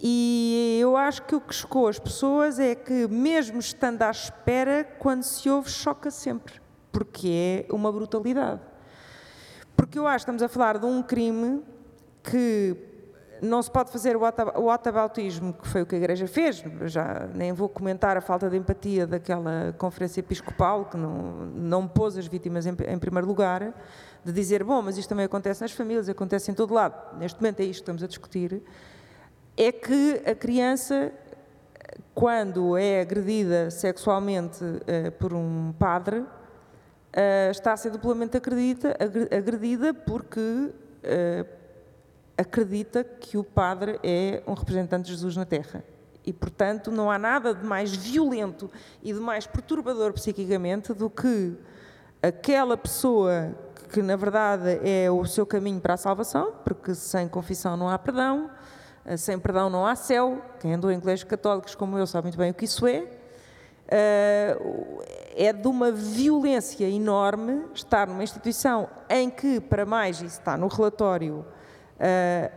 E 0.02 0.78
eu 0.80 0.96
acho 0.96 1.22
que 1.22 1.34
o 1.34 1.40
que 1.40 1.54
chocou 1.54 1.86
as 1.86 1.98
pessoas 1.98 2.58
é 2.58 2.74
que, 2.74 3.06
mesmo 3.08 3.58
estando 3.58 4.02
à 4.02 4.10
espera, 4.10 4.84
quando 4.98 5.22
se 5.22 5.50
ouve, 5.50 5.68
choca 5.68 6.10
sempre, 6.10 6.54
porque 6.92 7.66
é 7.68 7.72
uma 7.72 7.90
brutalidade. 7.90 8.60
Porque 9.76 9.98
eu 9.98 10.06
acho 10.06 10.24
que 10.24 10.30
estamos 10.30 10.42
a 10.42 10.48
falar 10.48 10.78
de 10.78 10.86
um 10.86 11.02
crime 11.02 11.62
que 12.22 12.76
não 13.42 13.62
se 13.62 13.70
pode 13.70 13.90
fazer 13.90 14.16
o 14.16 14.70
atabautismo, 14.70 15.54
que 15.54 15.66
foi 15.66 15.82
o 15.82 15.86
que 15.86 15.94
a 15.94 15.98
Igreja 15.98 16.26
fez, 16.26 16.62
já 16.84 17.28
nem 17.34 17.52
vou 17.52 17.68
comentar 17.68 18.16
a 18.16 18.20
falta 18.20 18.50
de 18.50 18.56
empatia 18.56 19.06
daquela 19.06 19.74
conferência 19.78 20.20
episcopal, 20.20 20.84
que 20.84 20.96
não, 20.96 21.46
não 21.54 21.88
pôs 21.88 22.16
as 22.16 22.26
vítimas 22.26 22.66
em, 22.66 22.76
em 22.86 22.98
primeiro 22.98 23.26
lugar, 23.26 23.74
de 24.24 24.32
dizer, 24.32 24.62
bom, 24.62 24.82
mas 24.82 24.98
isto 24.98 25.08
também 25.08 25.24
acontece 25.24 25.62
nas 25.62 25.72
famílias, 25.72 26.08
acontece 26.08 26.50
em 26.50 26.54
todo 26.54 26.74
lado, 26.74 27.16
neste 27.18 27.40
momento 27.40 27.60
é 27.60 27.64
isto 27.64 27.76
que 27.76 27.82
estamos 27.82 28.02
a 28.02 28.06
discutir, 28.06 28.62
é 29.56 29.72
que 29.72 30.22
a 30.26 30.34
criança, 30.34 31.12
quando 32.14 32.76
é 32.76 33.00
agredida 33.00 33.70
sexualmente 33.70 34.62
uh, 34.62 35.10
por 35.18 35.32
um 35.32 35.72
padre, 35.78 36.24
uh, 37.10 37.50
está 37.50 37.72
a 37.72 37.76
ser 37.76 37.90
duplamente 37.90 38.36
agredida, 38.36 38.96
agredida 39.36 39.92
porque 39.94 40.40
uh, 40.40 41.46
acredita 42.36 43.04
que 43.04 43.36
o 43.36 43.44
padre 43.44 43.98
é 44.02 44.42
um 44.46 44.54
representante 44.54 45.04
de 45.06 45.10
Jesus 45.10 45.36
na 45.36 45.44
Terra. 45.44 45.84
E, 46.24 46.32
portanto, 46.32 46.90
não 46.90 47.10
há 47.10 47.18
nada 47.18 47.54
de 47.54 47.64
mais 47.64 47.94
violento 47.94 48.70
e 49.02 49.12
de 49.12 49.20
mais 49.20 49.46
perturbador 49.46 50.12
psiquicamente 50.12 50.92
do 50.92 51.08
que 51.08 51.56
aquela 52.22 52.76
pessoa 52.76 53.54
que, 53.90 54.02
na 54.02 54.16
verdade, 54.16 54.80
é 54.84 55.10
o 55.10 55.24
seu 55.24 55.44
caminho 55.46 55.80
para 55.80 55.94
a 55.94 55.96
salvação, 55.96 56.52
porque 56.64 56.94
sem 56.94 57.26
confissão 57.26 57.76
não 57.76 57.88
há 57.88 57.98
perdão, 57.98 58.50
eh, 59.04 59.16
sem 59.16 59.38
perdão 59.38 59.68
não 59.68 59.86
há 59.86 59.96
céu. 59.96 60.40
Quem 60.60 60.74
andou 60.74 60.92
em 60.92 61.00
colégios 61.00 61.28
católicos 61.28 61.74
como 61.74 61.98
eu 61.98 62.06
sabe 62.06 62.26
muito 62.26 62.38
bem 62.38 62.50
o 62.50 62.54
que 62.54 62.66
isso 62.66 62.86
é. 62.86 63.06
Eh, 65.30 65.46
é 65.46 65.52
de 65.52 65.68
uma 65.68 65.90
violência 65.90 66.88
enorme 66.88 67.64
estar 67.74 68.06
numa 68.06 68.22
instituição 68.22 68.88
em 69.08 69.30
que, 69.30 69.60
para 69.60 69.86
mais, 69.86 70.16
isso 70.16 70.38
está 70.38 70.56
no 70.56 70.68
relatório 70.68 71.44
Uh, 72.00 72.50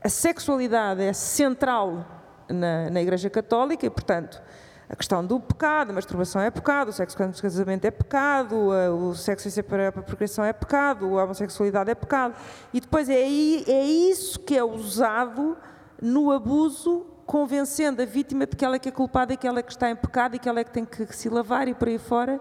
a 0.00 0.08
sexualidade 0.08 1.02
é 1.02 1.12
central 1.12 2.06
na, 2.48 2.88
na, 2.88 3.02
Igreja 3.02 3.28
Católica 3.28 3.84
e, 3.84 3.90
portanto, 3.90 4.40
a 4.88 4.94
questão 4.94 5.26
do 5.26 5.40
pecado, 5.40 5.90
a 5.90 5.92
masturbação 5.92 6.40
é 6.40 6.48
pecado, 6.48 6.90
o 6.90 6.92
sexo 6.92 7.20
antes 7.20 7.40
casamento 7.40 7.84
é 7.84 7.90
pecado, 7.90 8.68
o 8.94 9.16
sexo 9.16 9.50
sem 9.50 9.64
para 9.64 9.88
a 9.88 10.46
é 10.46 10.52
pecado, 10.52 11.18
a 11.18 11.24
homossexualidade 11.24 11.90
é 11.90 11.94
pecado. 11.96 12.36
E 12.72 12.80
depois 12.80 13.08
é, 13.08 13.20
é 13.20 13.84
isso 13.84 14.38
que 14.38 14.56
é 14.56 14.62
usado 14.62 15.56
no 16.00 16.30
abuso, 16.30 17.04
convencendo 17.28 18.00
a 18.00 18.06
vítima 18.06 18.46
de 18.46 18.56
que 18.56 18.64
ela 18.64 18.76
é 18.76 18.78
que 18.78 18.88
é 18.88 18.92
culpada 18.92 19.34
e 19.34 19.36
que 19.36 19.46
ela 19.46 19.58
é 19.58 19.62
que 19.62 19.70
está 19.70 19.90
em 19.90 19.94
pecado 19.94 20.34
e 20.34 20.38
que 20.38 20.48
ela 20.48 20.60
é 20.60 20.64
que 20.64 20.70
tem 20.70 20.86
que 20.86 21.14
se 21.14 21.28
lavar 21.28 21.68
e 21.68 21.74
por 21.74 21.86
aí 21.86 21.98
fora. 21.98 22.40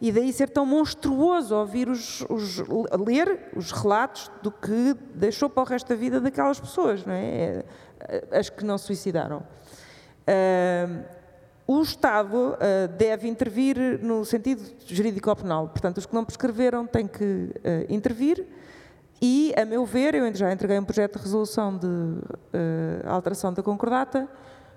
E 0.00 0.10
daí 0.10 0.32
ser 0.32 0.48
tão 0.48 0.64
monstruoso 0.64 1.54
ouvir 1.54 1.86
os, 1.86 2.22
os, 2.30 2.58
ler 3.06 3.50
os 3.54 3.70
relatos 3.70 4.32
do 4.42 4.50
que 4.50 4.94
deixou 5.14 5.50
para 5.50 5.62
o 5.62 5.66
resto 5.66 5.86
da 5.90 5.94
vida 5.94 6.18
daquelas 6.18 6.58
pessoas, 6.58 7.04
não 7.04 7.12
é? 7.12 7.62
é 8.00 8.38
as 8.38 8.48
que 8.48 8.64
não 8.64 8.78
suicidaram. 8.78 9.44
Uh, 10.22 11.04
o 11.66 11.82
Estado 11.82 12.34
uh, 12.34 12.88
deve 12.96 13.28
intervir 13.28 13.76
no 14.02 14.24
sentido 14.24 14.62
jurídico-penal. 14.86 15.68
Portanto, 15.68 15.98
os 15.98 16.06
que 16.06 16.14
não 16.14 16.24
prescreveram 16.24 16.86
têm 16.86 17.06
que 17.06 17.22
uh, 17.22 17.50
intervir 17.90 18.46
e, 19.22 19.54
a 19.56 19.64
meu 19.64 19.86
ver, 19.86 20.16
eu 20.16 20.34
já 20.34 20.52
entreguei 20.52 20.78
um 20.78 20.84
projeto 20.84 21.16
de 21.16 21.22
resolução 21.22 21.78
de 21.78 21.86
alteração 23.06 23.52
da 23.52 23.62
concordata, 23.62 24.28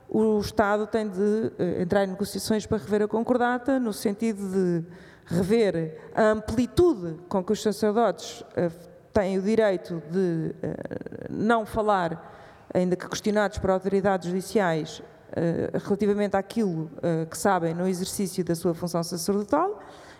o 0.08 0.40
Estado 0.40 0.86
tem 0.86 1.10
de 1.10 1.52
entrar 1.82 2.04
em 2.04 2.08
negociações 2.08 2.66
para 2.66 2.78
rever 2.78 3.02
a 3.02 3.08
concordata, 3.08 3.80
no 3.80 3.92
sentido 3.92 4.48
de 4.50 4.86
rever 5.26 5.98
a 6.14 6.30
amplitude 6.30 7.18
com 7.28 7.44
que 7.44 7.52
os 7.52 7.62
sacerdotes 7.62 8.42
uh, 8.42 8.72
têm 9.12 9.38
o 9.38 9.42
direito 9.42 10.02
de 10.12 10.54
uh, 10.54 11.28
não 11.30 11.66
falar, 11.66 12.68
ainda 12.74 12.96
que 12.96 13.08
questionados 13.08 13.58
por 13.58 13.72
autoridades 13.72 14.30
judiciais, 14.30 15.00
uh, 15.00 15.78
relativamente 15.84 16.38
àquilo 16.38 16.92
que 17.30 17.38
sabem 17.38 17.74
no 17.74 17.88
exercício 17.88 18.44
da 18.44 18.54
sua 18.54 18.74
função 18.74 19.04
sacerdotal, 19.04 19.80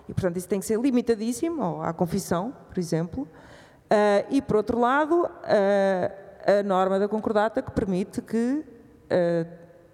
e 0.10 0.14
portanto 0.14 0.38
isso 0.38 0.48
tem 0.48 0.60
que 0.60 0.66
ser 0.66 0.80
limitadíssimo, 0.80 1.64
ou 1.64 1.82
à 1.82 1.94
confissão, 1.94 2.54
por 2.70 2.80
exemplo. 2.80 3.28
E 4.30 4.42
por 4.42 4.58
outro 4.58 4.80
lado, 4.80 5.30
a 6.46 6.64
norma 6.64 7.00
da 7.00 7.08
concordata 7.08 7.62
que 7.62 7.72
permite 7.72 8.22
que 8.22 8.64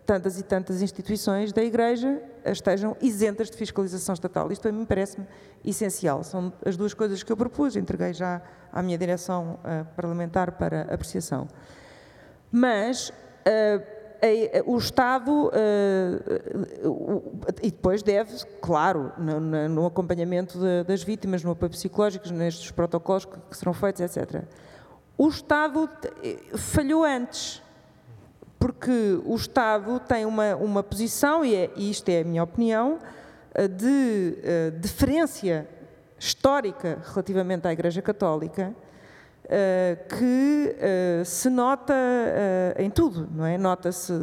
tantas 0.06 0.40
e 0.40 0.44
tantas 0.44 0.82
instituições 0.82 1.54
da 1.54 1.64
Igreja 1.64 2.22
estejam 2.46 2.98
isentas 3.02 3.50
de 3.50 3.58
fiscalização 3.58 4.14
estatal. 4.14 4.52
Isto 4.52 4.68
a 4.68 4.72
mim 4.72 4.86
parece-me 4.86 5.26
essencial. 5.64 6.24
São 6.24 6.52
as 6.66 6.76
duas 6.76 6.94
coisas 6.94 7.24
que 7.24 7.32
eu 7.32 7.38
propus, 7.38 7.76
entreguei 7.76 8.14
já 8.14 8.42
à 8.72 8.82
minha 8.82 8.98
direção 8.98 9.60
uh, 9.64 9.86
parlamentar 9.96 10.54
para 10.54 10.82
apreciação. 10.94 11.48
Mas 12.52 13.10
uh, 13.10 14.01
o 14.66 14.78
Estado, 14.78 15.48
uh, 15.48 15.52
e 17.62 17.72
depois 17.72 18.04
deve, 18.04 18.46
claro, 18.62 19.12
no, 19.18 19.86
acompanhamento 19.86 20.60
das 20.86 21.04
vítimas, 21.04 21.44
no 21.44 21.52
apoio 21.52 21.72
psicológico, 21.72 22.32
nestes 22.32 22.72
protocolos 22.72 23.26
que, 23.26 23.58
serão 23.58 23.74
feitos, 23.74 24.02
etc. 24.02 24.44
O 25.18 25.28
Estado 25.28 25.90
falhou 26.56 27.04
antes 27.04 27.62
porque 28.62 29.20
o 29.26 29.36
Estado 29.36 30.00
tem 30.00 30.24
uma, 30.24 30.56
uma 30.56 30.84
posição, 30.84 31.44
e, 31.44 31.56
é, 31.56 31.72
e 31.76 31.90
isto 31.90 32.08
é 32.10 32.22
a 32.22 32.24
minha 32.24 32.44
opinião, 32.44 33.00
eh, 33.56 33.68
de 33.68 34.38
uh, 34.38 34.80
deferência 34.80 35.68
histórica 36.18 37.02
relativamente 37.04 37.68
à 37.68 37.74
Igreja 37.74 38.04
Católica, 38.04 38.74
que 40.08 40.76
uh, 40.78 41.26
se 41.26 41.50
nota 41.50 41.94
em 42.78 42.90
tudo, 42.90 43.28
não 43.34 43.46
é? 43.46 43.58
Nota-se 43.58 44.14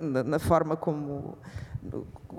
na, 0.00 0.22
na, 0.22 0.38
forma 0.38 0.76
como 0.76 1.36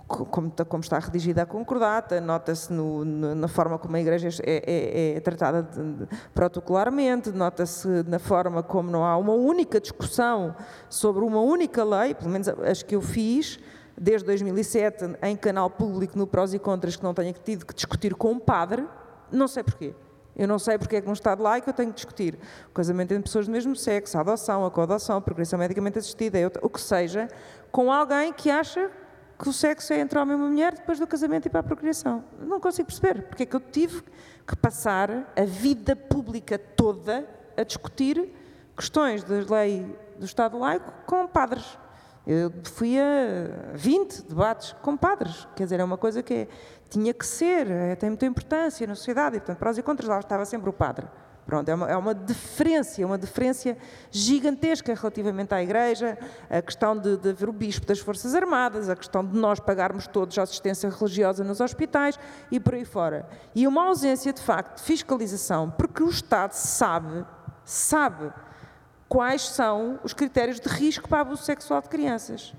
como, 0.07 0.51
como, 0.51 0.81
está 0.81 0.99
redigida 0.99 1.43
a 1.43 1.45
concordata, 1.45 2.19
nota-se 2.21 2.71
na 2.71 3.47
forma 3.47 3.77
como 3.77 3.95
a 3.95 3.99
Igreja 3.99 4.29
é, 4.43 4.63
é, 4.65 5.17
é 5.17 5.19
tratada 5.19 5.63
de, 5.63 5.93
de, 5.93 6.07
protocolarmente, 6.33 7.31
nota-se 7.31 7.87
na 8.03 8.19
forma 8.19 8.63
como 8.63 8.89
não 8.89 9.03
há 9.03 9.17
uma 9.17 9.33
única 9.33 9.79
discussão 9.79 10.55
sobre 10.89 11.23
uma 11.23 11.41
única 11.41 11.83
lei, 11.83 12.13
pelo 12.13 12.29
menos 12.29 12.47
as 12.47 12.83
que 12.83 12.95
eu 12.95 13.01
fiz, 13.01 13.59
desde 13.99 14.25
2007, 14.27 15.17
em 15.23 15.35
canal 15.35 15.69
público, 15.69 16.17
no 16.17 16.27
prós 16.27 16.53
e 16.53 16.59
contras, 16.59 16.95
que 16.95 17.03
não 17.03 17.13
tenha 17.13 17.33
tido 17.33 17.65
que 17.65 17.73
discutir 17.73 18.13
com 18.15 18.31
um 18.31 18.39
padre, 18.39 18.87
não 19.31 19.47
sei 19.47 19.63
porquê. 19.63 19.93
Eu 20.37 20.47
não 20.47 20.59
sei 20.59 20.77
porque 20.77 20.97
é 20.97 21.01
que 21.01 21.07
num 21.07 21.13
Estado 21.13 21.41
laico 21.41 21.67
eu 21.67 21.73
tenho 21.73 21.89
que 21.89 21.95
discutir 21.95 22.37
o 22.69 22.73
casamento 22.73 23.11
entre 23.11 23.23
pessoas 23.23 23.47
do 23.47 23.51
mesmo 23.51 23.75
sexo, 23.75 24.17
a 24.17 24.21
adoção, 24.21 24.63
a 24.63 24.69
coadoção, 24.69 25.17
a 25.17 25.21
progressão 25.21 25.57
medicamente 25.57 25.97
assistida, 25.97 26.37
o 26.61 26.69
que 26.69 26.79
seja, 26.79 27.27
com 27.71 27.91
alguém 27.91 28.31
que 28.31 28.51
acha 28.51 28.91
que 29.39 29.49
o 29.49 29.53
sexo 29.53 29.93
é 29.93 29.99
entre 29.99 30.17
homem 30.19 30.35
e 30.35 30.39
mulher 30.39 30.73
depois 30.73 30.99
do 30.99 31.07
casamento 31.07 31.47
e 31.47 31.49
para 31.49 31.61
a 31.61 31.63
procriação. 31.63 32.23
Não 32.39 32.59
consigo 32.59 32.87
perceber 32.87 33.23
porque 33.23 33.43
é 33.43 33.45
que 33.45 33.55
eu 33.55 33.59
tive 33.59 34.03
que 34.45 34.55
passar 34.55 35.33
a 35.35 35.43
vida 35.43 35.95
pública 35.95 36.57
toda 36.57 37.27
a 37.55 37.63
discutir 37.63 38.31
questões 38.75 39.23
da 39.23 39.35
lei 39.35 39.97
do 40.19 40.25
Estado 40.25 40.57
laico 40.57 40.91
com 41.07 41.27
padres. 41.27 41.65
Eu 42.27 42.51
fui 42.73 42.99
a 42.99 43.73
20 43.73 44.23
debates 44.23 44.75
com 44.81 44.97
padres, 44.97 45.47
quer 45.55 45.63
dizer, 45.63 45.79
é 45.79 45.83
uma 45.83 45.97
coisa 45.97 46.21
que 46.21 46.33
é, 46.33 46.47
tinha 46.89 47.13
que 47.13 47.25
ser, 47.25 47.71
é, 47.71 47.95
tem 47.95 48.09
muita 48.09 48.25
importância 48.25 48.85
na 48.85 48.95
sociedade, 48.95 49.37
e 49.37 49.39
portanto, 49.39 49.57
prós 49.57 49.77
e 49.77 49.81
contras, 49.81 50.09
lá 50.09 50.19
estava 50.19 50.43
sempre 50.43 50.69
o 50.69 50.73
padre. 50.73 51.07
Pronto, 51.45 51.69
é 51.69 51.73
uma, 51.73 51.89
é 51.89 51.95
uma 51.95 52.13
diferença, 52.13 53.05
uma 53.05 53.17
diferença 53.17 53.77
gigantesca 54.11 54.93
relativamente 54.93 55.53
à 55.53 55.63
Igreja, 55.63 56.17
a 56.49 56.61
questão 56.61 56.97
de, 56.97 57.15
de 57.15 57.29
haver 57.29 57.47
o 57.47 57.53
bispo 57.53 57.85
das 57.85 57.99
Forças 57.99 58.35
Armadas, 58.35 58.89
a 58.89 58.95
questão 58.97 59.25
de 59.25 59.39
nós 59.39 59.57
pagarmos 59.61 60.05
todos 60.05 60.37
a 60.37 60.43
assistência 60.43 60.89
religiosa 60.89 61.45
nos 61.45 61.61
hospitais 61.61 62.19
e 62.51 62.59
por 62.59 62.73
aí 62.73 62.83
fora. 62.83 63.25
E 63.55 63.65
uma 63.65 63.85
ausência, 63.85 64.33
de 64.33 64.41
facto, 64.41 64.75
de 64.75 64.83
fiscalização, 64.83 65.71
porque 65.71 66.03
o 66.03 66.09
Estado 66.09 66.51
sabe, 66.51 67.25
sabe 67.63 68.33
quais 69.07 69.49
são 69.49 69.99
os 70.03 70.13
critérios 70.13 70.59
de 70.59 70.67
risco 70.67 71.07
para 71.07 71.21
abuso 71.21 71.43
sexual 71.43 71.81
de 71.81 71.89
crianças. 71.89 72.53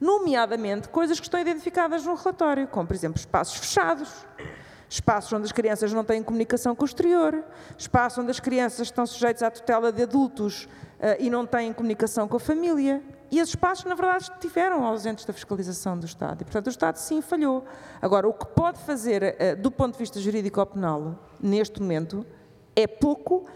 Nomeadamente, 0.00 0.88
coisas 0.88 1.18
que 1.18 1.26
estão 1.26 1.40
identificadas 1.40 2.04
no 2.04 2.14
relatório, 2.14 2.68
como, 2.68 2.86
por 2.86 2.94
exemplo, 2.94 3.18
espaços 3.18 3.56
fechados, 3.56 4.08
espaços 4.88 5.32
onde 5.32 5.44
as 5.44 5.52
crianças 5.52 5.92
não 5.92 6.04
têm 6.04 6.22
comunicação 6.22 6.74
com 6.74 6.82
o 6.82 6.86
exterior, 6.86 7.44
espaços 7.76 8.18
onde 8.18 8.30
as 8.30 8.40
crianças 8.40 8.80
estão 8.80 9.04
sujeitas 9.06 9.42
à 9.42 9.50
tutela 9.50 9.92
de 9.92 10.02
adultos 10.02 10.64
uh, 10.64 11.16
e 11.18 11.28
não 11.28 11.44
têm 11.44 11.72
comunicação 11.72 12.28
com 12.28 12.36
a 12.36 12.40
família. 12.40 13.02
E 13.30 13.38
esses 13.38 13.50
espaços, 13.50 13.84
na 13.84 13.94
verdade, 13.94 14.30
estiveram 14.32 14.86
ausentes 14.86 15.24
da 15.24 15.34
fiscalização 15.34 15.98
do 15.98 16.06
Estado. 16.06 16.40
E, 16.40 16.44
portanto, 16.44 16.68
o 16.68 16.70
Estado 16.70 16.96
sim 16.96 17.20
falhou. 17.20 17.64
Agora, 18.00 18.26
o 18.26 18.32
que 18.32 18.46
pode 18.46 18.78
fazer, 18.80 19.22
uh, 19.22 19.60
do 19.60 19.70
ponto 19.70 19.92
de 19.94 19.98
vista 19.98 20.20
jurídico-penal, 20.20 21.18
neste 21.40 21.82
momento, 21.82 22.24
é 22.74 22.86
pouco 22.86 23.46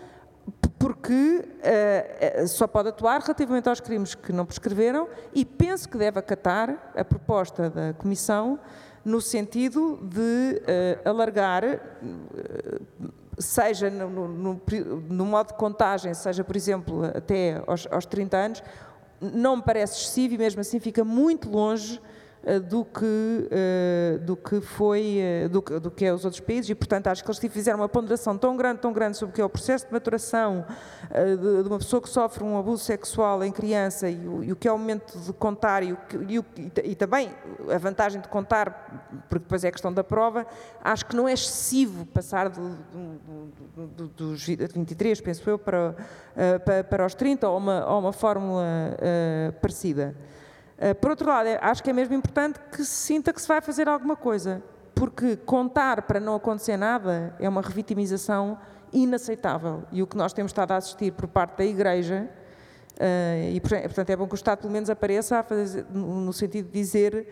porque 0.78 1.44
uh, 2.42 2.48
só 2.48 2.66
pode 2.66 2.88
atuar 2.88 3.20
relativamente 3.20 3.68
aos 3.68 3.80
crimes 3.80 4.14
que 4.14 4.32
não 4.32 4.44
prescreveram 4.44 5.08
e 5.32 5.44
penso 5.44 5.88
que 5.88 5.96
deve 5.96 6.18
acatar 6.18 6.92
a 6.96 7.04
proposta 7.04 7.70
da 7.70 7.92
Comissão 7.92 8.58
no 9.04 9.20
sentido 9.20 9.98
de 10.02 10.60
uh, 10.60 11.08
alargar, 11.08 11.62
seja 13.38 13.90
no, 13.90 14.28
no, 14.28 14.60
no, 15.08 15.26
modo 15.26 15.48
de 15.48 15.54
contagem, 15.54 16.14
seja, 16.14 16.44
por 16.44 16.56
exemplo, 16.56 17.04
até 17.04 17.62
aos, 17.66 17.86
aos 17.90 18.06
30 18.06 18.36
anos, 18.36 18.62
não 19.20 19.56
me 19.56 19.62
parece 19.62 19.94
excessivo 19.94 20.34
e 20.34 20.38
mesmo 20.38 20.60
assim 20.60 20.80
fica 20.80 21.04
muito 21.04 21.48
longe 21.48 22.00
do 22.68 22.84
que, 22.84 23.48
eh, 23.52 24.18
do 24.22 24.36
que 24.36 24.60
foi, 24.60 25.18
eh, 25.18 25.48
do 25.48 25.62
que, 25.62 25.78
do 25.78 25.90
que 25.92 26.04
é 26.04 26.12
os 26.12 26.24
outros 26.24 26.40
países 26.40 26.70
e, 26.70 26.74
portanto, 26.74 27.06
acho 27.06 27.22
que 27.22 27.30
eles 27.30 27.38
fizeram 27.38 27.78
uma 27.78 27.88
ponderação 27.88 28.36
tão 28.36 28.56
grande, 28.56 28.80
tão 28.80 28.92
grande 28.92 29.16
sobre 29.16 29.32
o 29.32 29.34
que 29.34 29.40
é 29.40 29.44
o 29.44 29.48
processo 29.48 29.86
de 29.86 29.92
maturação 29.92 30.66
de, 31.10 31.62
de 31.62 31.68
uma 31.68 31.78
pessoa 31.78 32.02
que 32.02 32.08
sofre 32.08 32.42
um 32.42 32.58
abuso 32.58 32.82
sexual 32.82 33.44
em 33.44 33.52
criança 33.52 34.10
e 34.10 34.26
o, 34.26 34.42
e 34.42 34.52
o 34.52 34.56
que 34.56 34.66
é 34.66 34.72
o 34.72 34.78
momento 34.78 35.16
de 35.18 35.32
contar 35.32 35.84
e, 35.84 35.92
o, 35.92 35.98
e, 36.28 36.72
e, 36.82 36.94
também 36.96 37.30
a 37.72 37.78
vantagem 37.78 38.20
de 38.20 38.26
contar, 38.26 39.06
porque 39.28 39.44
depois 39.44 39.62
é 39.62 39.68
a 39.68 39.72
questão 39.72 39.92
da 39.92 40.02
prova, 40.02 40.44
acho 40.82 41.06
que 41.06 41.14
não 41.14 41.28
é 41.28 41.34
excessivo 41.34 42.06
passar 42.06 42.48
do, 42.48 42.76
do, 43.96 44.08
dos 44.08 44.44
23, 44.44 45.20
penso 45.20 45.48
eu, 45.48 45.58
para, 45.58 45.94
para, 46.64 46.84
para 46.84 47.06
os 47.06 47.14
30 47.14 47.48
ou 47.48 47.56
uma, 47.56 47.86
ou 47.88 48.00
uma 48.00 48.12
fórmula 48.12 48.64
parecida. 49.60 50.16
Eh, 50.78 50.94
por 50.94 51.10
outro 51.10 51.28
lado, 51.28 51.48
acho 51.60 51.82
que 51.82 51.90
é 51.90 51.92
mesmo 51.92 52.14
importante 52.14 52.58
que 52.70 52.84
se 52.84 53.06
sinta 53.06 53.32
que 53.32 53.40
se 53.40 53.48
vai 53.48 53.60
fazer 53.60 53.88
alguma 53.88 54.16
coisa, 54.16 54.62
porque 54.94 55.36
contar 55.36 56.02
para 56.02 56.20
não 56.20 56.34
acontecer 56.34 56.76
nada 56.76 57.34
é 57.38 57.48
uma 57.48 57.62
revitimização 57.62 58.58
inaceitável. 58.92 59.84
E 59.92 60.02
o 60.02 60.06
que 60.06 60.16
nós 60.16 60.32
temos 60.32 60.50
estado 60.50 60.72
a 60.72 60.76
assistir 60.76 61.12
por 61.12 61.26
parte 61.28 61.58
da 61.58 61.64
Igreja, 61.64 62.28
uh, 62.96 63.52
e 63.52 63.60
portanto 63.60 64.10
é 64.10 64.16
bom 64.16 64.26
que 64.26 64.34
o 64.34 64.36
Estado 64.36 64.60
pelo 64.60 64.72
menos 64.72 64.90
apareça 64.90 65.42
fazer, 65.42 65.86
no 65.90 66.32
sentido 66.32 66.66
de 66.66 66.72
dizer 66.72 67.26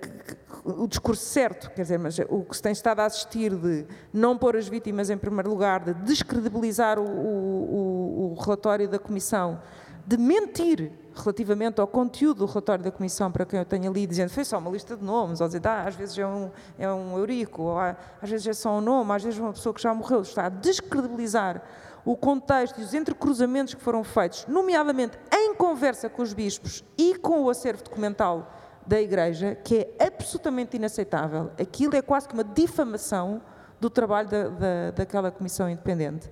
que, 0.00 0.36
o 0.64 0.88
discurso 0.88 1.22
certo, 1.22 1.70
quer 1.70 1.82
dizer, 1.82 1.98
mas 1.98 2.18
o 2.30 2.42
que 2.42 2.56
se 2.56 2.62
tem 2.62 2.72
estado 2.72 3.00
a 3.00 3.04
assistir 3.04 3.54
de 3.54 3.84
não 4.10 4.36
pôr 4.38 4.56
as 4.56 4.66
vítimas 4.66 5.10
em 5.10 5.18
primeiro 5.18 5.50
lugar, 5.50 5.80
de 5.84 5.92
descredibilizar 5.92 6.98
o, 6.98 7.04
o, 7.04 8.32
o 8.32 8.40
relatório 8.40 8.88
da 8.88 8.98
Comissão, 8.98 9.60
de 10.06 10.16
mentir 10.16 10.90
relativamente 11.20 11.80
ao 11.80 11.86
conteúdo 11.86 12.38
do 12.38 12.46
relatório 12.46 12.84
da 12.84 12.90
Comissão, 12.90 13.30
para 13.30 13.44
quem 13.44 13.58
eu 13.58 13.64
tenho 13.64 13.90
ali, 13.90 14.06
dizendo 14.06 14.30
foi 14.30 14.44
só 14.44 14.58
uma 14.58 14.70
lista 14.70 14.96
de 14.96 15.04
nomes, 15.04 15.40
ou 15.40 15.46
dizer, 15.46 15.66
ah, 15.66 15.84
às 15.86 15.94
vezes 15.94 16.18
é 16.18 16.26
um, 16.26 16.50
é 16.78 16.90
um 16.90 17.18
eurico, 17.18 17.62
ou 17.62 17.78
às 17.78 17.96
vezes 18.28 18.46
é 18.46 18.52
só 18.52 18.78
um 18.78 18.80
nome, 18.80 19.12
às 19.12 19.22
vezes 19.22 19.38
é 19.38 19.42
uma 19.42 19.52
pessoa 19.52 19.74
que 19.74 19.82
já 19.82 19.92
morreu, 19.94 20.22
está 20.22 20.46
a 20.46 20.48
descredibilizar 20.48 21.62
o 22.04 22.16
contexto 22.16 22.80
e 22.80 22.84
os 22.84 22.94
entrecruzamentos 22.94 23.74
que 23.74 23.80
foram 23.80 24.04
feitos, 24.04 24.46
nomeadamente 24.46 25.18
em 25.32 25.54
conversa 25.54 26.08
com 26.08 26.22
os 26.22 26.32
bispos 26.32 26.84
e 26.96 27.16
com 27.16 27.42
o 27.42 27.50
acervo 27.50 27.82
documental 27.82 28.52
da 28.86 29.00
Igreja, 29.00 29.56
que 29.56 29.88
é 29.98 30.06
absolutamente 30.06 30.76
inaceitável. 30.76 31.50
Aquilo 31.60 31.96
é 31.96 32.02
quase 32.02 32.28
que 32.28 32.34
uma 32.34 32.44
difamação 32.44 33.42
do 33.80 33.90
trabalho 33.90 34.28
da, 34.28 34.48
da, 34.48 34.90
daquela 34.92 35.30
Comissão 35.30 35.68
Independente. 35.68 36.30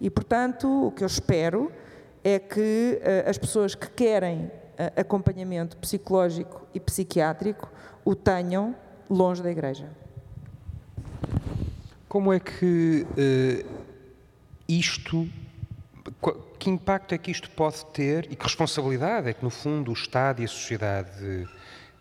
E, 0.00 0.08
portanto, 0.08 0.86
o 0.86 0.92
que 0.92 1.02
eu 1.02 1.06
espero 1.06 1.72
é 2.26 2.40
que 2.40 3.00
uh, 3.00 3.30
as 3.30 3.38
pessoas 3.38 3.76
que 3.76 3.88
querem 3.88 4.46
uh, 4.46 4.50
acompanhamento 4.96 5.76
psicológico 5.76 6.66
e 6.74 6.80
psiquiátrico 6.80 7.70
o 8.04 8.16
tenham 8.16 8.74
longe 9.08 9.40
da 9.40 9.48
igreja. 9.48 9.88
Como 12.08 12.32
é 12.32 12.40
que 12.40 13.06
uh, 13.12 13.70
isto, 14.68 15.28
que 16.58 16.68
impacto 16.68 17.14
é 17.14 17.18
que 17.18 17.30
isto 17.30 17.48
pode 17.50 17.86
ter 17.86 18.26
e 18.28 18.34
que 18.34 18.42
responsabilidade 18.42 19.28
é 19.28 19.32
que 19.32 19.44
no 19.44 19.50
fundo 19.50 19.92
o 19.92 19.94
Estado 19.94 20.42
e 20.42 20.46
a 20.46 20.48
sociedade 20.48 21.48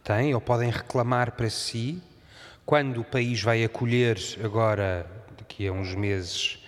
têm 0.04 0.34
ou 0.34 0.42
podem 0.42 0.72
reclamar 0.72 1.34
para 1.34 1.52
si 1.52 2.02
quando 2.66 3.02
o 3.02 3.04
país 3.04 3.44
vai 3.44 3.64
acolher 3.64 4.18
agora, 4.44 5.06
daqui 5.38 5.68
a 5.68 5.72
uns 5.72 5.94
meses, 5.94 6.65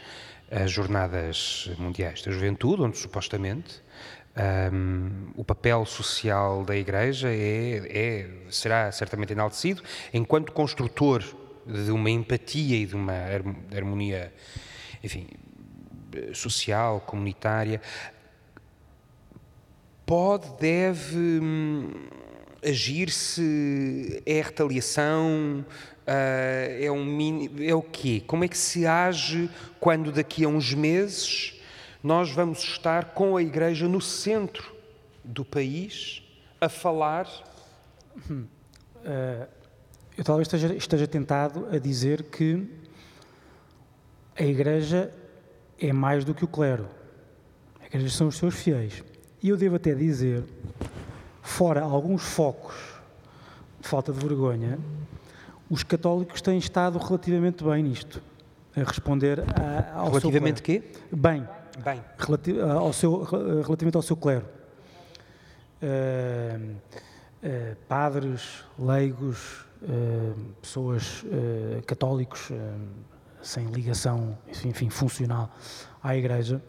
as 0.50 0.72
Jornadas 0.72 1.70
Mundiais 1.78 2.22
da 2.22 2.32
Juventude, 2.32 2.82
onde 2.82 2.98
supostamente 2.98 3.82
um, 4.72 5.32
o 5.36 5.44
papel 5.44 5.86
social 5.86 6.64
da 6.64 6.76
Igreja 6.76 7.30
é, 7.30 7.82
é, 7.90 8.30
será 8.52 8.92
certamente 8.92 9.34
enaltecido 9.34 9.82
enquanto 10.14 10.52
construtor 10.52 11.24
de 11.66 11.92
uma 11.92 12.10
empatia 12.10 12.78
e 12.78 12.86
de 12.86 12.96
uma 12.96 13.14
harmonia, 13.76 14.34
enfim, 15.04 15.28
social, 16.34 17.02
comunitária. 17.02 17.82
Pode, 20.06 20.48
deve 20.60 21.18
hum, 21.18 21.92
agir-se, 22.64 24.24
é 24.26 24.42
retaliação, 24.42 25.66
Uh, 26.08 26.86
é, 26.86 26.90
um 26.90 27.04
mini, 27.04 27.68
é 27.68 27.76
o 27.76 27.82
quê? 27.82 28.24
Como 28.26 28.46
é 28.46 28.48
que 28.48 28.58
se 28.58 28.88
age 28.88 29.50
quando 29.78 30.10
daqui 30.10 30.46
a 30.46 30.48
uns 30.48 30.74
meses 30.74 31.60
nós 32.02 32.32
vamos 32.32 32.60
estar 32.60 33.12
com 33.14 33.36
a 33.36 33.42
Igreja 33.42 33.90
no 33.90 34.00
centro 34.00 34.74
do 35.22 35.44
país 35.44 36.24
a 36.62 36.70
falar? 36.70 37.28
Uh, 38.16 39.48
eu 40.18 40.24
talvez 40.24 40.48
esteja, 40.48 40.74
esteja 40.74 41.06
tentado 41.06 41.68
a 41.72 41.78
dizer 41.78 42.24
que 42.24 42.66
a 44.34 44.44
Igreja 44.44 45.14
é 45.78 45.92
mais 45.92 46.24
do 46.24 46.34
que 46.34 46.46
o 46.46 46.48
clero. 46.48 46.88
A 47.82 47.86
Igreja 47.86 48.10
são 48.10 48.30
os 48.30 48.38
seus 48.38 48.56
fiéis. 48.56 49.04
E 49.44 49.50
eu 49.50 49.58
devo 49.58 49.76
até 49.76 49.94
dizer, 49.94 50.44
fora 51.42 51.82
alguns 51.82 52.24
focos 52.24 52.76
de 53.80 53.88
falta 53.88 54.12
de 54.14 54.20
vergonha, 54.20 54.80
os 55.70 55.84
católicos 55.84 56.42
têm 56.42 56.58
estado 56.58 56.98
relativamente 56.98 57.64
bem 57.64 57.84
nisto, 57.84 58.22
a 58.76 58.80
responder 58.82 59.40
a, 59.40 60.00
ao 60.00 60.10
relativamente 60.10 60.58
seu 60.58 60.66
quê? 60.66 60.84
Bem. 61.12 61.48
Bem. 61.84 62.04
Relati 62.18 62.60
ao 62.60 62.92
seu, 62.92 63.24
relativamente 63.24 63.96
ao 63.98 64.02
seu 64.02 64.18
clero. 64.18 64.46
Uh, 65.82 66.72
uh, 66.72 67.76
padres, 67.88 68.64
leigos, 68.80 69.66
uh, 69.84 70.34
pessoas 70.62 71.24
católicos 71.86 72.50
sem 73.42 73.66
ligação, 73.68 74.38
enfim, 74.66 74.90
funcional 74.90 75.52
à 76.02 76.16
Igreja. 76.16 76.62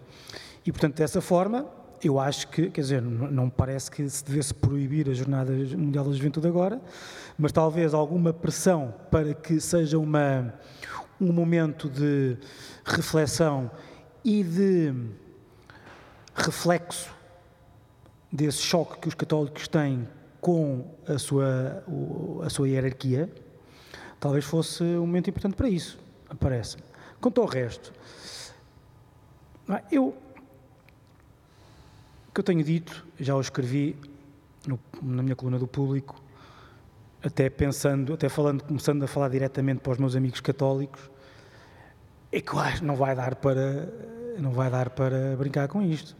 E, 0.64 0.70
portanto, 0.70 0.96
dessa 0.96 1.20
forma, 1.20 1.66
eu 2.02 2.18
acho 2.18 2.48
que, 2.48 2.70
quer 2.70 2.80
dizer, 2.80 3.02
não 3.02 3.50
parece 3.50 3.90
que 3.90 4.08
se 4.08 4.24
devesse 4.24 4.54
proibir 4.54 5.08
a 5.08 5.14
Jornada 5.14 5.52
Mundial 5.52 6.04
da 6.04 6.12
Juventude 6.12 6.46
agora, 6.46 6.80
mas 7.36 7.52
talvez 7.52 7.94
alguma 7.94 8.32
pressão 8.32 8.94
para 9.10 9.34
que 9.34 9.60
seja 9.60 9.98
uma, 9.98 10.54
um 11.20 11.32
momento 11.32 11.88
de 11.88 12.36
reflexão 12.84 13.70
e 14.24 14.42
de 14.42 14.94
reflexo 16.34 17.10
desse 18.30 18.58
choque 18.58 19.00
que 19.00 19.08
os 19.08 19.14
católicos 19.14 19.66
têm 19.66 20.08
com 20.40 20.94
a 21.06 21.18
sua, 21.18 21.84
a 22.44 22.50
sua 22.50 22.68
hierarquia, 22.68 23.32
talvez 24.20 24.44
fosse 24.44 24.82
um 24.82 25.00
momento 25.00 25.30
importante 25.30 25.56
para 25.56 25.68
isso, 25.68 25.98
parece-me. 26.38 26.82
Quanto 27.20 27.40
ao 27.40 27.46
resto, 27.46 27.92
eu 29.90 30.16
que 32.38 32.40
eu 32.40 32.44
tenho 32.44 32.62
dito, 32.62 33.04
já 33.18 33.34
o 33.34 33.40
escrevi 33.40 33.96
no, 34.64 34.78
na 35.02 35.24
minha 35.24 35.34
coluna 35.34 35.58
do 35.58 35.66
público, 35.66 36.22
até 37.20 37.50
pensando, 37.50 38.14
até 38.14 38.28
falando, 38.28 38.62
começando 38.62 39.02
a 39.02 39.08
falar 39.08 39.28
diretamente 39.28 39.80
para 39.80 39.90
os 39.94 39.98
meus 39.98 40.14
amigos 40.14 40.40
católicos, 40.40 41.10
é 42.30 42.40
que 42.40 42.56
acho 42.56 42.84
não 42.84 42.94
vai 42.94 43.16
dar 43.16 43.34
para, 43.34 43.92
não 44.38 44.52
vai 44.52 44.70
dar 44.70 44.90
para 44.90 45.34
brincar 45.36 45.66
com 45.66 45.82
isto. 45.82 46.16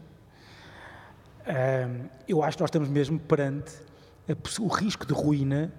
eu 2.27 2.43
acho 2.43 2.57
que 2.57 2.63
nós 2.63 2.67
estamos 2.67 2.89
mesmo 2.89 3.17
perante 3.17 3.71
o 4.59 4.67
risco 4.67 5.05
de 5.05 5.13
ruína 5.13 5.71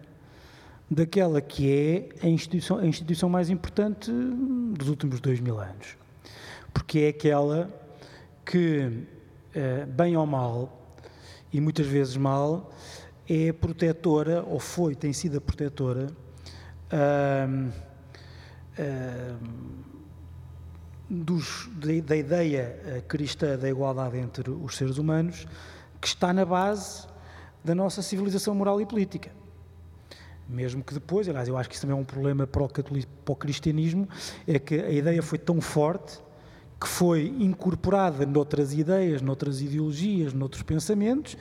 daquela 0.90 1.42
que 1.42 2.08
é 2.22 2.26
a 2.26 2.30
instituição, 2.30 2.78
a 2.78 2.86
instituição 2.86 3.28
mais 3.28 3.50
importante 3.50 4.10
dos 4.10 4.88
últimos 4.88 5.20
dois 5.20 5.38
mil 5.38 5.60
anos. 5.60 5.98
Porque 6.72 7.00
é 7.00 7.08
aquela 7.08 7.68
que 8.42 9.19
bem 9.88 10.16
ou 10.16 10.26
mal, 10.26 10.96
e 11.52 11.60
muitas 11.60 11.86
vezes 11.86 12.16
mal, 12.16 12.70
é 13.28 13.52
protetora, 13.52 14.42
ou 14.42 14.58
foi, 14.58 14.94
tem 14.94 15.12
sido 15.12 15.38
a 15.38 15.40
protetora, 15.40 16.08
dos, 21.10 21.68
da, 21.72 22.00
da, 22.06 22.16
ideia 22.16 22.80
eh, 22.84 23.02
cristã 23.06 23.58
da 23.58 23.68
igualdade 23.68 24.16
entre 24.16 24.48
os 24.48 24.76
seres 24.76 24.96
humanos, 24.96 25.46
que 26.00 26.06
está 26.06 26.32
na 26.32 26.44
base 26.44 27.06
da 27.64 27.74
nossa 27.74 28.00
civilização 28.00 28.54
moral 28.54 28.80
e 28.80 28.86
política. 28.86 29.30
Mesmo 30.48 30.84
que 30.84 30.94
depois, 30.94 31.28
aliás, 31.28 31.48
eu 31.48 31.56
acho 31.56 31.68
que 31.68 31.74
isso 31.74 31.82
também 31.82 31.96
é 31.96 32.00
um 32.00 32.04
problema 32.04 32.46
para 32.46 32.62
o, 32.62 32.68
para 32.68 33.32
o 33.32 33.36
cristianismo, 33.36 34.08
é 34.46 34.58
que 34.58 34.74
a 34.76 34.90
ideia 34.90 35.22
foi 35.22 35.38
tão 35.38 35.60
forte 35.60 36.20
que 36.80 36.88
foi 36.88 37.26
incorporada 37.38 38.24
noutras 38.24 38.72
ideias, 38.72 39.20
noutras 39.20 39.60
ideologias, 39.60 40.32
noutros 40.32 40.62
pensamentos 40.62 41.36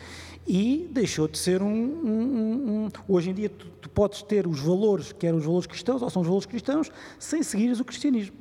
e 0.46 0.90
deixou 0.92 1.30
de 1.30 1.38
ser 1.38 1.62
um. 1.62 1.68
um, 1.68 2.86
um 2.86 2.90
hoje 3.08 3.30
em 3.30 3.34
dia, 3.34 3.50
tu, 3.50 3.68
tu, 3.82 3.90
podes 3.90 4.22
ter 4.22 4.46
os 4.46 4.60
valores, 4.60 5.14
que 5.14 5.26
eram 5.26 5.38
os 5.38 5.46
valores 5.46 5.66
cristãos, 5.66 6.02
ou 6.02 6.10
são 6.10 6.22
os 6.22 6.28
valores 6.28 6.46
cristãos, 6.46 6.92
sem 7.18 7.42
seguires 7.42 7.80
o 7.80 7.86
cristianismo. 7.86 8.36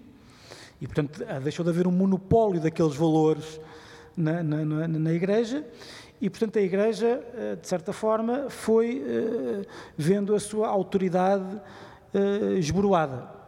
E, 0.81 0.87
portanto, 0.87 1.23
deixou 1.43 1.65
de 1.65 1.71
haver 1.71 1.87
um 1.87 1.93
monopólio 1.93 2.61
daqueles 2.61 2.97
valores 2.97 3.61
na, 4.17 4.43
na, 4.43 4.65
na, 4.65 4.89
na 4.89 5.13
Igreja. 5.13 5.65
E, 6.21 6.29
portanto, 6.29 6.59
a 6.59 6.63
Igreja, 6.63 7.23
eh, 7.35 7.57
de 7.61 7.69
certa 7.69 7.93
forma, 7.93 8.51
foi 8.51 9.01
uh, 9.01 9.67
vendo 9.97 10.35
a 10.35 10.41
sua 10.41 10.67
autoridade 10.67 11.61
esboroada. 12.59 13.39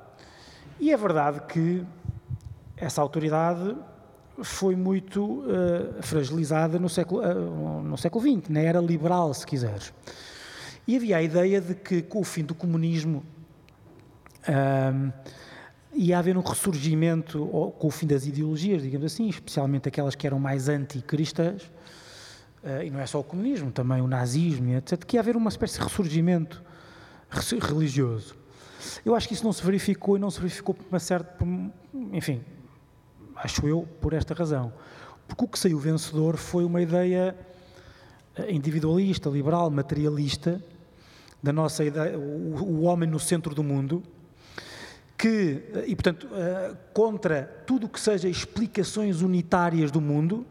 E 0.79 0.93
é 0.93 0.97
verdade 0.97 1.41
que 1.43 1.85
essa 2.81 3.03
autoridade 3.03 3.77
foi 4.43 4.75
muito 4.75 5.41
uh, 5.41 6.03
fragilizada 6.03 6.79
no 6.79 6.89
século, 6.89 7.21
uh, 7.21 7.83
no 7.83 7.99
século 7.99 8.25
XX, 8.25 8.49
na 8.49 8.61
era 8.61 8.81
liberal, 8.81 9.33
se 9.35 9.47
quiseres. 9.47 9.93
E 10.87 10.97
havia 10.97 11.19
a 11.19 11.23
ideia 11.23 11.61
de 11.61 11.75
que, 11.75 12.01
com 12.03 12.21
o 12.21 12.25
fim 12.25 12.43
do 12.43 12.55
comunismo, 12.55 13.23
uh, 14.49 15.13
ia 15.93 16.19
haver 16.19 16.37
um 16.39 16.41
ressurgimento, 16.41 17.49
ou, 17.53 17.71
com 17.71 17.89
o 17.89 17.91
fim 17.91 18.07
das 18.07 18.27
ideologias, 18.27 18.83
digamos 18.83 19.13
assim, 19.13 19.29
especialmente 19.29 19.89
aquelas 19.89 20.15
que 20.15 20.27
eram 20.27 20.39
mais 20.39 20.69
anticristãs, 20.69 21.65
uh, 22.65 22.83
e 22.83 22.91
não 22.91 22.99
é 22.99 23.07
só 23.07 23.21
o 23.21 23.25
comunismo, 23.25 23.71
também 23.71 24.01
o 24.01 24.07
nazismo, 24.07 24.75
etc., 24.75 25.05
que 25.05 25.17
ia 25.17 25.21
haver 25.21 25.37
uma 25.37 25.51
espécie 25.51 25.79
de 25.79 25.85
ressurgimento 25.85 26.63
religioso. 27.61 28.35
Eu 29.05 29.15
acho 29.15 29.29
que 29.29 29.35
isso 29.35 29.45
não 29.45 29.53
se 29.53 29.63
verificou 29.63 30.17
e 30.17 30.21
não 30.21 30.31
se 30.31 30.41
verificou 30.41 30.75
por 30.75 30.87
uma 30.91 30.99
certa. 30.99 31.45
Enfim, 32.13 32.43
acho 33.43 33.67
eu, 33.67 33.89
por 34.01 34.13
esta 34.13 34.35
razão. 34.35 34.73
Porque 35.27 35.45
o 35.45 35.49
que 35.49 35.59
saiu 35.59 35.79
vencedor 35.79 36.37
foi 36.37 36.65
uma 36.65 36.83
ideia 36.83 37.37
eh, 38.37 38.53
individualista, 38.53 39.29
liberal, 39.29 39.71
materialista, 39.71 40.63
da 41.43 41.53
nossa 41.53 41.85
ideia, 41.85 42.19
o, 42.19 42.83
homem 42.83 43.09
no 43.09 43.19
centro 43.19 43.55
do 43.55 43.63
mundo, 43.63 44.03
que, 45.17 45.63
eh, 45.75 45.85
e 45.87 45.97
portanto, 45.97 46.27
uh, 46.27 46.77
contra 46.93 47.45
tudo 47.67 47.89
que 47.89 47.99
seja 47.99 48.29
explicações 48.29 49.23
unitárias 49.23 49.91
do 49.91 50.01
mundo, 50.01 50.47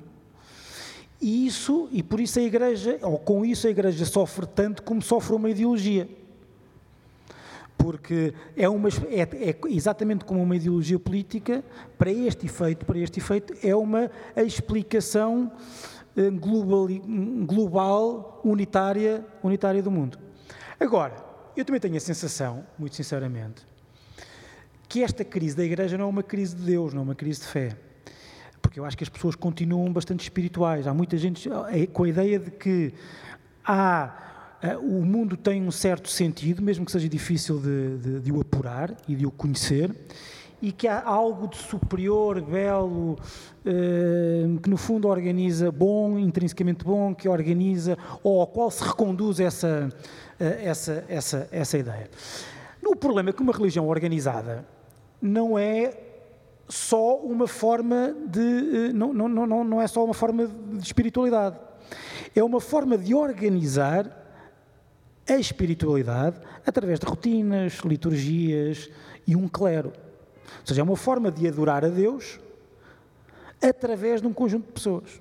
e 1.22 1.46
isso, 1.46 1.90
e 1.92 2.02
por 2.02 2.20
isso 2.20 2.40
a 2.40 2.42
Igreja, 2.42 2.98
ou 3.02 3.20
com 3.20 3.46
isso 3.46 3.68
a 3.68 3.70
Igreja 3.70 4.06
sofre 4.06 4.46
tanto 4.48 4.82
como 4.82 5.02
sofre 5.02 5.36
uma 5.36 5.50
ideologia 5.50 6.10
porque 7.80 8.34
é, 8.58 8.68
uma, 8.68 8.90
é, 8.90 9.22
é, 9.22 9.56
exatamente 9.70 10.26
como 10.26 10.44
uma 10.44 10.56
ideologia 10.56 11.00
política, 11.00 11.64
para 11.98 12.12
este 12.12 12.46
efeito, 12.46 12.86
para 12.86 13.00
este 13.00 13.20
efeito, 13.20 13.54
é 13.66 13.74
uma 13.74 14.12
explicação 14.36 15.52
eh, 16.16 16.30
global, 16.30 16.88
global 17.46 18.42
unitária, 18.44 19.26
unitária 19.42 19.82
do 19.82 19.90
mundo. 19.90 20.20
Agora, 20.78 21.16
eu 21.56 21.64
também 21.64 21.80
tenho 21.80 21.96
a 21.96 22.00
sensação, 22.02 22.66
muito 22.78 22.98
sinceramente, 22.98 23.66
que 24.90 25.02
esta 25.02 25.24
crise 25.24 25.56
da 25.56 25.64
Igreja 25.64 25.98
não 25.98 26.06
é 26.06 26.10
uma 26.10 26.24
crise 26.24 26.56
de 26.58 26.64
Deus, 26.64 26.94
não 26.94 27.02
é 27.02 27.04
uma 27.06 27.16
crise 27.16 27.40
de 27.40 27.48
fé. 27.48 27.78
Porque 28.62 28.78
eu 28.78 28.84
acho 28.84 28.98
que 28.98 29.04
as 29.06 29.10
pessoas 29.10 29.36
continuam 29.36 29.92
bastante 29.94 30.22
espirituais. 30.22 30.86
Há 30.86 30.94
muita 30.94 31.18
gente 31.18 31.50
eh, 31.70 31.88
com 31.88 32.04
a 32.04 32.10
ideia 32.10 32.38
de 32.40 32.52
que 32.52 32.94
há 33.64 34.29
o 34.82 35.06
mundo 35.06 35.38
tem 35.38 35.62
um 35.62 35.72
certo 35.72 36.10
sentido, 36.10 36.62
mesmo 36.62 36.86
que 36.86 36.92
seja 36.92 37.08
difícil 37.08 37.60
de, 37.60 37.98
de, 37.98 38.20
de, 38.20 38.32
o 38.32 38.42
apurar 38.42 38.96
e 39.08 39.16
de 39.16 39.26
o 39.26 39.32
conhecer, 39.32 39.96
e 40.62 40.72
que 40.72 40.88
há 40.88 41.02
algo 41.02 41.48
de 41.48 41.58
superior, 41.58 42.42
belo, 42.42 43.14
uh, 43.14 44.60
que 44.62 44.70
no 44.70 44.76
fundo 44.76 45.08
organiza 45.08 45.72
bom, 45.72 46.20
intrinsecamente 46.20 46.84
bom, 46.84 47.16
que 47.16 47.30
organiza, 47.30 47.98
ou 48.22 48.42
ao 48.42 48.48
qual 48.48 48.70
se 48.70 48.84
reconduz 48.84 49.40
essa, 49.40 49.90
uh, 49.90 50.44
essa, 50.44 51.06
essa, 51.08 51.48
essa 51.52 51.78
ideia. 51.78 52.10
O 52.86 52.96
problema 52.96 53.30
é 53.30 53.34
que 53.34 53.42
uma 53.42 53.54
religião 53.54 53.88
organizada 53.88 54.66
não 55.22 55.58
é 55.58 55.94
só 56.68 57.18
uma 57.18 57.48
forma 57.48 58.16
de. 58.28 58.92
Não, 58.94 59.14
não, 59.14 59.30
não, 59.30 59.64
não 59.64 59.82
é 59.82 59.88
só 59.88 60.04
uma 60.04 60.14
forma 60.14 60.48
de 60.48 60.86
espiritualidade. 60.86 61.58
É 62.36 62.44
uma 62.44 62.62
forma 62.62 62.98
de 62.98 63.16
organizar 63.16 64.20
a 65.30 65.38
espiritualidade 65.38 66.38
através 66.66 67.00
de 67.00 67.06
rotinas, 67.06 67.74
liturgias 67.86 68.90
e 69.28 69.36
um 69.36 69.48
clero. 69.48 69.90
Ou 69.90 70.68
seja, 70.68 70.82
é 70.82 70.84
uma 70.84 70.96
forma 70.96 71.32
de 71.32 71.48
adorar 71.48 71.86
a 71.86 71.90
Deus 71.90 72.40
através 73.62 74.22
de 74.22 74.28
um 74.28 74.34
conjunto 74.34 74.66
de 74.66 74.72
pessoas. 74.72 75.20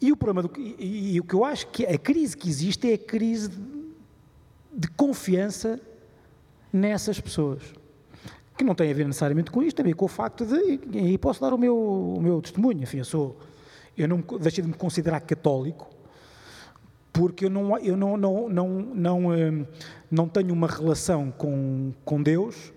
E 0.00 0.10
o 0.10 0.16
problema 0.16 0.48
do, 0.48 0.58
e, 0.58 1.14
e, 1.14 1.20
o 1.20 1.24
que 1.24 1.34
eu 1.34 1.44
acho 1.44 1.66
que 1.68 1.86
a 1.86 1.98
crise 1.98 2.36
que 2.36 2.48
existe 2.48 2.90
é 2.90 2.94
a 2.94 2.98
crise 2.98 3.50
de, 4.72 4.88
confiança 4.96 5.80
nessas 6.72 7.20
pessoas. 7.20 7.62
Que 8.56 8.64
não 8.64 8.74
tem 8.74 8.90
a 8.90 8.94
ver 8.94 9.06
necessariamente 9.06 9.50
com 9.50 9.62
isto, 9.62 9.76
tem 9.76 9.84
a 9.84 9.88
ver 9.88 9.94
com 9.94 10.06
o 10.06 10.08
facto 10.08 10.44
de. 10.44 10.80
E 10.92 11.18
posso 11.18 11.40
dar 11.40 11.54
o 11.54 11.58
meu, 11.58 11.76
o 11.76 12.20
meu 12.20 12.42
testemunho. 12.42 12.82
Enfim, 12.82 12.98
eu 12.98 13.04
sou. 13.04 13.38
Eu 13.96 14.08
não 14.08 14.24
deixei 14.40 14.62
de 14.62 14.68
me 14.68 14.74
considerar 14.74 15.20
católico 15.20 15.91
porque 17.12 17.44
eu 17.44 17.50
não, 17.50 17.78
eu 17.78 17.96
não, 17.96 18.16
não, 18.16 18.48
não, 18.48 18.68
não, 18.68 19.34
eh, 19.34 19.66
não 20.10 20.28
tenho 20.28 20.52
uma 20.52 20.66
relação 20.66 21.30
com, 21.30 21.92
com 22.04 22.22
Deus 22.22 22.72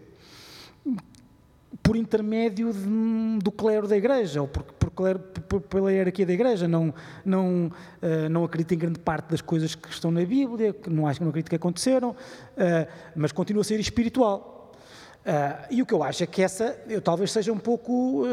por 1.82 1.96
intermédio 1.96 2.74
de, 2.74 3.40
do 3.44 3.52
clero 3.52 3.88
da 3.88 3.96
igreja, 3.96 4.42
ou 4.42 4.48
por, 4.48 4.64
por, 4.64 4.90
clero, 4.90 5.20
por, 5.20 5.62
pela 5.62 5.92
hierarquia 5.92 6.26
da 6.26 6.34
igreja. 6.34 6.68
Não, 6.68 6.92
não, 7.24 7.68
uh, 8.02 8.30
não 8.30 8.44
acredito 8.44 8.74
em 8.74 8.78
grande 8.78 9.00
parte 9.00 9.30
das 9.30 9.40
coisas 9.40 9.76
que 9.76 9.90
estão 9.90 10.10
na 10.10 10.26
Bíblia, 10.26 10.74
que 10.74 10.90
não 10.90 11.06
acho 11.06 11.20
que 11.20 11.24
não 11.24 11.30
acredito 11.30 11.50
que 11.50 11.56
aconteceram, 11.56 12.10
uh, 12.10 12.16
mas 13.16 13.32
continuo 13.32 13.62
a 13.62 13.64
ser 13.64 13.80
espiritual. 13.80 14.72
Uh, 15.22 15.68
e 15.70 15.82
o 15.82 15.86
que 15.86 15.94
eu 15.94 16.02
acho 16.02 16.24
é 16.24 16.28
que 16.28 16.42
essa, 16.42 16.76
eu 16.90 17.02
talvez 17.02 17.32
seja 17.32 17.54
um 17.54 17.60
pouco 17.60 18.26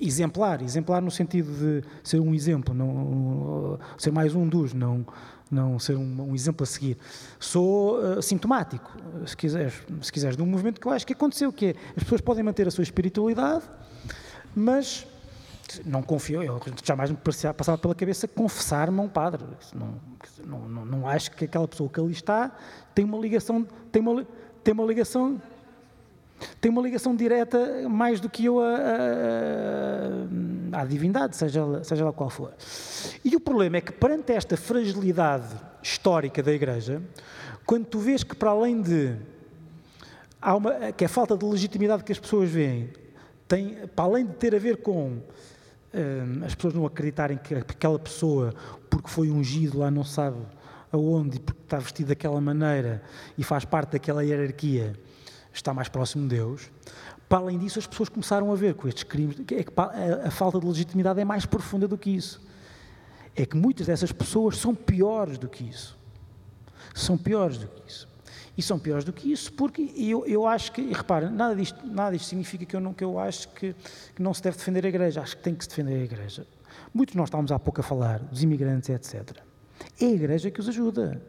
exemplar, 0.00 0.62
exemplar 0.62 1.02
no 1.02 1.10
sentido 1.10 1.52
de 1.52 1.84
ser 2.02 2.20
um 2.20 2.34
exemplo, 2.34 2.74
não, 2.74 3.78
ser 3.96 4.10
mais 4.10 4.34
um 4.34 4.48
dos, 4.48 4.72
não, 4.72 5.04
não 5.50 5.78
ser 5.78 5.96
um, 5.96 6.30
um 6.30 6.34
exemplo 6.34 6.64
a 6.64 6.66
seguir. 6.66 6.96
Sou 7.38 7.98
uh, 7.98 8.22
sintomático, 8.22 8.90
se 9.26 9.36
quiseres, 9.36 9.74
se 10.02 10.12
quiseres, 10.12 10.36
de 10.36 10.42
um 10.42 10.46
movimento 10.46 10.80
que 10.80 10.86
eu 10.86 10.92
acho 10.92 11.06
que 11.06 11.12
aconteceu, 11.12 11.52
que 11.52 11.66
é, 11.66 11.74
as 11.96 12.02
pessoas 12.02 12.20
podem 12.20 12.42
manter 12.42 12.66
a 12.68 12.70
sua 12.70 12.82
espiritualidade, 12.82 13.64
mas 14.54 15.06
não 15.84 16.02
confio, 16.02 16.42
eu 16.42 16.60
jamais 16.82 17.10
me 17.10 17.16
passava 17.16 17.76
pela 17.76 17.94
cabeça 17.94 18.26
confessar-me 18.26 18.98
a 18.98 19.02
um 19.02 19.08
padre. 19.08 19.44
Não, 19.74 19.94
não, 20.46 20.68
não, 20.68 20.84
não 20.86 21.08
acho 21.08 21.30
que 21.32 21.44
aquela 21.44 21.68
pessoa 21.68 21.90
que 21.90 22.00
ali 22.00 22.12
está 22.12 22.56
tem 22.94 23.04
uma 23.04 23.18
ligação, 23.18 23.66
tem 23.92 24.00
uma, 24.00 24.26
tem 24.64 24.72
uma 24.72 24.84
ligação 24.84 25.40
tem 26.60 26.70
uma 26.70 26.82
ligação 26.82 27.14
direta 27.14 27.88
mais 27.88 28.20
do 28.20 28.28
que 28.28 28.44
eu 28.44 28.60
a, 28.60 28.76
a, 30.74 30.80
à 30.80 30.84
divindade, 30.84 31.36
seja, 31.36 31.82
seja 31.82 32.04
lá 32.04 32.12
qual 32.12 32.30
for. 32.30 32.52
E 33.24 33.34
o 33.34 33.40
problema 33.40 33.78
é 33.78 33.80
que 33.80 33.92
perante 33.92 34.32
esta 34.32 34.56
fragilidade 34.56 35.48
histórica 35.82 36.42
da 36.42 36.52
Igreja, 36.52 37.02
quando 37.64 37.86
tu 37.86 37.98
vês 37.98 38.22
que 38.22 38.34
para 38.34 38.50
além 38.50 38.80
de 38.80 39.16
há 40.40 40.54
uma, 40.54 40.92
que 40.92 41.04
a 41.04 41.08
falta 41.08 41.36
de 41.36 41.44
legitimidade 41.44 42.04
que 42.04 42.12
as 42.12 42.18
pessoas 42.18 42.50
veem 42.50 42.90
tem, 43.46 43.86
para 43.94 44.04
além 44.04 44.26
de 44.26 44.34
ter 44.34 44.54
a 44.54 44.58
ver 44.58 44.78
com 44.78 45.18
hum, 45.94 46.42
as 46.44 46.54
pessoas 46.54 46.74
não 46.74 46.86
acreditarem 46.86 47.38
que 47.38 47.54
aquela 47.54 47.98
pessoa, 47.98 48.54
porque 48.90 49.08
foi 49.08 49.30
ungido 49.30 49.78
lá 49.78 49.90
não 49.90 50.04
sabe 50.04 50.38
aonde, 50.92 51.40
porque 51.40 51.62
está 51.62 51.78
vestido 51.78 52.08
daquela 52.08 52.40
maneira 52.40 53.02
e 53.36 53.44
faz 53.44 53.64
parte 53.64 53.92
daquela 53.92 54.24
hierarquia, 54.24 54.94
está 55.58 55.74
mais 55.74 55.88
próximo 55.88 56.28
de 56.28 56.36
Deus. 56.36 56.70
Para 57.28 57.38
além 57.38 57.58
disso, 57.58 57.78
as 57.78 57.86
pessoas 57.86 58.08
começaram 58.08 58.50
a 58.50 58.56
ver 58.56 58.74
com 58.74 58.88
estes 58.88 59.04
crimes 59.04 59.38
é 59.52 59.62
que 59.62 59.72
a, 59.76 60.30
falta 60.30 60.58
de 60.58 60.66
legitimidade 60.66 61.20
é 61.20 61.24
mais 61.24 61.44
profunda 61.44 61.86
do 61.86 61.98
que 61.98 62.10
isso. 62.10 62.40
É 63.36 63.44
que 63.44 63.56
muitas 63.56 63.86
dessas 63.86 64.10
pessoas 64.10 64.56
são 64.56 64.74
piores 64.74 65.36
do 65.36 65.48
que 65.48 65.64
isso. 65.64 65.96
São 66.94 67.18
piores 67.18 67.58
do 67.58 67.68
que 67.68 67.88
isso. 67.88 68.08
E 68.56 68.62
são 68.62 68.78
piores 68.78 69.04
do 69.04 69.12
que 69.12 69.30
isso 69.30 69.52
porque 69.52 69.92
eu, 69.96 70.26
eu 70.26 70.46
acho 70.46 70.72
que, 70.72 70.80
e 70.80 70.92
repara, 70.92 71.30
nada 71.30 71.54
disto, 71.54 71.86
nada 71.86 72.16
disto 72.16 72.28
significa 72.28 72.64
que 72.64 72.74
eu, 72.74 72.80
não, 72.80 72.92
que 72.92 73.04
eu 73.04 73.18
acho 73.18 73.48
que, 73.50 73.74
que 74.16 74.22
não 74.22 74.34
se 74.34 74.42
deve 74.42 74.56
defender 74.56 74.84
a 74.84 74.88
Igreja. 74.88 75.20
Acho 75.20 75.36
que 75.36 75.42
tem 75.42 75.54
que 75.54 75.62
se 75.62 75.70
defender 75.70 75.94
a 75.94 76.04
Igreja. 76.04 76.46
Muitos 76.92 77.14
nós 77.14 77.28
estávamos 77.28 77.52
há 77.52 77.58
pouco 77.58 77.80
a 77.80 77.84
falar 77.84 78.18
dos 78.20 78.42
imigrantes, 78.42 78.88
etc. 78.88 79.38
É 80.00 80.06
a 80.06 80.10
Igreja 80.10 80.50
que 80.50 80.58
os 80.58 80.68
ajuda. 80.68 81.22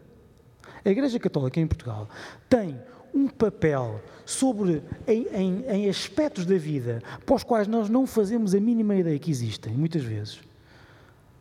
A 0.83 0.89
Igreja 0.89 1.19
Católica 1.19 1.59
em 1.59 1.67
Portugal 1.67 2.09
tem 2.47 2.79
um 3.13 3.27
papel 3.27 4.01
sobre, 4.25 4.83
em, 5.07 5.27
em, 5.33 5.65
em, 5.67 5.89
aspectos 5.89 6.45
da 6.45 6.57
vida 6.57 7.01
para 7.25 7.35
os 7.35 7.43
quais 7.43 7.67
nós 7.67 7.89
não 7.89 8.05
fazemos 8.05 8.53
a 8.53 8.59
mínima 8.59 8.95
ideia 8.95 9.17
que 9.17 9.31
existem, 9.31 9.73
muitas 9.73 10.03
vezes. 10.03 10.39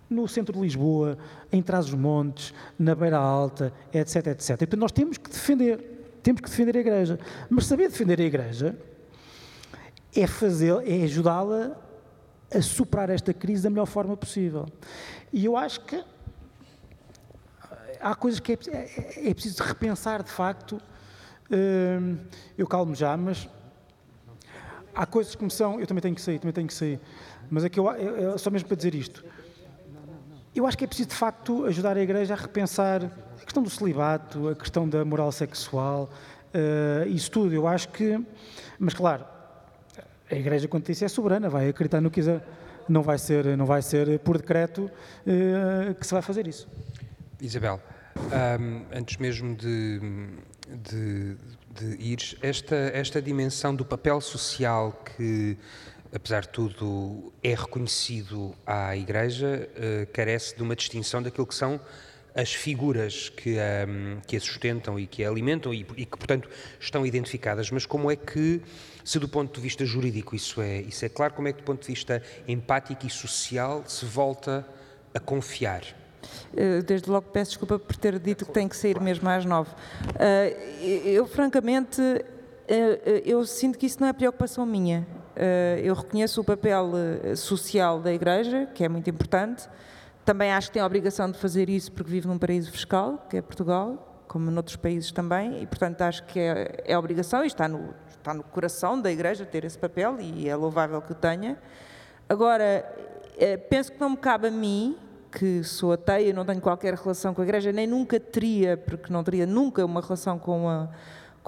No 0.09 0.27
centro 0.27 0.55
de 0.55 0.61
Lisboa, 0.61 1.19
em 1.53 1.63
Trás-os-Montes, 1.63 2.55
na 2.79 2.95
Beira 2.95 3.19
Alta, 3.19 3.73
etc, 3.93 4.29
etc. 4.29 4.51
E, 4.51 4.57
portanto, 4.57 4.81
nós 4.81 4.93
temos 4.93 5.19
que 5.19 5.29
defender, 5.29 6.19
temos 6.23 6.41
que 6.41 6.49
defender 6.49 6.77
a 6.77 6.81
Igreja. 6.81 7.21
Mas 7.51 7.67
saber 7.67 7.89
defender 7.89 8.19
a 8.21 8.25
Igreja 8.25 8.79
é 10.17 10.23
é 10.23 11.05
ajudá-la 11.05 11.77
a 12.53 12.63
superar 12.63 13.11
esta 13.11 13.35
crise 13.35 13.63
da 13.63 13.71
melhor 13.71 13.87
forma 13.87 14.17
possível. 14.17 14.67
E 15.33 15.45
eu 15.45 15.57
acho 15.57 15.83
que 15.83 16.03
há 18.01 18.15
coisas 18.15 18.41
que 18.41 18.53
é, 18.53 18.59
é, 18.71 19.31
é 19.31 19.35
preciso 19.35 19.63
repensar 19.63 20.23
de 20.23 20.31
facto. 20.31 20.81
Hum, 21.51 22.19
eu 22.57 22.67
calmo 22.67 22.95
já, 22.95 23.17
mas 23.17 23.49
há 24.95 25.07
coisas 25.07 25.35
que 25.35 25.45
me 25.45 25.51
são. 25.51 25.81
Eu 25.81 25.87
também 25.87 26.03
tenho 26.03 26.15
que 26.15 26.21
sair, 26.21 26.39
também 26.39 26.53
tenho 26.53 26.69
que 26.69 26.75
sair. 26.75 27.01
Mas 27.51 27.65
é 27.65 27.69
que 27.69 27.79
eu, 27.81 28.39
só 28.39 28.51
mesmo 28.51 28.69
para 28.69 28.77
dizer 28.77 28.95
isto. 28.95 29.25
Eu 30.55 30.67
acho 30.67 30.77
que 30.77 30.85
é 30.85 30.87
preciso 30.87 31.09
de 31.09 31.15
facto 31.15 31.65
ajudar 31.67 31.97
a 31.97 32.01
Igreja 32.01 32.35
a 32.35 32.37
repensar 32.37 33.05
a 33.41 33.45
questão 33.45 33.63
do 33.63 33.71
celibato, 33.71 34.49
a 34.49 34.55
questão 34.55 34.89
da 34.89 35.05
moral 35.05 35.31
sexual, 35.31 36.11
uh, 36.53 37.09
isso 37.09 37.31
tudo. 37.31 37.55
Eu 37.55 37.67
acho 37.67 37.89
que. 37.91 38.21
Mas 38.79 38.93
claro, 38.93 39.25
a 40.31 40.35
Igreja, 40.35 40.69
quando 40.69 40.89
isso, 40.91 41.05
é 41.05 41.09
soberana, 41.09 41.49
vai 41.49 41.69
acreditar 41.69 42.01
no 42.01 42.11
que 42.11 42.21
quiser. 42.21 42.43
Não 42.89 43.03
vai 43.03 43.19
ser, 43.19 43.57
não 43.57 43.67
vai 43.67 43.83
ser 43.83 44.19
por 44.21 44.39
decreto 44.39 44.91
uh, 45.27 45.95
que 45.95 46.07
se 46.07 46.13
vai 46.13 46.23
fazer 46.23 46.47
isso. 46.47 46.69
Isabel, 47.41 47.81
um, 48.61 48.83
antes 48.93 49.17
mesmo 49.19 49.55
de, 49.55 50.01
de, 50.69 51.37
de 51.71 52.03
ir, 52.03 52.39
esta, 52.43 52.77
esta 52.77 53.23
dimensão 53.23 53.75
do 53.75 53.85
papel 53.85 54.21
social 54.21 55.05
que, 55.17 55.57
apesar 56.15 56.43
de 56.43 56.51
tudo, 56.51 57.33
é 57.43 57.55
reconhecido 57.55 58.55
à 58.67 58.97
Igreja, 58.97 59.69
uh, 59.77 60.07
carece 60.13 60.57
de 60.57 60.63
uma 60.63 60.77
distinção 60.77 61.23
daquilo 61.23 61.47
que 61.47 61.55
são 61.55 61.81
as 62.35 62.55
figuras 62.55 63.29
que, 63.31 63.57
um, 63.57 64.21
que 64.27 64.37
a 64.37 64.41
sustentam 64.41 64.99
e 64.99 65.09
que 65.09 65.25
a 65.25 65.29
alimentam 65.29 65.75
e, 65.75 65.85
e, 65.97 66.07
que, 66.07 66.17
portanto, 66.17 66.49
estão 66.79 67.05
identificadas. 67.05 67.69
Mas 67.71 67.85
como 67.85 68.11
é 68.11 68.15
que, 68.17 68.63
se 69.05 69.19
do 69.19 69.29
ponto 69.29 69.55
de 69.55 69.61
vista 69.61 69.85
jurídico 69.85 70.37
isso 70.37 70.61
é, 70.61 70.81
isso 70.83 71.05
é 71.05 71.09
claro, 71.09 71.35
como 71.35 71.49
é 71.49 71.53
que 71.53 71.59
do 71.59 71.65
ponto 71.65 71.83
de 71.83 71.89
vista 71.89 72.23
empático 72.47 73.07
e 73.07 73.11
social 73.11 73.83
se 73.89 74.05
volta 74.05 74.65
a 75.13 75.19
confiar? 75.19 75.83
Eh, 76.57 76.83
desde 76.83 77.11
logo 77.11 77.29
peço 77.31 77.53
desculpa 77.53 77.79
por 77.79 77.97
ter 77.97 78.19
dito 78.19 78.47
que 78.47 78.53
tem 78.53 78.69
que 78.69 78.77
sair 78.77 79.01
mesmo 79.01 79.29
às 79.29 79.45
nove. 79.45 79.71
Eh, 80.19 81.03
eu, 81.05 81.27
francamente, 81.27 82.01
eh, 82.67 83.23
eu 83.25 83.45
sinto 83.45 83.79
que 83.79 83.87
isso 83.87 84.01
não 84.01 84.09
é 84.09 84.13
preocupação 84.13 84.65
minha. 84.67 85.07
Eu 85.85 85.95
reconheço 85.95 86.41
o 86.41 86.45
papel 86.45 86.91
social 87.37 88.01
da 88.01 88.13
Igreja, 88.13 88.67
que 88.75 88.83
é 88.83 88.89
muito 88.89 89.09
importante. 89.09 89.69
Também 90.25 90.51
acho 90.53 90.67
que 90.67 90.73
tem 90.73 90.83
a 90.83 90.87
obrigação 90.87 91.31
de 91.31 91.39
fazer 91.39 91.71
isso 91.71 91.93
porque 91.93 92.11
vive 92.11 92.27
num 92.27 92.37
paraíso 92.37 92.73
fiscal, 92.73 93.25
que 93.31 93.37
é 93.37 93.43
Portugal, 93.43 94.25
como 94.27 94.51
noutros 94.51 94.75
países 94.75 95.13
também, 95.13 95.63
e 95.63 95.67
portanto 95.67 96.03
acho 96.03 96.25
que 96.25 96.41
é, 96.41 96.83
é 96.85 96.99
obrigação 96.99 97.45
e 97.45 97.47
está 97.47 97.69
no, 97.69 97.95
está 98.09 98.35
no 98.35 98.43
coração 98.43 99.01
da 99.01 99.13
Igreja 99.13 99.47
ter 99.47 99.65
esse 99.65 99.79
papel 99.79 100.17
e 100.19 100.49
é 100.49 100.57
louvável 100.57 101.01
que 101.01 101.13
o 101.13 101.15
tenha. 101.15 101.57
Agora, 102.29 102.85
penso 103.71 103.93
que 103.93 104.01
não 104.01 104.11
me 104.11 104.17
cabe 104.17 104.49
a 104.49 104.51
mim 104.51 104.99
que 105.31 105.63
sou 105.63 105.93
ateia, 105.93 106.33
não 106.33 106.45
tenho 106.45 106.61
qualquer 106.61 106.95
relação 106.95 107.35
com 107.35 107.43
a 107.43 107.45
Igreja, 107.45 107.71
nem 107.73 107.87
nunca 107.87 108.19
teria, 108.19 108.77
porque 108.77 109.13
não 109.13 109.23
teria 109.23 109.47
nunca 109.47 109.85
uma 109.85 110.01
relação 110.01 110.39
com 110.39 110.89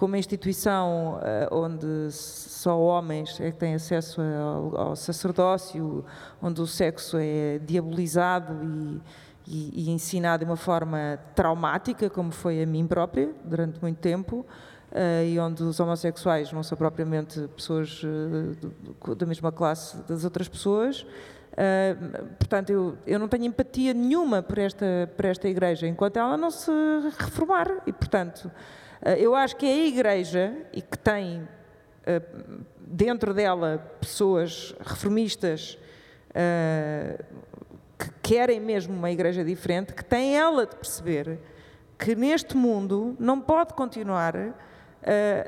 com 0.00 0.06
uma 0.06 0.16
instituição 0.16 1.18
uh, 1.18 1.54
onde 1.54 2.10
só 2.10 2.80
homens 2.80 3.38
é 3.38 3.50
que 3.50 3.58
têm 3.58 3.74
acesso 3.74 4.22
ao, 4.22 4.80
ao, 4.80 4.96
sacerdócio, 4.96 6.02
onde 6.40 6.58
o 6.62 6.66
sexo 6.66 7.18
é 7.20 7.58
diabolizado 7.58 8.54
e, 8.64 9.00
e, 9.46 9.84
e, 9.84 9.90
ensinado 9.90 10.42
de 10.42 10.50
uma 10.50 10.56
forma 10.56 11.18
traumática, 11.34 12.08
como 12.08 12.32
foi 12.32 12.62
a 12.62 12.66
mim 12.66 12.86
própria 12.86 13.30
durante 13.44 13.78
muito 13.82 13.98
tempo. 13.98 14.46
Uh, 14.90 15.24
e 15.24 15.38
onde 15.38 15.62
os 15.62 15.78
homossexuais 15.78 16.50
não 16.50 16.62
são 16.62 16.78
propriamente 16.78 17.46
pessoas 17.54 18.02
uh, 18.02 19.14
da 19.14 19.26
mesma 19.26 19.52
classe 19.52 19.98
das 20.08 20.24
outras 20.24 20.48
pessoas, 20.48 21.06
Uh, 21.60 22.26
portanto, 22.38 22.70
eu, 22.70 22.96
eu 23.06 23.18
não 23.18 23.28
tenho 23.28 23.44
empatia 23.44 23.92
nenhuma 23.92 24.42
por 24.42 24.56
esta, 24.56 25.10
por 25.14 25.26
esta 25.26 25.46
igreja, 25.46 25.86
enquanto 25.86 26.16
ela 26.16 26.34
não 26.34 26.50
se 26.50 26.70
reformar. 27.18 27.82
E, 27.86 27.92
portanto, 27.92 28.50
uh, 29.04 29.10
eu 29.10 29.34
acho 29.34 29.56
que 29.56 29.66
é 29.66 29.72
a 29.72 29.86
igreja, 29.86 30.56
e 30.72 30.80
que 30.80 30.96
tem 30.96 31.42
uh, 31.42 32.64
dentro 32.78 33.34
dela 33.34 33.78
pessoas 34.00 34.74
reformistas 34.80 35.78
que 37.98 38.08
querem 38.22 38.60
mesmo 38.60 38.94
uma 38.94 39.10
igreja 39.10 39.44
diferente, 39.44 39.92
que 39.92 40.04
tem 40.04 40.36
ela 40.36 40.64
de 40.64 40.76
perceber 40.76 41.40
que 41.98 42.14
neste 42.14 42.56
mundo 42.56 43.16
não 43.18 43.40
pode 43.40 43.74
continuar 43.74 44.36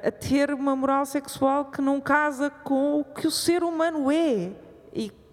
a 0.03 0.11
ter 0.11 0.53
uma 0.53 0.75
moral 0.75 1.07
sexual 1.07 1.67
que 1.67 1.81
não 1.81 2.01
casa 2.01 2.51
com 2.51 2.99
o 2.99 3.05
que 3.05 3.29
o 3.29 3.31
ser 3.31 3.63
humano 3.63 4.11
é 4.11 4.51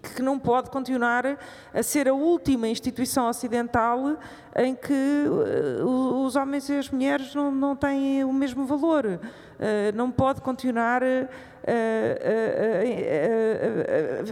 que 0.01 0.21
não 0.21 0.39
pode 0.39 0.69
continuar 0.69 1.37
a 1.73 1.83
ser 1.83 2.07
a 2.07 2.13
última 2.13 2.67
instituição 2.67 3.27
ocidental 3.27 4.17
em 4.55 4.73
que 4.73 4.93
uh, 4.93 6.25
os 6.25 6.35
homens 6.35 6.69
e 6.69 6.75
as 6.75 6.89
mulheres 6.89 7.35
não, 7.35 7.51
não 7.51 7.75
têm 7.75 8.23
o 8.23 8.33
mesmo 8.33 8.65
valor. 8.65 9.05
Uh, 9.05 9.19
não 9.93 10.09
pode 10.09 10.39
continuar 10.41 11.03
uh, 11.03 11.29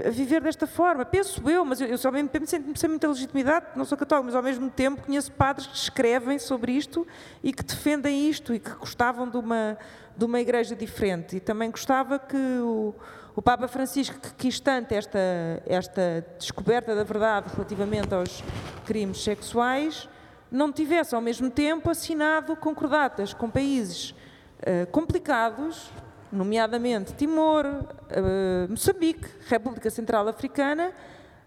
a, 0.07 0.09
viver 0.09 0.41
desta 0.41 0.65
forma. 0.65 1.03
Penso 1.05 1.47
eu, 1.49 1.65
mas 1.65 1.81
eu, 1.81 1.97
só 1.97 2.11
mesmo 2.11 2.29
sinto 2.45 2.79
sem 2.79 2.89
muita 2.89 3.07
legitimidade, 3.07 3.65
não 3.75 3.83
sou 3.83 3.97
católico, 3.97 4.25
mas 4.27 4.35
ao 4.35 4.43
mesmo 4.43 4.69
tempo 4.69 5.01
conheço 5.05 5.31
padres 5.33 5.67
que 5.67 5.75
escrevem 5.75 6.39
sobre 6.39 6.71
isto 6.71 7.05
e 7.43 7.51
que 7.51 7.63
defendem 7.63 8.29
isto 8.29 8.53
e 8.53 8.59
que 8.59 8.71
gostavam 8.71 9.29
de 9.29 9.37
uma, 9.37 9.77
de 10.15 10.25
uma 10.25 10.39
igreja 10.39 10.75
diferente. 10.75 11.35
E 11.35 11.39
também 11.39 11.69
gostava 11.69 12.17
que 12.17 12.37
o 12.37 12.95
o 13.37 13.41
Papa 13.41 13.67
Francisco, 13.67 14.19
que 14.19 14.33
quis 14.33 14.59
tanto 14.59 14.93
esta, 14.93 15.19
esta 15.67 16.25
descoberta 16.39 16.95
da 16.95 17.03
verdade 17.03 17.51
relativamente 17.53 18.11
aos 18.11 18.43
crimes 18.83 19.23
sexuais, 19.23 20.09
não 20.51 20.71
tivesse 20.71 21.13
ao 21.13 21.21
mesmo 21.21 21.47
tempo 21.51 21.87
assinado 21.87 22.55
concordatas 22.55 23.35
com 23.35 23.47
países 23.47 24.09
uh, 24.09 24.87
complicados, 24.91 25.91
nomeadamente 26.31 27.13
Timor, 27.13 27.67
uh, 27.67 28.71
Moçambique, 28.71 29.29
República 29.47 29.91
Central 29.91 30.27
Africana, 30.27 30.91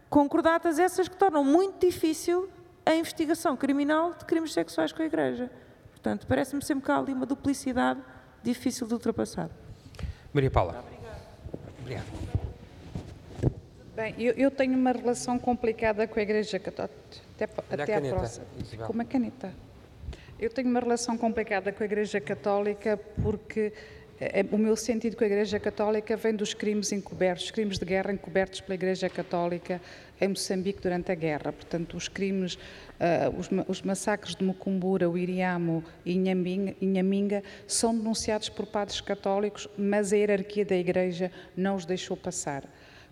concordatas 0.08 0.78
essas 0.78 1.08
que 1.08 1.16
tornam 1.16 1.42
muito 1.42 1.84
difícil 1.84 2.48
a 2.86 2.94
investigação 2.94 3.56
criminal 3.56 4.14
de 4.16 4.24
crimes 4.26 4.52
sexuais 4.52 4.92
com 4.92 5.02
a 5.02 5.06
Igreja. 5.06 5.50
Portanto, 5.90 6.24
parece-me 6.28 6.62
sempre 6.62 6.84
que 6.84 6.92
há 6.92 6.98
ali 6.98 7.12
uma 7.12 7.26
duplicidade 7.26 7.98
difícil 8.44 8.86
de 8.86 8.94
ultrapassar. 8.94 9.50
Maria 10.32 10.52
Paula. 10.52 10.99
Obrigado. 11.90 12.06
Bem, 13.96 14.14
eu, 14.18 14.32
eu, 14.34 14.50
tenho 14.50 14.74
uma 14.74 14.92
relação 14.92 15.38
complicada 15.38 16.06
com 16.06 16.18
a 16.18 16.22
Igreja 16.22 16.58
Católica. 16.58 16.94
Até, 17.34 17.44
até 17.44 17.82
a, 17.82 17.86
caneta, 17.86 18.16
próxima. 18.16 18.46
Com 18.86 18.92
uma 18.92 19.04
caneta. 19.04 19.52
Eu 20.38 20.50
tenho 20.50 20.68
uma 20.68 20.80
relação 20.80 21.18
complicada 21.18 21.72
com 21.72 21.82
a 21.82 21.86
Igreja 21.86 22.20
Católica 22.20 22.98
porque 23.22 23.72
é, 24.20 24.44
o 24.52 24.56
meu 24.56 24.76
sentido 24.76 25.16
com 25.16 25.24
a 25.24 25.26
Igreja 25.26 25.58
Católica 25.58 26.16
vem 26.16 26.34
dos 26.34 26.54
crimes 26.54 26.92
encobertos, 26.92 27.50
crimes 27.50 27.78
de 27.78 27.84
guerra 27.84 28.12
encobertos 28.12 28.60
pela 28.60 28.74
Igreja 28.74 29.08
Católica 29.10 29.80
em 30.20 30.28
Moçambique 30.28 30.80
durante 30.80 31.10
a 31.10 31.14
guerra. 31.14 31.52
Portanto, 31.52 31.96
os 31.96 32.08
crimes, 32.08 32.54
uh, 32.54 33.38
os, 33.38 33.48
os, 33.68 33.82
massacres 33.82 34.34
de 34.34 34.44
Mucumbura, 34.44 35.08
o 35.08 35.16
Iriamo 35.16 35.82
e 36.04 36.12
Inhaminga 36.12 37.42
são 37.66 37.96
denunciados 37.96 38.48
por 38.48 38.66
padres 38.66 39.00
católicos, 39.00 39.68
mas 39.78 40.12
a 40.12 40.16
hierarquia 40.16 40.64
da 40.64 40.76
Igreja 40.76 41.32
não 41.56 41.76
os 41.76 41.84
deixou 41.84 42.16
passar. 42.16 42.64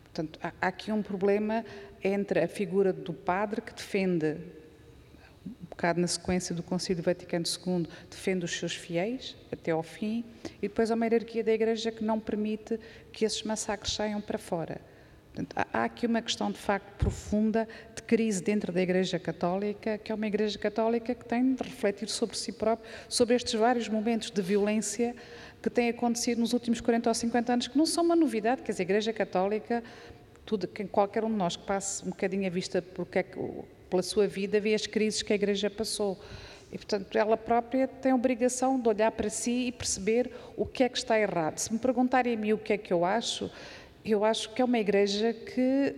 Portanto, 0.05 0.39
há, 0.43 0.53
aqui 0.61 0.93
um 0.93 1.03
problema 1.03 1.65
entre 2.03 2.41
a 2.41 2.49
figura 2.49 2.93
do 2.93 3.13
padre 3.13 3.61
que 3.61 3.75
defende 3.75 4.37
bocado 5.79 6.01
na 6.01 6.09
sequência 6.09 6.53
do 6.53 6.63
Concílio 6.63 7.05
Vaticano 7.05 7.45
II, 7.47 7.87
defende 8.11 8.45
os 8.45 8.59
seus 8.59 8.75
fiéis 8.75 9.37
até 9.53 9.71
ao 9.71 9.83
fim, 9.85 10.25
e 10.61 10.67
depois 10.67 10.91
há 10.91 10.97
uma 10.97 11.07
hierarquia 11.07 11.45
da 11.45 11.53
Igreja 11.53 11.93
que 11.93 12.03
não 12.03 12.19
permite 12.19 12.81
que 13.13 13.25
esses 13.25 13.45
massacres 13.45 13.95
saiam 13.95 14.21
para 14.21 14.39
fora. 14.39 14.81
Há 15.73 15.85
aqui 15.85 16.07
uma 16.07 16.21
questão 16.21 16.51
de 16.51 16.59
facto 16.59 16.97
profunda 16.97 17.69
de 17.95 18.03
crise 18.03 18.43
dentro 18.43 18.73
da 18.73 18.81
Igreja 18.81 19.19
Católica, 19.19 19.99
que 19.99 20.11
é 20.11 20.15
uma 20.15 20.27
Igreja 20.27 20.59
Católica 20.59 21.15
que 21.15 21.25
tem 21.25 21.55
de 21.55 21.63
refletir 21.63 22.09
sobre 22.09 22.37
si 22.37 22.53
própria, 22.53 22.89
sobre 23.09 23.35
estes 23.35 23.55
vários 23.55 23.89
momentos 23.89 24.31
de 24.31 24.43
violência 24.43 25.15
que 25.63 25.71
têm 25.71 25.89
acontecido 25.89 26.39
nos 26.39 26.53
últimos 26.53 26.81
40 26.81 27.11
ou 27.11 27.15
50 27.15 27.53
anos, 27.53 27.69
que 27.69 27.79
não 27.79 27.87
são 27.87 28.05
uma 28.05 28.17
novidade, 28.17 28.63
que 28.63 28.71
a 28.71 28.75
Igreja 28.81 29.13
Católica, 29.13 29.83
tudo, 30.45 30.69
qualquer 30.91 31.25
um 31.25 31.31
de 31.31 31.37
nós 31.37 31.57
que 31.57 31.65
passe 31.65 32.05
um 32.05 32.11
bocadinho 32.11 32.47
a 32.47 32.51
vista 32.51 32.83
porque 32.83 33.19
é 33.19 33.23
que 33.23 33.39
pela 33.89 34.03
sua 34.03 34.27
vida, 34.27 34.61
vê 34.61 34.75
as 34.75 34.87
crises 34.87 35.23
que 35.23 35.33
a 35.33 35.37
Igreja 35.37 35.71
passou. 35.71 36.19
E, 36.71 36.77
portanto, 36.77 37.17
ela 37.17 37.37
própria 37.37 37.89
tem 37.89 38.13
a 38.13 38.15
obrigação 38.15 38.79
de 38.79 38.87
olhar 38.89 39.11
para 39.11 39.31
si 39.31 39.69
e 39.69 39.73
perceber 39.73 40.31
o 40.55 40.67
que 40.67 40.85
é 40.85 40.89
que 40.89 40.99
está 40.99 41.19
errado. 41.19 41.59
Se 41.59 41.73
me 41.73 41.79
perguntarem 41.79 42.35
a 42.35 42.37
mim 42.37 42.53
o 42.53 42.59
que 42.59 42.75
é 42.75 42.79
que 42.79 42.93
eu 42.93 43.07
acho, 43.07 43.51
eu 44.11 44.25
acho 44.25 44.53
que 44.55 44.63
é 44.63 44.65
uma 44.65 44.79
igreja 44.79 45.33
que 45.33 45.95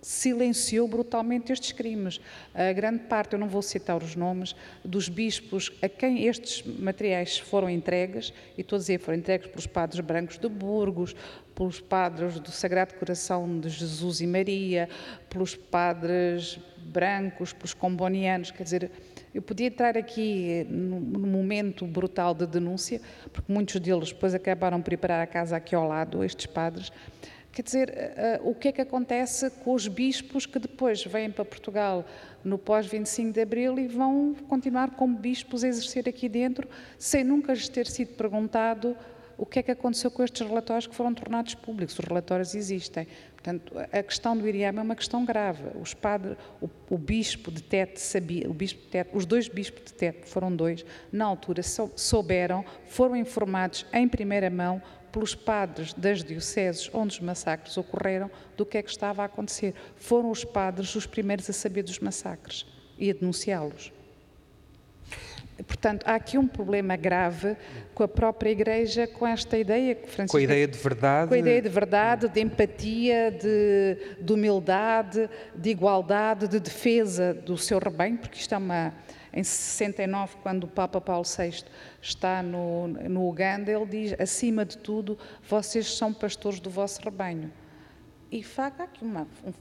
silenciou 0.00 0.86
brutalmente 0.86 1.52
estes 1.52 1.72
crimes. 1.72 2.20
A 2.54 2.72
grande 2.72 3.00
parte, 3.00 3.32
eu 3.32 3.38
não 3.38 3.48
vou 3.48 3.62
citar 3.62 4.02
os 4.02 4.14
nomes, 4.14 4.54
dos 4.84 5.08
bispos 5.08 5.72
a 5.82 5.88
quem 5.88 6.26
estes 6.26 6.62
materiais 6.62 7.38
foram 7.38 7.68
entregues, 7.68 8.32
e 8.56 8.60
estou 8.60 8.76
a 8.76 8.78
dizer, 8.78 9.00
foram 9.00 9.18
entregues 9.18 9.48
pelos 9.48 9.66
padres 9.66 10.00
brancos 10.00 10.38
de 10.38 10.48
Burgos, 10.48 11.14
pelos 11.54 11.80
padres 11.80 12.38
do 12.38 12.50
Sagrado 12.50 12.94
Coração 12.94 13.58
de 13.58 13.68
Jesus 13.68 14.20
e 14.20 14.26
Maria, 14.26 14.88
pelos 15.28 15.56
padres 15.56 16.58
brancos, 16.76 17.52
pelos 17.52 17.74
combonianos, 17.74 18.50
quer 18.50 18.62
dizer, 18.62 18.90
eu 19.34 19.42
podia 19.42 19.66
entrar 19.66 19.96
aqui 19.96 20.66
num, 20.70 21.00
momento 21.00 21.86
brutal 21.86 22.32
de 22.32 22.46
denúncia, 22.46 23.00
porque 23.32 23.52
muitos 23.52 23.78
deles 23.78 24.10
depois 24.10 24.34
acabaram 24.34 24.80
por 24.80 24.92
ir 24.92 24.96
para 24.96 25.22
a 25.22 25.26
casa 25.26 25.56
aqui 25.56 25.74
ao 25.74 25.86
lado, 25.86 26.24
estes 26.24 26.46
padres, 26.46 26.90
Quer 27.52 27.62
dizer, 27.62 27.90
uh, 27.90 28.48
o 28.48 28.54
que 28.54 28.68
é 28.68 28.72
que 28.72 28.80
acontece 28.80 29.50
com 29.50 29.74
os 29.74 29.88
bispos 29.88 30.46
que 30.46 30.58
depois 30.58 31.04
vêm 31.04 31.30
para 31.30 31.44
Portugal 31.44 32.04
no 32.44 32.56
pós-25 32.56 33.32
de 33.32 33.40
Abril 33.40 33.78
e 33.78 33.88
vão 33.88 34.34
continuar 34.48 34.90
como 34.90 35.16
bispos 35.16 35.64
a 35.64 35.68
exercer 35.68 36.08
aqui 36.08 36.28
dentro, 36.28 36.68
sem 36.98 37.24
nunca 37.24 37.52
lhes 37.52 37.68
ter 37.68 37.86
sido 37.86 38.14
perguntado 38.14 38.96
o 39.38 39.46
que 39.46 39.60
é 39.60 39.62
que 39.62 39.70
aconteceu 39.70 40.10
com 40.10 40.24
estes 40.24 40.44
relatórios 40.44 40.88
que 40.88 40.94
foram 40.94 41.14
tornados 41.14 41.54
públicos. 41.54 41.96
Os 41.96 42.04
relatórios 42.04 42.56
existem. 42.56 43.06
Portanto, 43.32 43.72
a 43.78 44.02
questão 44.02 44.36
do 44.36 44.46
IRIAM 44.48 44.76
é 44.78 44.82
uma 44.82 44.96
questão 44.96 45.24
grave. 45.24 45.62
Os 45.80 45.96
o, 46.60 46.68
o 46.90 46.98
bispo 46.98 47.52
de 47.52 47.62
Tete 47.62 48.00
sabia, 48.00 48.50
o 48.50 48.52
bispo 48.52 48.82
de 48.82 48.88
Tete, 48.88 49.10
os 49.16 49.24
dois 49.24 49.46
bispos 49.46 49.84
de 49.84 49.94
Tete, 49.94 50.28
foram 50.28 50.54
dois, 50.54 50.84
na 51.12 51.24
altura 51.24 51.62
souberam, 51.62 52.64
foram 52.86 53.14
informados 53.14 53.86
em 53.92 54.08
primeira 54.08 54.50
mão 54.50 54.82
pelos 55.12 55.34
padres 55.34 55.92
das 55.92 56.22
dioceses 56.22 56.90
onde 56.92 57.14
os 57.14 57.20
massacres 57.20 57.76
ocorreram 57.76 58.30
do 58.56 58.66
que 58.66 58.78
é 58.78 58.82
que 58.82 58.90
estava 58.90 59.22
a 59.22 59.26
acontecer. 59.26 59.74
Foram 59.96 60.30
os 60.30 60.44
padres 60.44 60.94
os 60.94 61.06
primeiros 61.06 61.48
a 61.48 61.52
saber 61.52 61.82
dos 61.82 61.98
massacres 61.98 62.66
e 62.98 63.10
a 63.10 63.14
denunciá-los. 63.14 63.92
Portanto, 65.66 66.04
há 66.06 66.14
aqui 66.14 66.38
um 66.38 66.46
problema 66.46 66.94
grave 66.94 67.56
com 67.92 68.04
a 68.04 68.08
própria 68.08 68.50
Igreja, 68.50 69.08
com 69.08 69.26
esta 69.26 69.58
ideia 69.58 69.94
que 69.94 70.08
Francisco... 70.08 70.32
Com 70.32 70.38
a 70.38 70.42
ideia 70.42 70.68
de 70.68 70.78
verdade... 70.78 71.28
Com 71.28 71.34
a 71.34 71.38
ideia 71.38 71.60
de 71.60 71.68
verdade, 71.68 72.28
de 72.28 72.40
empatia, 72.40 73.32
de, 73.32 74.22
de 74.22 74.32
humildade, 74.32 75.28
de 75.54 75.70
igualdade, 75.70 76.46
de 76.46 76.60
defesa 76.60 77.34
do 77.34 77.58
seu 77.58 77.78
rebanho, 77.80 78.18
porque 78.18 78.38
isto 78.38 78.54
é 78.54 78.58
uma 78.58 78.94
em 79.38 79.44
69, 79.44 80.36
quando 80.42 80.64
o 80.64 80.66
Papa 80.66 81.00
Paulo 81.00 81.24
VI 81.24 81.62
está 82.02 82.42
no, 82.42 82.88
no 82.88 83.28
Uganda, 83.28 83.70
ele 83.70 83.86
diz: 83.86 84.20
acima 84.20 84.64
de 84.64 84.76
tudo, 84.76 85.16
vocês 85.48 85.94
são 85.94 86.12
pastores 86.12 86.58
do 86.58 86.68
vosso 86.68 87.00
rebanho. 87.00 87.52
E 88.32 88.42
faca 88.42 88.82
aqui 88.82 89.04
uma, 89.04 89.28
um, 89.44 89.52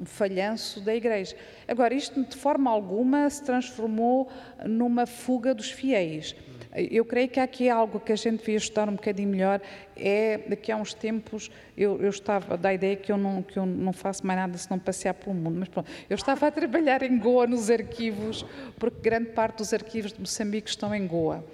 um 0.00 0.04
falhanço 0.04 0.80
da 0.80 0.94
Igreja. 0.94 1.36
Agora, 1.66 1.92
isto 1.94 2.24
de 2.24 2.36
forma 2.36 2.70
alguma 2.70 3.28
se 3.28 3.42
transformou 3.42 4.30
numa 4.64 5.04
fuga 5.04 5.52
dos 5.52 5.68
fiéis. 5.68 6.36
Eu 6.90 7.04
creio 7.04 7.28
que 7.28 7.40
aqui 7.40 7.68
algo 7.68 7.98
que 7.98 8.12
a 8.12 8.16
gente 8.16 8.38
devia 8.38 8.56
estudar 8.56 8.88
um 8.88 8.92
bocadinho 8.92 9.28
melhor 9.28 9.60
é, 9.96 10.38
daqui 10.48 10.70
a 10.70 10.76
uns 10.76 10.94
tempos, 10.94 11.50
eu, 11.76 12.00
eu 12.00 12.10
estava, 12.10 12.56
da 12.56 12.72
ideia 12.72 12.96
que 12.96 13.10
eu, 13.10 13.16
não, 13.16 13.42
que 13.42 13.58
eu 13.58 13.66
não 13.66 13.92
faço 13.92 14.26
mais 14.26 14.38
nada 14.38 14.56
se 14.56 14.70
não 14.70 14.78
passear 14.78 15.14
pelo 15.14 15.34
mundo, 15.34 15.56
mas 15.58 15.68
pronto, 15.68 15.90
eu 16.08 16.14
estava 16.14 16.46
a 16.46 16.50
trabalhar 16.50 17.02
em 17.02 17.18
Goa 17.18 17.46
nos 17.46 17.70
arquivos, 17.70 18.44
porque 18.78 19.00
grande 19.00 19.30
parte 19.30 19.58
dos 19.58 19.72
arquivos 19.72 20.12
de 20.12 20.20
Moçambique 20.20 20.68
estão 20.68 20.94
em 20.94 21.06
Goa. 21.06 21.44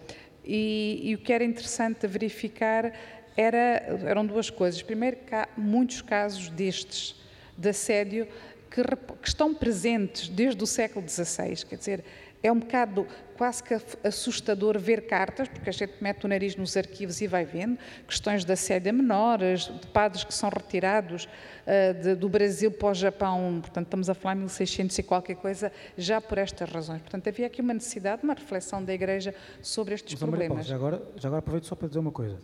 E, 0.44 1.00
e 1.02 1.14
o 1.14 1.18
que 1.18 1.32
era 1.32 1.42
interessante 1.42 2.06
verificar 2.06 2.92
era, 3.36 3.82
eram 4.04 4.24
duas 4.26 4.50
coisas. 4.50 4.82
Primeiro, 4.82 5.16
que 5.16 5.34
há 5.34 5.48
muitos 5.56 6.02
casos 6.02 6.50
destes, 6.50 7.16
de 7.56 7.68
assédio, 7.68 8.28
que, 8.70 8.82
que 9.22 9.28
estão 9.28 9.54
presentes 9.54 10.28
desde 10.28 10.62
o 10.62 10.66
século 10.66 11.08
XVI, 11.08 11.64
quer 11.64 11.76
dizer, 11.76 12.04
é 12.42 12.52
um 12.52 12.58
bocado 12.58 13.06
quase 13.36 13.62
que 13.62 13.74
assustador 14.02 14.78
ver 14.78 15.06
cartas, 15.06 15.48
porque 15.48 15.68
a 15.68 15.72
gente 15.72 15.94
mete 16.00 16.24
o 16.24 16.28
nariz 16.28 16.56
nos 16.56 16.76
arquivos 16.76 17.20
e 17.20 17.26
vai 17.26 17.44
vendo, 17.44 17.78
questões 18.06 18.44
de 18.44 18.52
assédio 18.52 18.90
a 18.90 18.92
menores, 18.92 19.70
de 19.80 19.86
padres 19.88 20.24
que 20.24 20.32
são 20.32 20.48
retirados 20.48 21.24
uh, 21.24 22.02
de, 22.02 22.14
do 22.14 22.28
Brasil 22.28 22.70
para 22.70 22.88
o 22.88 22.94
Japão, 22.94 23.58
portanto 23.60 23.86
estamos 23.86 24.10
a 24.10 24.14
falar 24.14 24.34
em 24.34 24.38
1600 24.38 24.98
e 24.98 25.02
qualquer 25.02 25.36
coisa, 25.36 25.72
já 25.96 26.20
por 26.20 26.38
estas 26.38 26.70
razões. 26.70 27.00
Portanto 27.02 27.28
havia 27.28 27.46
aqui 27.46 27.60
uma 27.60 27.74
necessidade, 27.74 28.22
uma 28.22 28.34
reflexão 28.34 28.82
da 28.82 28.92
Igreja 28.92 29.34
sobre 29.60 29.94
estes 29.94 30.14
Mas, 30.14 30.20
problemas. 30.20 30.48
Paulo, 30.48 30.62
já, 30.68 30.74
agora, 30.74 31.02
já 31.16 31.28
agora 31.28 31.38
aproveito 31.40 31.66
só 31.66 31.74
para 31.74 31.88
dizer 31.88 32.00
uma 32.00 32.12
coisa. 32.12 32.38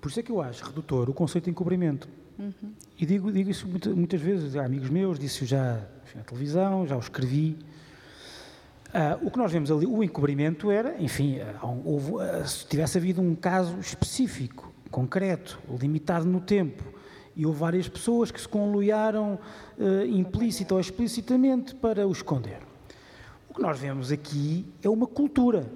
Por 0.00 0.10
isso 0.10 0.20
é 0.20 0.22
que 0.22 0.30
eu 0.30 0.40
acho 0.42 0.64
redutor 0.64 1.08
o 1.08 1.14
conceito 1.14 1.44
de 1.44 1.50
encobrimento. 1.50 2.08
Uhum. 2.38 2.72
E 2.98 3.06
digo, 3.06 3.32
digo 3.32 3.50
isso 3.50 3.66
muitas 3.66 4.20
vezes 4.20 4.56
a 4.56 4.64
amigos 4.64 4.90
meus, 4.90 5.18
disse-o 5.18 5.46
já 5.46 5.80
enfim, 6.04 6.18
na 6.18 6.24
televisão, 6.24 6.86
já 6.86 6.96
o 6.96 7.00
escrevi, 7.00 7.56
Uh, 8.94 9.26
o 9.26 9.30
que 9.30 9.38
nós 9.38 9.50
vemos 9.50 9.72
ali, 9.72 9.84
o 9.84 10.04
encobrimento 10.04 10.70
era, 10.70 10.94
enfim, 11.02 11.40
uh, 11.40 11.82
houve, 11.84 12.12
uh, 12.12 12.46
se 12.46 12.64
tivesse 12.64 12.96
havido 12.96 13.20
um 13.20 13.34
caso 13.34 13.76
específico, 13.80 14.72
concreto, 14.88 15.60
limitado 15.80 16.24
no 16.24 16.40
tempo, 16.40 16.84
e 17.34 17.44
houve 17.44 17.58
várias 17.58 17.88
pessoas 17.88 18.30
que 18.30 18.40
se 18.40 18.46
conluiaram 18.46 19.36
implícita 20.08 20.72
ou 20.72 20.78
explicitamente 20.78 21.74
para 21.74 22.06
o 22.06 22.12
esconder. 22.12 22.60
O 23.50 23.54
que 23.54 23.60
nós 23.60 23.76
vemos 23.80 24.12
aqui 24.12 24.64
é 24.80 24.88
uma 24.88 25.08
cultura. 25.08 25.66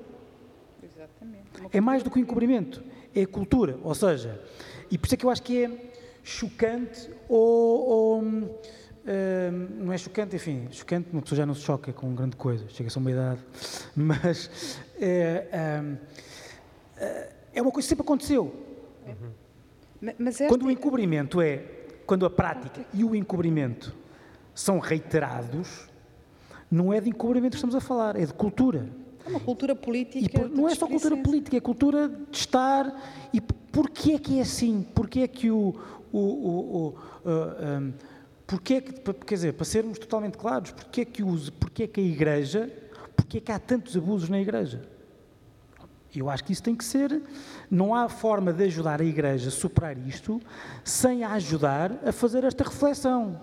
Exatamente. 0.81 1.49
É 1.73 1.81
mais 1.81 2.05
do 2.05 2.12
que 2.12 2.20
o 2.20 2.23
encobrimento, 2.23 2.81
é 3.12 3.23
a 3.23 3.27
cultura. 3.27 3.77
Ou 3.82 3.93
seja, 3.93 4.40
e 4.89 4.97
por 4.97 5.07
isso 5.07 5.15
é 5.16 5.19
que 5.19 5.27
eu 5.27 5.31
acho 5.31 5.43
que 5.43 5.65
é 5.65 5.90
chocante 6.23 7.11
ou, 7.28 7.89
ou 7.89 8.59
não 9.78 9.93
é 9.93 9.98
chocante, 9.98 10.36
enfim, 10.36 10.68
chocante, 10.70 11.09
uma 11.12 11.22
pessoa 11.22 11.36
já 11.36 11.47
não 11.47 11.55
se 11.55 11.62
choca 11.62 11.93
com 11.93 12.14
grande 12.14 12.36
coisa, 12.36 12.64
chega-se 12.68 12.98
a 12.98 13.01
uma 13.01 13.10
idade, 13.10 13.40
mas 13.97 14.80
é, 15.01 15.97
é 17.55 17.62
uma 17.62 17.70
coisa 17.70 17.86
que 17.86 17.89
sempre 17.89 18.02
aconteceu. 18.02 18.55
Uhum. 19.06 20.48
Quando 20.48 20.66
o 20.66 20.70
encobrimento 20.70 21.40
é, 21.40 21.62
quando 22.06 22.24
a 22.24 22.30
prática 22.30 22.85
e 22.94 23.05
o 23.05 23.14
encobrimento 23.14 23.94
são 24.55 24.78
reiterados, 24.78 25.89
não 26.70 26.93
é 26.93 27.01
de 27.01 27.10
encobrimento 27.10 27.52
que 27.52 27.56
estamos 27.56 27.74
a 27.74 27.80
falar, 27.80 28.16
é 28.16 28.24
de 28.24 28.32
cultura. 28.32 28.89
É 29.26 29.28
uma 29.28 29.40
cultura 29.40 29.76
política. 29.76 30.40
Por, 30.40 30.48
não 30.48 30.68
é 30.68 30.74
só 30.74 30.86
cultura 30.86 31.16
política, 31.18 31.56
é 31.56 31.60
cultura 31.60 32.09
de 32.09 32.36
estar. 32.36 33.28
E 33.32 33.40
porquê 33.40 34.12
é 34.12 34.18
que 34.18 34.39
é 34.39 34.43
assim? 34.43 34.86
Porquê 34.94 35.20
é 35.20 35.28
que 35.28 35.51
o, 35.51 35.74
o, 36.10 36.18
o, 36.18 36.20
o 36.20 36.89
uh, 36.89 37.80
um, 37.80 37.93
Porquê 38.49 38.81
que, 38.81 38.93
quer 39.12 39.35
dizer, 39.35 39.53
para 39.53 39.66
sermos 39.66 39.99
totalmente 39.99 40.39
claros, 40.39 40.70
porquê 40.70 41.05
que, 41.05 41.23
use, 41.23 41.53
porquê 41.53 41.87
que 41.87 42.01
a 42.01 42.03
Igreja, 42.03 42.73
porquê 43.15 43.43
que 43.43 43.53
há 43.53 43.59
tantos 43.59 43.95
abusos 43.95 44.31
na 44.31 44.41
Igreja? 44.41 44.89
Eu 46.16 46.31
acho 46.31 46.43
que 46.43 46.55
isso 46.55 46.62
tem 46.62 46.75
que 46.75 46.83
ser, 46.83 47.20
não 47.70 47.95
há 47.95 48.09
forma 48.09 48.51
de 48.51 48.65
ajudar 48.65 49.03
a 49.03 49.05
Igreja 49.05 49.49
a 49.49 49.53
superar 49.53 49.99
isto 49.99 50.41
sem 50.83 51.25
a 51.25 51.33
ajudar 51.35 51.93
a 52.03 52.11
fazer 52.11 52.43
esta 52.43 52.65
reflexão. 52.65 53.39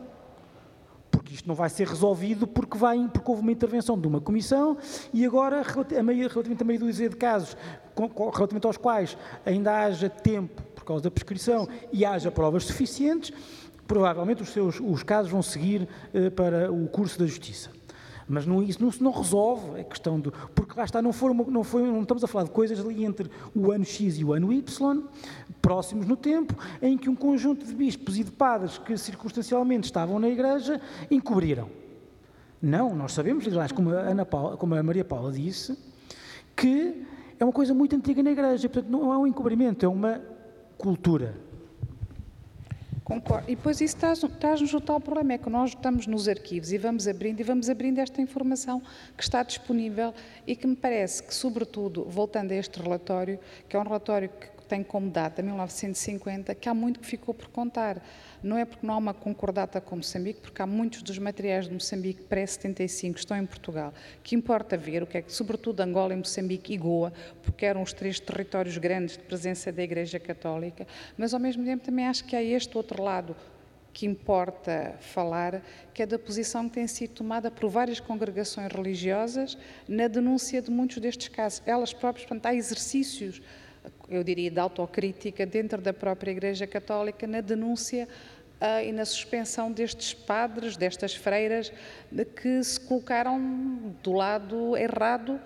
Porque 1.11 1.35
isto 1.35 1.47
não 1.47 1.53
vai 1.53 1.69
ser 1.69 1.87
resolvido 1.87 2.47
porque, 2.47 2.75
vai, 2.75 3.07
porque 3.07 3.29
houve 3.29 3.43
uma 3.43 3.51
intervenção 3.51 3.99
de 3.99 4.07
uma 4.07 4.19
comissão 4.19 4.75
e 5.13 5.23
agora, 5.23 5.61
relativamente 5.61 6.63
a 6.63 6.65
meio 6.65 6.79
dúzia 6.79 7.09
de 7.09 7.15
casos, 7.15 7.55
relativamente 7.95 8.65
aos 8.65 8.77
quais 8.77 9.15
ainda 9.45 9.83
haja 9.83 10.09
tempo 10.09 10.63
por 10.73 10.83
causa 10.83 11.03
da 11.03 11.11
prescrição 11.11 11.67
e 11.93 12.03
haja 12.03 12.31
provas 12.31 12.65
suficientes, 12.65 13.31
provavelmente 13.87 14.41
os, 14.41 14.49
seus, 14.49 14.79
os 14.79 15.03
casos 15.03 15.31
vão 15.31 15.41
seguir 15.41 15.87
uh, 16.13 16.31
para 16.31 16.71
o 16.71 16.87
curso 16.87 17.19
da 17.19 17.25
justiça. 17.25 17.69
Mas 18.27 18.45
não, 18.45 18.63
isso 18.63 18.83
não, 18.83 18.91
não 18.99 19.11
resolve 19.11 19.79
a 19.79 19.83
questão 19.83 20.19
do. 20.19 20.31
Porque 20.55 20.73
lá 20.75 20.83
está, 20.83 21.01
não, 21.01 21.11
não, 21.47 21.63
foi, 21.63 21.83
não 21.83 22.01
estamos 22.01 22.23
a 22.23 22.27
falar 22.27 22.45
de 22.45 22.51
coisas 22.51 22.79
ali 22.79 23.05
entre 23.05 23.29
o 23.55 23.71
ano 23.71 23.85
X 23.85 24.17
e 24.17 24.25
o 24.25 24.33
ano 24.33 24.51
Y, 24.51 25.03
próximos 25.61 26.07
no 26.07 26.15
tempo, 26.15 26.55
em 26.81 26.97
que 26.97 27.07
um 27.07 27.15
conjunto 27.15 27.65
de 27.65 27.73
bispos 27.73 28.17
e 28.17 28.23
de 28.23 28.31
padres 28.31 28.79
que 28.79 28.97
circunstancialmente 28.97 29.85
estavam 29.85 30.17
na 30.17 30.27
igreja 30.27 30.81
encobriram. 31.11 31.69
Não, 32.61 32.95
nós 32.95 33.13
sabemos, 33.13 33.45
aliás, 33.45 33.71
como 33.71 33.91
a, 33.91 33.99
Ana 33.99 34.25
Paula, 34.25 34.57
como 34.57 34.73
a 34.73 34.81
Maria 34.81 35.05
Paula 35.05 35.31
disse, 35.31 35.77
que 36.55 37.05
é 37.39 37.43
uma 37.43 37.53
coisa 37.53 37.75
muito 37.75 37.95
antiga 37.95 38.23
na 38.23 38.31
igreja, 38.31 38.67
portanto 38.67 38.89
não 38.89 39.13
é 39.13 39.17
um 39.17 39.27
encobrimento, 39.27 39.85
é 39.85 39.89
uma 39.89 40.19
cultura. 40.77 41.35
Concordo. 43.05 43.47
E 43.47 43.55
depois 43.55 43.79
isso 43.81 43.95
traz-nos 44.39 44.73
o 44.73 44.81
tal 44.81 44.99
problema, 44.99 45.33
é 45.33 45.37
que 45.37 45.47
nós 45.47 45.69
estamos 45.69 46.07
nos 46.07 46.27
arquivos 46.27 46.71
e 46.73 46.77
vamos 46.79 47.07
abrindo 47.07 47.39
e 47.39 47.43
vamos 47.43 47.69
abrindo 47.69 47.99
esta 47.99 48.19
informação 48.19 48.81
que 49.15 49.21
está 49.21 49.43
disponível 49.43 50.11
e 50.47 50.55
que 50.55 50.65
me 50.65 50.75
parece 50.75 51.21
que, 51.21 51.31
sobretudo, 51.31 52.03
voltando 52.05 52.51
a 52.51 52.55
este 52.55 52.81
relatório, 52.81 53.39
que 53.69 53.75
é 53.75 53.79
um 53.79 53.83
relatório 53.83 54.27
que 54.27 54.65
tem 54.67 54.83
como 54.83 55.11
data 55.11 55.43
1950, 55.43 56.55
que 56.55 56.67
há 56.67 56.73
muito 56.73 56.99
que 56.99 57.05
ficou 57.05 57.31
por 57.31 57.47
contar. 57.49 58.01
Não 58.45 58.59
é 58.59 58.63
porque 58.63 58.85
não 58.85 58.93
há 58.93 58.97
uma 58.97 59.13
concordata 59.13 59.81
com 59.81 59.95
Moçambique, 59.95 60.39
porque 60.39 60.61
há 60.61 60.67
muitos 60.67 61.01
dos 61.01 61.17
materiais 61.17 61.67
de 61.67 61.73
Moçambique 61.73 62.21
pré-75 62.23 63.13
que 63.13 63.19
estão 63.19 63.35
em 63.35 63.45
Portugal, 63.45 63.91
que 64.21 64.35
importa 64.35 64.77
ver 64.77 65.01
o 65.01 65.07
que 65.07 65.17
é 65.17 65.21
que, 65.23 65.33
sobretudo 65.33 65.81
Angola 65.81 66.13
e 66.13 66.15
Moçambique 66.15 66.71
e 66.71 66.77
Goa, 66.77 67.11
porque 67.41 67.65
eram 67.65 67.81
os 67.81 67.91
três 67.91 68.19
territórios 68.19 68.77
grandes 68.77 69.17
de 69.17 69.23
presença 69.23 69.71
da 69.71 69.81
Igreja 69.81 70.19
Católica, 70.19 70.85
mas 71.17 71.33
ao 71.33 71.39
mesmo 71.39 71.65
tempo 71.65 71.83
também 71.83 72.05
acho 72.05 72.23
que 72.23 72.35
há 72.35 72.43
este 72.43 72.77
outro 72.77 73.01
lado 73.01 73.35
que 73.91 74.05
importa 74.05 74.93
falar, 74.99 75.63
que 75.91 76.03
é 76.03 76.05
da 76.05 76.19
posição 76.19 76.69
que 76.69 76.75
tem 76.75 76.85
sido 76.85 77.13
tomada 77.13 77.49
por 77.49 77.67
várias 77.67 77.99
congregações 77.99 78.71
religiosas 78.71 79.57
na 79.87 80.07
denúncia 80.07 80.61
de 80.61 80.69
muitos 80.69 80.97
destes 80.97 81.29
casos. 81.29 81.63
Elas 81.65 81.93
próprias, 81.93 82.27
portanto, 82.27 82.45
há 82.45 82.53
exercícios, 82.53 83.41
eu 84.07 84.23
diria, 84.23 84.51
de 84.51 84.59
autocrítica 84.59 85.45
dentro 85.47 85.81
da 85.81 85.93
própria 85.93 86.29
Igreja 86.29 86.67
Católica 86.67 87.25
na 87.25 87.41
denúncia 87.41 88.07
e 88.83 88.91
na 88.91 89.05
suspensão 89.05 89.71
destes 89.71 90.13
padres, 90.13 90.77
destas 90.77 91.15
freiras, 91.15 91.71
que 92.41 92.63
se 92.63 92.79
colocaram 92.79 93.93
do 94.01 94.13
lado 94.13 94.77
errado 94.77 95.39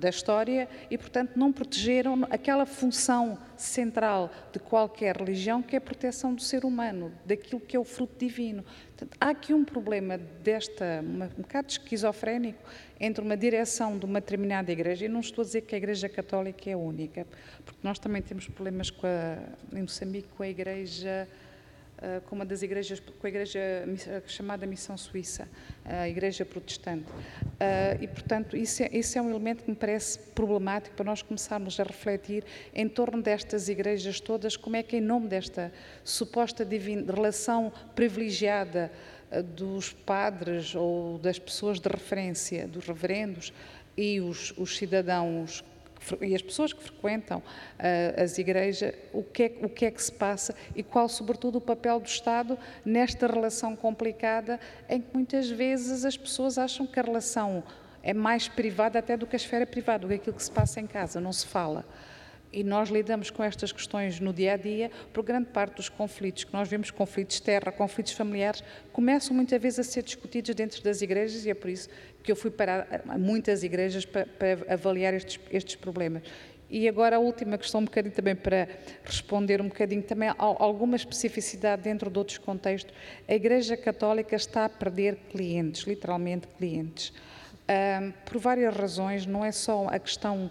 da 0.00 0.08
história 0.08 0.66
e, 0.90 0.96
portanto, 0.96 1.32
não 1.36 1.52
protegeram 1.52 2.26
aquela 2.30 2.64
função 2.64 3.38
central 3.56 4.30
de 4.50 4.58
qualquer 4.58 5.16
religião, 5.16 5.62
que 5.62 5.76
é 5.76 5.78
a 5.78 5.80
proteção 5.80 6.34
do 6.34 6.40
ser 6.40 6.64
humano, 6.64 7.12
daquilo 7.26 7.60
que 7.60 7.76
é 7.76 7.78
o 7.78 7.84
fruto 7.84 8.18
divino. 8.18 8.64
Portanto, 8.96 9.16
há 9.20 9.28
aqui 9.28 9.52
um 9.52 9.64
problema 9.64 10.16
desta, 10.16 11.04
um 11.04 11.42
bocado 11.42 11.68
esquizofrénico, 11.68 12.58
entre 12.98 13.22
uma 13.22 13.36
direção 13.36 13.98
de 13.98 14.06
uma 14.06 14.20
determinada 14.20 14.72
igreja, 14.72 15.04
e 15.04 15.08
não 15.08 15.20
estou 15.20 15.42
a 15.42 15.44
dizer 15.44 15.62
que 15.62 15.74
a 15.74 15.78
Igreja 15.78 16.08
Católica 16.08 16.70
é 16.70 16.76
única, 16.76 17.26
porque 17.64 17.80
nós 17.82 17.98
também 17.98 18.22
temos 18.22 18.48
problemas 18.48 18.90
com 18.90 19.06
a, 19.06 19.38
em 19.76 19.82
Moçambique 19.82 20.28
com 20.36 20.42
a 20.42 20.48
Igreja 20.48 21.28
com 22.26 22.34
uma 22.34 22.46
das 22.46 22.62
igrejas, 22.62 22.98
com 23.00 23.26
a 23.26 23.28
igreja 23.28 23.60
chamada 24.26 24.66
Missão 24.66 24.96
Suíça, 24.96 25.48
a 25.84 26.08
igreja 26.08 26.44
protestante. 26.44 27.04
Eh, 27.58 27.98
e, 28.00 28.08
portanto, 28.08 28.56
isso 28.56 28.82
é, 28.82 28.88
isso 28.92 29.18
é 29.18 29.22
um 29.22 29.28
elemento 29.28 29.64
que 29.64 29.70
me 29.70 29.76
parece 29.76 30.18
problemático 30.34 30.96
para 30.96 31.04
nós 31.04 31.20
começarmos 31.20 31.78
a 31.78 31.82
refletir 31.82 32.44
em 32.74 32.88
torno 32.88 33.22
destas 33.22 33.68
igrejas 33.68 34.18
todas, 34.18 34.56
como 34.56 34.76
é 34.76 34.82
que 34.82 34.96
em 34.96 35.00
nome 35.00 35.28
desta 35.28 35.70
suposta 36.02 36.64
divina, 36.64 37.12
relação 37.12 37.70
privilegiada 37.94 38.90
eh, 39.30 39.42
dos 39.42 39.92
padres 39.92 40.74
ou 40.74 41.18
das 41.18 41.38
pessoas 41.38 41.78
de 41.78 41.88
referência, 41.88 42.66
dos 42.66 42.86
reverendos, 42.86 43.52
e 43.96 44.20
os, 44.20 44.54
os 44.56 44.78
cidadãos 44.78 45.62
e 46.20 46.34
as 46.34 46.42
pessoas 46.42 46.72
que 46.72 46.82
frequentam 46.82 47.38
uh, 47.38 48.22
as 48.22 48.38
igrejas, 48.38 48.94
o 49.12 49.22
que, 49.22 49.42
é, 49.44 49.52
o 49.62 49.68
que 49.68 49.84
é 49.86 49.90
que 49.90 50.02
se 50.02 50.12
passa 50.12 50.54
e 50.74 50.82
qual, 50.82 51.08
sobretudo, 51.08 51.58
o 51.58 51.60
papel 51.60 52.00
do 52.00 52.06
Estado 52.06 52.58
nesta 52.84 53.26
relação 53.26 53.76
complicada 53.76 54.58
em 54.88 55.00
que 55.00 55.08
muitas 55.12 55.50
vezes 55.50 56.04
as 56.04 56.16
pessoas 56.16 56.58
acham 56.58 56.86
que 56.86 56.98
a 56.98 57.02
relação 57.02 57.62
é 58.02 58.14
mais 58.14 58.48
privada 58.48 58.98
até 58.98 59.16
do 59.16 59.26
que 59.26 59.36
a 59.36 59.38
esfera 59.38 59.66
privada, 59.66 60.06
do 60.06 60.08
que 60.08 60.14
aquilo 60.14 60.36
que 60.36 60.42
se 60.42 60.50
passa 60.50 60.80
em 60.80 60.86
casa, 60.86 61.20
não 61.20 61.32
se 61.32 61.46
fala. 61.46 61.84
E 62.52 62.64
nós 62.64 62.88
lidamos 62.88 63.30
com 63.30 63.44
estas 63.44 63.70
questões 63.70 64.18
no 64.18 64.32
dia 64.32 64.54
a 64.54 64.56
dia, 64.56 64.90
por 65.12 65.22
grande 65.22 65.48
parte 65.50 65.76
dos 65.76 65.88
conflitos 65.88 66.44
que 66.44 66.52
nós 66.52 66.68
vemos, 66.68 66.90
conflitos 66.90 67.36
de 67.36 67.42
terra, 67.42 67.70
conflitos 67.70 68.12
familiares, 68.12 68.64
começam 68.92 69.36
muitas 69.36 69.60
vezes 69.62 69.78
a 69.78 69.84
ser 69.84 70.02
discutidos 70.02 70.54
dentro 70.54 70.82
das 70.82 71.00
igrejas 71.00 71.44
e 71.46 71.50
é 71.50 71.54
por 71.54 71.70
isso 71.70 71.88
que 72.22 72.32
eu 72.32 72.36
fui 72.36 72.50
para 72.50 73.02
muitas 73.18 73.62
igrejas 73.62 74.04
para, 74.04 74.26
para 74.26 74.74
avaliar 74.74 75.14
estes, 75.14 75.38
estes 75.52 75.76
problemas. 75.76 76.24
E 76.68 76.88
agora 76.88 77.16
a 77.16 77.18
última 77.18 77.58
questão, 77.58 77.80
um 77.80 77.84
bocadinho 77.84 78.14
também 78.14 78.36
para 78.36 78.68
responder 79.04 79.60
um 79.60 79.68
bocadinho 79.68 80.02
também 80.02 80.28
a 80.28 80.34
alguma 80.38 80.94
especificidade 80.94 81.82
dentro 81.82 82.08
de 82.08 82.16
outros 82.16 82.38
contextos. 82.38 82.94
A 83.28 83.34
Igreja 83.34 83.76
Católica 83.76 84.36
está 84.36 84.66
a 84.66 84.68
perder 84.68 85.16
clientes, 85.30 85.82
literalmente 85.82 86.46
clientes, 86.46 87.12
por 88.24 88.38
várias 88.38 88.74
razões, 88.76 89.26
não 89.26 89.44
é 89.44 89.50
só 89.50 89.88
a 89.88 89.98
questão 89.98 90.50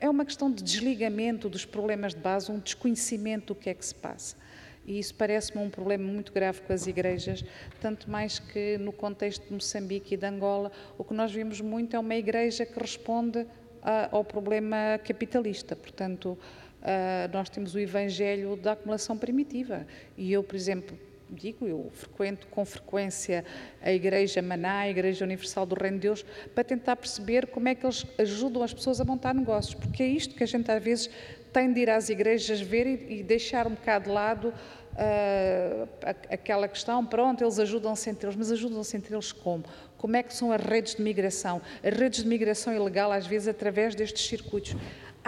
é 0.00 0.08
uma 0.08 0.24
questão 0.24 0.50
de 0.50 0.62
desligamento 0.62 1.48
dos 1.48 1.64
problemas 1.64 2.14
de 2.14 2.20
base, 2.20 2.50
um 2.50 2.58
desconhecimento 2.58 3.54
do 3.54 3.54
que 3.54 3.68
é 3.68 3.74
que 3.74 3.84
se 3.84 3.94
passa. 3.94 4.36
E 4.86 4.98
isso 4.98 5.14
parece-me 5.14 5.62
um 5.62 5.68
problema 5.68 6.10
muito 6.10 6.32
grave 6.32 6.62
com 6.62 6.72
as 6.72 6.86
igrejas, 6.86 7.44
tanto 7.78 8.10
mais 8.10 8.38
que 8.38 8.78
no 8.78 8.90
contexto 8.90 9.46
de 9.46 9.52
Moçambique 9.52 10.14
e 10.14 10.16
de 10.16 10.24
Angola, 10.24 10.72
o 10.96 11.04
que 11.04 11.12
nós 11.12 11.30
vimos 11.30 11.60
muito 11.60 11.94
é 11.94 11.98
uma 11.98 12.14
igreja 12.14 12.64
que 12.64 12.80
responde 12.80 13.46
a, 13.82 14.08
ao 14.10 14.24
problema 14.24 14.98
capitalista. 15.04 15.76
Portanto, 15.76 16.38
a, 16.80 17.28
nós 17.30 17.50
temos 17.50 17.74
o 17.74 17.78
evangelho 17.78 18.56
da 18.56 18.72
acumulação 18.72 19.18
primitiva. 19.18 19.86
E 20.16 20.32
eu, 20.32 20.42
por 20.42 20.56
exemplo, 20.56 20.98
digo, 21.30 21.66
eu 21.66 21.90
frequento 21.92 22.46
com 22.48 22.64
frequência 22.64 23.44
a 23.82 23.92
Igreja 23.92 24.40
Maná, 24.42 24.80
a 24.80 24.90
Igreja 24.90 25.24
Universal 25.24 25.66
do 25.66 25.74
Reino 25.74 25.96
de 25.96 26.02
Deus, 26.02 26.24
para 26.54 26.64
tentar 26.64 26.96
perceber 26.96 27.46
como 27.48 27.68
é 27.68 27.74
que 27.74 27.84
eles 27.84 28.06
ajudam 28.18 28.62
as 28.62 28.72
pessoas 28.72 29.00
a 29.00 29.04
montar 29.04 29.34
negócios, 29.34 29.74
porque 29.74 30.02
é 30.02 30.06
isto 30.06 30.34
que 30.34 30.42
a 30.42 30.46
gente 30.46 30.70
às 30.70 30.82
vezes 30.82 31.10
tem 31.52 31.72
de 31.72 31.80
ir 31.80 31.90
às 31.90 32.08
igrejas 32.08 32.60
ver 32.60 32.86
e, 32.86 33.20
e 33.20 33.22
deixar 33.22 33.66
um 33.66 33.70
bocado 33.70 34.04
de 34.04 34.10
lado 34.10 34.48
uh, 34.98 35.88
aquela 36.28 36.68
questão, 36.68 37.04
pronto, 37.04 37.42
eles 37.42 37.58
ajudam-se 37.58 38.10
entre 38.10 38.26
eles, 38.26 38.36
mas 38.36 38.50
ajudam-se 38.52 38.96
entre 38.96 39.14
eles 39.14 39.32
como? 39.32 39.64
Como 39.96 40.16
é 40.16 40.22
que 40.22 40.34
são 40.34 40.52
as 40.52 40.62
redes 40.62 40.94
de 40.94 41.02
migração? 41.02 41.60
As 41.82 41.96
redes 41.96 42.22
de 42.22 42.28
migração 42.28 42.74
ilegal, 42.74 43.10
às 43.10 43.26
vezes, 43.26 43.48
através 43.48 43.94
destes 43.94 44.26
circuitos. 44.26 44.76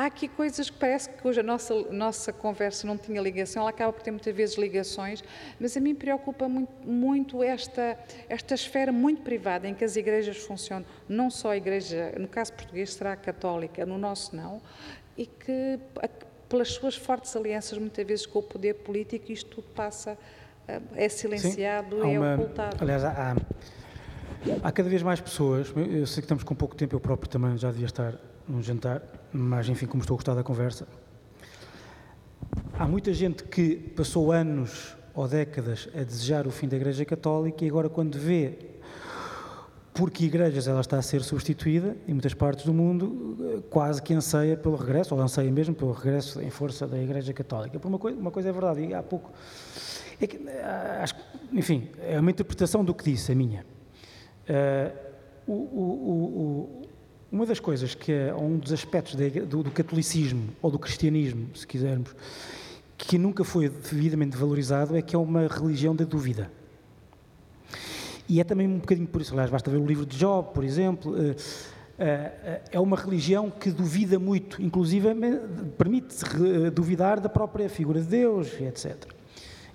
Há 0.01 0.07
aqui 0.07 0.29
coisas 0.29 0.71
que 0.71 0.79
parece 0.79 1.11
que 1.11 1.29
hoje 1.29 1.41
a 1.41 1.43
nossa, 1.43 1.75
nossa 1.93 2.33
conversa 2.33 2.87
não 2.87 2.97
tinha 2.97 3.21
ligação, 3.21 3.61
ela 3.61 3.69
acaba 3.69 3.93
por 3.93 4.01
ter 4.01 4.11
muitas 4.11 4.35
vezes 4.35 4.57
ligações, 4.57 5.23
mas 5.61 5.77
a 5.77 5.81
mim 5.81 5.95
preocupa 5.95 6.49
muito, 6.49 6.73
muito 6.89 7.43
esta, 7.43 7.99
esta 8.27 8.55
esfera 8.55 8.91
muito 8.93 9.21
privada 9.21 9.69
em 9.69 9.75
que 9.75 9.85
as 9.85 9.97
igrejas 9.97 10.39
funcionam, 10.39 10.87
não 11.07 11.29
só 11.29 11.51
a 11.51 11.57
igreja, 11.59 12.15
no 12.19 12.27
caso 12.29 12.51
português 12.55 12.95
será 12.95 13.13
a 13.13 13.17
católica, 13.17 13.85
no 13.85 13.99
nosso 13.99 14.35
não, 14.35 14.63
e 15.19 15.27
que 15.27 15.79
pelas 16.49 16.69
suas 16.69 16.97
fortes 16.97 17.37
alianças 17.37 17.77
muitas 17.77 18.07
vezes 18.07 18.25
com 18.25 18.39
o 18.39 18.43
poder 18.43 18.77
político 18.77 19.31
isto 19.31 19.51
tudo 19.57 19.69
passa, 19.75 20.17
eh, 20.67 20.81
é 20.95 21.11
silenciado, 21.11 22.01
Sim, 22.01 22.15
é 22.15 22.19
uma, 22.19 22.35
ocultado. 22.37 22.79
Aliás, 22.81 23.05
há, 23.05 23.37
há 24.63 24.73
cada 24.73 24.89
vez 24.89 25.03
mais 25.03 25.21
pessoas, 25.21 25.71
eu 25.77 26.07
sei 26.07 26.23
que 26.23 26.25
estamos 26.25 26.43
com 26.43 26.55
pouco 26.55 26.75
tempo, 26.75 26.97
eu 26.97 27.01
próprio 27.01 27.29
também 27.29 27.59
já 27.59 27.71
devia 27.71 27.85
estar 27.85 28.15
num 28.49 28.63
jantar, 28.63 29.03
mas 29.33 29.69
enfim, 29.69 29.87
como 29.87 30.03
estou 30.03 30.15
a 30.15 30.19
gostar 30.19 30.35
da 30.35 30.43
conversa. 30.43 30.87
Há 32.79 32.87
muita 32.87 33.13
gente 33.13 33.45
que 33.45 33.77
passou 33.77 34.33
anos 34.33 34.97
ou 35.15 35.29
décadas 35.29 35.89
a 35.95 36.03
desejar 36.03 36.47
o 36.47 36.51
fim 36.51 36.69
da 36.69 36.77
Igreja 36.77 37.05
Católica 37.05 37.65
e 37.65 37.69
agora, 37.69 37.89
quando 37.89 38.19
vê 38.19 38.71
porque 39.93 40.25
igrejas 40.25 40.67
ela 40.67 40.81
está 40.81 40.99
a 40.99 41.03
ser 41.03 41.23
substituída 41.23 41.97
em 42.09 42.13
muitas 42.13 42.33
partes 42.33 42.65
do 42.65 42.73
mundo, 42.73 43.65
quase 43.69 44.01
que 44.01 44.15
anseia 44.15 44.57
pelo 44.57 44.77
regresso, 44.77 45.15
ou 45.15 45.21
anseia 45.21 45.51
mesmo 45.51 45.75
pelo 45.75 45.93
regresso 45.93 46.41
em 46.41 46.49
força 46.49 46.87
da 46.87 46.99
Igreja 46.99 47.33
Católica. 47.35 47.79
Por 47.79 47.89
uma 47.89 47.99
coisa, 47.99 48.19
uma 48.19 48.31
coisa 48.31 48.49
é 48.49 48.53
verdade, 48.53 48.81
e 48.83 48.95
há 48.95 49.03
pouco. 49.03 49.31
É 50.19 50.27
que, 50.27 50.39
ah, 50.49 51.01
acho, 51.03 51.15
enfim, 51.53 51.91
é 52.01 52.19
uma 52.19 52.31
interpretação 52.31 52.85
do 52.85 52.95
que 52.95 53.05
disse, 53.05 53.33
a 53.33 53.35
minha. 53.35 53.67
Uh, 54.49 55.11
o, 55.47 55.53
o, 55.53 56.83
uma 57.33 57.47
das 57.47 57.61
coisas 57.61 57.95
que 57.95 58.13
é 58.13 58.35
um 58.35 58.59
dos 58.59 58.73
aspectos 58.73 59.15
do, 59.15 59.63
do, 59.63 59.71
catolicismo 59.71 60.49
ou 60.61 60.71
do 60.71 60.79
cristianismo, 60.79 61.49
se 61.55 61.67
quisermos, 61.67 62.15
que 62.99 63.17
nunca 63.17 63.45
foi 63.45 63.69
devidamente 63.69 64.37
valorizado 64.37 64.97
é 64.97 65.03
que 65.03 65.15
é 65.15 65.19
uma 65.19 65.47
religião 65.47 65.95
da 65.95 66.05
dúvida. 66.05 66.51
E 68.29 68.41
é 68.41 68.45
também 68.45 68.67
um 68.67 68.79
bocadinho 68.79 69.09
por 69.09 69.21
isso, 69.21 69.33
aliás, 69.33 69.51
basta 69.51 69.71
ver 69.71 69.79
o 69.79 69.87
livro 69.87 70.07
de 70.07 70.17
Job, 70.17 70.53
por 70.53 70.65
exemplo. 70.65 71.17
Eh, 71.19 71.35
eh, 71.99 72.63
é 72.73 72.81
uma 72.81 72.97
religião 72.97 73.51
que 73.51 73.71
duvida 73.71 74.19
muito, 74.19 74.63
inclusive 74.63 75.09
permite 75.77 76.17
duvidar 76.73 77.21
da 77.21 77.29
própria 77.29 77.69
figura 77.69 78.01
de 78.01 78.07
Deus, 78.07 78.49
etc. 78.61 79.20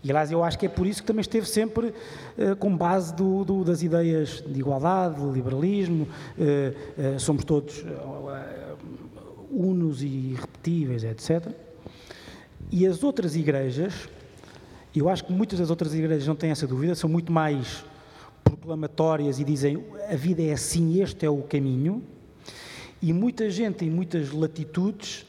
E, 0.06 0.12
aliás, 0.12 0.32
eu 0.32 0.44
acho 0.44 0.60
que 0.60 0.68
é 0.68 0.70
por 0.70 0.86
isso 0.86 1.02
que 1.02 1.08
também 1.08 1.22
esteve 1.22 1.50
sempre 1.50 1.88
uh, 1.88 2.56
com 2.60 2.78
base 2.78 3.12
do, 3.16 3.44
do, 3.44 3.64
das 3.64 3.82
ideias 3.82 4.44
de 4.46 4.60
igualdade, 4.60 5.16
de 5.20 5.32
liberalismo, 5.32 6.04
uh, 6.38 7.16
uh, 7.16 7.20
somos 7.20 7.44
todos 7.44 7.84
unos 9.50 10.04
e 10.04 10.06
irrepetíveis, 10.06 11.04
etc. 11.04 11.52
E 12.72 12.86
as 12.86 13.04
outras 13.04 13.36
igrejas, 13.36 14.08
eu 14.96 15.10
acho 15.10 15.26
que 15.26 15.34
muitas 15.34 15.58
das 15.58 15.72
outras 15.72 15.92
igrejas 15.96 16.28
não 16.28 16.36
têm 16.36 16.52
essa 16.52 16.68
dúvida, 16.68 16.94
são 16.94 17.10
muito 17.10 17.32
mais 17.32 17.84
proclamatórias 18.44 19.40
e 19.40 19.44
dizem 19.44 19.84
a 20.08 20.16
vida 20.16 20.44
é 20.44 20.54
assim, 20.54 21.02
este 21.02 21.26
é 21.26 21.30
o 21.32 21.42
caminho, 21.42 22.04
e 23.02 23.12
muita 23.12 23.50
gente 23.50 23.84
em 23.84 23.90
muitas 23.90 24.32
latitudes 24.32 25.26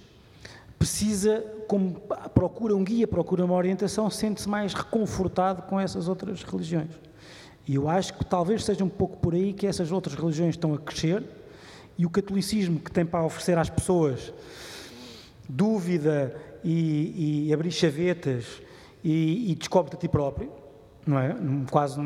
precisa, 0.79 1.45
como 1.69 2.01
procura 2.35 2.75
um 2.77 2.85
guia, 2.85 3.07
procura 3.07 3.45
uma 3.45 3.55
orientação, 3.55 4.11
sente-se 4.11 4.49
mais 4.49 4.75
reconfortado 4.75 5.63
com 5.63 5.81
essas 5.81 6.09
outras 6.09 6.43
religiões. 6.43 6.91
E 7.67 7.75
eu 7.75 7.89
acho 7.89 8.15
que 8.15 8.25
talvez 8.25 8.65
seja 8.65 8.85
um 8.85 8.89
pouco 8.89 9.17
por 9.17 9.35
aí 9.35 9.53
que 9.53 9.67
essas 9.67 9.91
outras 9.91 10.15
religiões 10.15 10.51
estão 10.51 10.75
a 10.75 10.79
crescer 10.79 11.25
e 11.99 12.07
o 12.07 12.11
catolicismo 12.11 12.79
que 12.79 12.91
tem 12.91 13.05
para 13.05 13.25
oferecer 13.25 13.59
às 13.59 13.71
pessoas 13.71 14.33
dúvida 15.49 16.35
e, 16.63 17.47
e 17.47 17.53
abrir 17.53 17.71
chavetas 17.71 18.61
e, 19.03 19.51
e 19.51 19.55
descobre-te 19.55 19.97
a 19.97 19.99
ti 19.99 20.09
próprio, 20.09 20.51
não 21.07 21.19
é? 21.19 21.37
Quase, 21.71 22.01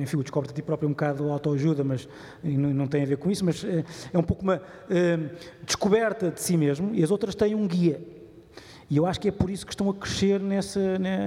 enfim, 0.00 0.16
o 0.16 0.22
descobre-te 0.22 0.52
a 0.52 0.54
ti 0.54 0.62
próprio 0.62 0.86
é 0.86 0.88
um 0.88 0.92
bocado 0.92 1.30
autoajuda, 1.30 1.84
mas 1.84 2.08
não, 2.42 2.86
tem 2.86 3.02
a 3.02 3.06
ver 3.06 3.16
com 3.16 3.30
isso, 3.30 3.44
mas 3.44 3.64
é, 3.64 3.84
é 4.12 4.18
um 4.18 4.22
pouco 4.22 4.42
uma 4.42 4.60
é, 4.90 5.18
descoberta 5.64 6.30
de 6.30 6.40
si 6.40 6.56
mesmo 6.56 6.94
e 6.94 7.02
as 7.02 7.10
outras 7.10 7.34
têm 7.34 7.54
um 7.54 7.66
guia. 7.66 8.00
E 8.90 8.96
eu 8.96 9.06
acho 9.06 9.20
que 9.20 9.28
é 9.28 9.32
por 9.32 9.48
isso 9.48 9.64
que 9.64 9.72
estão 9.72 9.88
a 9.88 9.94
crescer 9.94 10.40
nesse, 10.40 10.78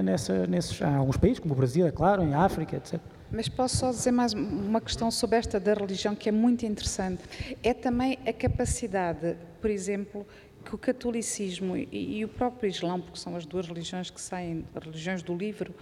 nessa, 0.04 0.46
nesses, 0.46 0.80
há 0.80 0.96
alguns 0.96 1.16
países, 1.16 1.40
como 1.40 1.52
o 1.52 1.56
Brasil, 1.56 1.86
é 1.86 1.90
claro, 1.90 2.22
em 2.22 2.34
África, 2.34 2.76
etc. 2.76 3.00
Mas 3.30 3.48
posso 3.48 3.78
só 3.78 3.90
dizer 3.90 4.12
mais 4.12 4.34
uma 4.34 4.80
questão 4.80 5.10
sobre 5.10 5.36
esta 5.36 5.58
da 5.58 5.74
religião 5.74 6.14
que 6.14 6.28
é 6.28 6.32
muito 6.32 6.64
interessante. 6.64 7.22
É 7.62 7.74
também 7.74 8.18
a 8.24 8.32
capacidade, 8.32 9.36
por 9.60 9.68
exemplo, 9.68 10.24
que 10.64 10.74
o 10.74 10.78
catolicismo 10.78 11.76
e, 11.76 11.88
e 12.18 12.24
o 12.24 12.28
próprio 12.28 12.68
Islão, 12.68 13.00
porque 13.00 13.18
são 13.18 13.34
as 13.36 13.46
duas 13.46 13.66
religiões 13.66 14.10
que 14.10 14.20
saem, 14.20 14.64
religiões 14.80 15.22
do 15.22 15.34
livro, 15.34 15.74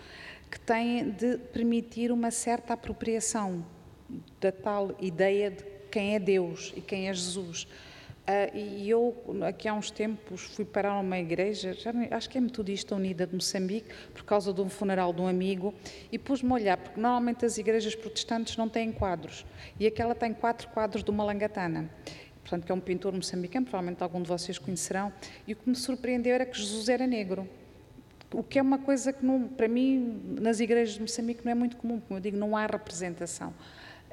que 0.55 0.60
têm 0.60 1.10
de 1.10 1.36
permitir 1.52 2.12
uma 2.12 2.31
certa 2.31 2.74
apropriação 2.74 3.66
da 4.40 4.52
tal 4.52 4.94
ideia 5.01 5.51
de 5.51 5.64
quem 5.90 6.14
é 6.14 6.20
Deus 6.20 6.72
e 6.76 6.81
quem 6.81 7.09
é 7.09 7.12
Jesus. 7.12 7.64
Uh, 7.64 8.56
e 8.56 8.89
eu, 8.89 9.16
aqui 9.48 9.66
há 9.66 9.74
uns 9.74 9.90
tempos, 9.90 10.43
fui 10.43 10.64
parar 10.64 11.01
uma 11.01 11.18
igreja, 11.18 11.72
já, 11.72 11.90
acho 12.12 12.31
que 12.31 12.39
é 12.39 12.40
Metodista 12.40 12.94
Unida 12.94 13.26
de 13.26 13.35
Moçambique, 13.35 13.93
por 14.14 14.22
causa 14.22 14.52
de 14.52 14.60
um 14.60 14.68
funeral 14.68 15.12
de 15.12 15.20
um 15.20 15.26
amigo, 15.26 15.74
e 16.12 16.20
pus-me 16.20 16.52
a 16.52 16.55
olhar, 16.55 16.76
porque 16.76 17.01
normalmente 17.01 17.44
as 17.44 17.59
igrejas 17.59 17.97
protestantes 17.97 18.56
não 18.56 18.68
têm 18.68 18.93
quadros, 18.93 19.44
e 19.81 19.89
aquela 19.89 20.14
tem 20.14 20.32
quatro 20.32 20.68
quadros 20.68 21.02
de 21.02 21.10
uma 21.10 21.24
langatana, 21.24 21.90
portanto, 22.43 22.64
que 22.64 22.70
é 22.70 22.74
um 22.76 22.81
pintor 22.81 23.12
moçambicano, 23.12 23.66
provavelmente 23.66 24.01
algum 24.05 24.22
de 24.22 24.28
vocês 24.28 24.56
conhecerão, 24.56 25.12
e 25.48 25.52
o 25.52 25.56
que 25.56 25.68
me 25.68 25.74
surpreendeu 25.74 26.32
era 26.32 26.47
que 26.47 26.56
Jesus 26.56 26.89
era 26.89 27.09
negro. 27.09 27.48
O 28.35 28.43
que 28.43 28.59
é 28.59 28.62
uma 28.62 28.78
coisa 28.78 29.12
que, 29.12 29.24
não, 29.24 29.47
para 29.47 29.69
mim, 29.69 30.20
nas 30.40 30.59
igrejas 30.59 30.94
de 30.94 31.01
Moçambique 31.01 31.44
não 31.44 31.52
é 31.52 31.55
muito 31.55 31.77
comum, 31.77 32.01
como 32.01 32.19
eu 32.19 32.20
digo, 32.20 32.36
não 32.36 32.56
há 32.56 32.66
representação. 32.66 33.55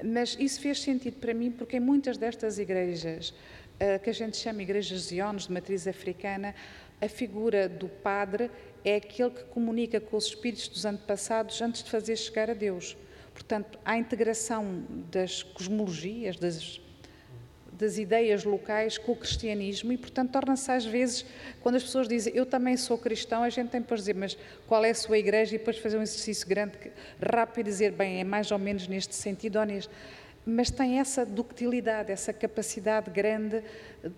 Mas 0.04 0.38
isso 0.40 0.62
fez 0.62 0.80
sentido 0.82 1.18
para 1.20 1.34
mim, 1.34 1.52
porque 1.52 1.78
em 1.78 1.80
muitas 1.80 2.18
destas 2.18 2.60
igrejas 2.60 3.34
eh, 3.80 3.98
que 3.98 4.12
a 4.12 4.14
gente 4.14 4.38
chama 4.38 4.62
igrejas 4.62 5.02
ziones 5.02 5.48
de 5.48 5.52
matriz 5.52 5.88
africana, 5.88 6.54
a 7.02 7.08
figura 7.08 7.68
do 7.68 7.90
padre 7.90 8.52
é 8.86 8.98
aquele 8.98 9.32
que 9.32 9.44
comunica 9.46 10.00
com 10.00 10.16
os 10.16 10.26
espíritos 10.26 10.68
dos 10.68 10.86
antepassados 10.86 11.60
antes 11.60 11.84
de 11.84 11.90
fazer 11.90 12.16
chegar 12.16 12.48
a 12.50 12.54
Deus. 12.54 12.96
Portanto, 13.34 13.80
a 13.84 13.98
integração 13.98 14.84
das 15.12 15.42
cosmologias, 15.42 16.38
das, 16.38 16.80
das 17.82 17.98
ideias 17.98 18.44
locais 18.44 19.00
com 19.00 19.14
o 19.14 19.16
cristianismo 19.16 19.92
e, 19.92 19.98
portanto, 19.98 20.32
torna-se 20.32 20.72
às 20.72 20.86
vezes, 20.86 21.26
quando 21.62 21.76
as 21.76 21.84
pessoas 21.84 22.08
dizem 22.08 22.32
eu 22.36 22.46
também 22.46 22.78
sou 22.78 22.96
cristão, 22.96 23.42
a 23.42 23.50
gente 23.50 23.70
tem 23.70 23.82
para 23.82 23.98
dizer, 23.98 24.14
mas 24.14 24.38
qual 24.68 24.86
é 24.86 24.92
a 24.92 24.96
sua 24.96 25.18
igreja? 25.18 25.56
E 25.56 25.58
depois 25.58 25.80
fazer 25.80 25.98
um 25.98 26.04
exercício 26.04 26.48
grande, 26.48 26.74
rápido 27.20 27.68
e 27.68 27.72
dizer, 27.72 27.92
bem, 27.92 28.20
é 28.20 28.24
mais 28.24 28.52
ou 28.52 28.60
menos 28.60 28.88
neste 28.88 29.16
sentido 29.16 29.58
ou 29.58 29.66
neste 29.66 29.92
mas 30.44 30.72
tem 30.72 31.00
essa 31.00 31.24
ductilidade, 31.24 32.12
essa 32.12 32.34
capacidade 32.34 33.12
grande 33.12 33.62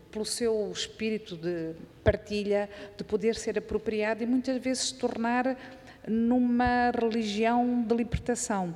pelo 0.10 0.24
seu 0.24 0.72
espírito 0.72 1.36
de 1.36 1.74
partilha, 2.02 2.70
de 2.98 3.04
poder 3.04 3.36
ser 3.36 3.58
apropriado 3.58 4.24
e 4.24 4.26
muitas 4.26 4.58
vezes 4.62 4.84
se 4.84 4.96
tornar 4.96 5.58
numa 6.08 6.92
religião 6.92 7.84
de 7.84 7.94
libertação. 7.94 8.74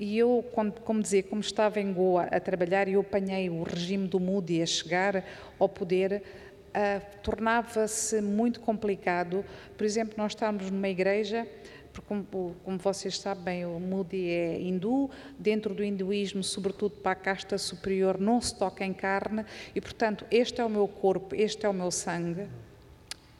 E 0.00 0.16
eu, 0.16 0.42
como 0.82 1.02
dizer, 1.02 1.24
como 1.24 1.42
estava 1.42 1.78
em 1.78 1.92
Goa 1.92 2.22
a 2.22 2.40
trabalhar 2.40 2.88
e 2.88 2.94
eu 2.94 3.02
apanhei 3.02 3.50
o 3.50 3.62
regime 3.62 4.08
do 4.08 4.18
Moody 4.18 4.62
a 4.62 4.66
chegar 4.66 5.22
ao 5.58 5.68
poder, 5.68 6.22
uh, 6.68 7.20
tornava-se 7.22 8.18
muito 8.22 8.60
complicado. 8.60 9.44
Por 9.76 9.84
exemplo, 9.84 10.14
nós 10.16 10.32
estávamos 10.32 10.70
numa 10.70 10.88
igreja 10.88 11.46
porque 11.92 12.08
como, 12.08 12.56
como, 12.64 12.78
vocês 12.78 13.18
sabem, 13.18 13.66
o 13.66 13.78
Moody 13.78 14.30
é 14.30 14.58
hindu, 14.58 15.10
dentro 15.38 15.74
do 15.74 15.84
hinduísmo, 15.84 16.42
sobretudo 16.42 16.94
para 16.96 17.10
a 17.10 17.16
casta 17.16 17.58
superior, 17.58 18.18
não 18.18 18.40
se 18.40 18.56
toca 18.56 18.84
em 18.84 18.94
carne, 18.94 19.44
e 19.74 19.80
portanto, 19.80 20.24
este 20.30 20.60
é 20.60 20.64
o 20.64 20.70
meu 20.70 20.86
corpo, 20.86 21.34
este 21.34 21.66
é 21.66 21.68
o 21.68 21.74
meu 21.74 21.90
sangue, 21.90 22.46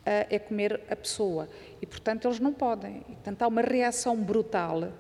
é 0.04 0.36
comer 0.36 0.80
a 0.90 0.96
pessoa. 0.96 1.48
E 1.80 1.86
portanto, 1.86 2.26
eles 2.26 2.40
não 2.40 2.52
podem. 2.52 3.04
E, 3.08 3.12
portanto, 3.12 3.42
há 3.42 3.46
uma 3.46 3.62
reação 3.62 4.16
brutal 4.16 4.92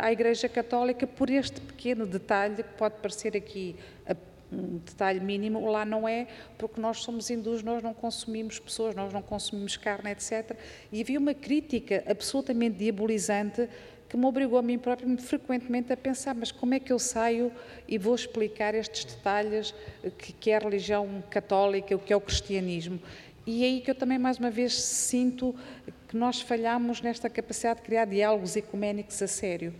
à 0.00 0.12
Igreja 0.12 0.48
Católica 0.48 1.06
por 1.06 1.30
este 1.30 1.60
pequeno 1.60 2.06
detalhe 2.06 2.62
que 2.62 2.74
pode 2.76 2.96
parecer 2.96 3.36
aqui 3.36 3.76
um 4.52 4.78
detalhe 4.78 5.20
mínimo, 5.20 5.68
lá 5.68 5.84
não 5.84 6.06
é, 6.06 6.26
porque 6.56 6.80
nós 6.80 6.98
somos 6.98 7.30
hindus, 7.30 7.62
nós 7.62 7.82
não 7.82 7.92
consumimos 7.92 8.58
pessoas, 8.58 8.94
nós 8.94 9.12
não 9.12 9.22
consumimos 9.22 9.76
carne, 9.76 10.10
etc. 10.10 10.56
E 10.92 11.00
havia 11.00 11.18
uma 11.18 11.34
crítica 11.34 12.04
absolutamente 12.06 12.78
diabolizante 12.78 13.68
que 14.08 14.16
me 14.16 14.24
obrigou 14.24 14.58
a 14.58 14.62
mim 14.62 14.78
próprio 14.78 15.18
frequentemente 15.18 15.92
a 15.92 15.96
pensar, 15.96 16.34
mas 16.34 16.52
como 16.52 16.74
é 16.74 16.80
que 16.80 16.92
eu 16.92 16.98
saio 16.98 17.50
e 17.88 17.98
vou 17.98 18.14
explicar 18.14 18.72
estes 18.74 19.04
detalhes 19.04 19.74
que, 20.16 20.32
que 20.32 20.50
é 20.52 20.56
a 20.56 20.60
religião 20.60 21.24
católica, 21.28 21.94
o 21.96 21.98
que 21.98 22.12
é 22.12 22.16
o 22.16 22.20
cristianismo. 22.20 23.00
E 23.44 23.64
é 23.64 23.66
aí 23.66 23.80
que 23.80 23.90
eu 23.90 23.94
também, 23.94 24.18
mais 24.18 24.38
uma 24.38 24.50
vez, 24.50 24.74
sinto 24.80 25.54
que 26.08 26.16
nós 26.16 26.40
falhamos 26.40 27.00
nesta 27.00 27.28
capacidade 27.28 27.80
de 27.80 27.86
criar 27.86 28.04
diálogos 28.04 28.56
ecuménicos 28.56 29.20
a 29.22 29.26
sério. 29.26 29.74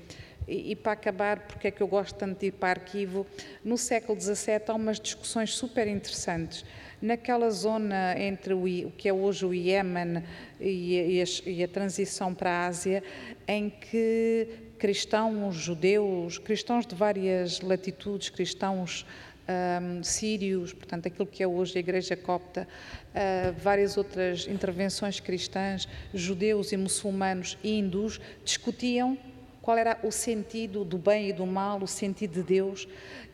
E, 0.48 0.73
e, 0.73 0.77
para 0.77 0.93
acabar, 0.93 1.40
porque 1.40 1.69
é 1.69 1.70
que 1.73 1.82
eu 1.82 1.89
gosto 1.89 2.15
tanto 2.16 2.39
de 2.39 2.47
ir 2.47 2.53
para 2.53 2.81
arquivo, 2.81 3.27
no 3.65 3.77
século 3.77 4.20
XVII 4.20 4.62
há 4.69 4.74
umas 4.74 5.01
discussões 5.01 5.51
super 5.51 5.89
interessantes. 5.89 6.65
Naquela 7.03 7.51
zona 7.51 8.15
entre 8.19 8.55
o, 8.55 8.62
o 8.62 8.93
que 8.93 9.09
é 9.09 9.12
hoje 9.12 9.44
o 9.44 9.53
Iémen 9.53 10.23
e, 10.61 11.20
e, 11.20 11.51
e 11.51 11.65
a 11.65 11.69
transição 11.69 12.32
para 12.32 12.51
a 12.51 12.66
Ásia, 12.66 13.03
em 13.47 13.69
que 13.69 14.48
cristãos, 14.78 15.57
judeus, 15.57 16.39
cristãos 16.39 16.86
de 16.86 16.94
várias 16.94 17.61
latitudes, 17.61 18.28
cristãos 18.28 19.05
um, 19.48 20.02
sírios, 20.02 20.73
portanto, 20.73 21.06
aquilo 21.06 21.27
que 21.27 21.43
é 21.43 21.47
hoje 21.47 21.77
a 21.77 21.81
Igreja 21.81 22.16
Copta, 22.16 22.66
uh, 22.66 23.52
várias 23.60 23.97
outras 23.97 24.47
intervenções 24.47 25.20
cristãs, 25.20 25.89
judeus 26.12 26.73
e 26.73 26.77
muçulmanos 26.77 27.56
e 27.62 27.78
hindus, 27.78 28.20
discutiam 28.44 29.16
qual 29.62 29.77
era 29.77 29.98
o 30.02 30.12
sentido 30.12 30.85
do 30.85 30.98
bem 30.98 31.31
e 31.31 31.32
do 31.32 31.47
mal, 31.47 31.82
o 31.82 31.89
sentido 31.89 32.35
de 32.35 32.43
Deus. 32.43 32.89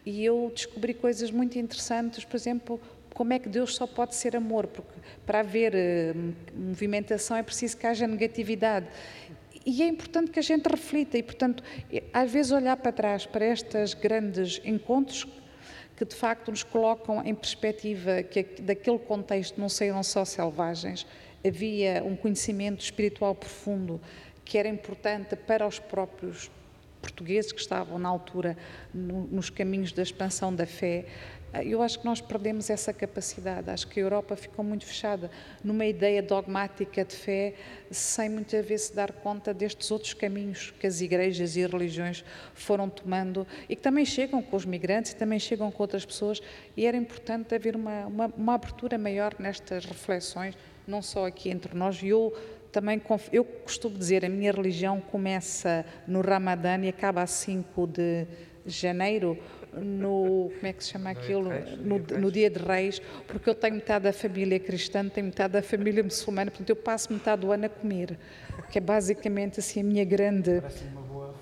E 0.05 0.25
eu 0.25 0.51
descobri 0.55 0.95
coisas 0.95 1.31
muito 1.31 1.59
interessantes, 1.59 2.25
por 2.25 2.37
exemplo, 2.37 2.81
como 3.15 3.33
é 3.33 3.39
que 3.39 3.49
Deus 3.49 3.75
só 3.75 3.87
pode 3.87 4.15
ser 4.15 4.35
amor, 4.35 4.67
porque 4.67 4.99
para 5.27 5.41
haver 5.41 5.75
uh, 5.75 6.35
movimentação 6.55 7.37
é 7.37 7.43
preciso 7.43 7.77
que 7.77 7.87
haja 7.87 8.07
negatividade. 8.07 8.87
E 9.65 9.81
é 9.83 9.87
importante 9.87 10.31
que 10.31 10.41
a 10.41 10.43
gente 10.43 10.67
reflita 10.67 11.17
e, 11.17 11.23
portanto, 11.23 11.63
às 12.13 12.33
vezes 12.33 12.51
olhar 12.51 12.77
para 12.77 12.91
trás 12.91 13.27
para 13.27 13.47
estes 13.47 13.95
grandes 13.95 14.61
encontros 14.65 15.25
que 16.03 16.05
de 16.05 16.17
facto 16.17 16.51
nos 16.51 16.65
colocam 16.65 17.25
em 17.25 17.33
perspectiva 17.33 18.25
que 18.25 18.43
daquele 18.61 18.99
contexto 18.99 19.61
não 19.61 19.69
saíram 19.69 20.03
só 20.03 20.25
selvagens, 20.25 21.07
havia 21.47 22.03
um 22.05 22.17
conhecimento 22.17 22.81
espiritual 22.81 23.37
profundo 23.37 24.01
que 24.45 24.59
era 24.59 24.69
importante 24.69 25.37
para 25.37 25.65
os 25.65 25.79
próprios 25.79 26.51
portugueses 27.01 27.53
que 27.53 27.61
estavam 27.61 28.01
na 28.01 28.09
altura 28.09 28.57
no, 28.93 29.29
nos 29.29 29.49
caminhos 29.49 29.93
da 29.93 30.03
expansão 30.03 30.53
da 30.53 30.67
fé. 30.67 31.07
Eu 31.61 31.83
acho 31.83 31.99
que 31.99 32.07
nós 32.07 32.19
perdemos 32.19 32.71
essa 32.71 32.95
capacidade. 32.95 33.69
Acho 33.69 33.87
que 33.87 34.01
a 34.01 34.03
Europa 34.03 34.35
ficou 34.35 34.65
muito 34.65 34.87
fechada 34.87 35.31
numa 35.63 35.85
ideia 35.85 36.23
dogmática 36.23 37.05
de 37.05 37.15
fé, 37.15 37.55
sem 37.91 38.31
muitas 38.31 38.65
vezes 38.65 38.89
dar 38.91 39.13
conta 39.13 39.53
destes 39.53 39.91
outros 39.91 40.15
caminhos 40.15 40.73
que 40.81 40.87
as 40.87 41.03
igrejas 41.03 41.55
e 41.57 41.67
religiões 41.67 42.25
foram 42.55 42.89
tomando 42.89 43.47
e 43.69 43.77
que 43.77 43.83
também 43.83 44.07
chegam 44.07 44.41
com 44.41 44.57
os 44.57 44.65
migrantes 44.65 45.13
e 45.13 45.17
também 45.17 45.39
chegam 45.39 45.71
com 45.71 45.83
outras 45.83 46.07
pessoas. 46.07 46.41
E 46.75 46.87
era 46.87 46.97
importante 46.97 47.55
haver 47.55 47.77
uma, 47.77 48.07
uma, 48.07 48.27
uma 48.35 48.55
abertura 48.55 48.97
maior 48.97 49.35
nestas 49.39 49.85
reflexões, 49.85 50.57
não 50.87 51.03
só 51.03 51.27
aqui 51.27 51.51
entre 51.51 51.77
nós. 51.77 52.03
E 52.03 52.09
eu 52.09 52.35
também 52.73 53.01
eu 53.31 53.45
costumo 53.45 53.99
dizer, 53.99 54.25
a 54.25 54.29
minha 54.31 54.51
religião 54.51 54.99
começa 54.99 55.85
no 56.09 56.23
Ramadã 56.23 56.79
e 56.83 56.89
acaba 56.89 57.21
a 57.21 57.27
5 57.27 57.87
de 57.87 58.27
janeiro, 58.65 59.39
no, 59.75 60.51
como 60.55 60.67
é 60.67 60.73
que 60.73 60.85
se 60.85 60.91
chama 60.91 61.11
aquilo? 61.11 61.51
No, 61.79 61.99
no, 61.99 62.31
dia 62.31 62.51
de 62.51 62.59
Reis, 62.59 63.01
porque 63.27 63.49
eu 63.49 63.55
tenho 63.55 63.75
metade 63.75 64.05
da 64.05 64.13
família 64.13 64.59
cristã, 64.61 65.09
tenho 65.09 65.27
metade 65.27 65.55
da 65.55 65.63
família 65.63 66.03
muçulmana, 66.03 66.51
portanto 66.51 66.71
eu 66.71 66.77
passo 66.77 67.13
metade 67.13 67.43
do 67.43 67.53
ano 67.53 67.67
a 67.67 67.69
comer, 67.69 68.19
que 68.71 68.79
é 68.79 68.81
basicamente 68.81 69.61
assim 69.61 69.81
a 69.81 69.85
minha 69.85 70.05
grande... 70.05 70.63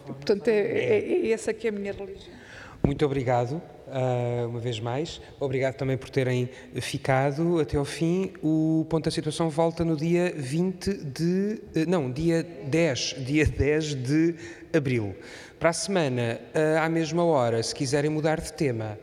Portanto, 0.07 0.49
é, 0.49 0.59
é, 0.59 1.27
é 1.27 1.31
essa 1.31 1.53
que 1.53 1.67
é 1.67 1.71
a 1.71 1.73
minha 1.73 1.93
religião. 1.93 2.41
Muito 2.83 3.05
obrigado 3.05 3.63
uh, 3.91 4.49
uma 4.49 4.59
vez 4.59 4.81
mais. 4.81 5.21
Obrigado 5.39 5.75
também 5.75 5.97
por 5.97 6.09
terem 6.09 6.49
ficado 6.81 7.61
até 7.61 7.77
ao 7.77 7.85
fim. 7.85 8.33
O 8.43 8.87
Ponto 8.89 9.05
da 9.05 9.11
Situação 9.11 9.51
volta 9.51 9.85
no 9.85 9.97
dia 9.97 10.33
20 10.35 10.95
de. 11.05 11.61
Uh, 11.77 11.89
não, 11.89 12.11
dia 12.11 12.43
10, 12.43 13.17
dia 13.19 13.45
10 13.45 13.95
de 13.95 14.35
abril. 14.73 15.15
Para 15.61 15.69
a 15.69 15.75
semana, 15.75 16.41
uh, 16.55 16.83
à 16.83 16.89
mesma 16.89 17.23
hora, 17.23 17.63
se 17.63 17.75
quiserem 17.75 18.11
mudar 18.11 18.41
de 18.41 18.51
tema, 18.51 18.99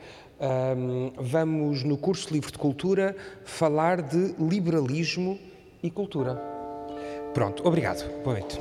vamos 1.20 1.84
no 1.84 1.98
curso 1.98 2.34
livre 2.34 2.52
de 2.52 2.58
cultura 2.58 3.16
falar 3.46 4.02
de 4.02 4.34
liberalismo 4.40 5.38
e 5.84 5.92
cultura. 5.92 6.42
Pronto, 7.32 7.68
obrigado. 7.68 8.04
Boa 8.24 8.40
noite. 8.40 8.60